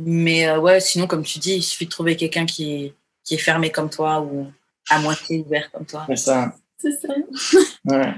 Mais 0.00 0.46
euh, 0.48 0.58
ouais, 0.60 0.80
sinon, 0.80 1.06
comme 1.06 1.24
tu 1.24 1.38
dis, 1.38 1.56
il 1.56 1.62
suffit 1.62 1.86
de 1.86 1.90
trouver 1.90 2.16
quelqu'un 2.16 2.46
qui 2.46 2.72
est, 2.84 2.94
qui 3.24 3.34
est 3.34 3.38
fermé 3.38 3.70
comme 3.70 3.90
toi 3.90 4.20
ou 4.20 4.46
à 4.90 4.98
moitié 5.00 5.38
ouvert 5.46 5.70
comme 5.72 5.84
toi. 5.86 6.04
C'est 6.08 6.16
ça. 6.16 6.54
C'est 6.78 6.92
ça. 6.92 7.08
Ouais. 7.84 8.12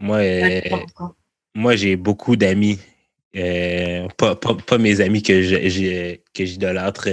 Moi, 0.00 0.16
Ouais, 0.18 0.72
euh, 0.72 1.06
moi 1.54 1.76
j'ai 1.76 1.96
beaucoup 1.96 2.34
d'amis. 2.36 2.78
euh, 3.36 4.08
pas, 4.18 4.34
pas, 4.36 4.54
pas 4.54 4.78
mes 4.78 5.00
amis 5.00 5.22
que 5.22 5.42
je- 5.42 5.68
j'ai- 5.68 6.22
que 6.34 6.44
j'idolâtre 6.44 7.08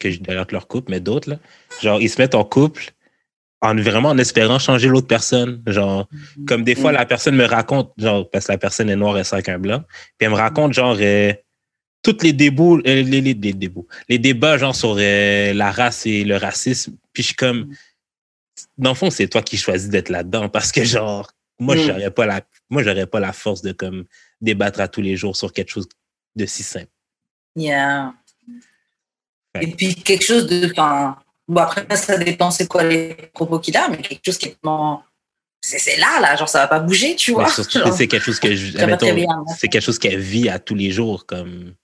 que 0.00 0.10
j'idolâtre 0.10 0.52
leur 0.54 0.66
couple, 0.68 0.90
mais 0.90 1.00
d'autres. 1.00 1.28
là. 1.30 1.38
Genre, 1.82 2.00
ils 2.00 2.08
se 2.08 2.20
mettent 2.20 2.34
en 2.34 2.44
couple 2.44 2.93
en 3.64 3.74
vraiment 3.76 4.10
en 4.10 4.18
espérant 4.18 4.58
changer 4.58 4.88
l'autre 4.88 5.06
personne. 5.06 5.62
Genre, 5.66 6.08
comme 6.46 6.62
des 6.64 6.74
fois, 6.74 6.92
Mm. 6.92 6.94
la 6.96 7.06
personne 7.06 7.36
me 7.36 7.44
raconte, 7.46 7.92
genre, 7.96 8.28
parce 8.30 8.46
que 8.46 8.52
la 8.52 8.58
personne 8.58 8.90
est 8.90 8.96
noire 8.96 9.18
et 9.18 9.24
c'est 9.24 9.34
avec 9.36 9.48
un 9.48 9.58
blanc, 9.58 9.82
puis 10.18 10.26
elle 10.26 10.30
me 10.30 10.36
raconte, 10.36 10.72
genre, 10.74 10.96
euh, 11.00 11.32
toutes 12.02 12.22
les 12.22 12.32
débats, 12.34 12.76
les, 12.84 13.02
les, 13.02 13.20
les, 13.22 13.34
les 13.34 13.52
débats, 13.54 13.80
les 14.08 14.18
débats, 14.18 14.58
genre, 14.58 14.76
sur 14.76 14.96
euh, 14.98 15.52
la 15.54 15.70
race 15.72 16.04
et 16.06 16.24
le 16.24 16.36
racisme. 16.36 16.96
Puis 17.12 17.22
je 17.22 17.28
suis 17.28 17.36
comme, 17.36 17.74
dans 18.78 18.90
le 18.90 18.96
fond, 18.96 19.10
c'est 19.10 19.26
toi 19.28 19.42
qui 19.42 19.56
choisis 19.56 19.88
d'être 19.88 20.10
là-dedans 20.10 20.48
parce 20.48 20.70
que, 20.70 20.84
genre, 20.84 21.30
moi, 21.58 21.74
Mm. 21.76 21.78
j'aurais 21.86 22.10
pas 22.10 22.26
la, 22.26 22.40
moi, 22.68 22.82
j'aurais 22.82 23.06
pas 23.06 23.20
la 23.20 23.32
force 23.32 23.62
de, 23.62 23.72
comme, 23.72 24.04
débattre 24.40 24.80
à 24.80 24.88
tous 24.88 25.00
les 25.00 25.16
jours 25.16 25.36
sur 25.36 25.52
quelque 25.52 25.70
chose 25.70 25.88
de 26.36 26.44
si 26.46 26.62
simple. 26.62 26.90
Yeah. 27.56 28.12
Ouais. 29.54 29.64
Et 29.64 29.66
puis 29.68 29.94
quelque 29.94 30.24
chose 30.24 30.46
de. 30.48 30.70
Enfin, 30.72 31.16
bon, 31.48 31.62
après, 31.62 31.96
ça 31.96 32.16
dépend 32.18 32.50
c'est 32.50 32.66
quoi 32.66 32.84
les 32.84 33.14
propos 33.32 33.58
qu'il 33.58 33.76
a, 33.76 33.88
mais 33.88 33.98
quelque 33.98 34.24
chose 34.24 34.38
qui 34.38 34.46
est 34.46 34.56
vraiment. 34.62 35.02
C'est 35.60 35.96
là, 35.96 36.20
là, 36.20 36.36
genre 36.36 36.48
ça 36.48 36.58
va 36.60 36.68
pas 36.68 36.80
bouger, 36.80 37.16
tu 37.16 37.32
vois. 37.32 37.48
C'est 37.48 38.06
quelque 38.06 38.22
chose 38.22 38.38
que 38.38 38.54
je, 38.54 38.76
hein. 38.78 39.44
c'est 39.58 39.68
quelque 39.68 39.82
chose 39.82 39.98
qu'elle 39.98 40.20
vit 40.20 40.50
à 40.50 40.58
tous 40.58 40.74
les 40.74 40.90
jours, 40.90 41.24
comme, 41.24 41.74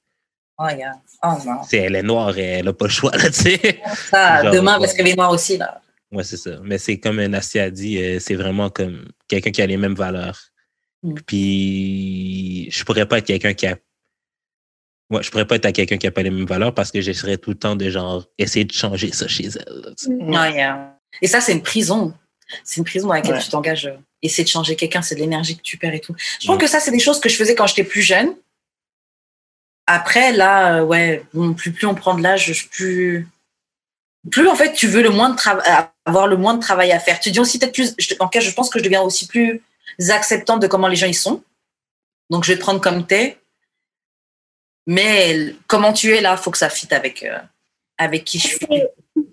oh, 0.58 0.66
yeah. 0.68 0.92
Oh, 1.22 1.34
non. 1.46 1.62
c'est 1.68 1.78
elle 1.78 1.96
est 1.96 2.02
noire 2.02 2.36
et 2.36 2.58
elle 2.58 2.68
a 2.68 2.72
pas 2.72 2.86
le 2.86 2.90
choix, 2.90 3.12
là, 3.16 3.30
tu 3.30 3.42
sais. 3.42 3.80
Ça, 4.10 4.42
Genre, 4.42 4.52
demain, 4.52 4.74
ouais. 4.74 4.80
parce 4.80 4.94
qu'elle 4.94 5.08
est 5.08 5.16
noire 5.16 5.30
aussi, 5.30 5.56
là. 5.56 5.80
Ouais, 6.12 6.24
c'est 6.24 6.36
ça. 6.36 6.58
Mais 6.64 6.78
c'est 6.78 6.98
comme 6.98 7.24
Nastia 7.24 7.64
a 7.64 7.70
dit, 7.70 8.02
euh, 8.02 8.18
c'est 8.18 8.34
vraiment 8.34 8.68
comme 8.68 9.06
quelqu'un 9.28 9.50
qui 9.50 9.62
a 9.62 9.66
les 9.66 9.76
mêmes 9.76 9.94
valeurs. 9.94 10.40
Mm. 11.02 11.14
Puis 11.26 12.68
je 12.70 12.84
pourrais 12.84 13.06
pas 13.06 13.18
être 13.18 13.26
quelqu'un 13.26 13.54
qui 13.54 13.66
a. 13.66 13.76
Ouais, 15.10 15.22
je 15.22 15.30
pourrais 15.30 15.46
pas 15.46 15.56
être 15.56 15.66
à 15.66 15.72
quelqu'un 15.72 15.98
qui 15.98 16.06
a 16.06 16.10
pas 16.12 16.22
les 16.22 16.30
mêmes 16.30 16.46
valeurs 16.46 16.72
parce 16.72 16.92
que 16.92 17.00
j'essaierais 17.00 17.36
tout 17.36 17.50
le 17.50 17.56
temps 17.58 17.74
de 17.76 17.90
genre 17.90 18.24
essayer 18.38 18.64
de 18.64 18.72
changer 18.72 19.10
ça 19.12 19.26
chez 19.26 19.46
elle. 19.46 19.94
yeah. 20.54 20.96
Et 21.20 21.26
ça, 21.26 21.40
c'est 21.40 21.52
une 21.52 21.62
prison. 21.62 22.14
C'est 22.64 22.76
une 22.78 22.84
prison 22.84 23.08
dans 23.08 23.14
laquelle 23.14 23.34
Ouais. 23.34 23.40
tu 23.42 23.48
t'engages. 23.48 23.86
euh, 23.86 23.96
Essayer 24.22 24.44
de 24.44 24.48
changer 24.48 24.76
quelqu'un, 24.76 25.00
c'est 25.02 25.14
de 25.14 25.20
l'énergie 25.20 25.56
que 25.56 25.62
tu 25.62 25.78
perds 25.78 25.94
et 25.94 26.00
tout. 26.00 26.14
Je 26.40 26.46
pense 26.46 26.56
Ouais. 26.56 26.60
que 26.60 26.66
ça, 26.68 26.78
c'est 26.78 26.90
des 26.90 26.98
choses 26.98 27.20
que 27.20 27.28
je 27.28 27.36
faisais 27.36 27.54
quand 27.54 27.66
j'étais 27.66 27.84
plus 27.84 28.02
jeune. 28.02 28.34
Après, 29.86 30.32
là, 30.32 30.76
euh, 30.76 30.84
ouais, 30.84 31.24
bon, 31.34 31.54
plus, 31.54 31.72
plus 31.72 31.86
on 31.86 31.94
prend 31.94 32.14
de 32.14 32.22
l'âge, 32.22 32.68
plus, 32.70 33.26
plus 34.30 34.46
en 34.48 34.54
fait, 34.54 34.72
tu 34.74 34.86
veux 34.86 35.02
le 35.02 35.10
moins 35.10 35.30
de 35.30 35.36
travail, 35.36 35.64
avoir 36.04 36.26
le 36.28 36.36
moins 36.36 36.54
de 36.54 36.60
travail 36.60 36.92
à 36.92 37.00
faire. 37.00 37.18
Tu 37.18 37.30
dis 37.30 37.40
aussi 37.40 37.58
peut-être 37.58 37.72
plus, 37.74 37.94
je, 37.98 38.14
en 38.20 38.28
cas, 38.28 38.40
je 38.40 38.50
pense 38.52 38.68
que 38.70 38.78
je 38.78 38.84
deviens 38.84 39.02
aussi 39.02 39.26
plus 39.26 39.62
acceptante 40.10 40.60
de 40.62 40.66
comment 40.68 40.86
les 40.86 40.96
gens 40.96 41.06
ils 41.06 41.14
sont. 41.14 41.42
Donc, 42.28 42.44
je 42.44 42.52
vais 42.52 42.56
te 42.56 42.62
prendre 42.62 42.80
comme 42.80 43.06
t'es. 43.06 43.38
Mais 44.90 45.54
comment 45.68 45.92
tu 45.92 46.12
es 46.16 46.20
là, 46.20 46.36
faut 46.36 46.50
que 46.50 46.58
ça 46.58 46.68
fitte 46.68 46.92
avec, 46.92 47.22
euh, 47.22 47.38
avec 47.96 48.24
qui 48.24 48.40
je 48.40 48.48
suis. 48.48 48.66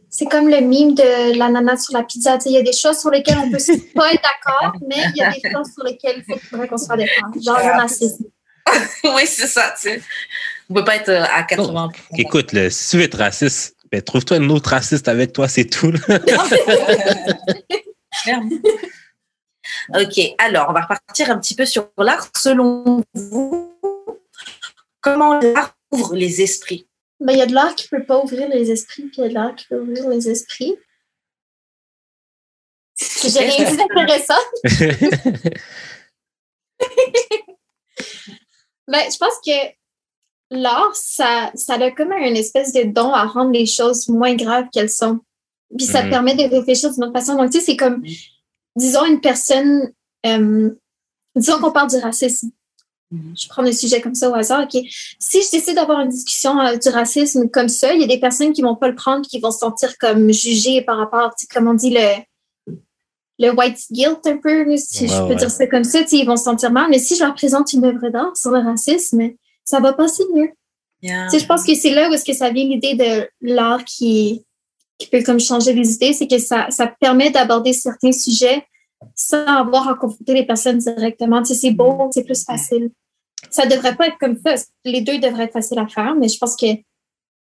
C'est- 0.08 0.28
comme 0.28 0.50
le 0.50 0.60
mime 0.60 0.94
de 0.94 1.36
l'ananas 1.36 1.86
sur 1.86 1.98
la 1.98 2.04
pizza. 2.04 2.38
Il 2.46 2.52
y 2.52 2.58
a 2.58 2.62
des 2.62 2.74
choses 2.74 3.00
sur 3.00 3.10
lesquelles 3.10 3.40
on 3.40 3.50
peut 3.50 3.58
pas 3.96 4.14
être 4.14 4.22
d'accord, 4.22 4.76
mais 4.88 4.98
il 5.16 5.18
y 5.18 5.24
a 5.24 5.32
des 5.32 5.42
choses 5.52 5.74
sur 5.74 5.84
lesquelles 5.84 6.24
il 6.28 6.40
faudrait 6.42 6.68
qu'on 6.68 6.78
soit 6.78 6.96
d'accord. 6.96 7.32
Genre 7.44 7.58
le 7.58 7.82
racisme. 7.82 8.26
oui, 9.16 9.26
c'est 9.26 9.48
ça, 9.48 9.74
tu 9.82 9.90
sais. 9.90 10.02
On 10.70 10.76
peut 10.76 10.84
pas 10.84 10.98
être 10.98 11.10
euh, 11.10 11.24
à 11.24 11.42
80. 11.42 11.90
Écoute, 12.20 12.54
là, 12.54 12.70
si 12.70 12.92
tu 12.92 12.98
veux 12.98 13.04
être 13.04 13.18
raciste, 13.18 13.78
ben, 13.92 14.00
trouve-toi 14.04 14.38
une 14.38 14.52
autre 14.52 14.70
raciste 14.70 15.08
avec 15.08 15.34
toi, 15.34 15.48
c'est 15.48 15.66
tout. 15.66 15.92
Ok, 19.94 20.20
alors 20.38 20.68
on 20.70 20.74
va 20.74 20.82
repartir 20.82 21.30
un 21.30 21.38
petit 21.38 21.56
peu 21.56 21.66
sur 21.66 21.90
l'art. 21.98 22.30
Selon 22.36 23.04
vous, 23.14 23.77
comment 25.14 25.40
l'art 25.40 25.76
ouvre 25.92 26.16
les 26.16 26.42
esprits 26.42 26.88
Ben, 27.20 27.34
il 27.34 27.40
y 27.40 27.42
a 27.42 27.46
de 27.46 27.54
l'art 27.54 27.76
qui 27.76 27.88
peut 27.88 28.06
pas 28.06 28.22
ouvrir 28.24 28.48
les 28.50 28.72
esprits, 28.72 29.04
puis 29.04 29.18
il 29.18 29.22
y 29.22 29.26
a 29.26 29.30
de 29.30 29.34
l'art 29.34 29.56
qui 29.56 29.66
peut 29.68 29.80
ouvrir 29.80 30.08
les 30.10 30.30
esprits. 30.30 30.76
J'ai 33.00 33.40
rien 33.40 33.70
dit 33.72 33.78
d'intéressant. 33.78 34.34
Ben, 38.90 39.02
je 39.12 39.18
pense 39.18 39.34
que 39.46 39.52
l'art, 40.50 40.96
ça, 40.96 41.52
ça 41.56 41.74
a 41.74 41.92
comme 41.92 42.14
une 42.14 42.38
espèce 42.38 42.72
de 42.72 42.84
don 42.84 43.12
à 43.14 43.26
rendre 43.26 43.52
les 43.52 43.66
choses 43.66 44.08
moins 44.08 44.34
graves 44.36 44.70
qu'elles 44.72 44.90
sont. 44.90 45.20
Puis 45.78 45.86
ça 45.86 46.00
te 46.00 46.06
Mhm. 46.06 46.12
permet 46.12 46.36
de 46.36 46.44
réfléchir 46.56 46.94
d'une 46.94 47.04
autre 47.04 47.14
façon. 47.14 47.36
Donc, 47.36 47.52
tu 47.52 47.60
sais, 47.60 47.66
c'est 47.66 47.76
comme, 47.76 48.02
disons, 48.78 49.04
une 49.06 49.20
personne, 49.20 49.92
euh, 50.26 50.70
disons 51.36 51.60
qu'on 51.60 51.74
parle 51.74 51.90
du 51.90 51.98
racisme. 51.98 52.52
Je 53.12 53.48
prends 53.48 53.64
un 53.64 53.72
sujet 53.72 54.02
comme 54.02 54.16
ça 54.16 54.30
au 54.30 54.34
hasard. 54.34 54.64
OK. 54.64 54.82
Si 55.20 55.42
je 55.42 55.52
décide 55.52 55.76
d'avoir 55.76 56.02
une 56.02 56.10
discussion 56.10 56.60
euh, 56.60 56.76
du 56.76 56.90
racisme 56.90 57.50
comme 57.50 57.70
ça, 57.70 57.94
il 57.94 58.02
y 58.02 58.04
a 58.04 58.08
des 58.08 58.20
personnes 58.20 58.52
qui 58.52 58.62
vont 58.62 58.76
pas 58.76 58.90
le 58.90 58.96
prendre, 58.96 59.26
qui 59.26 59.40
vont 59.40 59.52
se 59.52 59.60
sentir 59.60 59.98
comme 59.98 60.32
jugées 60.34 60.82
par 60.82 60.98
rapport, 60.98 61.34
tu 61.36 61.46
sais, 61.46 61.48
comme 61.48 61.68
on 61.68 61.74
dit, 61.74 61.92
le, 61.92 62.74
le 63.40 63.52
white 63.52 63.80
guilt 63.92 64.26
un 64.26 64.38
peu, 64.38 64.76
si 64.78 65.08
je 65.08 65.18
peux 65.20 65.30
ouais. 65.30 65.36
dire 65.36 65.50
ça 65.50 65.68
comme 65.68 65.86
ça, 65.86 66.02
tu 66.02 66.10
sais, 66.10 66.18
ils 66.18 66.26
vont 66.26 66.36
se 66.36 66.44
sentir 66.44 66.72
mal. 66.72 66.90
Mais 66.90 67.00
si 67.00 67.16
je 67.16 67.24
leur 67.24 67.34
présente 67.34 67.72
une 67.72 67.86
œuvre 67.86 68.10
d'art 68.10 68.36
sur 68.36 68.52
le 68.52 68.60
racisme, 68.60 69.30
ça 69.64 69.80
va 69.80 69.94
passer 69.94 70.24
mieux. 70.34 70.50
Yeah. 71.02 71.28
Tu 71.28 71.38
sais, 71.38 71.40
je 71.40 71.48
pense 71.48 71.64
que 71.64 71.76
c'est 71.76 71.92
là 71.92 72.10
où 72.10 72.14
est-ce 72.14 72.26
que 72.26 72.34
ça 72.34 72.50
vient 72.50 72.66
l'idée 72.66 72.96
de 72.96 73.30
l'art 73.42 73.86
qui, 73.86 74.44
qui 74.98 75.08
peut 75.08 75.24
comme 75.24 75.40
changer 75.40 75.74
les 75.74 75.94
idées, 75.94 76.14
c'est 76.14 76.28
que 76.28 76.40
ça, 76.40 76.68
ça 76.72 76.88
permet 76.88 77.30
d'aborder 77.30 77.72
certains 77.72 78.12
sujets 78.12 78.66
sans 79.16 79.46
avoir 79.46 79.88
à 79.88 79.96
confronter 79.96 80.34
les 80.34 80.46
personnes 80.46 80.78
directement. 80.80 81.42
Tu 81.42 81.54
sais, 81.54 81.60
c'est 81.62 81.72
beau, 81.72 82.10
c'est 82.14 82.24
plus 82.24 82.44
facile. 82.44 82.92
ça 83.50 83.66
devrait 83.66 83.96
pas 83.96 84.08
être 84.08 84.18
comme 84.20 84.38
ça. 84.44 84.56
Les 84.84 85.02
deux 85.02 85.20
devraient 85.20 85.46
être 85.46 85.54
faciles 85.54 85.80
à 85.80 85.88
faire, 85.88 86.16
mais 86.16 86.28
je 86.28 86.38
pense 86.38 86.56
que 86.56 86.68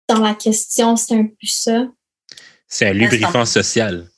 dans 0.09 0.21
la 0.21 0.35
question, 0.35 0.97
c'est 0.97 1.15
un 1.15 1.25
peu 1.25 1.47
ça. 1.47 1.87
C'est 2.67 2.87
un 2.89 2.93
lubrifiant 2.93 3.45
social. 3.45 4.09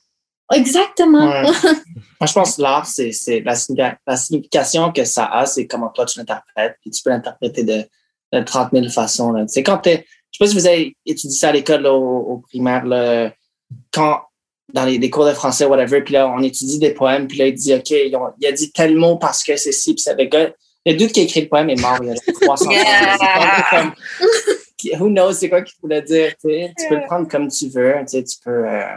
Exactement. 0.53 1.29
Ouais. 1.29 1.43
Moi, 2.21 2.27
je 2.27 2.33
pense 2.33 2.57
que 2.57 2.63
l'art, 2.63 2.87
c'est 2.87 3.13
c'est 3.13 3.41
la, 3.41 3.55
significa- 3.55 3.97
la 4.07 4.17
signification 4.17 4.93
que 4.93 5.05
ça 5.05 5.27
a, 5.27 5.47
c'est 5.47 5.67
comment 5.67 5.89
toi 5.91 6.07
tu 6.07 6.19
l'interprètes. 6.19 6.77
Puis 6.81 6.91
tu 6.91 7.03
peux 7.03 7.11
l'interpréter 7.11 7.63
de, 7.63 7.85
de 8.33 8.41
30 8.43 8.71
000 8.73 8.89
façons. 8.89 9.31
Là. 9.33 9.43
Tu 9.47 9.53
sais, 9.53 9.63
quand 9.63 9.79
t'es, 9.79 10.05
je 10.33 10.39
sais 10.39 10.45
pas 10.45 10.49
si 10.49 10.55
vous 10.55 10.67
avez 10.67 10.97
étudié 11.07 11.37
ça 11.37 11.51
à 11.51 11.53
l'école 11.53 11.87
au, 11.87 12.03
au 12.19 12.39
primaire, 12.39 12.85
là, 12.85 13.33
quand 13.93 14.23
dans 14.75 14.85
les, 14.85 14.99
les 14.99 15.11
cours 15.11 15.27
de 15.27 15.33
français, 15.33 15.65
whatever, 15.65 16.03
puis 16.03 16.15
là, 16.15 16.29
on 16.29 16.43
étudie 16.43 16.79
des 16.79 16.93
poèmes, 16.93 17.27
puis 17.29 17.39
là, 17.39 17.47
il 17.47 17.55
dit, 17.55 17.75
OK, 17.75 17.91
ils 17.91 18.15
ont- 18.17 18.33
il 18.41 18.47
a 18.47 18.53
dit 18.53 18.71
tel 18.73 18.97
mot 18.97 19.17
parce 19.17 19.43
que 19.43 19.57
c'est 19.57 19.73
ci, 19.73 19.95
puis 19.95 20.03
c'est 20.03 20.15
le 20.17 20.25
gars. 20.25 20.53
Le 20.87 20.95
doute 20.95 21.13
qui 21.13 21.21
a 21.21 21.23
écrit 21.25 21.43
le 21.43 21.49
poème 21.49 21.69
est 21.71 21.81
mort 21.81 21.99
il 22.03 22.09
y 22.09 22.11
a 22.13 22.15
300 22.41 22.71
ans. 22.71 23.65
Comme- 23.71 23.93
Who 24.99 25.09
knows, 25.11 25.35
c'est 25.35 25.49
quoi 25.51 25.61
qu'il 25.63 25.75
voulait 25.83 26.01
dire, 26.03 26.33
tu 26.43 26.49
sais. 26.49 26.73
Tu 26.79 26.89
peux 26.89 26.95
le 26.97 27.07
prendre 27.07 27.29
comme 27.29 27.49
tu 27.49 27.69
veux, 27.69 27.93
tu 28.01 28.09
sais, 28.09 28.25
tu 28.25 28.37
peux... 28.43 28.67
euh, 28.67 28.97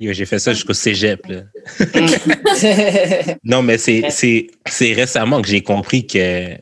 J'ai 0.00 0.26
fait 0.26 0.40
ça 0.40 0.52
jusqu'au 0.52 0.72
cégep. 0.74 1.24
Là. 1.26 1.42
Non, 3.44 3.62
mais 3.62 3.78
c'est, 3.78 4.10
c'est, 4.10 4.48
c'est 4.66 4.92
récemment 4.94 5.40
que 5.42 5.48
j'ai 5.48 5.62
compris 5.62 6.06
que 6.06 6.56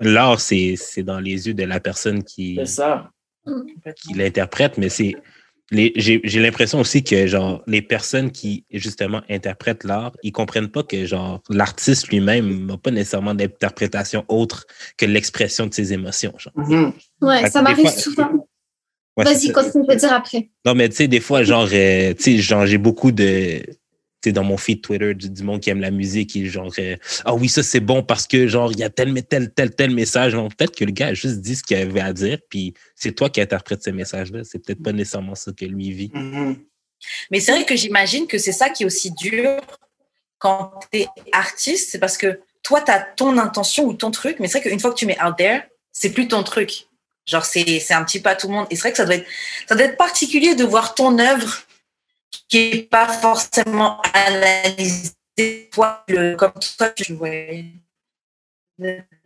l'art, 0.00 0.40
c'est, 0.40 0.74
c'est 0.78 1.02
dans 1.02 1.20
les 1.20 1.46
yeux 1.46 1.54
de 1.54 1.64
la 1.64 1.78
personne 1.80 2.24
qui, 2.24 2.54
c'est 2.56 2.64
ça. 2.66 3.10
qui 3.96 4.14
l'interprète, 4.14 4.78
mais 4.78 4.88
c'est. 4.88 5.14
J'ai, 5.72 6.20
j'ai 6.24 6.40
l'impression 6.40 6.80
aussi 6.80 7.04
que 7.04 7.26
genre 7.28 7.62
les 7.66 7.80
personnes 7.80 8.32
qui 8.32 8.64
justement 8.72 9.22
interprètent 9.30 9.84
l'art, 9.84 10.12
ils 10.22 10.32
comprennent 10.32 10.68
pas 10.68 10.82
que 10.82 11.06
genre 11.06 11.40
l'artiste 11.48 12.08
lui-même 12.08 12.66
n'a 12.66 12.76
pas 12.76 12.90
nécessairement 12.90 13.34
d'interprétation 13.34 14.24
autre 14.28 14.66
que 14.96 15.06
l'expression 15.06 15.66
de 15.66 15.74
ses 15.74 15.92
émotions. 15.92 16.34
Genre. 16.38 16.52
Mhm. 16.56 16.92
Ouais, 17.22 17.42
Fait 17.42 17.50
ça 17.50 17.62
m'arrive 17.62 17.88
souvent. 17.88 18.48
Ouais, 19.16 19.24
Vas-y, 19.24 19.52
continue, 19.52 19.84
je 19.86 19.92
vais 19.92 19.96
dire 19.96 20.12
après. 20.12 20.50
Non, 20.64 20.74
mais 20.74 20.88
tu 20.88 20.96
sais, 20.96 21.08
des 21.08 21.20
fois, 21.20 21.42
genre, 21.42 21.68
euh, 21.72 22.14
tu 22.14 22.22
sais, 22.22 22.38
genre, 22.38 22.66
j'ai 22.66 22.78
beaucoup 22.78 23.12
de. 23.12 23.60
Sais, 24.22 24.32
dans 24.32 24.44
mon 24.44 24.58
feed 24.58 24.82
Twitter, 24.82 25.14
du, 25.14 25.30
du 25.30 25.42
monde 25.42 25.60
qui 25.60 25.70
aime 25.70 25.80
la 25.80 25.90
musique, 25.90 26.36
et 26.36 26.44
genre, 26.46 26.70
euh, 26.78 26.96
ah 27.24 27.34
oui, 27.34 27.48
ça 27.48 27.62
c'est 27.62 27.80
bon 27.80 28.02
parce 28.02 28.26
que, 28.26 28.48
genre, 28.48 28.70
il 28.70 28.78
y 28.78 28.82
a 28.82 28.90
tel, 28.90 29.14
tel, 29.24 29.50
tel, 29.52 29.74
tel 29.74 29.90
message. 29.92 30.32
Peut-être 30.32 30.76
que 30.76 30.84
le 30.84 30.92
gars 30.92 31.08
a 31.08 31.14
juste 31.14 31.40
dit 31.40 31.56
ce 31.56 31.62
qu'il 31.62 31.78
avait 31.78 32.00
à 32.00 32.12
dire, 32.12 32.38
puis 32.50 32.74
c'est 32.94 33.12
toi 33.12 33.30
qui 33.30 33.40
interprètes 33.40 33.82
ces 33.82 33.92
messages-là. 33.92 34.44
C'est 34.44 34.58
peut-être 34.58 34.82
pas 34.82 34.92
nécessairement 34.92 35.34
ça 35.34 35.52
que 35.52 35.64
lui 35.64 35.92
vit. 35.92 36.10
Mhm. 36.12 36.58
Mais 37.30 37.40
c'est 37.40 37.52
vrai 37.52 37.64
que 37.64 37.76
j'imagine 37.76 38.26
que 38.26 38.36
c'est 38.36 38.52
ça 38.52 38.68
qui 38.68 38.82
est 38.82 38.86
aussi 38.86 39.10
dur 39.12 39.58
quand 40.38 40.80
tu 40.90 41.00
es 41.00 41.06
artiste, 41.32 41.90
c'est 41.90 41.98
parce 41.98 42.16
que 42.16 42.40
toi, 42.62 42.80
tu 42.80 42.90
as 42.90 43.00
ton 43.00 43.38
intention 43.38 43.84
ou 43.84 43.94
ton 43.94 44.10
truc, 44.10 44.36
mais 44.40 44.48
c'est 44.48 44.60
vrai 44.60 44.70
qu'une 44.70 44.80
fois 44.80 44.90
que 44.90 44.96
tu 44.96 45.06
mets 45.06 45.22
out 45.22 45.36
there, 45.36 45.62
c'est 45.92 46.10
plus 46.10 46.28
ton 46.28 46.42
truc. 46.42 46.86
Genre, 47.26 47.44
c'est 47.44 47.78
c'est 47.78 47.94
un 47.94 48.04
petit 48.04 48.20
peu 48.20 48.30
à 48.30 48.34
tout 48.34 48.48
le 48.48 48.54
monde. 48.54 48.66
Et 48.70 48.76
c'est 48.76 48.82
vrai 48.82 48.90
que 48.90 48.96
ça 48.96 49.04
doit, 49.04 49.16
être, 49.16 49.26
ça 49.68 49.74
doit 49.74 49.84
être 49.84 49.96
particulier 49.96 50.54
de 50.54 50.64
voir 50.64 50.94
ton 50.94 51.18
œuvre 51.18 51.62
qui 52.48 52.58
est 52.58 52.90
pas 52.90 53.08
forcément 53.08 54.00
analysée, 54.12 55.12
comme 55.74 56.52
toi, 56.76 56.90
tu 56.96 57.14
voyais. 57.14 57.66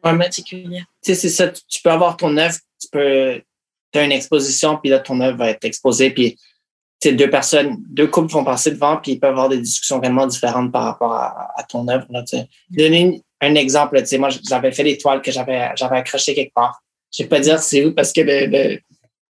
Particulier. 0.02 0.80
tu 0.80 0.86
sais, 1.02 1.14
c'est 1.14 1.28
ça. 1.28 1.48
Tu, 1.48 1.80
peux 1.82 1.90
avoir 1.90 2.16
ton 2.16 2.36
œuvre, 2.36 2.56
tu 2.80 2.88
peux, 2.90 3.40
as 3.94 4.02
une 4.02 4.12
exposition, 4.12 4.78
puis 4.78 4.90
là, 4.90 4.98
ton 4.98 5.20
œuvre 5.20 5.38
va 5.38 5.50
être 5.50 5.64
exposée, 5.64 6.10
puis 6.10 6.36
deux 7.04 7.30
personnes, 7.30 7.76
deux 7.88 8.06
couples 8.06 8.32
vont 8.32 8.44
passer 8.44 8.70
devant, 8.70 8.96
puis 8.96 9.12
ils 9.12 9.20
peuvent 9.20 9.30
avoir 9.30 9.48
des 9.48 9.58
discussions 9.58 9.98
vraiment 9.98 10.26
différentes 10.26 10.72
par 10.72 10.84
rapport 10.84 11.12
à, 11.14 11.62
ton 11.68 11.86
œuvre. 11.88 12.06
Là. 12.10 12.24
Donner 12.70 13.22
un 13.40 13.54
exemple, 13.54 14.00
tu 14.00 14.06
sais, 14.06 14.18
moi, 14.18 14.30
j'avais 14.48 14.72
fait 14.72 14.84
des 14.84 14.98
toiles 14.98 15.20
que 15.20 15.30
j'avais, 15.30 15.56
accrochées 15.56 16.34
quelque 16.34 16.54
part. 16.54 16.80
Je 17.12 17.22
vais 17.22 17.28
pas 17.28 17.40
dire 17.40 17.60
c'est 17.60 17.84
où 17.84 17.92
parce 17.92 18.12
que 18.12 18.22
le, 18.22 18.46
le, 18.46 18.78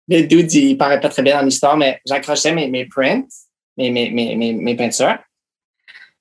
le 0.10 0.24
dude, 0.24 0.52
il 0.54 0.78
paraît 0.78 1.00
pas 1.00 1.10
très 1.10 1.22
bien 1.22 1.38
dans 1.38 1.46
l'histoire, 1.46 1.78
mais 1.78 2.02
j'accrochais 2.06 2.54
mes, 2.54 2.68
mes 2.68 2.86
prints, 2.86 3.28
mes, 3.80 3.92
mes, 3.92 4.10
mes, 4.12 4.36
mes, 4.36 4.54
mes 4.54 4.76
peintures. 4.76 5.18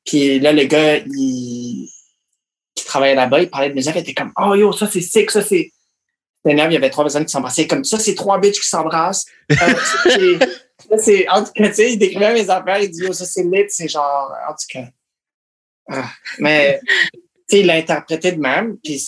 Puis 0.07 0.39
là, 0.39 0.53
le 0.53 0.65
gars, 0.65 0.99
il, 0.99 1.89
qui 2.75 2.85
travaillait 2.85 3.17
là-bas, 3.17 3.43
il 3.43 3.51
parlait 3.51 3.71
de 3.71 3.75
mes 3.75 3.87
œuvres, 3.89 3.99
il 3.99 4.03
était 4.03 4.15
comme, 4.15 4.33
oh 4.37 4.55
yo, 4.55 4.73
ça 4.73 4.87
c'est 4.87 5.01
sick, 5.01 5.31
ça 5.31 5.43
c'est. 5.43 5.73
Il 6.45 6.57
y 6.57 6.61
avait 6.61 6.89
trois 6.89 7.05
personnes 7.05 7.27
qui 7.27 7.33
s'embrassaient, 7.33 7.67
comme 7.67 7.85
ça, 7.85 7.99
c'est 7.99 8.15
trois 8.15 8.41
bitches 8.41 8.61
qui 8.61 8.69
s'embrassent. 8.69 9.27
Euh, 9.51 10.39
c'est- 10.97 11.29
en 11.29 11.45
tout 11.45 11.51
cas, 11.53 11.69
tu 11.69 11.75
sais, 11.75 11.93
il 11.93 11.99
décrivait 11.99 12.33
mes 12.33 12.49
affaires, 12.49 12.81
il 12.81 12.91
dit, 12.91 13.03
yo, 13.03 13.13
ça 13.13 13.27
c'est 13.27 13.43
lit, 13.43 13.65
c'est 13.69 13.89
genre, 13.89 14.33
en 14.49 14.53
tout 14.53 14.67
cas. 14.71 14.87
Ah, 15.91 16.09
mais, 16.39 16.81
tu 17.13 17.21
sais, 17.51 17.61
il 17.61 17.67
l'a 17.67 17.75
interprété 17.75 18.33
de 18.33 18.41
même, 18.41 18.79
puis. 18.83 19.05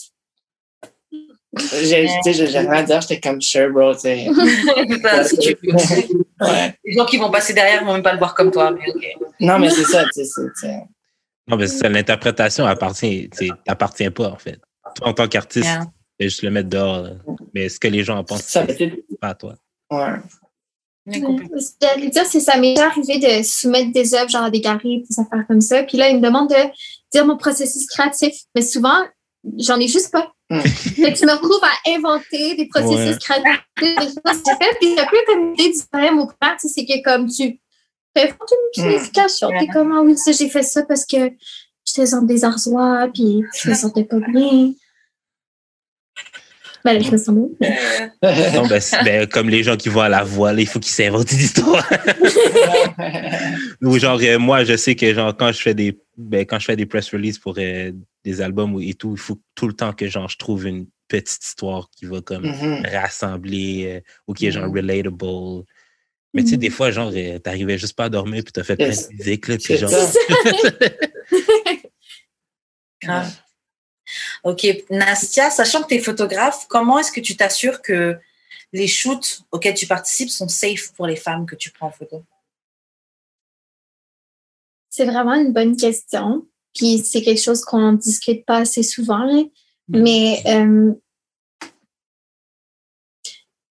J'ai, 1.82 2.06
tu 2.06 2.12
sais, 2.24 2.32
j'ai 2.32 2.46
j'ai 2.46 2.58
rien 2.58 2.70
à 2.70 2.82
dire, 2.82 3.00
j'étais 3.00 3.20
comme 3.20 3.40
sure, 3.40 3.72
bro, 3.72 3.94
tu 3.94 4.00
sais. 4.00 4.26
Ouais. 6.40 6.74
Les 6.84 6.92
gens 6.94 7.04
qui 7.06 7.18
vont 7.18 7.30
passer 7.30 7.52
derrière 7.52 7.84
vont 7.84 7.92
même 7.94 8.02
pas 8.02 8.12
le 8.12 8.18
voir 8.18 8.34
comme 8.34 8.50
toi. 8.50 8.70
Mais 8.70 8.88
ok. 8.88 9.06
Non, 9.40 9.58
mais 9.58 9.70
c'est 9.70 9.84
ça, 9.84 10.04
Non, 11.48 11.56
mais 11.56 11.66
c'est 11.66 11.78
ça, 11.78 11.88
l'interprétation 11.88 12.64
appartient, 12.66 13.28
t'appartient 13.66 14.10
pas, 14.10 14.28
en 14.30 14.36
fait. 14.36 14.58
Toi, 14.96 15.08
en 15.08 15.12
tant 15.12 15.28
qu'artiste, 15.28 15.66
Yeah. 15.66 15.86
tu 16.18 16.24
juste 16.26 16.42
le 16.42 16.50
mettre 16.50 16.68
dehors. 16.68 17.02
là. 17.02 17.10
Mais 17.54 17.68
ce 17.68 17.78
que 17.78 17.88
les 17.88 18.02
gens 18.04 18.16
en 18.18 18.24
pensent, 18.24 18.42
ça 18.42 18.64
c'est 18.66 18.92
pas 19.20 19.28
à 19.28 19.34
toi. 19.34 19.54
Ouais. 19.90 20.16
J'allais 21.06 22.10
dire, 22.10 22.26
c'est 22.26 22.40
ça 22.40 22.56
m'est 22.58 22.74
déjà 22.74 22.86
arrivé 22.88 23.18
de 23.18 23.42
soumettre 23.42 23.92
des 23.92 24.14
œuvres, 24.14 24.28
genre 24.28 24.44
à 24.44 24.50
des 24.50 24.60
galeries, 24.60 25.02
des 25.08 25.18
affaires 25.20 25.46
comme 25.48 25.60
ça. 25.60 25.82
Puis 25.82 25.98
là, 25.98 26.08
ils 26.08 26.16
me 26.16 26.22
demandent 26.22 26.50
de 26.50 26.70
dire 27.12 27.26
mon 27.26 27.36
processus 27.36 27.86
créatif. 27.86 28.34
Mais 28.54 28.62
souvent, 28.62 28.98
j'en 29.58 29.78
ai 29.80 29.88
juste 29.88 30.12
pas. 30.12 30.32
Hmm. 30.50 30.60
Fait 30.60 31.12
que 31.12 31.18
je 31.18 31.24
me 31.24 31.32
retrouve 31.32 31.60
à 31.62 31.90
inventer 31.90 32.56
des 32.56 32.66
processus 32.66 33.14
Ouais. 33.14 33.18
créatifs, 33.20 33.62
des 33.78 34.06
choses 34.06 34.14
que 34.16 34.30
j'ai 34.46 34.66
fait. 34.66 34.76
Puis 34.80 34.94
c'est 34.94 35.00
un 35.00 35.06
peu 35.06 35.16
comme 35.26 35.50
l'idée 35.52 35.70
du 35.70 35.84
poème 35.90 36.18
au 36.18 36.26
père, 36.26 36.56
tu 36.60 36.68
sais, 36.68 36.74
c'est 36.74 36.86
que 36.86 37.02
comme 37.04 37.28
tu 37.28 37.60
fais 38.16 38.28
une 38.28 38.82
signification. 38.82 39.48
T'es 39.58 39.68
comme, 39.68 39.92
ah 39.92 40.02
oui, 40.02 40.16
ça, 40.18 40.32
j'ai 40.32 40.48
fait 40.48 40.64
ça 40.64 40.82
parce 40.84 41.06
que 41.06 41.30
j'étais 41.86 42.10
dans 42.10 42.22
des 42.22 42.44
arzois, 42.44 43.08
puis 43.14 43.44
je 43.62 43.70
me 43.70 43.74
sentais 43.74 44.04
pas 44.04 44.18
bien. 44.18 44.72
Ben 46.82 46.94
là, 46.94 47.00
je 47.00 47.10
me 47.10 47.18
sens 47.18 47.34
bien. 47.34 47.70
Non, 48.54 48.66
ben, 48.66 48.80
ben, 49.04 49.26
comme 49.26 49.50
les 49.50 49.62
gens 49.62 49.76
qui 49.76 49.90
vont 49.90 50.00
à 50.00 50.08
la 50.08 50.24
voile, 50.24 50.60
il 50.60 50.66
faut 50.66 50.80
qu'ils 50.80 50.92
s'inventent 50.92 51.30
une 51.30 51.40
histoire. 51.40 51.86
Ou 53.82 53.98
genre, 53.98 54.18
euh, 54.22 54.38
moi, 54.38 54.64
je 54.64 54.76
sais 54.76 54.94
que 54.94 55.12
genre, 55.12 55.36
quand 55.36 55.52
je 55.52 55.60
fais 55.60 55.74
des, 55.74 55.98
ben, 56.16 56.46
quand 56.46 56.58
je 56.58 56.64
fais 56.64 56.76
des 56.76 56.86
press 56.86 57.10
releases 57.10 57.38
pour 57.38 57.54
euh, 57.58 57.92
des 58.24 58.40
albums 58.40 58.80
et 58.82 58.94
tout, 58.94 59.12
il 59.12 59.18
faut 59.18 59.40
tout 59.54 59.66
le 59.66 59.72
temps 59.74 59.92
que 59.92 60.06
genre, 60.08 60.28
je 60.28 60.36
trouve 60.36 60.66
une 60.66 60.86
petite 61.08 61.44
histoire 61.44 61.88
qui 61.90 62.04
va 62.04 62.20
comme 62.20 62.46
Mhm. 62.46 62.86
rassembler 62.86 63.84
euh, 63.86 64.00
ou 64.26 64.34
qui 64.34 64.46
est 64.46 64.52
genre 64.52 64.68
Mhm. 64.68 64.76
relatable. 64.76 65.64
Mais 66.32 66.44
tu 66.44 66.50
sais, 66.50 66.56
des 66.56 66.70
fois, 66.70 66.90
genre, 66.92 67.10
euh, 67.14 67.38
t'arrivais 67.40 67.76
juste 67.78 67.96
pas 67.96 68.04
à 68.04 68.08
dormir 68.08 68.44
puis 68.44 68.52
t'as 68.52 68.62
fait 68.62 68.76
plein 68.76 68.88
Yes. 68.88 69.08
de 69.08 69.14
musique, 69.14 69.48
là, 69.48 69.56
puis 69.58 69.76
genre. 69.76 69.90
Grave. 73.02 73.32
Ok, 74.44 74.66
Nastia, 74.90 75.50
sachant 75.50 75.82
que 75.82 75.88
tu 75.88 75.94
es 75.94 75.98
photographe, 76.00 76.66
comment 76.68 76.98
est-ce 76.98 77.12
que 77.12 77.20
tu 77.20 77.36
t'assures 77.36 77.82
que 77.82 78.18
les 78.72 78.86
shoots 78.86 79.42
auxquels 79.50 79.74
tu 79.74 79.86
participes 79.86 80.30
sont 80.30 80.48
safe 80.48 80.92
pour 80.92 81.06
les 81.06 81.16
femmes 81.16 81.46
que 81.46 81.56
tu 81.56 81.70
prends 81.70 81.88
en 81.88 81.92
photo? 81.92 82.24
C'est 84.88 85.04
vraiment 85.04 85.34
une 85.34 85.52
bonne 85.52 85.76
question. 85.76 86.46
Puis 86.74 86.98
c'est 86.98 87.22
quelque 87.22 87.40
chose 87.40 87.62
qu'on 87.62 87.92
discute 87.92 88.44
pas 88.44 88.58
assez 88.58 88.82
souvent. 88.82 89.24
là. 89.24 89.42
Mm. 89.88 90.02
Mais 90.02 90.42
euh, 90.46 90.92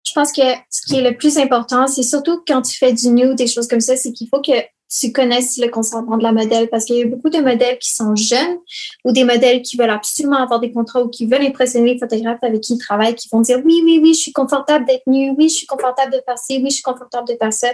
je 0.06 0.14
pense 0.14 0.32
que 0.32 0.41
ce 0.69 0.82
qui 0.88 0.95
est 0.98 1.10
le 1.10 1.15
plus 1.15 1.38
important, 1.38 1.88
c'est 1.88 2.03
surtout 2.03 2.41
quand 2.48 2.61
tu 2.61 2.78
fais 2.78 2.94
du 2.94 3.10
nu, 3.10 3.36
des 3.36 3.48
choses 3.48 3.68
comme 3.68 3.82
ça, 3.82 3.95
c'est 3.95 4.14
qu'il 4.14 4.28
faut 4.30 4.41
que 4.41 4.53
tu 4.90 5.11
connaisses 5.11 5.57
le 5.57 5.68
consentement 5.68 6.18
de 6.18 6.24
la 6.24 6.32
modèle 6.32 6.69
parce 6.69 6.86
qu'il 6.86 6.95
y 6.95 7.03
a 7.03 7.06
beaucoup 7.06 7.30
de 7.30 7.40
modèles 7.40 7.78
qui 7.78 7.94
sont 7.94 8.15
jeunes 8.15 8.57
ou 9.03 9.11
des 9.11 9.26
modèles 9.26 9.61
qui 9.61 9.76
veulent 9.76 9.90
absolument 9.90 10.38
avoir 10.38 10.61
des 10.61 10.72
contrats 10.72 11.03
ou 11.03 11.10
qui 11.10 11.26
veulent 11.26 11.45
impressionner 11.45 11.94
les 11.94 11.99
photographes 11.99 12.40
avec 12.41 12.61
qui 12.61 12.76
ils 12.76 12.80
travaillent, 12.80 13.15
qui 13.15 13.28
vont 13.30 13.41
dire 13.41 13.60
oui, 13.65 13.82
oui, 13.84 13.99
oui, 14.02 14.14
je 14.14 14.19
suis 14.19 14.32
confortable 14.32 14.86
d'être 14.86 15.06
nu, 15.07 15.32
oui, 15.38 15.49
je 15.49 15.56
suis 15.56 15.68
confortable 15.68 16.14
de 16.14 16.22
faire 16.26 16.38
ci, 16.38 16.61
oui, 16.64 16.69
je 16.69 16.76
suis 16.76 16.84
confortable 16.84 17.28
de 17.28 17.36
faire 17.40 17.52
ça. 17.52 17.68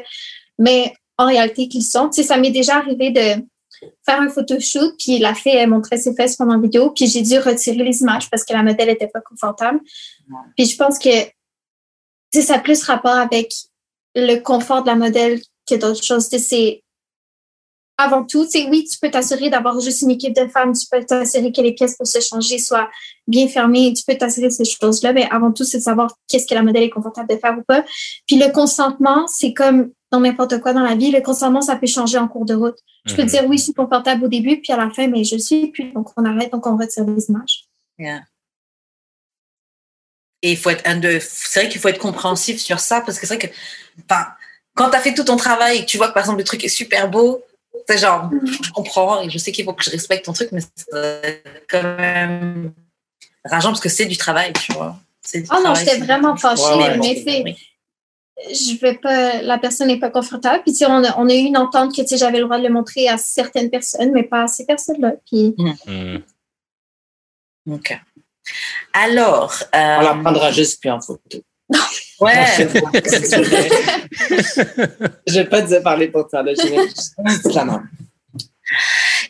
Mais 0.58 0.94
en 1.18 1.28
réalité, 1.28 1.68
qu'ils 1.68 1.84
sont. 1.84 2.10
Tu 2.10 2.22
sais, 2.22 2.28
ça 2.28 2.38
m'est 2.38 2.52
déjà 2.52 2.78
arrivé 2.78 3.12
de 3.12 3.44
faire 4.06 4.22
un 4.22 4.30
photoshoot, 4.30 4.96
puis 4.98 5.20
la 5.20 5.34
fille, 5.34 5.56
elle 5.56 5.70
montrait 5.70 5.98
ses 5.98 6.14
fesses 6.14 6.36
pendant 6.36 6.56
la 6.56 6.62
vidéo, 6.62 6.92
puis 6.92 7.08
j'ai 7.08 7.22
dû 7.22 7.38
retirer 7.40 7.84
les 7.84 8.02
images 8.02 8.30
parce 8.30 8.44
que 8.44 8.54
la 8.54 8.64
modèle 8.64 8.90
était 8.90 9.08
pas 9.08 9.22
confortable. 9.22 9.80
Puis 10.56 10.66
je 10.66 10.76
pense 10.76 11.00
que 11.00 11.10
ça 12.42 12.56
a 12.56 12.60
plus 12.60 12.84
rapport 12.84 13.16
avec 13.16 13.54
le 14.16 14.38
confort 14.40 14.84
de 14.84 14.88
la 14.88 14.96
modèle 14.96 15.42
que 15.68 15.76
d'autres 15.76 16.04
choses. 16.04 16.28
C'est 16.28 16.83
avant 17.98 18.24
tout, 18.26 18.46
sais, 18.46 18.68
oui, 18.70 18.88
tu 18.90 18.98
peux 19.00 19.12
t'assurer 19.12 19.50
d'avoir 19.50 19.80
juste 19.80 20.02
une 20.02 20.12
équipe 20.12 20.36
de 20.36 20.48
femmes, 20.48 20.74
tu 20.74 20.86
peux 20.92 21.04
t'assurer 21.04 21.52
que 21.52 21.62
les 21.62 21.74
pièces 21.74 21.96
pour 21.96 22.08
se 22.08 22.20
changer 22.20 22.58
soient 22.58 22.90
bien 23.28 23.48
fermées, 23.48 23.94
tu 23.94 24.04
peux 24.04 24.18
t'assurer 24.18 24.48
de 24.48 24.52
ces 24.54 24.66
choses-là, 24.66 25.14
mais 25.14 25.28
avant 25.30 25.52
tout, 25.52 25.64
c'est 25.64 25.78
de 25.78 25.84
savoir 25.84 26.18
qu'est-ce 26.28 26.48
que 26.48 26.56
la 26.56 26.64
modèle 26.64 26.84
est 26.84 26.90
confortable 26.90 27.30
de 27.30 27.38
faire 27.38 27.56
ou 27.58 27.62
pas. 27.62 27.86
Puis 28.28 28.38
le 28.38 28.52
consentement, 28.52 29.28
c'est 29.28 29.54
comme 29.54 29.92
dans 30.12 30.20
n'importe 30.20 30.60
quoi 30.60 30.74
dans 30.74 30.82
la 30.84 30.96
vie, 30.96 31.12
le 31.12 31.22
consentement, 31.22 31.62
ça 31.62 31.76
peut 31.76 31.88
changer 31.88 32.18
en 32.18 32.28
cours 32.28 32.46
de 32.46 32.54
route. 32.54 32.78
Je 33.06 33.16
peux 33.16 33.24
Mhm. 33.24 33.28
dire 33.28 33.46
oui, 33.48 33.58
je 33.58 33.64
suis 33.64 33.74
confortable 33.74 34.26
au 34.26 34.28
début, 34.28 34.60
puis 34.62 34.72
à 34.74 34.78
la 34.78 34.90
fin, 34.90 35.08
mais 35.08 35.24
je 35.24 35.38
suis 35.38 35.68
plus, 35.68 35.92
donc 35.92 36.10
on 36.18 36.26
arrête, 36.26 36.52
donc 36.52 36.66
on 36.68 36.78
retire 36.78 37.06
les 37.06 37.30
images. 37.30 37.66
Yeah. 38.00 38.22
Et 40.42 40.52
il 40.52 40.58
faut 40.58 40.70
être 40.70 40.86
un 40.86 40.98
de, 40.98 41.20
c'est 41.22 41.62
vrai 41.62 41.70
qu'il 41.70 41.80
faut 41.80 41.88
être 41.88 42.00
compréhensif 42.00 42.60
sur 42.60 42.80
ça 42.80 43.02
parce 43.02 43.18
que 43.20 43.26
c'est 43.26 43.36
vrai 43.38 43.48
que, 43.48 43.54
quand 44.76 44.90
tu 44.90 44.96
as 44.98 45.00
fait 45.00 45.14
tout 45.14 45.24
ton 45.24 45.38
travail 45.38 45.78
et 45.78 45.82
que 45.82 45.86
tu 45.86 45.98
vois 45.98 46.10
que 46.10 46.14
par 46.14 46.24
exemple 46.24 46.40
le 46.40 46.44
truc 46.44 46.64
est 46.64 46.70
super 46.70 47.10
beau, 47.10 47.42
c'est 47.88 47.98
genre, 47.98 48.30
je 48.46 48.72
comprends 48.72 49.22
et 49.22 49.30
je 49.30 49.38
sais 49.38 49.52
qu'il 49.52 49.66
faut 49.66 49.74
que 49.74 49.84
je 49.84 49.90
respecte 49.90 50.26
ton 50.26 50.34
truc, 50.34 50.50
mais 50.52 50.62
c'est 50.76 51.44
quand 51.70 51.84
même 51.84 52.74
rageant 53.46 53.70
parce 53.70 53.82
que 53.82 53.90
c'est 53.90 54.06
du 54.06 54.18
travail, 54.18 54.54
tu 54.54 54.74
vois. 54.74 54.98
Oh 55.52 55.58
non, 55.64 55.74
j'étais 55.74 55.98
vraiment 55.98 56.36
fâchée, 56.36 56.98
mais 57.00 57.24
c'est. 57.24 57.56
Je 58.52 58.78
vais 58.80 58.96
pas, 58.96 59.42
la 59.42 59.58
personne 59.58 59.88
n'est 59.88 60.00
pas 60.00 60.10
confortable. 60.10 60.64
Puis, 60.64 60.76
on 60.86 61.04
a, 61.04 61.18
on 61.18 61.30
a 61.30 61.34
eu 61.34 61.46
une 61.46 61.56
entente 61.56 61.96
que, 61.96 62.02
j'avais 62.18 62.40
le 62.40 62.46
droit 62.46 62.58
de 62.58 62.64
le 62.64 62.74
montrer 62.74 63.08
à 63.08 63.18
certaines 63.18 63.70
personnes, 63.70 64.12
mais 64.12 64.24
pas 64.24 64.44
à 64.44 64.48
ces 64.48 64.66
personnes-là. 64.66 65.14
Puis. 65.26 65.56
Mm. 65.58 66.18
OK. 67.72 68.02
Alors. 68.92 69.54
Euh... 69.74 69.98
On 70.00 70.02
la 70.02 70.16
prendra 70.16 70.52
juste 70.52 70.82
puis 70.82 70.90
en 70.90 71.00
photo. 71.00 71.40
Ouais. 72.20 72.46
je 75.28 75.34
vais 75.34 75.46
pas 75.46 75.62
te 75.62 75.82
parler 75.82 76.08
pour 76.08 76.28
toi. 76.28 76.44
Là, 76.44 76.54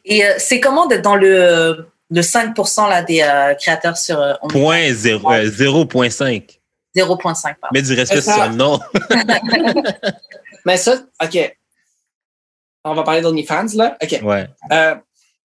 Et 0.06 0.24
euh, 0.24 0.34
c'est 0.38 0.60
comment 0.60 0.86
d'être 0.86 1.02
dans 1.02 1.15
le, 1.15 1.88
le 2.10 2.22
5% 2.22 2.90
là, 2.90 3.02
des 3.02 3.22
euh, 3.22 3.56
créateurs 3.56 3.98
sur 3.98 4.20
euh, 4.20 4.34
Point 4.49 4.91
0.5. 4.91 6.60
0.5, 6.95 7.56
Mais 7.74 7.82
du 7.82 7.94
respect 7.94 8.22
sur 8.22 8.49
le 8.49 8.56
nom. 8.56 8.80
Mais 10.65 10.78
ça, 10.78 11.03
OK. 11.24 11.57
On 12.84 12.94
va 12.94 13.03
parler 13.03 13.22
d'OnlyFans, 13.22 13.76
là. 13.76 13.98
OK. 14.03 14.20
Ouais. 14.24 14.48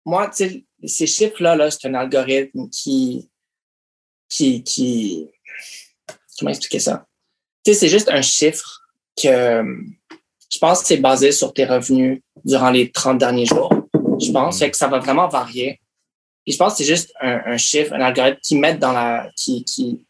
moi, 0.04 0.30
tu 0.34 0.48
sais, 0.48 0.64
ces 0.86 1.06
chiffres-là, 1.06 1.56
-là, 1.56 1.70
c'est 1.70 1.88
un 1.88 1.94
algorithme 1.94 2.70
qui, 2.70 3.28
qui, 4.28 4.62
qui, 4.62 5.28
comment 6.38 6.50
expliquer 6.50 6.78
ça? 6.78 7.06
Tu 7.64 7.72
sais, 7.72 7.80
c'est 7.80 7.88
juste 7.88 8.08
un 8.10 8.22
chiffre 8.22 8.82
que 9.20 9.64
je 10.52 10.58
pense 10.58 10.80
que 10.80 10.86
c'est 10.86 10.98
basé 10.98 11.32
sur 11.32 11.52
tes 11.52 11.64
revenus 11.64 12.20
durant 12.44 12.70
les 12.70 12.90
30 12.90 13.18
derniers 13.18 13.46
jours. 13.46 13.72
Je 14.20 14.30
pense 14.30 14.58
fait 14.58 14.70
que 14.70 14.76
ça 14.76 14.86
va 14.86 14.98
vraiment 14.98 15.28
varier. 15.28 15.80
Et 16.46 16.52
je 16.52 16.56
pense 16.56 16.72
que 16.72 16.78
c'est 16.78 16.84
juste 16.84 17.12
un, 17.20 17.56
chiffre, 17.56 17.92
un 17.92 18.00
algorithme 18.00 18.38
qui 18.40 18.56
met 18.56 18.74
dans 18.74 18.92
la, 18.92 19.28
qui, 19.36 19.64
qui, 19.64 20.06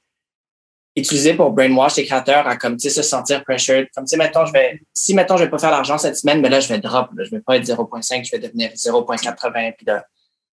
utilisé 0.97 1.35
pour 1.35 1.51
brainwash 1.51 1.97
les 1.97 2.07
créateurs 2.07 2.49
à 2.49 2.57
comme, 2.57 2.77
tu 2.77 2.89
sais, 2.89 2.91
se 2.91 3.03
sentir 3.03 3.45
pressured. 3.45 3.89
Comme, 3.95 4.05
tu 4.05 4.11
sais, 4.11 4.17
mettons, 4.17 4.47
je 4.47 4.53
vais, 4.53 4.81
si, 4.95 5.15
mettons, 5.15 5.37
je 5.37 5.45
vais 5.45 5.51
pas 5.51 5.59
faire 5.59 5.71
l'argent 5.71 5.99
cette 5.99 6.17
semaine, 6.17 6.41
mais 6.41 6.49
là, 6.49 6.59
je 6.59 6.69
vais 6.69 6.79
drop, 6.79 7.11
là, 7.15 7.25
je 7.25 7.31
vais 7.31 7.41
pas 7.41 7.57
être 7.57 7.65
0.5, 7.65 8.25
je 8.25 8.31
vais 8.31 8.39
devenir 8.39 8.71
0.80, 8.71 9.75
puis 9.77 9.87
là, 9.87 10.05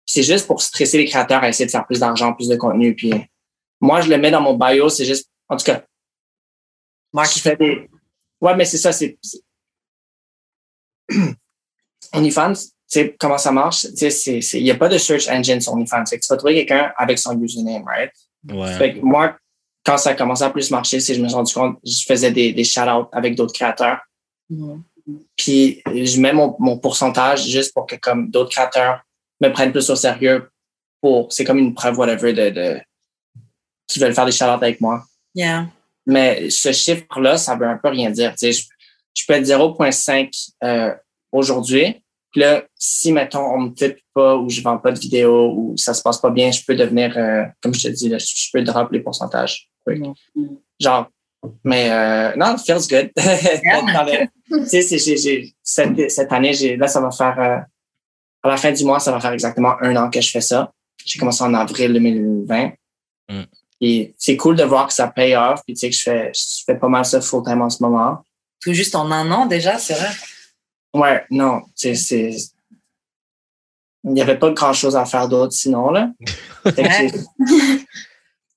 c'est 0.06 0.22
juste 0.22 0.46
pour 0.46 0.62
stresser 0.62 0.96
les 0.96 1.04
créateurs 1.04 1.42
à 1.42 1.48
essayer 1.48 1.66
de 1.66 1.70
faire 1.70 1.84
plus 1.84 2.00
d'argent, 2.00 2.32
plus 2.32 2.48
de 2.48 2.56
contenu, 2.56 2.94
puis 2.94 3.12
moi, 3.80 4.00
je 4.00 4.08
le 4.08 4.16
mets 4.16 4.30
dans 4.30 4.40
mon 4.40 4.54
bio, 4.54 4.88
c'est 4.88 5.04
juste, 5.04 5.28
en 5.48 5.56
tout 5.56 5.64
cas, 5.64 5.84
moi 7.12 7.26
qui 7.26 7.40
fais 7.40 7.56
des. 7.56 7.88
Ouais, 8.40 8.54
mais 8.56 8.64
c'est 8.64 8.78
ça, 8.78 8.92
c'est. 8.92 9.18
OnlyFans, 12.12 12.54
tu 12.54 12.70
sais, 12.86 13.16
comment 13.18 13.38
ça 13.38 13.52
marche? 13.52 13.86
Tu 13.96 14.10
sais, 14.10 14.38
il 14.54 14.64
n'y 14.64 14.70
a 14.70 14.76
pas 14.76 14.88
de 14.88 14.98
search 14.98 15.28
engine 15.28 15.60
sur 15.60 15.72
OnlyFans. 15.72 16.04
tu 16.04 16.18
vas 16.28 16.36
trouver 16.36 16.54
quelqu'un 16.54 16.92
avec 16.96 17.18
son 17.18 17.38
username, 17.40 17.84
right? 17.84 18.12
Ouais. 18.48 18.72
Fait 18.74 18.94
que 18.94 19.00
moi, 19.00 19.36
quand 19.84 19.96
ça 19.98 20.10
a 20.10 20.14
commencé 20.14 20.42
à 20.42 20.50
plus 20.50 20.70
marcher, 20.70 21.00
c'est 21.00 21.14
je 21.14 21.22
me 21.22 21.28
suis 21.28 21.34
rendu 21.34 21.52
compte, 21.52 21.78
je 21.84 22.04
faisais 22.06 22.30
des, 22.30 22.52
des 22.52 22.64
shout-outs 22.64 23.08
avec 23.12 23.34
d'autres 23.34 23.54
créateurs. 23.54 24.00
Puis 25.36 25.82
je 25.86 26.20
mets 26.20 26.32
mon, 26.32 26.56
mon 26.58 26.78
pourcentage 26.78 27.46
juste 27.48 27.72
pour 27.72 27.86
que 27.86 27.96
comme 27.96 28.30
d'autres 28.30 28.50
créateurs 28.50 29.02
me 29.40 29.48
prennent 29.48 29.72
plus 29.72 29.88
au 29.88 29.96
sérieux 29.96 30.50
pour 31.00 31.32
c'est 31.32 31.44
comme 31.44 31.58
une 31.58 31.74
preuve 31.74 31.98
whatever 31.98 32.32
de, 32.32 32.50
de 32.50 32.80
qui 33.86 33.98
veulent 33.98 34.14
faire 34.14 34.26
des 34.26 34.32
shout 34.32 34.44
avec 34.44 34.80
moi. 34.80 35.04
Yeah. 35.34 35.66
Mais 36.06 36.50
ce 36.50 36.72
chiffre-là, 36.72 37.36
ça 37.36 37.54
veut 37.56 37.66
un 37.66 37.76
peu 37.76 37.88
rien 37.88 38.10
dire. 38.10 38.34
Tu 38.34 38.52
sais, 38.52 38.66
je, 39.14 39.24
peux 39.26 39.34
être 39.34 39.44
0.5 39.44 40.50
euh, 40.64 40.94
aujourd'hui. 41.32 42.02
Puis 42.30 42.40
là, 42.40 42.64
si, 42.74 43.12
mettons, 43.12 43.44
on 43.44 43.58
me 43.58 43.74
type 43.74 43.98
pas 44.14 44.36
ou 44.36 44.48
je 44.50 44.60
vends 44.60 44.78
pas 44.78 44.92
de 44.92 44.98
vidéo 44.98 45.52
ou 45.56 45.76
ça 45.76 45.94
se 45.94 46.02
passe 46.02 46.18
pas 46.18 46.30
bien, 46.30 46.50
je 46.50 46.62
peux 46.66 46.74
devenir, 46.74 47.16
euh, 47.16 47.44
comme 47.62 47.74
je 47.74 47.88
te 47.88 47.88
dis, 47.88 48.08
là, 48.08 48.18
je 48.18 48.48
peux 48.52 48.62
drop 48.62 48.92
les 48.92 49.00
pourcentages. 49.00 49.68
Genre, 50.78 51.10
mais 51.64 51.90
euh, 51.90 52.36
non, 52.36 52.56
it 52.56 52.60
feels 52.60 52.86
good. 52.88 53.10
tu 54.70 54.82
sais, 54.82 55.52
cette, 55.62 56.10
cette 56.10 56.32
année, 56.32 56.76
là, 56.76 56.88
ça 56.88 57.00
va 57.00 57.10
faire, 57.10 57.40
euh, 57.40 57.58
à 58.42 58.48
la 58.48 58.56
fin 58.56 58.72
du 58.72 58.84
mois, 58.84 59.00
ça 59.00 59.12
va 59.12 59.20
faire 59.20 59.32
exactement 59.32 59.74
un 59.80 59.96
an 59.96 60.10
que 60.10 60.20
je 60.20 60.30
fais 60.30 60.40
ça. 60.40 60.72
J'ai 61.04 61.18
commencé 61.18 61.42
en 61.42 61.54
avril 61.54 61.92
2020. 61.92 62.72
Mm. 63.30 63.42
Et 63.80 64.14
c'est 64.18 64.36
cool 64.36 64.56
de 64.56 64.64
voir 64.64 64.88
que 64.88 64.92
ça 64.92 65.08
paye 65.08 65.36
off. 65.36 65.60
Puis 65.64 65.74
tu 65.74 65.80
sais 65.80 65.90
que 65.90 65.96
je 65.96 66.02
fais, 66.02 66.32
je 66.34 66.64
fais 66.66 66.76
pas 66.76 66.88
mal 66.88 67.04
ça 67.04 67.20
full 67.20 67.44
time 67.44 67.62
en 67.62 67.70
ce 67.70 67.82
moment. 67.82 68.24
Tout 68.60 68.72
juste 68.72 68.94
en 68.94 69.10
un 69.10 69.30
an 69.30 69.46
déjà, 69.46 69.78
c'est 69.78 69.94
vrai? 69.94 70.10
Ouais, 70.94 71.24
non. 71.30 71.62
C'est, 71.74 71.94
c'est... 71.94 72.30
Il 74.04 74.12
n'y 74.12 74.22
avait 74.22 74.38
pas 74.38 74.50
grand 74.50 74.72
chose 74.72 74.96
à 74.96 75.04
faire 75.04 75.28
d'autre 75.28 75.52
sinon, 75.52 75.90
là. 75.90 76.10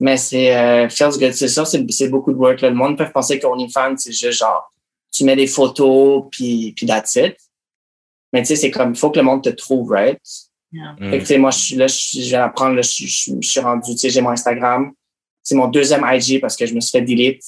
Mais 0.01 0.17
c'est 0.17 0.55
euh, 0.55 0.89
feels 0.89 1.19
good. 1.19 1.33
C'est 1.33 1.47
ça, 1.47 1.63
c'est, 1.63 1.85
c'est 1.91 2.09
beaucoup 2.09 2.33
de 2.33 2.37
work. 2.37 2.61
Là. 2.61 2.69
Le 2.69 2.75
monde 2.75 2.97
peut 2.97 3.07
penser 3.13 3.39
qu'OnlyFans, 3.39 3.97
c'est 3.97 4.11
juste 4.11 4.39
genre, 4.39 4.71
tu 5.11 5.23
mets 5.23 5.35
des 5.35 5.45
photos, 5.45 6.23
puis, 6.31 6.73
puis 6.75 6.87
that's 6.87 7.15
it. 7.15 7.35
Mais 8.33 8.41
tu 8.41 8.47
sais, 8.47 8.55
c'est 8.55 8.71
comme, 8.71 8.91
il 8.91 8.97
faut 8.97 9.11
que 9.11 9.19
le 9.19 9.25
monde 9.25 9.43
te 9.43 9.49
trouve, 9.49 9.91
right? 9.91 10.19
Yeah. 10.71 10.95
Fait 10.97 11.17
que, 11.17 11.19
tu 11.19 11.25
sais, 11.27 11.37
moi, 11.37 11.51
je 11.51 11.59
suis 11.59 11.75
là, 11.75 11.85
je, 11.85 12.19
viens 12.21 12.39
d'apprendre, 12.39 12.75
là, 12.75 12.81
je, 12.81 13.05
je, 13.05 13.31
je, 13.39 13.47
suis 13.47 13.59
rendu, 13.59 13.91
tu 13.91 13.97
sais, 13.97 14.09
j'ai 14.09 14.21
mon 14.21 14.31
Instagram. 14.31 14.91
C'est 15.43 15.55
mon 15.55 15.67
deuxième 15.67 16.05
IG 16.09 16.39
parce 16.39 16.55
que 16.55 16.65
je 16.65 16.73
me 16.73 16.79
suis 16.79 16.91
fait 16.91 17.01
delete 17.01 17.43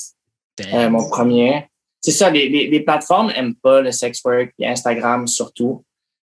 euh, 0.61 0.89
mon 0.89 1.07
premier. 1.09 1.67
C'est 2.01 2.11
ça, 2.11 2.29
les, 2.29 2.49
les, 2.49 2.67
les, 2.67 2.79
plateformes 2.81 3.27
n'aiment 3.27 3.55
pas 3.55 3.81
le 3.81 3.91
sex 3.91 4.21
work 4.25 4.51
et 4.59 4.67
Instagram 4.67 5.27
surtout. 5.27 5.83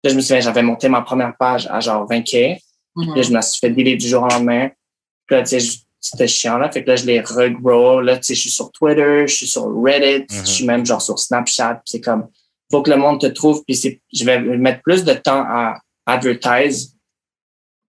Là, 0.03 0.11
je 0.11 0.15
me 0.15 0.21
souviens, 0.21 0.39
j'avais 0.39 0.61
monté 0.61 0.87
ma 0.87 1.01
première 1.01 1.35
page 1.37 1.67
à 1.67 1.79
genre 1.79 2.07
20K. 2.07 2.59
Mm-hmm. 2.95 3.15
Là, 3.15 3.21
je 3.21 3.31
me 3.31 3.41
suis 3.41 3.59
fait 3.59 3.69
delete 3.71 3.99
du 3.99 4.07
jour 4.07 4.23
au 4.23 4.27
lendemain. 4.27 4.69
Puis 5.25 5.35
là, 5.35 5.43
tu 5.43 5.59
sais, 5.59 5.79
c'était 5.99 6.27
chiant, 6.27 6.57
là. 6.57 6.69
Fait 6.69 6.83
que 6.83 6.89
là, 6.89 6.95
je 6.95 7.05
les 7.05 7.21
regrow. 7.21 8.01
Là, 8.01 8.17
tu 8.17 8.23
sais, 8.23 8.35
je 8.35 8.41
suis 8.41 8.49
sur 8.51 8.71
Twitter, 8.71 9.23
je 9.27 9.33
suis 9.33 9.47
sur 9.47 9.63
Reddit, 9.81 10.25
Mm-hmm. 10.25 10.45
je 10.45 10.51
suis 10.51 10.65
même 10.65 10.85
genre 10.85 11.01
sur 11.01 11.17
Snapchat. 11.17 11.81
c'est 11.85 12.01
comme, 12.01 12.27
faut 12.69 12.81
que 12.81 12.91
le 12.91 12.97
monde 12.97 13.19
te 13.19 13.27
trouve. 13.27 13.63
Puis 13.65 13.75
c'est, 13.75 14.01
je 14.13 14.25
vais 14.25 14.39
mettre 14.39 14.81
plus 14.83 15.03
de 15.03 15.13
temps 15.13 15.43
à 15.47 15.79
advertise 16.05 16.95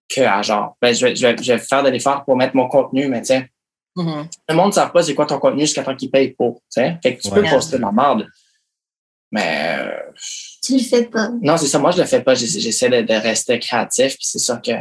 que 0.08 0.20
à 0.20 0.42
genre, 0.42 0.76
ben, 0.80 0.94
je 0.94 1.06
vais, 1.06 1.16
je 1.16 1.26
vais, 1.26 1.36
je 1.42 1.52
vais 1.52 1.58
faire 1.58 1.82
de 1.82 1.90
l'effort 1.90 2.24
pour 2.24 2.36
mettre 2.36 2.54
mon 2.56 2.68
contenu, 2.68 3.08
mais 3.08 3.22
tu 3.22 3.34
le 3.96 4.54
monde 4.54 4.68
ne 4.68 4.72
sait 4.72 4.88
pas 4.92 5.02
c'est 5.02 5.14
quoi 5.14 5.26
ton 5.26 5.38
contenu 5.38 5.60
jusqu'à 5.62 5.84
temps 5.84 5.94
qu'ils 5.94 6.10
payent 6.10 6.32
pour. 6.32 6.62
Fait 6.74 6.98
que 7.02 7.08
tu 7.20 7.28
Ouais. 7.28 7.42
peux 7.42 7.48
poster 7.48 7.76
de 7.76 7.82
la 7.82 7.92
merde. 7.92 8.26
Mais 9.30 9.76
euh, 9.80 10.12
Tu 10.62 10.74
le 10.74 10.82
fais 10.82 11.04
pas. 11.06 11.28
non, 11.42 11.56
c'est 11.56 11.66
ça. 11.66 11.78
Moi, 11.78 11.90
je 11.90 11.98
le 11.98 12.04
fais 12.06 12.22
pas. 12.22 12.34
J'essaie 12.34 12.88
de, 12.88 13.02
de 13.02 13.14
rester 13.14 13.58
créatif. 13.58 14.14
Puis 14.16 14.26
c'est 14.26 14.38
sûr 14.38 14.60
que 14.62 14.72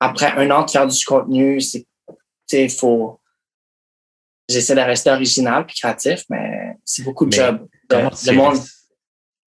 après 0.00 0.32
un 0.32 0.50
an 0.50 0.64
de 0.64 0.70
faire 0.70 0.86
du 0.86 1.04
contenu, 1.04 1.60
c'est 1.60 1.86
tu 2.48 2.68
faut. 2.68 3.20
J'essaie 4.48 4.74
de 4.76 4.80
rester 4.80 5.10
original 5.10 5.66
puis 5.66 5.76
créatif, 5.76 6.22
mais 6.30 6.76
c'est 6.84 7.02
beaucoup 7.02 7.26
de 7.26 7.30
Mais 7.30 7.36
job. 7.44 7.66
Comment, 7.88 8.10
Le- 8.10 8.16
tu, 8.16 8.32
monde. 8.32 8.54
restes, 8.56 8.68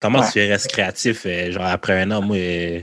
comment 0.02 0.20
Ouais. 0.20 0.32
tu 0.32 0.40
restes 0.40 0.68
créatif, 0.68 1.26
euh, 1.26 1.52
genre 1.52 1.66
après 1.66 2.02
un 2.02 2.12
an, 2.12 2.22
moi, 2.22 2.36
euh, 2.36 2.82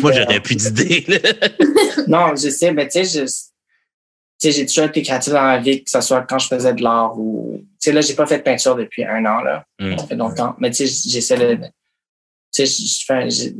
moi, 0.00 0.12
j'aurais, 0.12 0.40
plus 0.40 0.54
d'idées. 0.56 1.04
Non, 2.06 2.36
je 2.36 2.48
sais, 2.50 2.72
mais 2.72 2.86
tu 2.88 3.04
sais, 3.04 3.24
sais, 4.38 4.52
j'ai 4.52 4.66
toujours 4.66 4.84
été 4.84 5.02
créatif 5.02 5.32
dans 5.32 5.42
la 5.42 5.58
vie, 5.58 5.82
que 5.82 5.90
ce 5.90 6.00
soit 6.00 6.22
quand 6.22 6.38
je 6.38 6.48
faisais 6.48 6.72
de 6.72 6.82
l'art 6.82 7.18
ou. 7.18 7.58
Tu 7.58 7.66
sais, 7.80 7.92
là, 7.92 8.00
j'ai 8.00 8.14
pas 8.14 8.26
fait 8.26 8.38
de 8.38 8.42
peinture 8.42 8.76
depuis 8.76 9.04
un 9.04 9.24
an, 9.26 9.40
là. 9.40 9.64
Mm. 9.80 9.98
Ça 9.98 10.06
fait 10.06 10.14
longtemps. 10.16 10.54
Mais 10.58 10.70
tu 10.70 10.86
sais, 10.86 11.10
j'essaie 11.10 11.36
de. 11.56 11.64
Tu 12.54 12.64
sais, 12.64 12.66
je 12.66 12.86
je 12.86 13.04
fais. 13.04 13.30
Je 13.30 13.50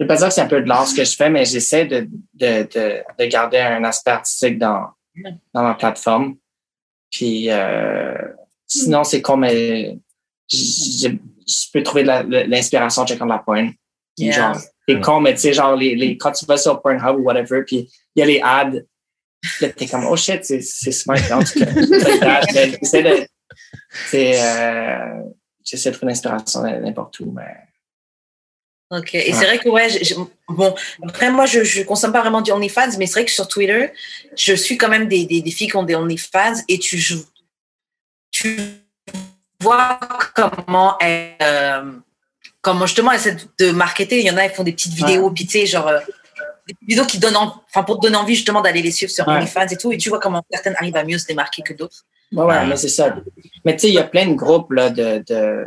je 0.00 0.04
vais 0.04 0.06
pas 0.08 0.16
dire 0.16 0.28
que 0.28 0.34
c'est 0.34 0.40
un 0.42 0.46
peu 0.46 0.62
de 0.62 0.68
l'art 0.68 0.86
ce 0.86 0.94
que 0.94 1.04
je 1.04 1.16
fais, 1.16 1.28
mais 1.28 1.44
j'essaie 1.44 1.84
de, 1.84 2.08
de, 2.34 2.62
de, 2.72 3.02
de 3.18 3.24
garder 3.26 3.58
un 3.58 3.82
aspect 3.82 4.12
artistique 4.12 4.56
dans, 4.56 4.86
dans 5.52 5.62
ma 5.64 5.74
plateforme. 5.74 6.36
Puis 7.10 7.50
euh, 7.50 8.14
sinon, 8.64 9.02
c'est 9.02 9.20
con, 9.20 9.36
mais 9.38 9.98
je, 10.48 10.56
je- 10.56 11.08
je 11.48 11.70
peux 11.72 11.82
trouver 11.82 12.04
de 12.04 12.48
l'inspiration 12.48 13.02
en 13.02 13.06
checkant 13.06 13.24
de 13.24 13.30
la 13.32 13.38
pointe. 13.38 13.74
Yeah. 14.16 14.52
Genre, 14.52 14.62
c'est 14.86 15.00
con, 15.00 15.20
mais 15.20 15.34
tu 15.34 15.40
sais, 15.40 15.52
genre, 15.52 15.74
les, 15.74 15.96
les, 15.96 16.16
quand 16.16 16.30
tu 16.32 16.44
vas 16.46 16.58
sur 16.58 16.80
Pornhub 16.80 17.16
ou 17.18 17.22
whatever, 17.24 17.62
puis 17.66 17.88
il 18.14 18.20
y 18.20 18.22
a 18.22 18.26
les 18.26 18.40
ads, 18.40 18.80
là, 19.60 19.68
t'es 19.70 19.86
comme, 19.86 20.06
oh 20.06 20.16
shit, 20.16 20.44
c'est 20.44 20.60
smart, 20.92 21.18
en 21.32 21.42
tout 21.42 21.58
cas. 21.60 21.70
J'essaie 22.52 23.02
de, 23.02 23.26
euh, 24.14 25.22
j'essaie 25.64 25.90
de 25.90 25.96
trouver 25.96 26.12
l'inspiration 26.12 26.62
n'importe 26.62 27.20
où, 27.20 27.32
mais. 27.32 27.56
Ok. 28.90 29.14
Et 29.14 29.18
Ouais. 29.18 29.32
c'est 29.38 29.44
vrai 29.44 29.58
que, 29.58 29.68
ouais, 29.68 29.88
bon, 30.48 30.74
après, 31.06 31.30
moi, 31.30 31.44
je, 31.46 31.62
je 31.62 31.82
consomme 31.82 32.12
pas 32.12 32.20
vraiment 32.22 32.40
du 32.40 32.50
OnlyFans, 32.52 32.96
mais 32.98 33.06
c'est 33.06 33.12
vrai 33.20 33.24
que 33.26 33.30
sur 33.30 33.46
Twitter, 33.46 33.92
je 34.36 34.54
suis 34.54 34.78
quand 34.78 34.88
même 34.88 35.08
des, 35.08 35.26
des, 35.26 35.42
des 35.42 35.50
filles 35.50 35.68
qui 35.68 35.76
ont 35.76 35.82
des 35.82 35.94
OnlyFans 35.94 36.54
et 36.68 36.78
tu, 36.78 36.96
joues- 36.96 37.26
tu 38.30 38.56
vois 39.60 40.00
comment 40.34 40.96
elles, 41.00 41.34
euh, 41.42 41.92
comment 42.62 42.86
justement 42.86 43.12
elles 43.12 43.18
essaient 43.20 43.36
de 43.58 43.70
marketer. 43.72 44.20
Il 44.20 44.24
y 44.26 44.30
en 44.30 44.38
a, 44.38 44.44
elles 44.44 44.52
font 44.54 44.64
des 44.64 44.72
petites 44.72 44.94
vidéos, 44.94 45.30
puis 45.32 45.44
tu 45.44 45.52
sais, 45.58 45.66
genre, 45.66 45.88
euh, 45.88 46.00
des 46.68 46.86
vidéos 46.86 47.04
qui 47.06 47.18
donnent, 47.18 47.36
en- 47.36 47.62
enfin 47.68 47.82
pour 47.82 47.96
te 47.98 48.02
donner 48.06 48.16
envie 48.16 48.34
justement 48.34 48.60
d'aller 48.60 48.82
les 48.82 48.90
suivre 48.90 49.10
sur 49.12 49.26
Ouais. 49.26 49.34
OnlyFans 49.36 49.66
et 49.70 49.76
tout, 49.76 49.92
et 49.92 49.96
tu 49.98 50.08
vois 50.08 50.18
comment 50.20 50.42
certaines 50.50 50.74
arrivent 50.76 50.96
à 50.96 51.04
mieux 51.04 51.18
se 51.18 51.26
démarquer 51.26 51.62
que 51.62 51.72
d'autres. 51.74 52.04
Ouais, 52.32 52.44
ouais, 52.44 52.66
mais 52.66 52.76
c'est 52.76 52.88
ça. 52.88 53.16
Mais 53.64 53.74
tu 53.74 53.80
sais, 53.82 53.88
il 53.88 53.94
y 53.94 53.98
a 53.98 54.04
plein 54.04 54.26
de 54.26 54.34
groupes, 54.34 54.70
là, 54.72 54.90
de, 54.90 55.22
de, 55.26 55.64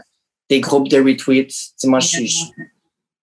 des 0.49 0.59
groupes 0.59 0.87
de 0.89 0.97
retweets. 1.01 1.47
Tu 1.47 1.53
sais, 1.75 1.87
moi, 1.87 1.99
je 1.99 2.07
suis. 2.07 2.35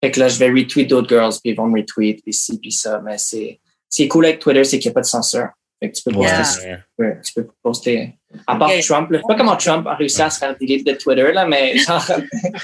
Fait 0.02 0.10
que 0.10 0.20
là, 0.20 0.28
je 0.28 0.38
vais 0.38 0.48
retweet 0.48 0.88
d'autres 0.88 1.08
girls, 1.08 1.32
puis 1.42 1.52
ils 1.52 1.54
vont 1.56 1.66
me 1.66 1.80
retweet, 1.80 2.22
puis 2.22 2.32
ci, 2.32 2.58
puis 2.58 2.72
ça. 2.72 3.00
Mais 3.04 3.16
c'est, 3.18 3.60
ce 3.88 3.96
qui 3.96 4.02
est 4.04 4.08
cool 4.08 4.26
avec 4.26 4.38
Twitter, 4.40 4.64
c'est 4.64 4.78
qu'il 4.78 4.88
n'y 4.88 4.92
a 4.92 4.94
pas 4.94 5.00
de 5.02 5.06
censure. 5.06 5.48
Fait 5.80 5.90
que 5.92 5.96
tu 5.96 6.02
peux 6.02 6.10
poster, 6.12 6.66
Yeah. 6.66 6.78
que 6.98 7.22
tu 7.24 7.32
peux 7.34 7.48
poster. 7.62 8.18
À 8.48 8.56
part. 8.56 8.70
Trump, 8.84 9.10
là, 9.10 9.18
je 9.18 9.22
sais 9.22 9.28
pas 9.28 9.36
comment 9.36 9.56
Trump 9.56 9.86
a 9.86 9.94
réussi 9.94 10.20
à 10.20 10.28
se 10.30 10.38
faire 10.40 10.56
delete 10.60 10.84
de 10.84 10.92
Twitter, 10.94 11.32
là, 11.32 11.46
mais 11.46 11.78
genre, 11.78 12.04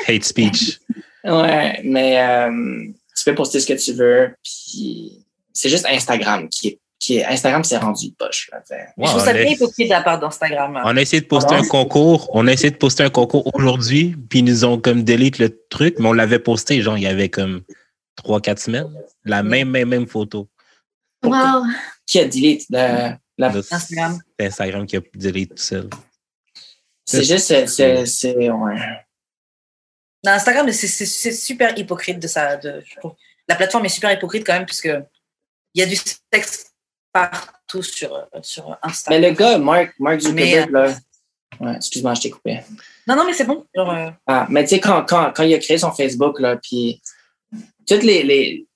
Hate 0.08 0.24
speech. 0.24 0.80
ouais, 1.24 1.80
mais 1.84 2.20
euh, 2.20 2.86
tu 3.24 3.30
peux 3.30 3.34
poster 3.36 3.58
ce 3.60 3.66
que 3.66 3.72
tu 3.72 3.94
veux, 3.94 4.34
puis 4.42 5.24
c'est 5.52 5.70
juste 5.70 5.86
Instagram 5.86 6.48
qui 6.50 6.68
est, 6.68 6.78
qui 6.98 7.16
est, 7.16 7.24
Instagram 7.24 7.64
s'est 7.64 7.78
rendu 7.78 8.12
poche, 8.12 8.50
là. 8.52 8.62
Je 8.68 9.04
trouve 9.06 9.24
ça 9.24 9.32
bien 9.32 9.46
a, 9.46 9.48
hypocrite 9.48 9.88
de 9.88 9.92
la 9.94 10.02
part 10.02 10.18
d'Instagram. 10.18 10.80
on 10.84 10.96
a 10.96 11.00
essayé 11.00 11.22
de 11.22 11.26
poster 11.26 11.54
un 11.54 11.66
concours. 11.66 12.28
On 12.34 12.46
a 12.46 12.52
essayé 12.52 12.70
de 12.70 12.76
poster 12.76 13.02
un 13.02 13.10
concours 13.10 13.50
aujourd'hui, 13.54 14.14
puis 14.28 14.40
ils 14.40 14.44
nous 14.44 14.64
ont 14.64 14.78
comme 14.78 15.04
delete 15.04 15.38
le 15.38 15.58
truc, 15.70 15.98
mais 15.98 16.08
on 16.08 16.12
l'avait 16.12 16.38
posté, 16.38 16.82
genre, 16.82 16.98
il 16.98 17.04
y 17.04 17.06
avait 17.06 17.30
comme 17.30 17.62
trois, 18.16 18.40
quatre 18.40 18.60
semaines. 18.60 18.92
La 19.24 19.42
même, 19.42 19.70
même, 19.70 19.88
même 19.88 20.06
photo. 20.06 20.48
Wow. 21.22 21.64
Qui 22.06 22.20
a 22.20 22.26
delete 22.26 22.66
la, 22.68 23.18
la 23.38 23.48
Instagram. 23.48 24.18
C'est 24.38 24.46
Instagram 24.46 24.86
qui 24.86 24.96
a 24.98 25.00
delete 25.14 25.54
tout 25.54 25.62
seul. 25.62 25.88
C'est 27.06 27.24
juste, 27.24 27.46
c'est, 27.46 27.66
c'est, 27.66 28.06
c'est- 28.06 28.50
ouais. 28.50 29.03
Instagram, 30.32 30.70
c'est- 30.72 31.32
super 31.32 31.78
hypocrite 31.78 32.18
de 32.18 32.26
ça. 32.26 32.56
De, 32.56 32.82
la 33.48 33.54
plateforme 33.56 33.84
est 33.84 33.90
super 33.90 34.10
hypocrite 34.12 34.46
quand 34.46 34.54
même, 34.54 34.66
puisque 34.66 34.90
il 35.74 35.80
y 35.80 35.82
a 35.82 35.86
du 35.86 35.96
sexe 36.32 36.72
partout 37.12 37.82
sur, 37.82 38.14
euh, 38.14 38.24
sur 38.42 38.76
Insta. 38.82 39.10
Mais 39.10 39.20
le 39.20 39.34
gars, 39.34 39.58
Mark, 39.58 39.94
Mark 39.98 40.20
Zuckerberg, 40.20 40.70
Mais, 40.70 40.86
là. 40.86 40.94
Ouais, 41.60 41.76
excuse-moi, 41.76 42.14
je 42.14 42.20
t'ai 42.22 42.30
coupé. 42.30 42.60
Non, 43.06 43.14
non, 43.16 43.24
mais 43.24 43.32
c'est 43.32 43.44
bon. 43.44 43.64
Genre, 43.74 43.90
euh, 43.92 44.10
Ah, 44.26 44.46
mais 44.50 44.64
tu 44.64 44.70
sais, 44.70 44.80
quand, 44.80 45.04
quand, 45.04 45.32
quand 45.34 45.44
il 45.44 45.54
a 45.54 45.58
créé 45.58 45.78
son 45.78 45.92
Facebook, 45.92 46.40
là, 46.40 46.56
puis 46.56 47.00
toutes 47.86 48.02
les. 48.02 48.22
les... 48.24 48.66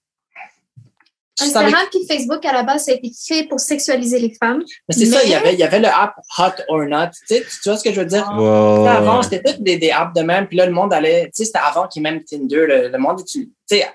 Je 1.38 1.44
savais- 1.44 1.66
Instagram 1.66 1.86
puis 1.90 2.00
Facebook, 2.08 2.44
à 2.44 2.52
la 2.52 2.62
base, 2.62 2.84
ça 2.86 2.92
a 2.92 2.94
été 2.94 3.10
créé 3.10 3.44
pour 3.44 3.60
sexualiser 3.60 4.18
les 4.18 4.34
femmes. 4.34 4.62
Mais 4.88 4.94
c'est 4.94 5.06
ça, 5.06 5.22
il 5.24 5.30
y 5.30 5.34
avait, 5.34 5.52
il 5.54 5.58
y 5.58 5.62
avait 5.62 5.80
le 5.80 5.88
app 5.88 6.14
Hot 6.38 6.62
or 6.68 6.84
Not. 6.86 7.10
Tu, 7.28 7.36
sais, 7.36 7.44
tu 7.62 7.68
vois 7.68 7.78
ce 7.78 7.84
que 7.84 7.92
je 7.92 8.00
veux 8.00 8.06
dire? 8.06 8.28
Wow. 8.34 8.86
Avant, 8.86 9.22
c'était 9.22 9.42
toutes 9.42 9.62
des, 9.62 9.76
des 9.76 9.90
apps 9.90 10.14
de 10.14 10.22
même, 10.22 10.46
puis 10.46 10.56
là, 10.56 10.66
le 10.66 10.72
monde 10.72 10.92
allait. 10.92 11.26
Tu 11.26 11.30
sais, 11.34 11.44
c'était 11.46 11.60
avant 11.62 11.86
qu'il 11.86 12.02
y 12.02 12.06
ait 12.06 12.10
même 12.10 12.24
Tinder. 12.24 12.66
Le, 12.66 12.88
le 12.88 12.98
monde, 12.98 13.24
tu 13.24 13.50
sais, 13.66 13.86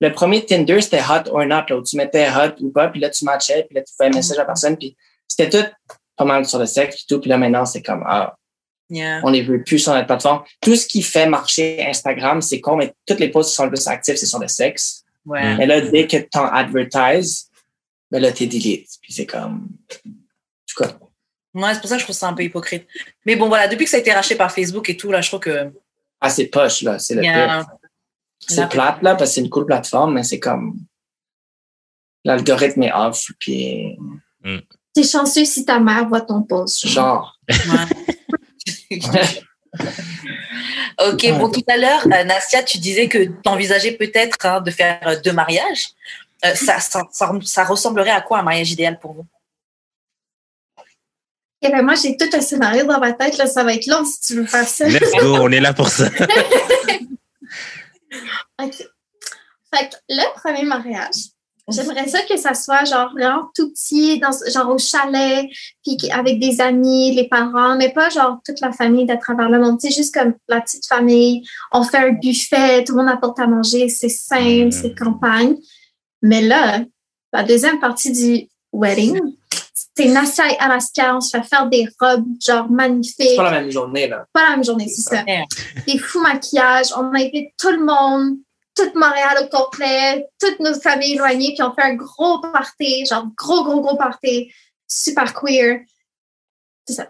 le 0.00 0.12
premier 0.12 0.44
Tinder, 0.44 0.80
c'était 0.80 1.00
Hot 1.00 1.28
or 1.30 1.46
Not, 1.46 1.64
là, 1.68 1.76
où 1.76 1.82
tu 1.82 1.96
mettais 1.96 2.28
Hot 2.28 2.60
ou 2.60 2.70
pas, 2.70 2.88
puis 2.88 3.00
là, 3.00 3.10
tu 3.10 3.24
matchais, 3.24 3.64
puis 3.68 3.76
là, 3.76 3.82
tu 3.82 3.94
fais 3.96 4.06
un 4.06 4.10
message 4.10 4.36
à 4.36 4.40
la 4.40 4.46
personne, 4.46 4.76
puis 4.76 4.96
c'était 5.26 5.48
tout 5.50 5.66
pas 6.16 6.24
mal 6.24 6.44
sur 6.46 6.58
le 6.58 6.66
sexe, 6.66 6.96
puis 6.96 7.04
tout, 7.08 7.20
puis 7.20 7.30
là, 7.30 7.38
maintenant, 7.38 7.64
c'est 7.64 7.82
comme, 7.82 8.04
ah, 8.06 8.34
yeah. 8.90 9.20
on 9.24 9.30
les 9.30 9.42
veut 9.42 9.62
plus 9.62 9.78
sur 9.78 9.94
notre 9.94 10.06
plateforme. 10.06 10.42
Tout 10.60 10.76
ce 10.76 10.86
qui 10.86 11.02
fait 11.02 11.26
marcher 11.26 11.84
Instagram, 11.86 12.42
c'est 12.42 12.60
con, 12.60 12.76
mais 12.76 12.92
toutes 13.06 13.20
les 13.20 13.30
posts 13.30 13.50
qui 13.50 13.56
sont 13.56 13.64
le 13.64 13.70
plus 13.70 13.86
actifs, 13.86 14.16
c'est 14.16 14.26
sur 14.26 14.38
le 14.38 14.48
sexe. 14.48 15.03
Ouais. 15.26 15.56
Mais 15.56 15.66
là, 15.66 15.80
dès 15.80 16.06
que 16.06 16.16
tu 16.16 16.38
en 16.38 16.46
advertises, 16.46 17.50
ben 18.10 18.20
là, 18.20 18.32
t'es 18.32 18.46
delete. 18.46 18.88
Puis 19.00 19.12
c'est 19.12 19.26
comme. 19.26 19.68
En 20.06 20.10
tout 20.66 20.82
cas. 20.82 20.98
Ouais, 21.54 21.72
c'est 21.72 21.80
pour 21.80 21.88
ça 21.88 21.96
que 21.96 22.00
je 22.00 22.06
trouve 22.06 22.16
ça 22.16 22.28
un 22.28 22.34
peu 22.34 22.42
hypocrite. 22.42 22.86
Mais 23.24 23.36
bon, 23.36 23.48
voilà, 23.48 23.68
depuis 23.68 23.84
que 23.84 23.90
ça 23.90 23.96
a 23.96 24.00
été 24.00 24.12
racheté 24.12 24.34
par 24.34 24.52
Facebook 24.52 24.88
et 24.90 24.96
tout, 24.96 25.10
là, 25.10 25.20
je 25.20 25.28
trouve 25.28 25.40
que. 25.40 25.72
Ah, 26.20 26.30
c'est 26.30 26.46
poche, 26.46 26.82
là. 26.82 26.98
C'est 26.98 27.14
le 27.14 27.22
pire. 27.22 27.66
C'est 28.46 28.68
plate, 28.68 29.02
là, 29.02 29.14
parce 29.14 29.30
que 29.30 29.34
c'est 29.34 29.40
une 29.40 29.50
cool 29.50 29.66
plateforme, 29.66 30.14
mais 30.14 30.24
c'est 30.24 30.40
comme. 30.40 30.76
L'algorithme 32.24 32.82
est 32.82 32.92
off, 32.92 33.26
puis 33.38 33.98
T'es 34.94 35.02
chanceux 35.02 35.44
si 35.44 35.64
ta 35.64 35.80
mère 35.80 36.08
voit 36.08 36.20
ton 36.20 36.42
post. 36.42 36.86
genre. 36.86 37.38
genre. 37.48 37.88
Ouais. 38.90 39.00
ok, 41.06 41.38
bon, 41.38 41.50
tout 41.50 41.64
à 41.68 41.76
l'heure, 41.76 42.06
euh, 42.06 42.24
Nastia, 42.24 42.62
tu 42.62 42.78
disais 42.78 43.08
que 43.08 43.18
tu 43.18 43.48
envisageais 43.48 43.92
peut-être 43.92 44.36
hein, 44.44 44.60
de 44.60 44.70
faire 44.70 45.00
euh, 45.06 45.20
deux 45.20 45.32
mariages. 45.32 45.90
Euh, 46.44 46.54
ça, 46.54 46.80
ça, 46.80 47.02
ça, 47.10 47.32
ça 47.42 47.64
ressemblerait 47.64 48.10
à 48.10 48.20
quoi 48.20 48.38
un 48.40 48.42
mariage 48.42 48.70
idéal 48.72 48.98
pour 48.98 49.14
vous? 49.14 49.26
Et 51.62 51.70
ben, 51.70 51.82
moi, 51.82 51.94
j'ai 51.94 52.16
tout 52.16 52.28
un 52.32 52.40
scénario 52.42 52.84
dans 52.84 53.00
ma 53.00 53.12
tête. 53.12 53.38
Là, 53.38 53.46
ça 53.46 53.64
va 53.64 53.72
être 53.72 53.86
long 53.86 54.04
si 54.04 54.20
tu 54.20 54.34
veux 54.34 54.46
faire 54.46 54.68
ça. 54.68 54.86
Let's 54.86 55.12
go, 55.12 55.38
on 55.40 55.50
est 55.50 55.60
là 55.60 55.72
pour 55.72 55.88
ça. 55.88 56.08
OK. 58.62 58.74
Fait 59.74 59.88
que 59.88 59.96
le 60.08 60.34
premier 60.38 60.64
mariage, 60.64 61.30
j'aimerais 61.68 62.08
ça 62.08 62.22
que 62.22 62.36
ça 62.36 62.54
soit 62.54 62.84
genre 62.84 63.12
vraiment 63.12 63.48
tout 63.54 63.70
petit, 63.70 64.18
dans, 64.18 64.30
genre 64.52 64.70
au 64.70 64.78
chalet, 64.78 65.46
puis 65.84 65.96
avec 66.10 66.38
des 66.38 66.60
amis, 66.60 67.14
les 67.14 67.28
parents, 67.28 67.76
mais 67.76 67.92
pas 67.92 68.10
genre 68.10 68.38
toute 68.44 68.60
la 68.60 68.72
famille 68.72 69.06
d'à 69.06 69.16
travers 69.16 69.48
le 69.48 69.58
monde. 69.58 69.80
C'est 69.80 69.94
juste 69.94 70.14
comme 70.14 70.34
la 70.48 70.60
petite 70.60 70.86
famille. 70.86 71.42
On 71.72 71.82
fait 71.82 71.98
un 71.98 72.12
buffet, 72.12 72.84
tout 72.84 72.92
le 72.96 73.02
monde 73.02 73.12
apporte 73.12 73.38
à 73.40 73.46
manger, 73.46 73.88
c'est 73.88 74.08
simple, 74.08 74.72
c'est 74.72 74.94
campagne. 74.94 75.56
Mais 76.22 76.42
là, 76.42 76.80
la 77.32 77.42
deuxième 77.42 77.80
partie 77.80 78.12
du 78.12 78.48
wedding, 78.72 79.20
c'est 79.96 80.06
Nassia 80.06 80.50
et 80.50 80.56
Alaska, 80.58 81.16
on 81.16 81.20
se 81.20 81.36
fait 81.36 81.44
faire 81.44 81.68
des 81.68 81.86
robes 82.00 82.26
genre 82.44 82.68
magnifiques 82.68 83.14
C'est 83.18 83.36
pas 83.36 83.50
la 83.50 83.60
même 83.60 83.70
journée, 83.70 84.08
là. 84.08 84.26
pas 84.32 84.50
la 84.50 84.50
même 84.56 84.64
journée, 84.64 84.88
c'est 84.88 85.02
ça. 85.02 85.22
Ouais. 85.24 85.44
Des 85.86 85.98
fous 85.98 86.20
maquillages, 86.20 86.88
on 86.96 87.14
invite 87.14 87.50
tout 87.58 87.70
le 87.70 87.84
monde, 87.84 88.38
toute 88.74 88.94
Montréal 88.94 89.36
au 89.42 89.46
complet, 89.56 90.26
toutes 90.40 90.60
nos 90.60 90.74
familles 90.80 91.14
éloignées, 91.14 91.54
puis 91.54 91.62
on 91.62 91.72
fait 91.74 91.82
un 91.82 91.94
gros 91.94 92.40
party, 92.40 93.06
genre 93.06 93.26
gros, 93.36 93.64
gros, 93.64 93.80
gros 93.80 93.96
party, 93.96 94.52
super 94.88 95.32
queer. 95.34 95.80
C'est 96.86 96.94
ça. 96.94 97.08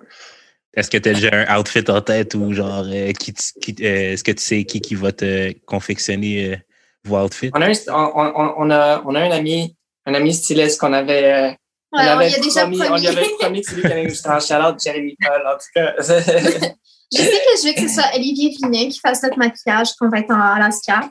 Est-ce 0.77 0.91
que 0.91 0.99
tu 0.99 1.09
as 1.09 1.15
déjà 1.15 1.31
un 1.49 1.59
outfit 1.61 1.85
en 1.89 2.01
tête 2.01 2.35
ou 2.35 2.53
genre, 2.53 2.85
euh, 2.87 3.13
qui, 3.13 3.33
qui- 3.33 3.77
euh, 3.81 4.13
est-ce 4.13 4.25
que 4.25 4.33
tu 4.33 4.43
sais 4.43 4.65
qui, 4.65 4.81
qui 4.81 4.95
va 4.97 5.13
te 5.13 5.53
confectionner 5.67 6.53
euh, 6.53 6.57
vos 7.05 7.19
outfits? 7.19 7.51
On 7.55 7.63
a, 7.63 7.69
un, 7.69 7.73
on, 7.89 8.33
on, 8.35 8.55
on 8.59 8.71
a, 8.71 9.03
on 9.07 9.15
a 9.15 9.21
un 9.21 9.31
ami, 9.31 9.77
un 10.07 10.15
ami 10.15 10.35
styliste 10.35 10.81
qu'on 10.81 10.93
avait. 10.93 11.33
euh, 11.33 11.51
on 11.93 11.99
Ouais, 11.99 12.05
on 12.09 12.11
avait 12.19 12.31
y 12.31 12.35
a 12.35 12.39
déjà 12.41 12.61
promis, 12.63 12.77
on 12.81 12.83
lui 12.83 12.89
promis. 12.89 13.07
avait 13.07 13.29
promis 13.39 13.61
que 13.63 13.69
c'est 13.71 13.77
lui 13.77 13.83
qui 13.83 13.93
allait 13.93 14.05
nous 14.07 14.15
faire 14.17 14.33
un 14.33 14.41
shout-out, 14.41 14.81
Jeremy 14.83 15.17
Paul, 15.25 15.43
en 15.47 15.53
tout 15.57 15.71
cas. 15.75 15.95
Je 17.13 17.19
sais 17.19 17.31
que 17.31 17.61
je 17.63 17.69
veux 17.69 17.75
que 17.75 17.89
ce 17.89 17.95
soit 17.95 18.11
Olivier 18.17 18.49
Vinet 18.51 18.89
qui 18.89 18.99
fasse 18.99 19.23
notre 19.23 19.39
maquillage 19.39 19.91
quand 19.97 20.07
on 20.07 20.11
va 20.11 20.19
être 20.19 20.33
en 20.33 20.41
Alaska. 20.41 21.09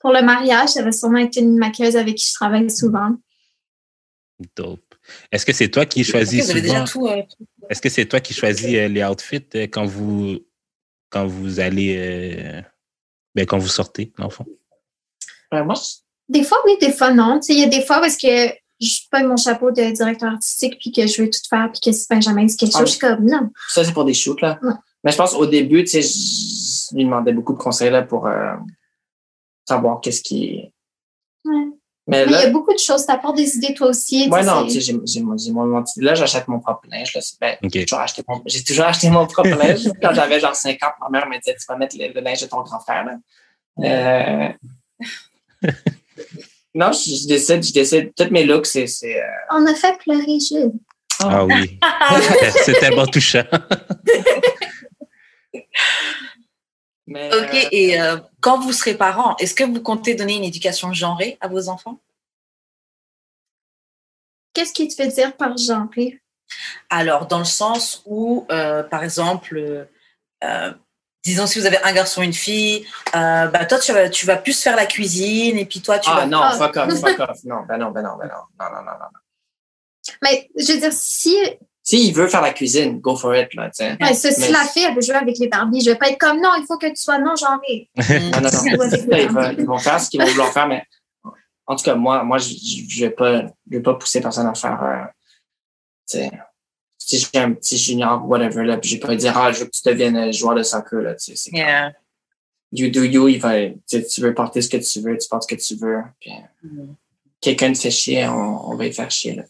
Pour 0.00 0.12
le 0.12 0.22
mariage, 0.22 0.70
ça 0.70 0.82
va 0.82 0.92
sûrement 0.92 1.18
être 1.18 1.36
une 1.36 1.56
maquilleuse 1.58 1.96
avec 1.96 2.16
qui 2.16 2.26
je 2.28 2.34
travaille 2.34 2.70
souvent. 2.70 3.10
Dope. 4.56 4.80
Est-ce 5.30 5.44
que 5.44 5.52
c'est 5.52 5.68
toi 5.68 5.84
qui 5.86 6.04
choisis 6.04 6.46
souvent- 6.50 6.84
tout. 6.84 7.06
euh, 7.06 7.22
Est-ce 7.68 7.80
que 7.82 7.88
c'est 7.88 8.06
toi 8.06 8.20
qui 8.20 8.32
choisis 8.32 8.66
euh, 8.74 8.88
les 8.88 9.04
outfits 9.04 9.44
euh, 9.54 9.62
quand 9.66 9.84
vous 9.84 10.38
quand 11.10 11.26
vous 11.26 11.58
allez 11.60 11.96
euh, 11.98 12.62
ben, 13.34 13.44
quand 13.44 13.58
vous 13.58 13.68
sortez, 13.68 14.12
dans 14.16 14.24
le 14.24 14.30
fond? 14.30 14.46
Ouais, 15.52 15.62
moi, 15.64 15.74
je- 15.74 15.98
Des 16.28 16.44
fois, 16.44 16.58
oui, 16.64 16.76
des 16.80 16.92
fois, 16.92 17.12
non. 17.12 17.40
Tu 17.40 17.46
sais, 17.48 17.54
Il 17.54 17.60
y 17.60 17.64
a 17.64 17.68
des 17.68 17.84
fois 17.84 18.00
parce 18.00 18.16
que 18.16 18.28
je 18.80 19.00
pas 19.10 19.22
mon 19.22 19.36
chapeau 19.36 19.70
de 19.72 19.90
directeur 19.90 20.30
artistique 20.32 20.78
puis 20.80 20.90
que 20.92 21.06
je 21.06 21.22
veux 21.22 21.28
tout 21.28 21.40
faire 21.48 21.68
puis 21.72 21.80
que 21.80 21.92
si 21.92 22.06
Benjamin 22.08 22.44
dit 22.44 22.56
quelque 22.56 22.70
chose, 22.72 22.80
Ah, 22.80 22.84
je 22.86 22.90
suis 22.92 23.00
comme 23.00 23.24
non. 23.26 23.50
ça, 23.68 23.84
c'est 23.84 23.92
pour 23.92 24.04
des 24.06 24.14
shoots, 24.14 24.40
là. 24.40 24.58
Ouais. 24.62 24.72
Mais 25.04 25.12
je 25.12 25.16
pense 25.16 25.34
au 25.34 25.44
début, 25.46 25.82
tu 25.84 25.90
sais, 25.90 26.02
je 26.02 26.94
lui 26.96 27.04
demandais 27.04 27.32
beaucoup 27.32 27.52
de 27.52 27.58
conseils, 27.58 27.90
là, 27.90 28.02
pour 28.02 28.26
euh, 28.26 28.54
savoir 29.74 30.00
qu'est-ce 30.00 30.22
qui. 30.22 30.72
Ouais. 31.44 31.64
Mais 32.06 32.24
Mais 32.26 32.26
il 32.26 32.30
y 32.32 32.34
a 32.34 32.44
là, 32.46 32.50
beaucoup 32.50 32.72
de 32.72 32.78
choses. 32.78 33.06
Tu 33.06 33.12
apportes 33.12 33.36
des 33.36 33.56
idées 33.56 33.72
toi 33.74 33.88
aussi. 33.88 34.24
sais, 34.24 34.42
non, 34.42 34.64
tu 34.66 34.72
sais, 34.72 34.80
j'ai, 34.80 34.94
j'ai, 35.04 35.20
mon- 35.22 35.36
j'ai 35.36 35.52
mon, 35.52 35.64
mon- 35.66 35.84
là, 35.98 36.14
j'achète 36.14 36.48
mon 36.48 36.58
propre 36.58 36.88
linge, 36.90 37.14
là. 37.14 37.20
C'est- 37.20 37.38
Ben, 37.40 37.56
j'ai 37.72 37.84
toujours 37.84 38.00
acheté 38.00 38.22
mon, 38.26 38.42
j'ai 38.46 38.64
toujours 38.64 38.84
acheté 38.86 39.08
mon 39.10 39.26
propre 39.26 39.48
linge. 39.62 39.88
Quand 40.02 40.12
j'avais 40.14 40.40
genre 40.40 40.56
5 40.56 40.82
ans, 40.82 40.92
ma 41.02 41.08
mère 41.10 41.28
me 41.28 41.36
disait, 41.38 41.54
tu 41.56 41.64
vas 41.68 41.76
mettre 41.76 41.96
le, 41.98 42.12
le 42.12 42.20
linge 42.20 42.40
de 42.40 42.46
ton 42.46 42.62
grand-frère, 42.62 43.04
là. 43.04 43.16
Euh... 43.82 44.48
non, 46.74 46.90
je, 46.92 47.14
je 47.22 47.26
décide, 47.28 47.62
je 47.62 47.72
décide. 47.72 48.12
Tous 48.16 48.30
mes 48.30 48.44
looks, 48.44 48.66
c'est, 48.66 48.86
c'est, 48.88 49.16
euh, 49.20 49.26
On 49.52 49.64
a 49.66 49.74
fait 49.74 49.96
pleurer 49.98 50.38
Jules. 50.40 50.72
Ah 51.22 51.44
oui. 51.44 51.78
c'est 52.64 52.78
tellement 52.80 53.06
touchant. 53.06 53.44
mais, 57.10 57.28
Ok, 57.34 57.54
euh, 57.54 57.68
et 57.72 58.00
euh, 58.00 58.16
quand 58.40 58.60
vous 58.60 58.72
serez 58.72 58.94
parents, 58.94 59.36
est-ce 59.36 59.54
que 59.54 59.64
vous 59.64 59.82
comptez 59.82 60.14
donner 60.14 60.36
une 60.36 60.44
éducation 60.44 60.92
genrée 60.92 61.36
à 61.40 61.48
vos 61.48 61.68
enfants? 61.68 62.00
Qu'est-ce 64.54 64.72
que 64.72 64.88
tu 64.88 65.02
veux 65.02 65.08
dire 65.10 65.36
par 65.36 65.56
genre? 65.56 65.86
Alors, 66.88 67.26
dans 67.26 67.38
le 67.40 67.44
sens 67.44 68.02
où, 68.06 68.46
euh, 68.50 68.82
par 68.82 69.04
exemple, 69.04 69.86
disons 71.24 71.46
si 71.46 71.58
vous 71.58 71.66
avez 71.66 71.78
un 71.82 71.92
garçon, 71.92 72.22
une 72.22 72.32
fille, 72.32 72.86
euh, 73.14 73.46
bah, 73.48 73.66
toi, 73.66 73.78
tu 73.78 73.92
vas, 73.92 74.08
tu 74.08 74.26
vas 74.26 74.36
plus 74.36 74.60
faire 74.60 74.76
la 74.76 74.86
cuisine 74.86 75.58
et 75.58 75.66
puis 75.66 75.80
toi, 75.82 75.98
tu 75.98 76.08
Ah 76.10 76.20
vas... 76.20 76.26
non, 76.26 76.40
Ah. 76.42 76.56
fuck 76.56 76.76
off, 76.76 77.00
fuck 77.00 77.20
off. 77.20 77.38
Non, 77.44 77.62
ben 77.68 77.78
non, 77.78 77.90
ben 77.90 78.02
non, 78.02 78.16
ben 78.16 78.28
non. 78.28 78.42
Non, 78.58 78.70
non, 78.76 78.82
non, 78.82 78.92
non. 78.98 79.08
Mais 80.22 80.48
je 80.56 80.72
veux 80.72 80.80
dire, 80.80 80.92
si, 80.92 81.36
S'il 81.82 82.14
veut 82.14 82.28
faire 82.28 82.42
la 82.42 82.52
cuisine, 82.52 83.00
go 83.00 83.16
for 83.16 83.34
it, 83.34 83.52
là, 83.54 83.70
ouais, 83.80 83.96
Mais- 83.98 84.50
la 84.50 84.64
fille 84.64 84.82
elle 84.84 84.94
veut 84.94 85.00
jouer 85.00 85.14
avec 85.16 85.38
les 85.38 85.48
Barbies, 85.48 85.80
je 85.80 85.90
vais 85.90 85.96
pas 85.96 86.10
être 86.10 86.18
comme 86.18 86.40
non, 86.40 86.50
il 86.58 86.64
faut 86.66 86.76
que 86.78 86.86
tu 86.86 86.96
sois 86.96 87.18
non 87.18 87.34
genré. 87.36 87.88
Non, 88.30 88.40
non, 88.40 88.50
non. 88.50 88.90
Ils, 89.16 89.28
vont, 89.30 89.50
ils 89.58 89.66
vont 89.66 89.78
faire 89.78 89.98
ce 90.00 90.10
qu'ils 90.10 90.20
vont 90.20 90.28
vouloir 90.28 90.52
faire, 90.52 90.68
mais 90.68 90.84
en 91.66 91.76
tout 91.76 91.84
cas, 91.84 91.94
moi, 91.94 92.22
moi, 92.22 92.38
je, 92.38 92.54
je 92.88 93.04
vais 93.04 93.10
pas, 93.10 93.42
je 93.42 93.76
vais 93.76 93.80
pas 93.80 93.94
pousser 93.94 94.20
personne 94.20 94.46
à 94.46 94.54
faire, 94.54 94.82
euh, 94.82 95.04
tu 96.08 96.18
sais, 96.18 96.30
si 96.98 97.18
j'ai 97.18 97.38
un 97.40 97.52
petit 97.54 97.78
junior, 97.78 98.28
whatever, 98.28 98.64
là, 98.64 98.76
puis 98.76 98.90
je 98.90 98.94
vais 98.96 99.00
pas 99.00 99.16
dire, 99.16 99.36
ah, 99.36 99.50
je 99.50 99.60
veux 99.60 99.64
que 99.66 99.70
tu 99.70 99.82
deviennes 99.84 100.16
euh, 100.16 100.32
joueur 100.32 100.54
de 100.54 100.62
soccer, 100.62 101.00
là, 101.00 101.14
tu 101.14 101.32
sais, 101.32 101.36
c'est 101.36 101.50
comme- 101.50 101.60
Yeah. 101.60 101.92
you 102.72 102.90
do 102.90 103.02
you, 103.04 103.26
il 103.28 103.40
va, 103.40 103.54
tu 103.88 104.20
veux 104.20 104.34
porter 104.34 104.60
ce 104.62 104.68
que 104.68 104.76
tu 104.76 105.00
veux, 105.00 105.16
tu 105.16 105.28
portes 105.28 105.44
ce 105.48 105.54
que 105.54 105.60
tu 105.60 105.74
veux, 105.76 106.02
puis 106.20 106.30
euh, 106.30 106.68
Mm. 106.68 106.94
quelqu'un 107.40 107.72
te 107.72 107.78
fait 107.78 107.90
chier, 107.90 108.26
on, 108.28 108.70
on 108.70 108.76
va 108.76 108.86
y 108.86 108.92
faire 108.92 109.10
chier, 109.10 109.34
là. 109.34 109.44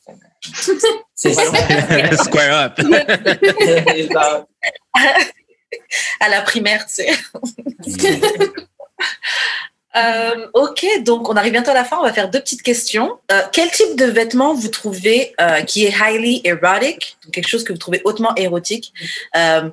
C'est 1.22 1.34
ça. 1.34 1.42
Square 2.24 2.72
up. 2.78 2.80
À 6.20 6.28
la 6.28 6.40
primaire, 6.42 6.86
tu 6.86 6.94
sais. 6.94 7.10
Euh, 9.96 10.46
ok, 10.54 10.86
donc 11.02 11.28
on 11.28 11.34
arrive 11.34 11.50
bientôt 11.50 11.72
à 11.72 11.74
la 11.74 11.84
fin. 11.84 11.98
On 11.98 12.04
va 12.04 12.12
faire 12.12 12.30
deux 12.30 12.38
petites 12.38 12.62
questions. 12.62 13.18
Euh, 13.32 13.42
quel 13.52 13.72
type 13.72 13.96
de 13.96 14.04
vêtements 14.04 14.54
vous 14.54 14.68
trouvez 14.68 15.34
euh, 15.40 15.62
qui 15.62 15.84
est 15.84 15.92
highly 15.92 16.42
erotic, 16.44 17.16
donc 17.24 17.34
quelque 17.34 17.48
chose 17.48 17.64
que 17.64 17.72
vous 17.72 17.78
trouvez 17.78 18.00
hautement 18.04 18.32
érotique? 18.36 18.92
Euh, 19.34 19.68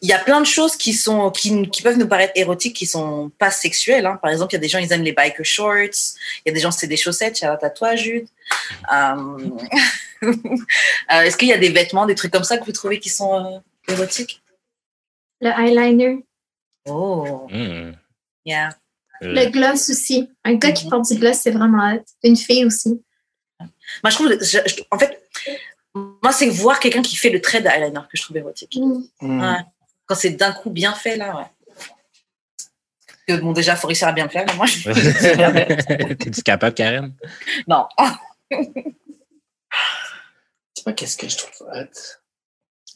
Il 0.00 0.08
y 0.08 0.14
a 0.14 0.18
plein 0.20 0.40
de 0.40 0.46
choses 0.46 0.74
qui 0.76 0.94
sont 0.94 1.30
qui, 1.30 1.68
qui 1.68 1.82
peuvent 1.82 1.98
nous 1.98 2.08
paraître 2.08 2.32
érotiques, 2.34 2.74
qui 2.76 2.86
sont 2.86 3.30
pas 3.38 3.50
sexuelles. 3.50 4.06
hein. 4.06 4.18
Par 4.22 4.30
exemple, 4.30 4.54
il 4.54 4.56
y 4.56 4.60
a 4.60 4.60
des 4.60 4.68
gens 4.68 4.78
ils 4.78 4.90
aiment 4.90 5.04
les 5.04 5.12
biker 5.12 5.44
shorts. 5.44 6.16
Il 6.46 6.48
y 6.48 6.50
a 6.50 6.52
des 6.54 6.60
gens 6.60 6.70
c'est 6.70 6.86
des 6.86 6.96
chaussettes. 6.96 7.42
Out 7.42 7.62
à 7.62 7.68
toi, 7.68 7.94
Jude. 7.94 8.26
Euh, 11.12 11.22
Est-ce 11.22 11.36
qu'il 11.36 11.48
y 11.48 11.52
a 11.52 11.58
des 11.58 11.70
vêtements, 11.70 12.06
des 12.06 12.14
trucs 12.14 12.32
comme 12.32 12.44
ça 12.44 12.58
que 12.58 12.64
vous 12.64 12.72
trouvez 12.72 12.98
qui 13.00 13.08
sont 13.08 13.34
euh, 13.34 13.92
érotiques? 13.92 14.42
Le 15.40 15.50
eyeliner. 15.50 16.24
Oh, 16.86 17.46
Hmm. 17.50 17.92
yeah. 18.44 18.70
Le 19.20 19.50
gloss 19.50 19.90
aussi. 19.90 20.28
Un 20.44 20.54
gars 20.54 20.72
qui 20.72 20.88
porte 20.88 21.10
du 21.10 21.18
gloss, 21.18 21.38
c'est 21.38 21.50
vraiment 21.50 21.92
hot. 21.94 22.04
Une 22.22 22.36
fille 22.36 22.64
aussi. 22.64 23.02
Moi, 23.60 24.10
je 24.10 24.14
trouve, 24.14 24.30
je- 24.32 24.58
je- 24.66 24.82
en 24.90 24.98
fait, 24.98 25.20
moi, 25.94 26.32
c'est 26.32 26.48
voir 26.48 26.78
quelqu'un 26.78 27.02
qui 27.02 27.16
fait 27.16 27.30
le 27.30 27.40
trait 27.40 27.60
d'eyeliner 27.60 28.00
que 28.10 28.16
je 28.16 28.22
trouve 28.22 28.36
érotique. 28.36 28.76
Mm. 28.76 29.02
mm. 29.22 29.40
Ouais. 29.42 29.58
Quand 30.06 30.14
c'est 30.14 30.30
d'un 30.30 30.52
coup 30.52 30.70
bien 30.70 30.92
fait, 30.92 31.16
là, 31.16 31.36
ouais. 31.36 31.46
Que, 33.26 33.40
bon, 33.40 33.52
déjà, 33.52 33.72
il 33.74 33.78
faut 33.78 33.88
réussir 33.88 34.08
à 34.08 34.12
bien 34.12 34.24
le 34.24 34.30
faire. 34.30 34.44
mais 34.46 34.54
Moi, 34.54 34.66
je... 34.66 36.14
T'es-tu 36.14 36.42
capable, 36.42 36.74
Karen? 36.74 37.12
non. 37.66 37.86
Je 40.78 40.84
sais 40.84 40.84
pas 40.84 40.92
qu'est-ce 40.92 41.16
que 41.16 41.28
je 41.28 41.36
trouve 41.36 41.68
hot. 41.72 41.98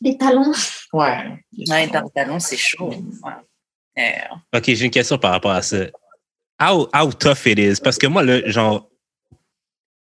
Les 0.01 0.17
talons. 0.17 0.53
Ouais. 0.93 1.45
Ouais, 1.69 1.87
dans 1.89 2.03
le 2.03 2.11
talon, 2.15 2.39
c'est 2.39 2.57
chaud. 2.57 2.91
Ouais. 3.25 3.33
Euh, 3.99 4.59
OK, 4.59 4.65
j'ai 4.67 4.85
une 4.85 4.91
question 4.91 5.19
par 5.19 5.33
rapport 5.33 5.51
à 5.51 5.63
ça. 5.63 5.87
How, 6.61 6.89
how 6.95 7.13
tough 7.13 7.45
it 7.47 7.59
is? 7.59 7.81
Parce 7.83 7.99
que 7.99 8.07
moi, 8.07 8.23
là, 8.23 8.41
genre, 8.49 8.89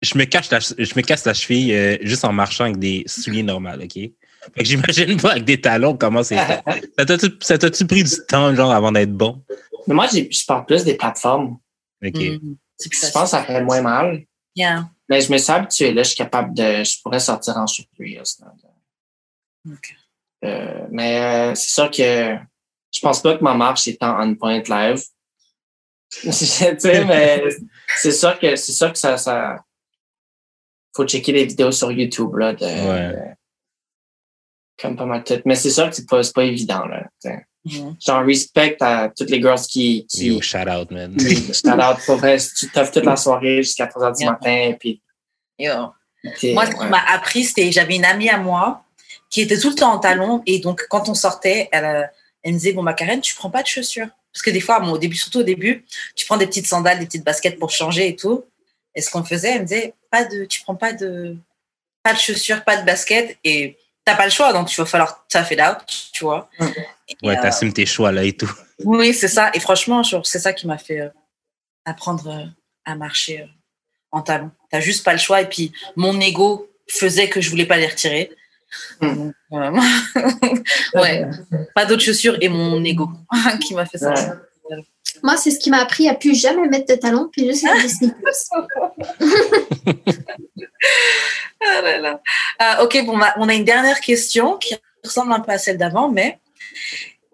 je 0.02 0.18
me, 0.18 0.24
cache 0.24 0.50
la, 0.50 0.58
je 0.60 0.94
me 0.94 1.00
casse 1.00 1.24
la 1.24 1.32
cheville 1.32 1.72
euh, 1.74 1.96
juste 2.02 2.24
en 2.24 2.32
marchant 2.32 2.64
avec 2.64 2.78
des 2.78 3.02
souliers 3.06 3.42
normaux, 3.42 3.70
OK? 3.82 3.92
Fait 3.94 4.12
que 4.56 4.64
j'imagine 4.64 5.18
pas 5.18 5.32
avec 5.32 5.44
des 5.44 5.60
talons 5.60 5.96
comment 5.96 6.22
c'est 6.22 6.36
fait. 6.38 6.62
Ça 7.40 7.58
t'a-tu- 7.58 7.86
pris 7.86 8.04
du 8.04 8.16
temps, 8.28 8.54
genre, 8.54 8.72
avant 8.72 8.92
d'être 8.92 9.12
bon? 9.12 9.42
Mais 9.86 9.94
moi, 9.94 10.06
je 10.06 10.44
parle 10.46 10.66
plus 10.66 10.84
des 10.84 10.94
plateformes. 10.94 11.58
OK. 12.04 12.14
mm, 12.14 12.56
Je 12.82 13.10
pense 13.10 13.22
que 13.24 13.28
ça 13.30 13.42
fait 13.44 13.62
moins 13.62 13.80
mal. 13.80 14.22
Yeah. 14.54 14.90
Mais 15.10 15.20
je 15.20 15.32
me 15.32 15.38
suis 15.38 15.52
habitué. 15.52 15.92
Là, 15.92 16.02
je 16.04 16.08
suis 16.10 16.16
capable 16.16 16.54
de. 16.54 16.84
Je 16.84 17.02
pourrais 17.02 17.18
sortir 17.20 17.56
en 17.56 17.66
surprise. 17.66 18.38
là. 18.40 18.52
Ok. 19.70 19.94
Euh, 20.44 20.86
mais 20.90 21.20
euh, 21.50 21.54
c'est 21.54 21.70
sûr 21.74 21.90
que 21.90 22.36
je 22.92 23.00
pense 23.00 23.20
pas 23.20 23.36
que 23.36 23.44
ma 23.44 23.52
marche 23.54 23.86
est 23.88 24.02
en 24.02 24.26
on 24.26 24.34
point 24.36 24.62
live. 24.62 25.02
tu 26.10 26.32
sais, 26.32 27.04
mais 27.04 27.44
c'est 27.96 28.12
sûr 28.12 28.38
que 28.38 28.56
c'est 28.56 28.72
sûr 28.72 28.92
que 28.92 28.98
ça, 28.98 29.16
ça. 29.18 29.64
Faut 30.96 31.06
checker 31.06 31.32
les 31.32 31.44
vidéos 31.44 31.70
sur 31.72 31.92
YouTube 31.92 32.34
là, 32.36 32.52
de, 32.52 32.64
Ouais. 32.64 33.12
de- 33.12 33.36
comme 34.80 34.96
pas 34.96 35.04
mal 35.06 35.22
tout. 35.22 35.40
Mais 35.44 35.54
c'est 35.54 35.70
sûr 35.70 35.88
que 35.88 35.94
c'est 35.94 36.08
pas, 36.08 36.22
c'est 36.22 36.34
pas 36.34 36.44
évident 36.44 36.86
là. 36.86 37.06
tu 37.22 37.28
Genre 37.66 38.24
respect 38.24 38.76
à 38.80 39.10
toutes 39.14 39.28
les 39.30 39.40
girls 39.40 39.60
qui, 39.60 40.06
qui 40.08 40.26
Yo, 40.28 40.40
shout 40.40 40.68
out, 40.68 40.90
man. 40.90 41.14
shout 41.20 41.68
out 41.68 41.98
pour 42.06 42.16
vrai, 42.16 42.38
tu 42.38 42.68
t'offres 42.70 42.92
toute 42.92 43.04
la 43.04 43.16
soirée 43.24 43.62
jusqu'à 43.62 43.86
3 43.86 44.02
heures 44.04 44.12
du 44.12 44.22
Yeah. 44.22 44.30
matin 44.32 44.76
puis 44.80 45.02
Yo. 45.58 45.72
Moi, 46.54 46.66
ce 46.66 46.70
qui 46.72 46.76
ouais. 46.78 46.88
m'a 46.88 47.02
appris, 47.08 47.44
c'était 47.44 47.70
j'avais 47.72 47.96
une 47.96 48.04
amie 48.04 48.28
à 48.30 48.38
moi 48.38 48.82
qui 49.28 49.42
était 49.42 49.58
tout 49.58 49.70
le 49.70 49.74
temps 49.74 49.92
en 49.92 49.98
talons. 49.98 50.42
Et 50.46 50.58
donc, 50.58 50.86
quand 50.88 51.08
on 51.08 51.14
sortait, 51.14 51.68
elle, 51.72 51.84
euh, 51.84 52.02
elle 52.42 52.52
me 52.54 52.58
disait 52.58 52.72
Bon, 52.72 52.82
ma 52.82 52.94
Karen, 52.94 53.20
tu 53.20 53.34
prends 53.34 53.50
pas 53.50 53.62
de 53.62 53.68
chaussures. 53.68 54.08
Parce 54.32 54.42
que 54.42 54.50
des 54.50 54.60
fois, 54.60 54.80
bon, 54.80 54.92
au 54.92 54.98
début, 54.98 55.16
surtout 55.16 55.40
au 55.40 55.42
début, 55.44 55.84
tu 56.14 56.24
prends 56.26 56.36
des 56.36 56.46
petites 56.46 56.66
sandales, 56.66 56.98
des 56.98 57.06
petites 57.06 57.24
baskets 57.24 57.58
pour 57.58 57.70
changer 57.70 58.08
et 58.08 58.16
tout. 58.16 58.44
Et 58.94 59.00
ce 59.02 59.10
qu'on 59.10 59.24
faisait, 59.24 59.50
elle 59.52 59.60
me 59.62 59.66
disait 59.66 59.94
pas 60.10 60.24
de, 60.24 60.44
Tu 60.44 60.62
prends 60.62 60.74
pas 60.76 60.92
de, 60.92 61.36
pas 62.02 62.12
de 62.14 62.18
chaussures, 62.18 62.64
pas 62.64 62.76
de 62.76 62.84
baskets. 62.86 63.36
Et 63.44 63.76
t'as 64.04 64.14
pas 64.16 64.24
le 64.24 64.30
choix, 64.30 64.52
donc 64.52 64.72
il 64.72 64.76
va 64.76 64.84
falloir 64.86 65.24
tough 65.28 65.50
it 65.50 65.60
out, 65.60 65.78
tu 66.12 66.24
vois. 66.24 66.48
Mm. 66.58 66.66
Ouais, 67.22 67.36
euh, 67.36 67.42
t'assumes 67.42 67.72
tes 67.72 67.86
choix, 67.86 68.12
là, 68.12 68.24
et 68.24 68.32
tout. 68.32 68.50
oui, 68.84 69.12
c'est 69.14 69.28
ça. 69.28 69.50
Et 69.54 69.60
franchement, 69.60 70.02
c'est 70.02 70.38
ça 70.38 70.52
qui 70.52 70.66
m'a 70.66 70.78
fait 70.78 71.00
euh, 71.00 71.08
apprendre 71.84 72.28
euh, 72.28 72.46
à 72.84 72.94
marcher 72.94 73.42
euh, 73.42 73.46
en 74.12 74.22
talons. 74.22 74.50
T'as 74.70 74.80
juste 74.80 75.04
pas 75.04 75.12
le 75.12 75.18
choix. 75.18 75.40
Et 75.42 75.48
puis, 75.48 75.72
mon 75.96 76.18
ego 76.20 76.70
faisait 76.88 77.28
que 77.28 77.40
je 77.40 77.50
voulais 77.50 77.66
pas 77.66 77.76
les 77.76 77.86
retirer. 77.86 78.30
Hmm. 79.00 79.14
Donc, 79.14 79.34
euh, 79.52 79.80
ouais, 80.94 81.26
pas 81.74 81.86
d'autres 81.86 82.02
chaussures 82.02 82.36
et 82.40 82.48
mon 82.48 82.82
ego 82.84 83.08
qui 83.62 83.74
m'a 83.74 83.86
fait 83.86 83.98
ça. 83.98 84.14
Ouais. 84.70 84.84
Moi, 85.22 85.36
c'est 85.36 85.50
ce 85.50 85.58
qui 85.58 85.70
m'a 85.70 85.78
appris 85.78 86.08
à 86.08 86.14
plus 86.14 86.34
jamais 86.34 86.68
mettre 86.68 86.94
de 86.94 86.98
talons, 86.98 87.28
puis 87.32 87.46
juste 87.46 87.66
des 87.82 87.88
sneakers. 87.88 88.16
Ah 91.62 91.82
là 91.82 91.98
là. 91.98 92.22
Ah, 92.58 92.82
ok, 92.84 93.04
bon, 93.04 93.18
on 93.36 93.48
a 93.48 93.54
une 93.54 93.64
dernière 93.64 94.00
question 94.00 94.56
qui 94.56 94.74
ressemble 95.04 95.32
un 95.32 95.40
peu 95.40 95.52
à 95.52 95.58
celle 95.58 95.76
d'avant, 95.76 96.08
mais 96.08 96.38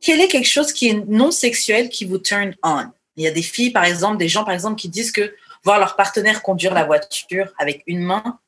quel 0.01 0.21
est 0.21 0.29
quelque 0.29 0.49
chose 0.49 0.73
qui 0.73 0.89
est 0.89 1.05
non 1.07 1.31
sexuel 1.31 1.89
qui 1.89 2.05
vous 2.05 2.19
turn 2.19 2.55
on? 2.63 2.85
Il 3.17 3.25
y 3.25 3.27
a 3.27 3.31
des 3.31 3.43
filles, 3.43 3.71
par 3.71 3.85
exemple, 3.85 4.19
des 4.19 4.29
gens, 4.29 4.45
par 4.45 4.55
exemple, 4.55 4.77
qui 4.77 4.89
disent 4.89 5.11
que 5.11 5.35
voir 5.65 5.79
leur 5.79 5.97
partenaire 5.97 6.43
conduire 6.43 6.75
la 6.75 6.85
voiture 6.85 7.53
avec 7.59 7.83
une 7.87 8.03
main, 8.03 8.39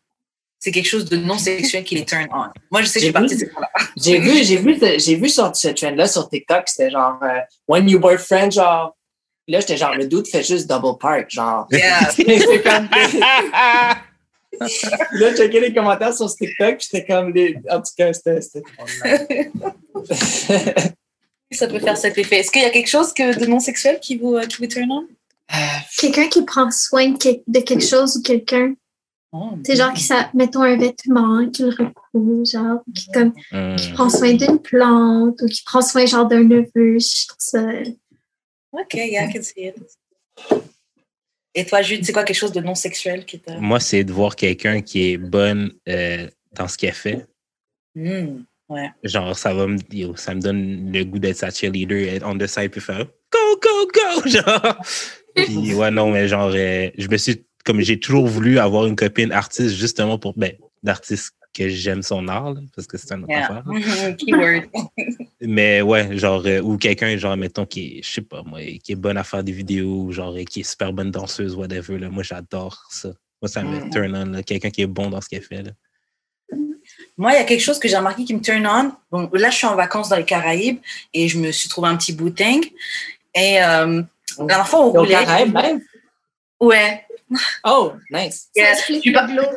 c'est 0.59 0.71
quelque 0.71 0.89
chose 0.89 1.07
de 1.07 1.17
non 1.17 1.39
sexuel 1.39 1.85
qui 1.85 1.95
les 1.95 2.05
turn 2.05 2.27
on. 2.33 2.47
Moi, 2.71 2.83
je 2.83 2.87
sais 2.87 3.01
que 3.01 3.07
je 3.07 3.07
suis 3.07 3.07
J'ai 3.07 3.13
partie 3.13 3.37
de 3.37 3.45
gens-là. 3.47 3.71
J'ai 3.97 4.19
vu, 4.19 4.45
j'ai 4.45 4.57
vu, 4.57 4.79
j'ai 4.99 5.15
vu 5.17 5.29
sur 5.29 5.55
ce 5.55 5.69
trend-là 5.69 6.07
sur 6.07 6.29
TikTok, 6.29 6.63
c'était 6.67 6.91
genre 6.91 7.19
euh, 7.23 7.41
When 7.67 7.85
New 7.85 7.99
Boyfriend, 7.99 8.51
genre. 8.51 8.97
Là, 9.47 9.61
j'étais 9.61 9.79
genre, 9.79 9.95
le 9.95 10.07
doute 10.07 10.29
fait 10.29 10.43
juste 10.43 10.69
double 10.69 10.99
park, 10.99 11.31
genre. 11.31 11.67
Yeah. 11.71 12.11
c'est 12.11 12.63
comme. 12.63 12.89
là, 14.61 15.31
j'ai 15.31 15.37
checké 15.37 15.61
les 15.61 15.73
commentaires 15.75 16.15
sur 16.15 16.29
ce 16.29 16.37
TikTok, 16.37 16.81
j'étais 16.81 17.07
comme. 17.07 17.33
Les... 17.33 17.57
En 17.71 17.81
tout 17.81 17.93
cas, 17.97 18.13
c'était. 18.13 18.41
Ça 21.51 21.67
peut 21.67 21.79
faire 21.79 21.97
cet 21.97 22.19
effet. 22.19 22.41
Est-ce 22.41 22.51
qu'il 22.51 22.61
y 22.61 22.67
a 22.67 22.71
quelque 22.71 22.91
chose 22.91 23.15
que 23.15 23.39
de 23.39 23.47
non 23.47 23.59
sexuel 23.59 23.99
qui 24.01 24.17
vous, 24.17 24.35
euh, 24.35 24.45
qui 24.45 24.59
vous 24.59 24.67
turn 24.67 24.91
on? 24.91 25.07
Quelqu'un 25.97 26.29
qui 26.29 26.43
prend 26.43 26.71
soin 26.71 27.09
de, 27.09 27.17
quel- 27.17 27.41
de 27.47 27.61
quelque 27.61 27.85
chose 27.85 28.19
ou 28.19 28.23
quelqu'un. 28.23 28.75
Oh. 29.33 29.53
C'est 29.65 29.77
genre 29.77 29.93
qui, 29.95 30.03
ça, 30.05 30.31
mettons 30.35 30.61
un 30.63 30.77
vêtement, 30.77 31.49
qui 31.51 31.63
le 31.63 31.71
recouvre, 31.71 32.45
genre, 32.45 32.81
qui, 32.95 33.11
comme, 33.13 33.33
qui 33.77 33.93
prend 33.93 34.11
soin 34.11 34.35
d'une 34.35 34.59
plante 34.59 35.41
ou 35.41 35.47
qui 35.47 35.63
prend 35.65 35.81
soin 35.81 36.05
genre 36.07 36.27
d'un 36.27 36.43
neveu. 36.43 36.99
Je 36.99 37.27
trouve 37.27 37.39
ça. 37.39 37.63
Ok, 38.73 38.95
yeah, 38.95 39.25
I 39.25 39.33
can 39.33 39.43
see 39.43 39.69
it. 39.69 39.77
Et 41.59 41.65
toi, 41.65 41.83
Jude, 41.83 42.05
c'est 42.05 42.13
quoi 42.13 42.23
quelque 42.23 42.37
chose 42.37 42.53
de 42.53 42.61
non 42.61 42.77
sexuel 42.77 43.25
qui 43.25 43.41
t'a. 43.41 43.59
Moi, 43.59 43.81
c'est 43.81 44.05
de 44.05 44.13
voir 44.13 44.37
quelqu'un 44.37 44.81
qui 44.81 45.11
est 45.11 45.17
bonne 45.17 45.73
euh, 45.89 46.29
dans 46.53 46.69
ce 46.69 46.79
qu'elle 46.79 46.95
fait. 46.95 47.27
Hmm, 47.97 48.43
ouais. 48.69 48.91
Genre, 49.03 49.37
ça 49.37 49.53
va 49.53 49.67
me, 49.67 49.77
yo, 49.91 50.15
ça 50.15 50.37
me 50.37 50.41
donne 50.41 50.93
le 50.93 51.03
goût 51.03 51.19
d'être 51.19 51.39
sa 51.39 51.51
cheerleader 51.51 51.97
et 51.97 52.21
on 52.23 52.39
the 52.39 52.47
side 52.47 52.71
puis 52.71 52.81
faire 52.81 53.05
go, 53.05 53.61
go, 53.61 53.91
go! 53.93 54.29
Genre. 54.29 54.81
Puis, 55.35 55.75
ouais, 55.75 55.91
non, 55.91 56.13
mais 56.13 56.29
genre, 56.29 56.53
euh, 56.55 56.91
je 56.97 57.09
me 57.09 57.17
suis, 57.17 57.45
comme 57.65 57.81
j'ai 57.81 57.99
toujours 57.99 58.29
voulu 58.29 58.61
avoir 58.61 58.87
une 58.87 58.95
copine 58.95 59.33
artiste 59.33 59.75
justement 59.75 60.17
pour, 60.17 60.35
ben, 60.39 60.53
d'artiste 60.85 61.35
que 61.59 61.69
j'aime 61.69 62.03
son 62.03 62.27
art, 62.29 62.55
là, 62.55 62.61
parce 62.75 62.87
que 62.87 62.97
c'est 62.97 63.13
un 63.13 63.23
autre 63.23 63.31
Yeah. 63.33 63.47
affaire. 63.47 64.17
Keyword. 64.19 64.65
Mais 65.41 65.83
ouais, 65.83 66.17
genre, 66.17 66.43
euh, 66.47 66.61
ou 66.61 66.77
quelqu'un, 66.79 67.17
genre, 67.17 67.37
mettons, 67.37 67.67
qui 67.67 67.99
est, 67.99 68.03
je 68.03 68.11
sais 68.11 68.21
pas, 68.23 68.43
moi, 68.43 68.61
qui 68.83 68.93
est 68.93 68.97
bonne 68.97 69.17
à 69.17 69.25
faire 69.25 69.43
des 69.45 69.53
vidéos, 69.53 70.11
genre, 70.13 70.35
euh, 70.37 70.45
qui 70.45 70.61
est 70.61 70.63
super 70.65 70.93
bonne 70.93 71.11
danseuse, 71.11 71.55
whatever, 71.55 71.99
là. 71.99 72.09
Moi, 72.09 72.23
j'adore 72.23 72.83
ça. 72.91 73.09
Moi, 73.43 73.49
ça 73.49 73.63
me 73.63 73.79
Mhm. 73.85 73.91
turn 73.91 74.15
on, 74.17 74.25
là. 74.33 74.43
Quelqu'un 74.43 74.71
qui 74.71 74.83
est 74.83 74.87
bon 74.87 75.11
dans 75.11 75.21
ce 75.21 75.29
qu'elle 75.29 75.43
fait, 75.43 75.63
là. 75.63 75.71
Moi, 77.17 77.33
il 77.33 77.37
y 77.37 77.39
a 77.39 77.45
quelque 77.45 77.61
chose 77.61 77.79
que 77.79 77.89
j'ai 77.89 77.97
remarqué 77.97 78.25
qui 78.25 78.35
me 78.35 78.41
turn 78.41 78.67
on. 78.67 78.93
Bon, 79.11 79.29
là, 79.35 79.51
je 79.51 79.57
suis 79.57 79.67
en 79.67 79.75
vacances 79.77 80.09
dans 80.09 80.17
les 80.17 80.25
Caraïbes 80.25 80.79
et 81.13 81.29
je 81.29 81.39
me 81.39 81.51
suis 81.53 81.69
trouvé 81.69 81.89
un 81.89 81.97
petit 81.97 82.13
booting. 82.13 82.65
Et 83.35 83.63
euh, 83.63 84.03
la 84.39 84.45
dernière 84.47 84.69
fois, 84.69 84.81
on 84.87 84.91
roulait. 84.91 85.11
Caraïbes, 85.15 85.53
même? 85.53 85.81
Ouais. 86.61 87.05
Oh, 87.65 87.93
nice. 88.11 88.49
Yeah. 88.57 88.75
Ça 88.75 88.83
pas- 89.13 89.27
le 89.27 89.35
glow. 89.35 89.49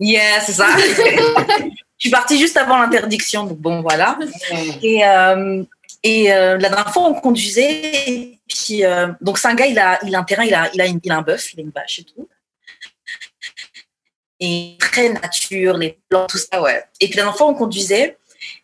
Yeah, 0.00 0.40
c'est 0.40 0.52
ça. 0.52 0.68
je 0.78 1.64
suis 1.98 2.10
partie 2.10 2.38
juste 2.38 2.56
avant 2.56 2.78
l'interdiction, 2.78 3.44
donc 3.44 3.58
bon, 3.58 3.82
voilà. 3.82 4.18
Et, 4.82 5.04
euh, 5.04 5.64
et 6.02 6.32
euh, 6.32 6.56
la 6.58 6.68
dernière 6.68 6.92
fois, 6.92 7.04
on 7.08 7.14
conduisait. 7.14 8.08
Et 8.08 8.38
puis, 8.48 8.84
euh, 8.84 9.08
donc, 9.20 9.38
c'est 9.38 9.48
un 9.48 9.54
gars, 9.54 9.66
il 9.66 9.78
a, 9.78 9.98
il 10.04 10.14
a 10.14 10.20
un 10.20 10.24
terrain, 10.24 10.44
il 10.44 10.54
a, 10.54 10.70
il 10.72 10.80
a, 10.80 10.86
une- 10.86 11.00
il 11.02 11.10
a 11.10 11.16
un 11.16 11.22
bœuf, 11.22 11.52
il 11.54 11.60
a 11.60 11.62
une 11.62 11.70
vache 11.70 11.98
et 11.98 12.04
tout. 12.04 12.28
Et 14.40 14.76
très 14.78 15.08
nature, 15.08 15.76
les 15.76 15.98
plantes, 16.08 16.30
tout 16.30 16.38
ça, 16.38 16.62
ouais. 16.62 16.84
Et 17.00 17.06
puis 17.08 17.16
la 17.16 17.24
dernière 17.24 17.36
fois, 17.36 17.48
on 17.48 17.54
conduisait 17.54 18.16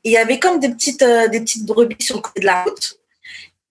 et 0.05 0.11
il 0.11 0.13
y 0.13 0.17
avait 0.17 0.39
comme 0.39 0.61
des 0.61 0.69
petites, 0.69 1.03
euh, 1.03 1.27
des 1.27 1.41
petites 1.41 1.67
brebis 1.67 1.97
sur 2.01 2.15
le 2.17 2.23
côté 2.23 2.41
de 2.41 2.47
la 2.47 2.63
route 2.63 2.97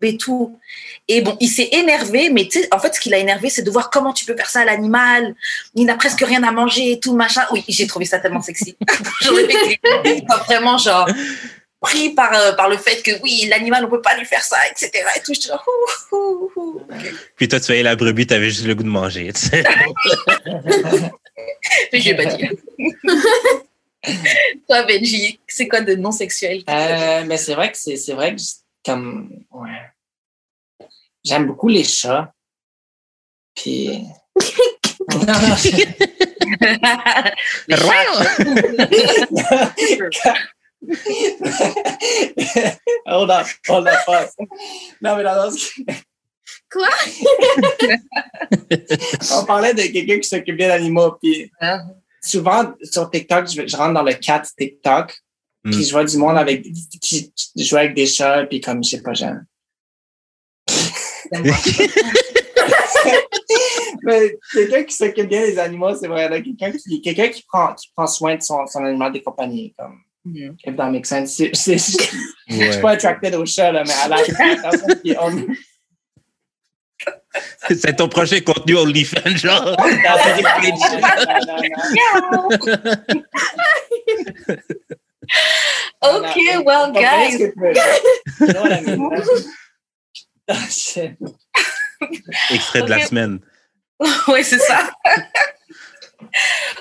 et 0.04 0.18
tout. 0.18 0.60
Et 1.08 1.22
bon, 1.22 1.36
il 1.40 1.50
s'est 1.50 1.70
énervé, 1.72 2.30
mais 2.30 2.48
tu 2.48 2.62
sais, 2.62 2.68
en 2.72 2.80
fait, 2.80 2.96
ce 2.96 3.00
qui 3.00 3.10
l'a 3.10 3.18
énervé, 3.18 3.50
c'est 3.50 3.62
de 3.62 3.72
voir 3.72 3.90
comment 3.90 4.14
tu 4.14 4.26
peux 4.26 4.36
faire 4.36 4.50
ça 4.50 4.62
à 4.62 4.66
l'animal. 4.66 5.36
Il 5.76 5.86
n'a 5.86 5.96
presque 5.96 6.22
rien 6.22 6.44
à 6.44 6.52
manger 6.52 6.94
et 6.94 7.00
tout, 7.00 7.14
machin. 7.16 7.44
Oui, 7.52 7.64
j'ai 7.68 7.88
trouvé 7.88 8.06
ça 8.06 8.20
tellement 8.20 8.42
sexy. 8.42 8.76
J'aurais 9.22 9.48
vraiment, 10.48 10.78
genre, 10.78 11.08
pris 11.82 12.12
par, 12.12 12.34
euh, 12.34 12.54
par 12.54 12.70
le 12.70 12.78
fait 12.78 13.02
que 13.04 13.12
oui, 13.22 13.46
l'animal, 13.50 13.84
on 13.86 13.90
peut 13.90 14.02
pas 14.02 14.18
lui 14.18 14.26
faire 14.26 14.44
ça, 14.44 14.58
etc. 14.72 14.92
Et 15.16 15.20
tout, 15.22 15.34
je 15.34 15.48
genre, 15.48 15.66
ouh, 15.68 16.16
ouh, 16.16 16.52
ouh. 16.56 16.82
Puis 17.36 17.48
toi, 17.48 17.60
tu 17.60 17.68
voyais 17.68 17.84
la 17.84 17.96
brebis, 17.96 18.26
tu 18.26 18.34
avais 18.34 18.50
juste 18.50 18.66
le 18.66 18.76
goût 18.76 18.84
de 18.84 18.88
manger. 18.88 19.32
tu 19.34 19.42
sais. 19.42 19.64
Mais 21.92 22.00
je 22.00 22.10
vais 22.10 22.16
pas 22.16 22.26
dire. 22.26 22.52
Toi, 24.68 24.84
Benji, 24.84 25.40
c'est 25.48 25.68
quoi 25.68 25.82
de 25.82 25.96
non 25.96 26.12
sexuel? 26.12 26.64
Euh, 26.70 27.24
mais 27.26 27.38
c'est 27.38 27.54
vrai 27.54 27.72
que 27.72 27.78
c'est 27.78 27.96
c'est 27.96 28.14
vrai 28.14 28.36
que 28.36 28.42
comme 28.86 29.30
ouais. 29.52 29.70
J'aime 31.24 31.48
beaucoup 31.48 31.68
les 31.70 31.84
chats. 31.84 32.32
Puis 33.56 34.00
non, 35.12 35.26
non, 35.26 35.56
je- 35.56 35.86
Les 37.68 37.76
chats. 40.12 40.36
hold 43.06 43.32
on, 43.32 43.44
hold 43.70 43.88
on, 43.88 43.98
pause. 44.06 44.36
Non, 45.02 45.16
mais 45.16 45.24
dans 45.24 45.50
ce 45.52 45.70
Quoi? 46.72 46.90
on 49.32 49.46
parlait 49.46 49.74
de 49.74 49.84
quelqu'un 49.84 50.20
qui 50.20 50.28
s'occupe 50.28 50.58
bien 50.58 50.68
d'animaux. 50.70 51.14
Puis 51.22 51.52
Hein? 51.62 51.82
souvent 52.22 52.74
sur 52.84 53.10
TikTok, 53.10 53.48
je, 53.48 53.68
je 53.68 53.78
rentre 53.78 53.94
dans 53.94 54.04
le 54.04 54.14
cat 54.16 54.44
TikTok. 54.58 55.16
Puis 55.64 55.76
Mm. 55.78 55.84
je 55.84 55.92
vois 55.92 56.04
du 56.04 56.18
monde 56.18 56.38
avec 56.38 56.64
qui, 57.00 57.32
qui 57.34 57.64
joue 57.66 57.78
avec 57.78 57.94
des 57.94 58.06
chats. 58.08 58.46
Puis 58.48 58.60
comme 58.60 58.84
je 58.84 58.90
sais 58.90 59.02
pas, 59.02 59.14
j'aime. 59.14 59.46
Mais 64.04 64.38
quelqu'un 64.54 64.84
qui 64.84 64.96
s'occupe 64.96 65.28
bien 65.30 65.42
des 65.42 65.58
animaux, 65.60 65.96
c'est 65.96 66.08
vrai. 66.08 66.30
Quelqu'un 66.44 66.72
qui, 66.78 67.02
quelqu'un 67.02 67.30
qui 67.30 67.44
prend, 67.44 67.74
qui 67.74 67.90
prend 67.96 68.08
soin 68.08 68.36
de 68.36 68.42
son, 68.42 68.66
son 68.68 68.84
animal 68.84 69.12
de 69.14 69.20
compagnie. 69.20 69.74
Comme, 69.78 69.98
Mhm. 70.26 70.56
if 70.66 70.76
that 70.78 70.90
makes 70.90 71.08
sense. 71.08 71.36
C'est- 71.36 71.54
c'est- 71.54 71.78
Je 72.48 72.58
Ouais. 72.58 72.72
suis 72.72 72.82
pas 72.82 72.92
attracted 72.92 73.36
au 73.36 73.46
chat, 73.46 73.72
là, 73.72 73.84
mais 73.86 73.94
à 73.94 74.08
la 74.08 74.18
C'est 77.76 77.96
ton 77.96 78.08
prochain 78.08 78.40
contenu 78.42 78.76
OnlyFans, 78.78 79.36
genre. 79.36 79.76
Ok, 86.02 86.36
well, 86.66 86.92
guys. 86.92 87.52
Extrait 92.52 92.82
de 92.82 92.90
la 92.90 93.06
semaine. 93.06 93.40
oui, 94.28 94.44
c'est 94.44 94.60
ça. 94.60 94.90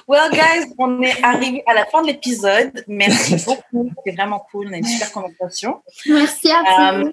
well, 0.09 0.31
guys, 0.33 0.73
on 0.79 1.01
est 1.03 1.23
arrivé 1.23 1.63
à 1.67 1.75
la 1.75 1.87
fin 1.87 2.03
de 2.03 2.09
l'épisode. 2.09 2.85
Merci 2.89 3.37
beaucoup. 3.47 3.91
C'était 4.05 4.17
vraiment 4.17 4.41
cool. 4.51 4.69
On 4.69 4.73
a 4.73 4.77
une 4.79 4.85
super 4.87 5.13
conversation. 5.13 5.83
Merci 6.07 6.51
à 6.51 6.63
vous. 6.63 7.07
Euh, 7.09 7.13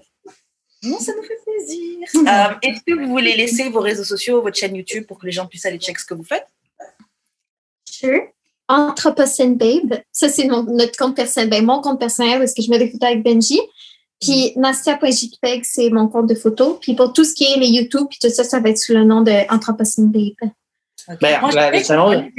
Non, 0.84 1.00
ça 1.00 1.12
nous 1.16 1.24
fait 1.24 1.38
plaisir. 1.46 1.98
Euh, 2.16 2.56
Est-ce 2.64 2.80
que 2.88 2.94
vous 3.00 3.10
voulez 3.10 3.36
laisser 3.36 3.70
vos 3.70 3.82
réseaux 3.82 4.04
sociaux, 4.06 4.42
votre 4.42 4.58
chaîne 4.58 4.76
YouTube 4.76 5.06
pour 5.06 5.20
que 5.20 5.26
les 5.26 5.32
gens 5.32 5.46
puissent 5.46 5.66
aller 5.66 5.78
checker 5.80 6.00
ce 6.00 6.06
que 6.06 6.14
vous 6.14 6.24
faites? 6.24 6.48
Sure. 7.90 8.22
Anthropocène 8.68 9.56
Babe. 9.58 9.96
Ça, 10.12 10.30
c'est 10.30 10.46
mon- 10.48 10.64
notre 10.64 10.96
compte 10.98 11.16
personnel. 11.16 11.50
Ben, 11.50 11.66
mon 11.66 11.82
compte 11.82 12.00
personnel, 12.00 12.40
parce 12.40 12.54
que 12.54 12.62
je 12.62 12.70
mets 12.70 12.78
des 12.80 12.90
photos 12.90 13.10
avec 13.10 13.24
Benji. 13.24 13.60
Puis 14.20 14.54
Nastia.jpeg, 14.58 15.64
c'est 15.64 15.90
mon 15.90 16.08
compte 16.08 16.28
de 16.28 16.36
photos. 16.36 16.78
Puis 16.82 16.94
pour 16.96 17.14
tout 17.14 17.24
ce 17.24 17.34
qui 17.34 17.46
est 17.46 17.58
les 17.58 17.68
YouTube, 17.68 18.08
puis 18.10 18.20
tout 18.22 18.30
ça, 18.30 18.44
ça 18.44 18.60
va 18.60 18.70
être 18.70 18.78
sous 18.78 18.94
le 18.94 19.04
nom 19.04 19.22
de 19.22 19.32
Anthropocène 19.54 20.12
Babe. 20.12 20.50
Ben, 21.22 21.40
Moi, 21.42 21.52
la- 21.54 21.72
le 21.72 21.80
channel-. 21.84 22.32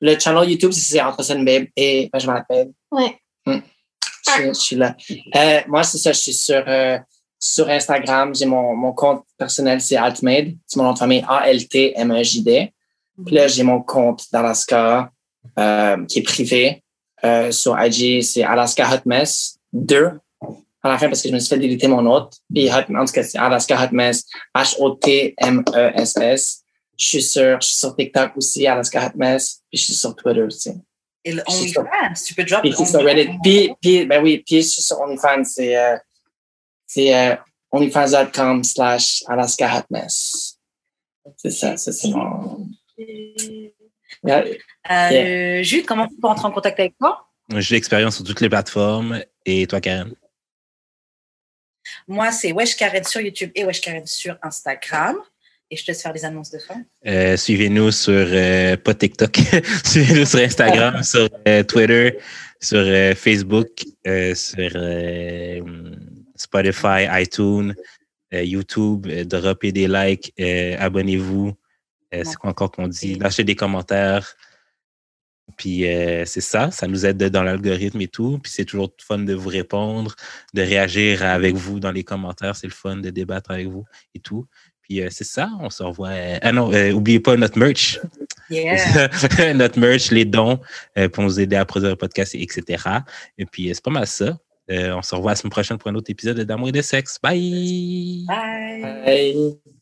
Le 0.00 0.46
YouTube, 0.50 0.72
c'est 0.72 0.98
Sun 1.22 1.44
Babe 1.44 1.66
et 1.76 2.10
ben, 2.12 2.18
je 2.18 2.26
m'appelle. 2.26 2.72
Ouais. 2.90 3.18
Je, 3.46 4.48
je 4.48 4.52
suis 4.54 4.76
là. 4.76 4.96
Euh, 5.36 5.60
moi, 5.68 5.82
c'est 5.82 5.98
ça, 5.98 6.12
je 6.12 6.18
suis 6.18 6.32
sur, 6.32 6.62
euh, 6.66 6.98
sur 7.38 7.68
Instagram. 7.68 8.34
J'ai 8.34 8.46
mon, 8.46 8.74
mon 8.74 8.92
compte 8.92 9.24
personnel, 9.36 9.80
c'est 9.80 9.96
Altmade. 9.96 10.54
C'est 10.66 10.78
mon 10.78 10.84
nom 10.84 10.92
de 10.94 10.98
famille, 10.98 11.24
A-L-T-M-E-J-D. 11.28 12.72
Puis 13.24 13.34
là, 13.34 13.46
j'ai 13.46 13.62
mon 13.62 13.80
compte 13.82 14.24
d'Alaska 14.32 15.10
euh, 15.58 16.04
qui 16.06 16.20
est 16.20 16.22
privé. 16.22 16.82
Euh, 17.22 17.50
sur 17.52 17.78
IG, 17.80 18.22
c'est 18.22 18.42
Alaska 18.42 18.88
Hot 18.92 19.02
Mess 19.06 19.58
2 19.72 20.10
à 20.84 20.90
la 20.90 20.98
fin 20.98 21.08
parce 21.08 21.22
que 21.22 21.28
je 21.28 21.34
me 21.34 21.38
suis 21.38 21.48
fait 21.48 21.58
déliter 21.58 21.88
mon 21.88 22.04
autre. 22.06 22.36
Puis 22.52 22.68
Hot, 22.68 22.94
en 22.94 23.04
tout 23.04 23.12
cas, 23.12 23.22
c'est 23.22 23.38
Alaska 23.38 23.82
Hot 23.82 23.92
Mess, 23.92 24.24
H-O-T-M-E-S-S. 24.54 26.60
Je 26.96 27.04
suis 27.04 27.22
sur, 27.22 27.60
je 27.60 27.66
suis 27.66 27.76
sur 27.76 27.96
TikTok 27.96 28.36
aussi, 28.36 28.66
Alaska 28.66 29.06
Hot 29.06 29.16
Mess. 29.16 29.62
Puis 29.70 29.80
je 29.80 29.84
suis 29.86 29.94
sur 29.94 30.14
Twitter 30.14 30.42
aussi. 30.42 30.72
Et 31.24 31.32
le 31.32 31.42
OnlyFans, 31.46 32.12
tu 32.26 32.34
peux 32.34 32.44
drop 32.44 32.60
Puis 32.60 32.74
sur. 32.74 33.02
Reddit. 33.02 33.30
Puis, 33.42 33.72
puis, 33.80 34.04
ben 34.04 34.22
oui, 34.22 34.42
puis 34.46 34.62
je 34.62 34.68
suis 34.68 34.82
sur 34.82 35.00
OnlyFans, 35.00 35.44
c'est 35.44 35.76
euh, 35.76 35.96
c'est 36.86 37.14
euh, 37.14 37.34
onlyfans.com 37.72 38.62
slash 38.62 39.24
Alaska 39.26 39.78
Hot 39.78 39.86
Mess. 39.90 40.58
C'est 41.38 41.50
ça, 41.50 41.76
ça, 41.78 41.90
c'est 41.90 42.08
mon... 42.08 42.68
Yeah. 44.22 44.44
Euh, 44.90 45.62
Jude, 45.62 45.86
comment 45.86 46.04
on 46.04 46.20
peut 46.20 46.28
entrer 46.28 46.46
en 46.46 46.50
contact 46.50 46.78
avec 46.78 46.96
toi? 46.98 47.26
J'ai 47.56 47.74
l'expérience 47.74 48.16
sur 48.16 48.24
toutes 48.24 48.40
les 48.40 48.48
plateformes. 48.48 49.20
Et 49.44 49.66
toi, 49.66 49.80
Karen? 49.80 50.14
Moi, 52.08 52.32
c'est 52.32 52.52
Wesh 52.52 52.76
Karen 52.76 53.04
sur 53.04 53.20
YouTube 53.20 53.50
et 53.54 53.64
Wesh 53.64 53.80
Karen 53.80 54.06
sur 54.06 54.36
Instagram. 54.42 55.16
Et 55.70 55.76
je 55.76 55.84
te 55.84 55.90
laisse 55.90 56.02
faire 56.02 56.12
les 56.12 56.24
annonces 56.24 56.50
de 56.50 56.58
fin. 56.58 56.82
Euh, 57.06 57.36
Suivez-nous 57.36 57.90
sur, 57.90 58.12
euh, 58.12 58.76
pas 58.76 58.94
TikTok, 58.94 59.40
suivez-nous 59.84 60.26
sur 60.26 60.40
Instagram, 60.40 61.02
sur 61.02 61.28
euh, 61.48 61.62
Twitter, 61.62 62.18
sur 62.60 62.84
Facebook, 63.16 63.84
sur 64.34 64.70
Spotify, 66.36 67.06
iTunes, 67.10 67.74
YouTube. 68.32 69.06
Droppez 69.06 69.72
des 69.72 69.88
likes, 69.88 70.32
abonnez-vous. 70.78 71.52
C'est 72.12 72.36
quoi 72.36 72.50
encore 72.50 72.70
qu'on 72.70 72.88
dit? 72.88 73.16
Lâchez 73.16 73.44
des 73.44 73.56
commentaires. 73.56 74.36
Puis 75.56 75.86
euh, 75.88 76.24
c'est 76.24 76.40
ça, 76.40 76.70
ça 76.70 76.86
nous 76.86 77.06
aide 77.06 77.22
dans 77.30 77.42
l'algorithme 77.42 78.00
et 78.00 78.08
tout. 78.08 78.38
Puis 78.42 78.52
c'est 78.54 78.64
toujours 78.64 78.92
fun 78.98 79.18
de 79.18 79.34
vous 79.34 79.48
répondre, 79.48 80.14
de 80.54 80.62
réagir 80.62 81.24
avec 81.24 81.54
vous 81.54 81.80
dans 81.80 81.92
les 81.92 82.04
commentaires. 82.04 82.56
C'est 82.56 82.66
le 82.66 82.72
fun 82.72 82.96
de 82.96 83.10
débattre 83.10 83.50
avec 83.50 83.68
vous 83.68 83.84
et 84.14 84.20
tout. 84.20 84.46
Puis 84.82 85.00
euh, 85.00 85.08
c'est 85.10 85.24
ça, 85.24 85.48
on 85.60 85.70
se 85.70 85.82
revoit. 85.82 86.08
euh, 86.10 86.38
ah 86.42 86.52
non, 86.52 86.72
euh, 86.72 86.92
oubliez 86.92 87.20
pas 87.20 87.36
notre 87.36 87.58
merch. 87.58 87.98
Yeah. 88.50 89.08
notre 89.54 89.78
merch, 89.78 90.10
les 90.10 90.24
dons 90.26 90.60
euh, 90.98 91.08
pour 91.08 91.24
nous 91.24 91.40
aider 91.40 91.56
à 91.56 91.64
produire 91.64 91.90
le 91.90 91.96
podcast, 91.96 92.34
etc. 92.34 92.84
Et 93.38 93.46
puis 93.46 93.70
euh, 93.70 93.74
c'est 93.74 93.82
pas 93.84 93.90
mal 93.90 94.06
ça. 94.06 94.38
Euh, 94.70 94.94
on 94.94 95.02
se 95.02 95.14
revoit 95.14 95.32
la 95.32 95.36
semaine 95.36 95.50
prochaine 95.50 95.78
pour 95.78 95.90
un 95.90 95.94
autre 95.94 96.10
épisode 96.10 96.40
d'Amour 96.40 96.68
et 96.68 96.72
de 96.72 96.82
sexe. 96.82 97.18
Bye! 97.22 98.24
Bye. 98.26 98.82
Bye. 98.82 99.73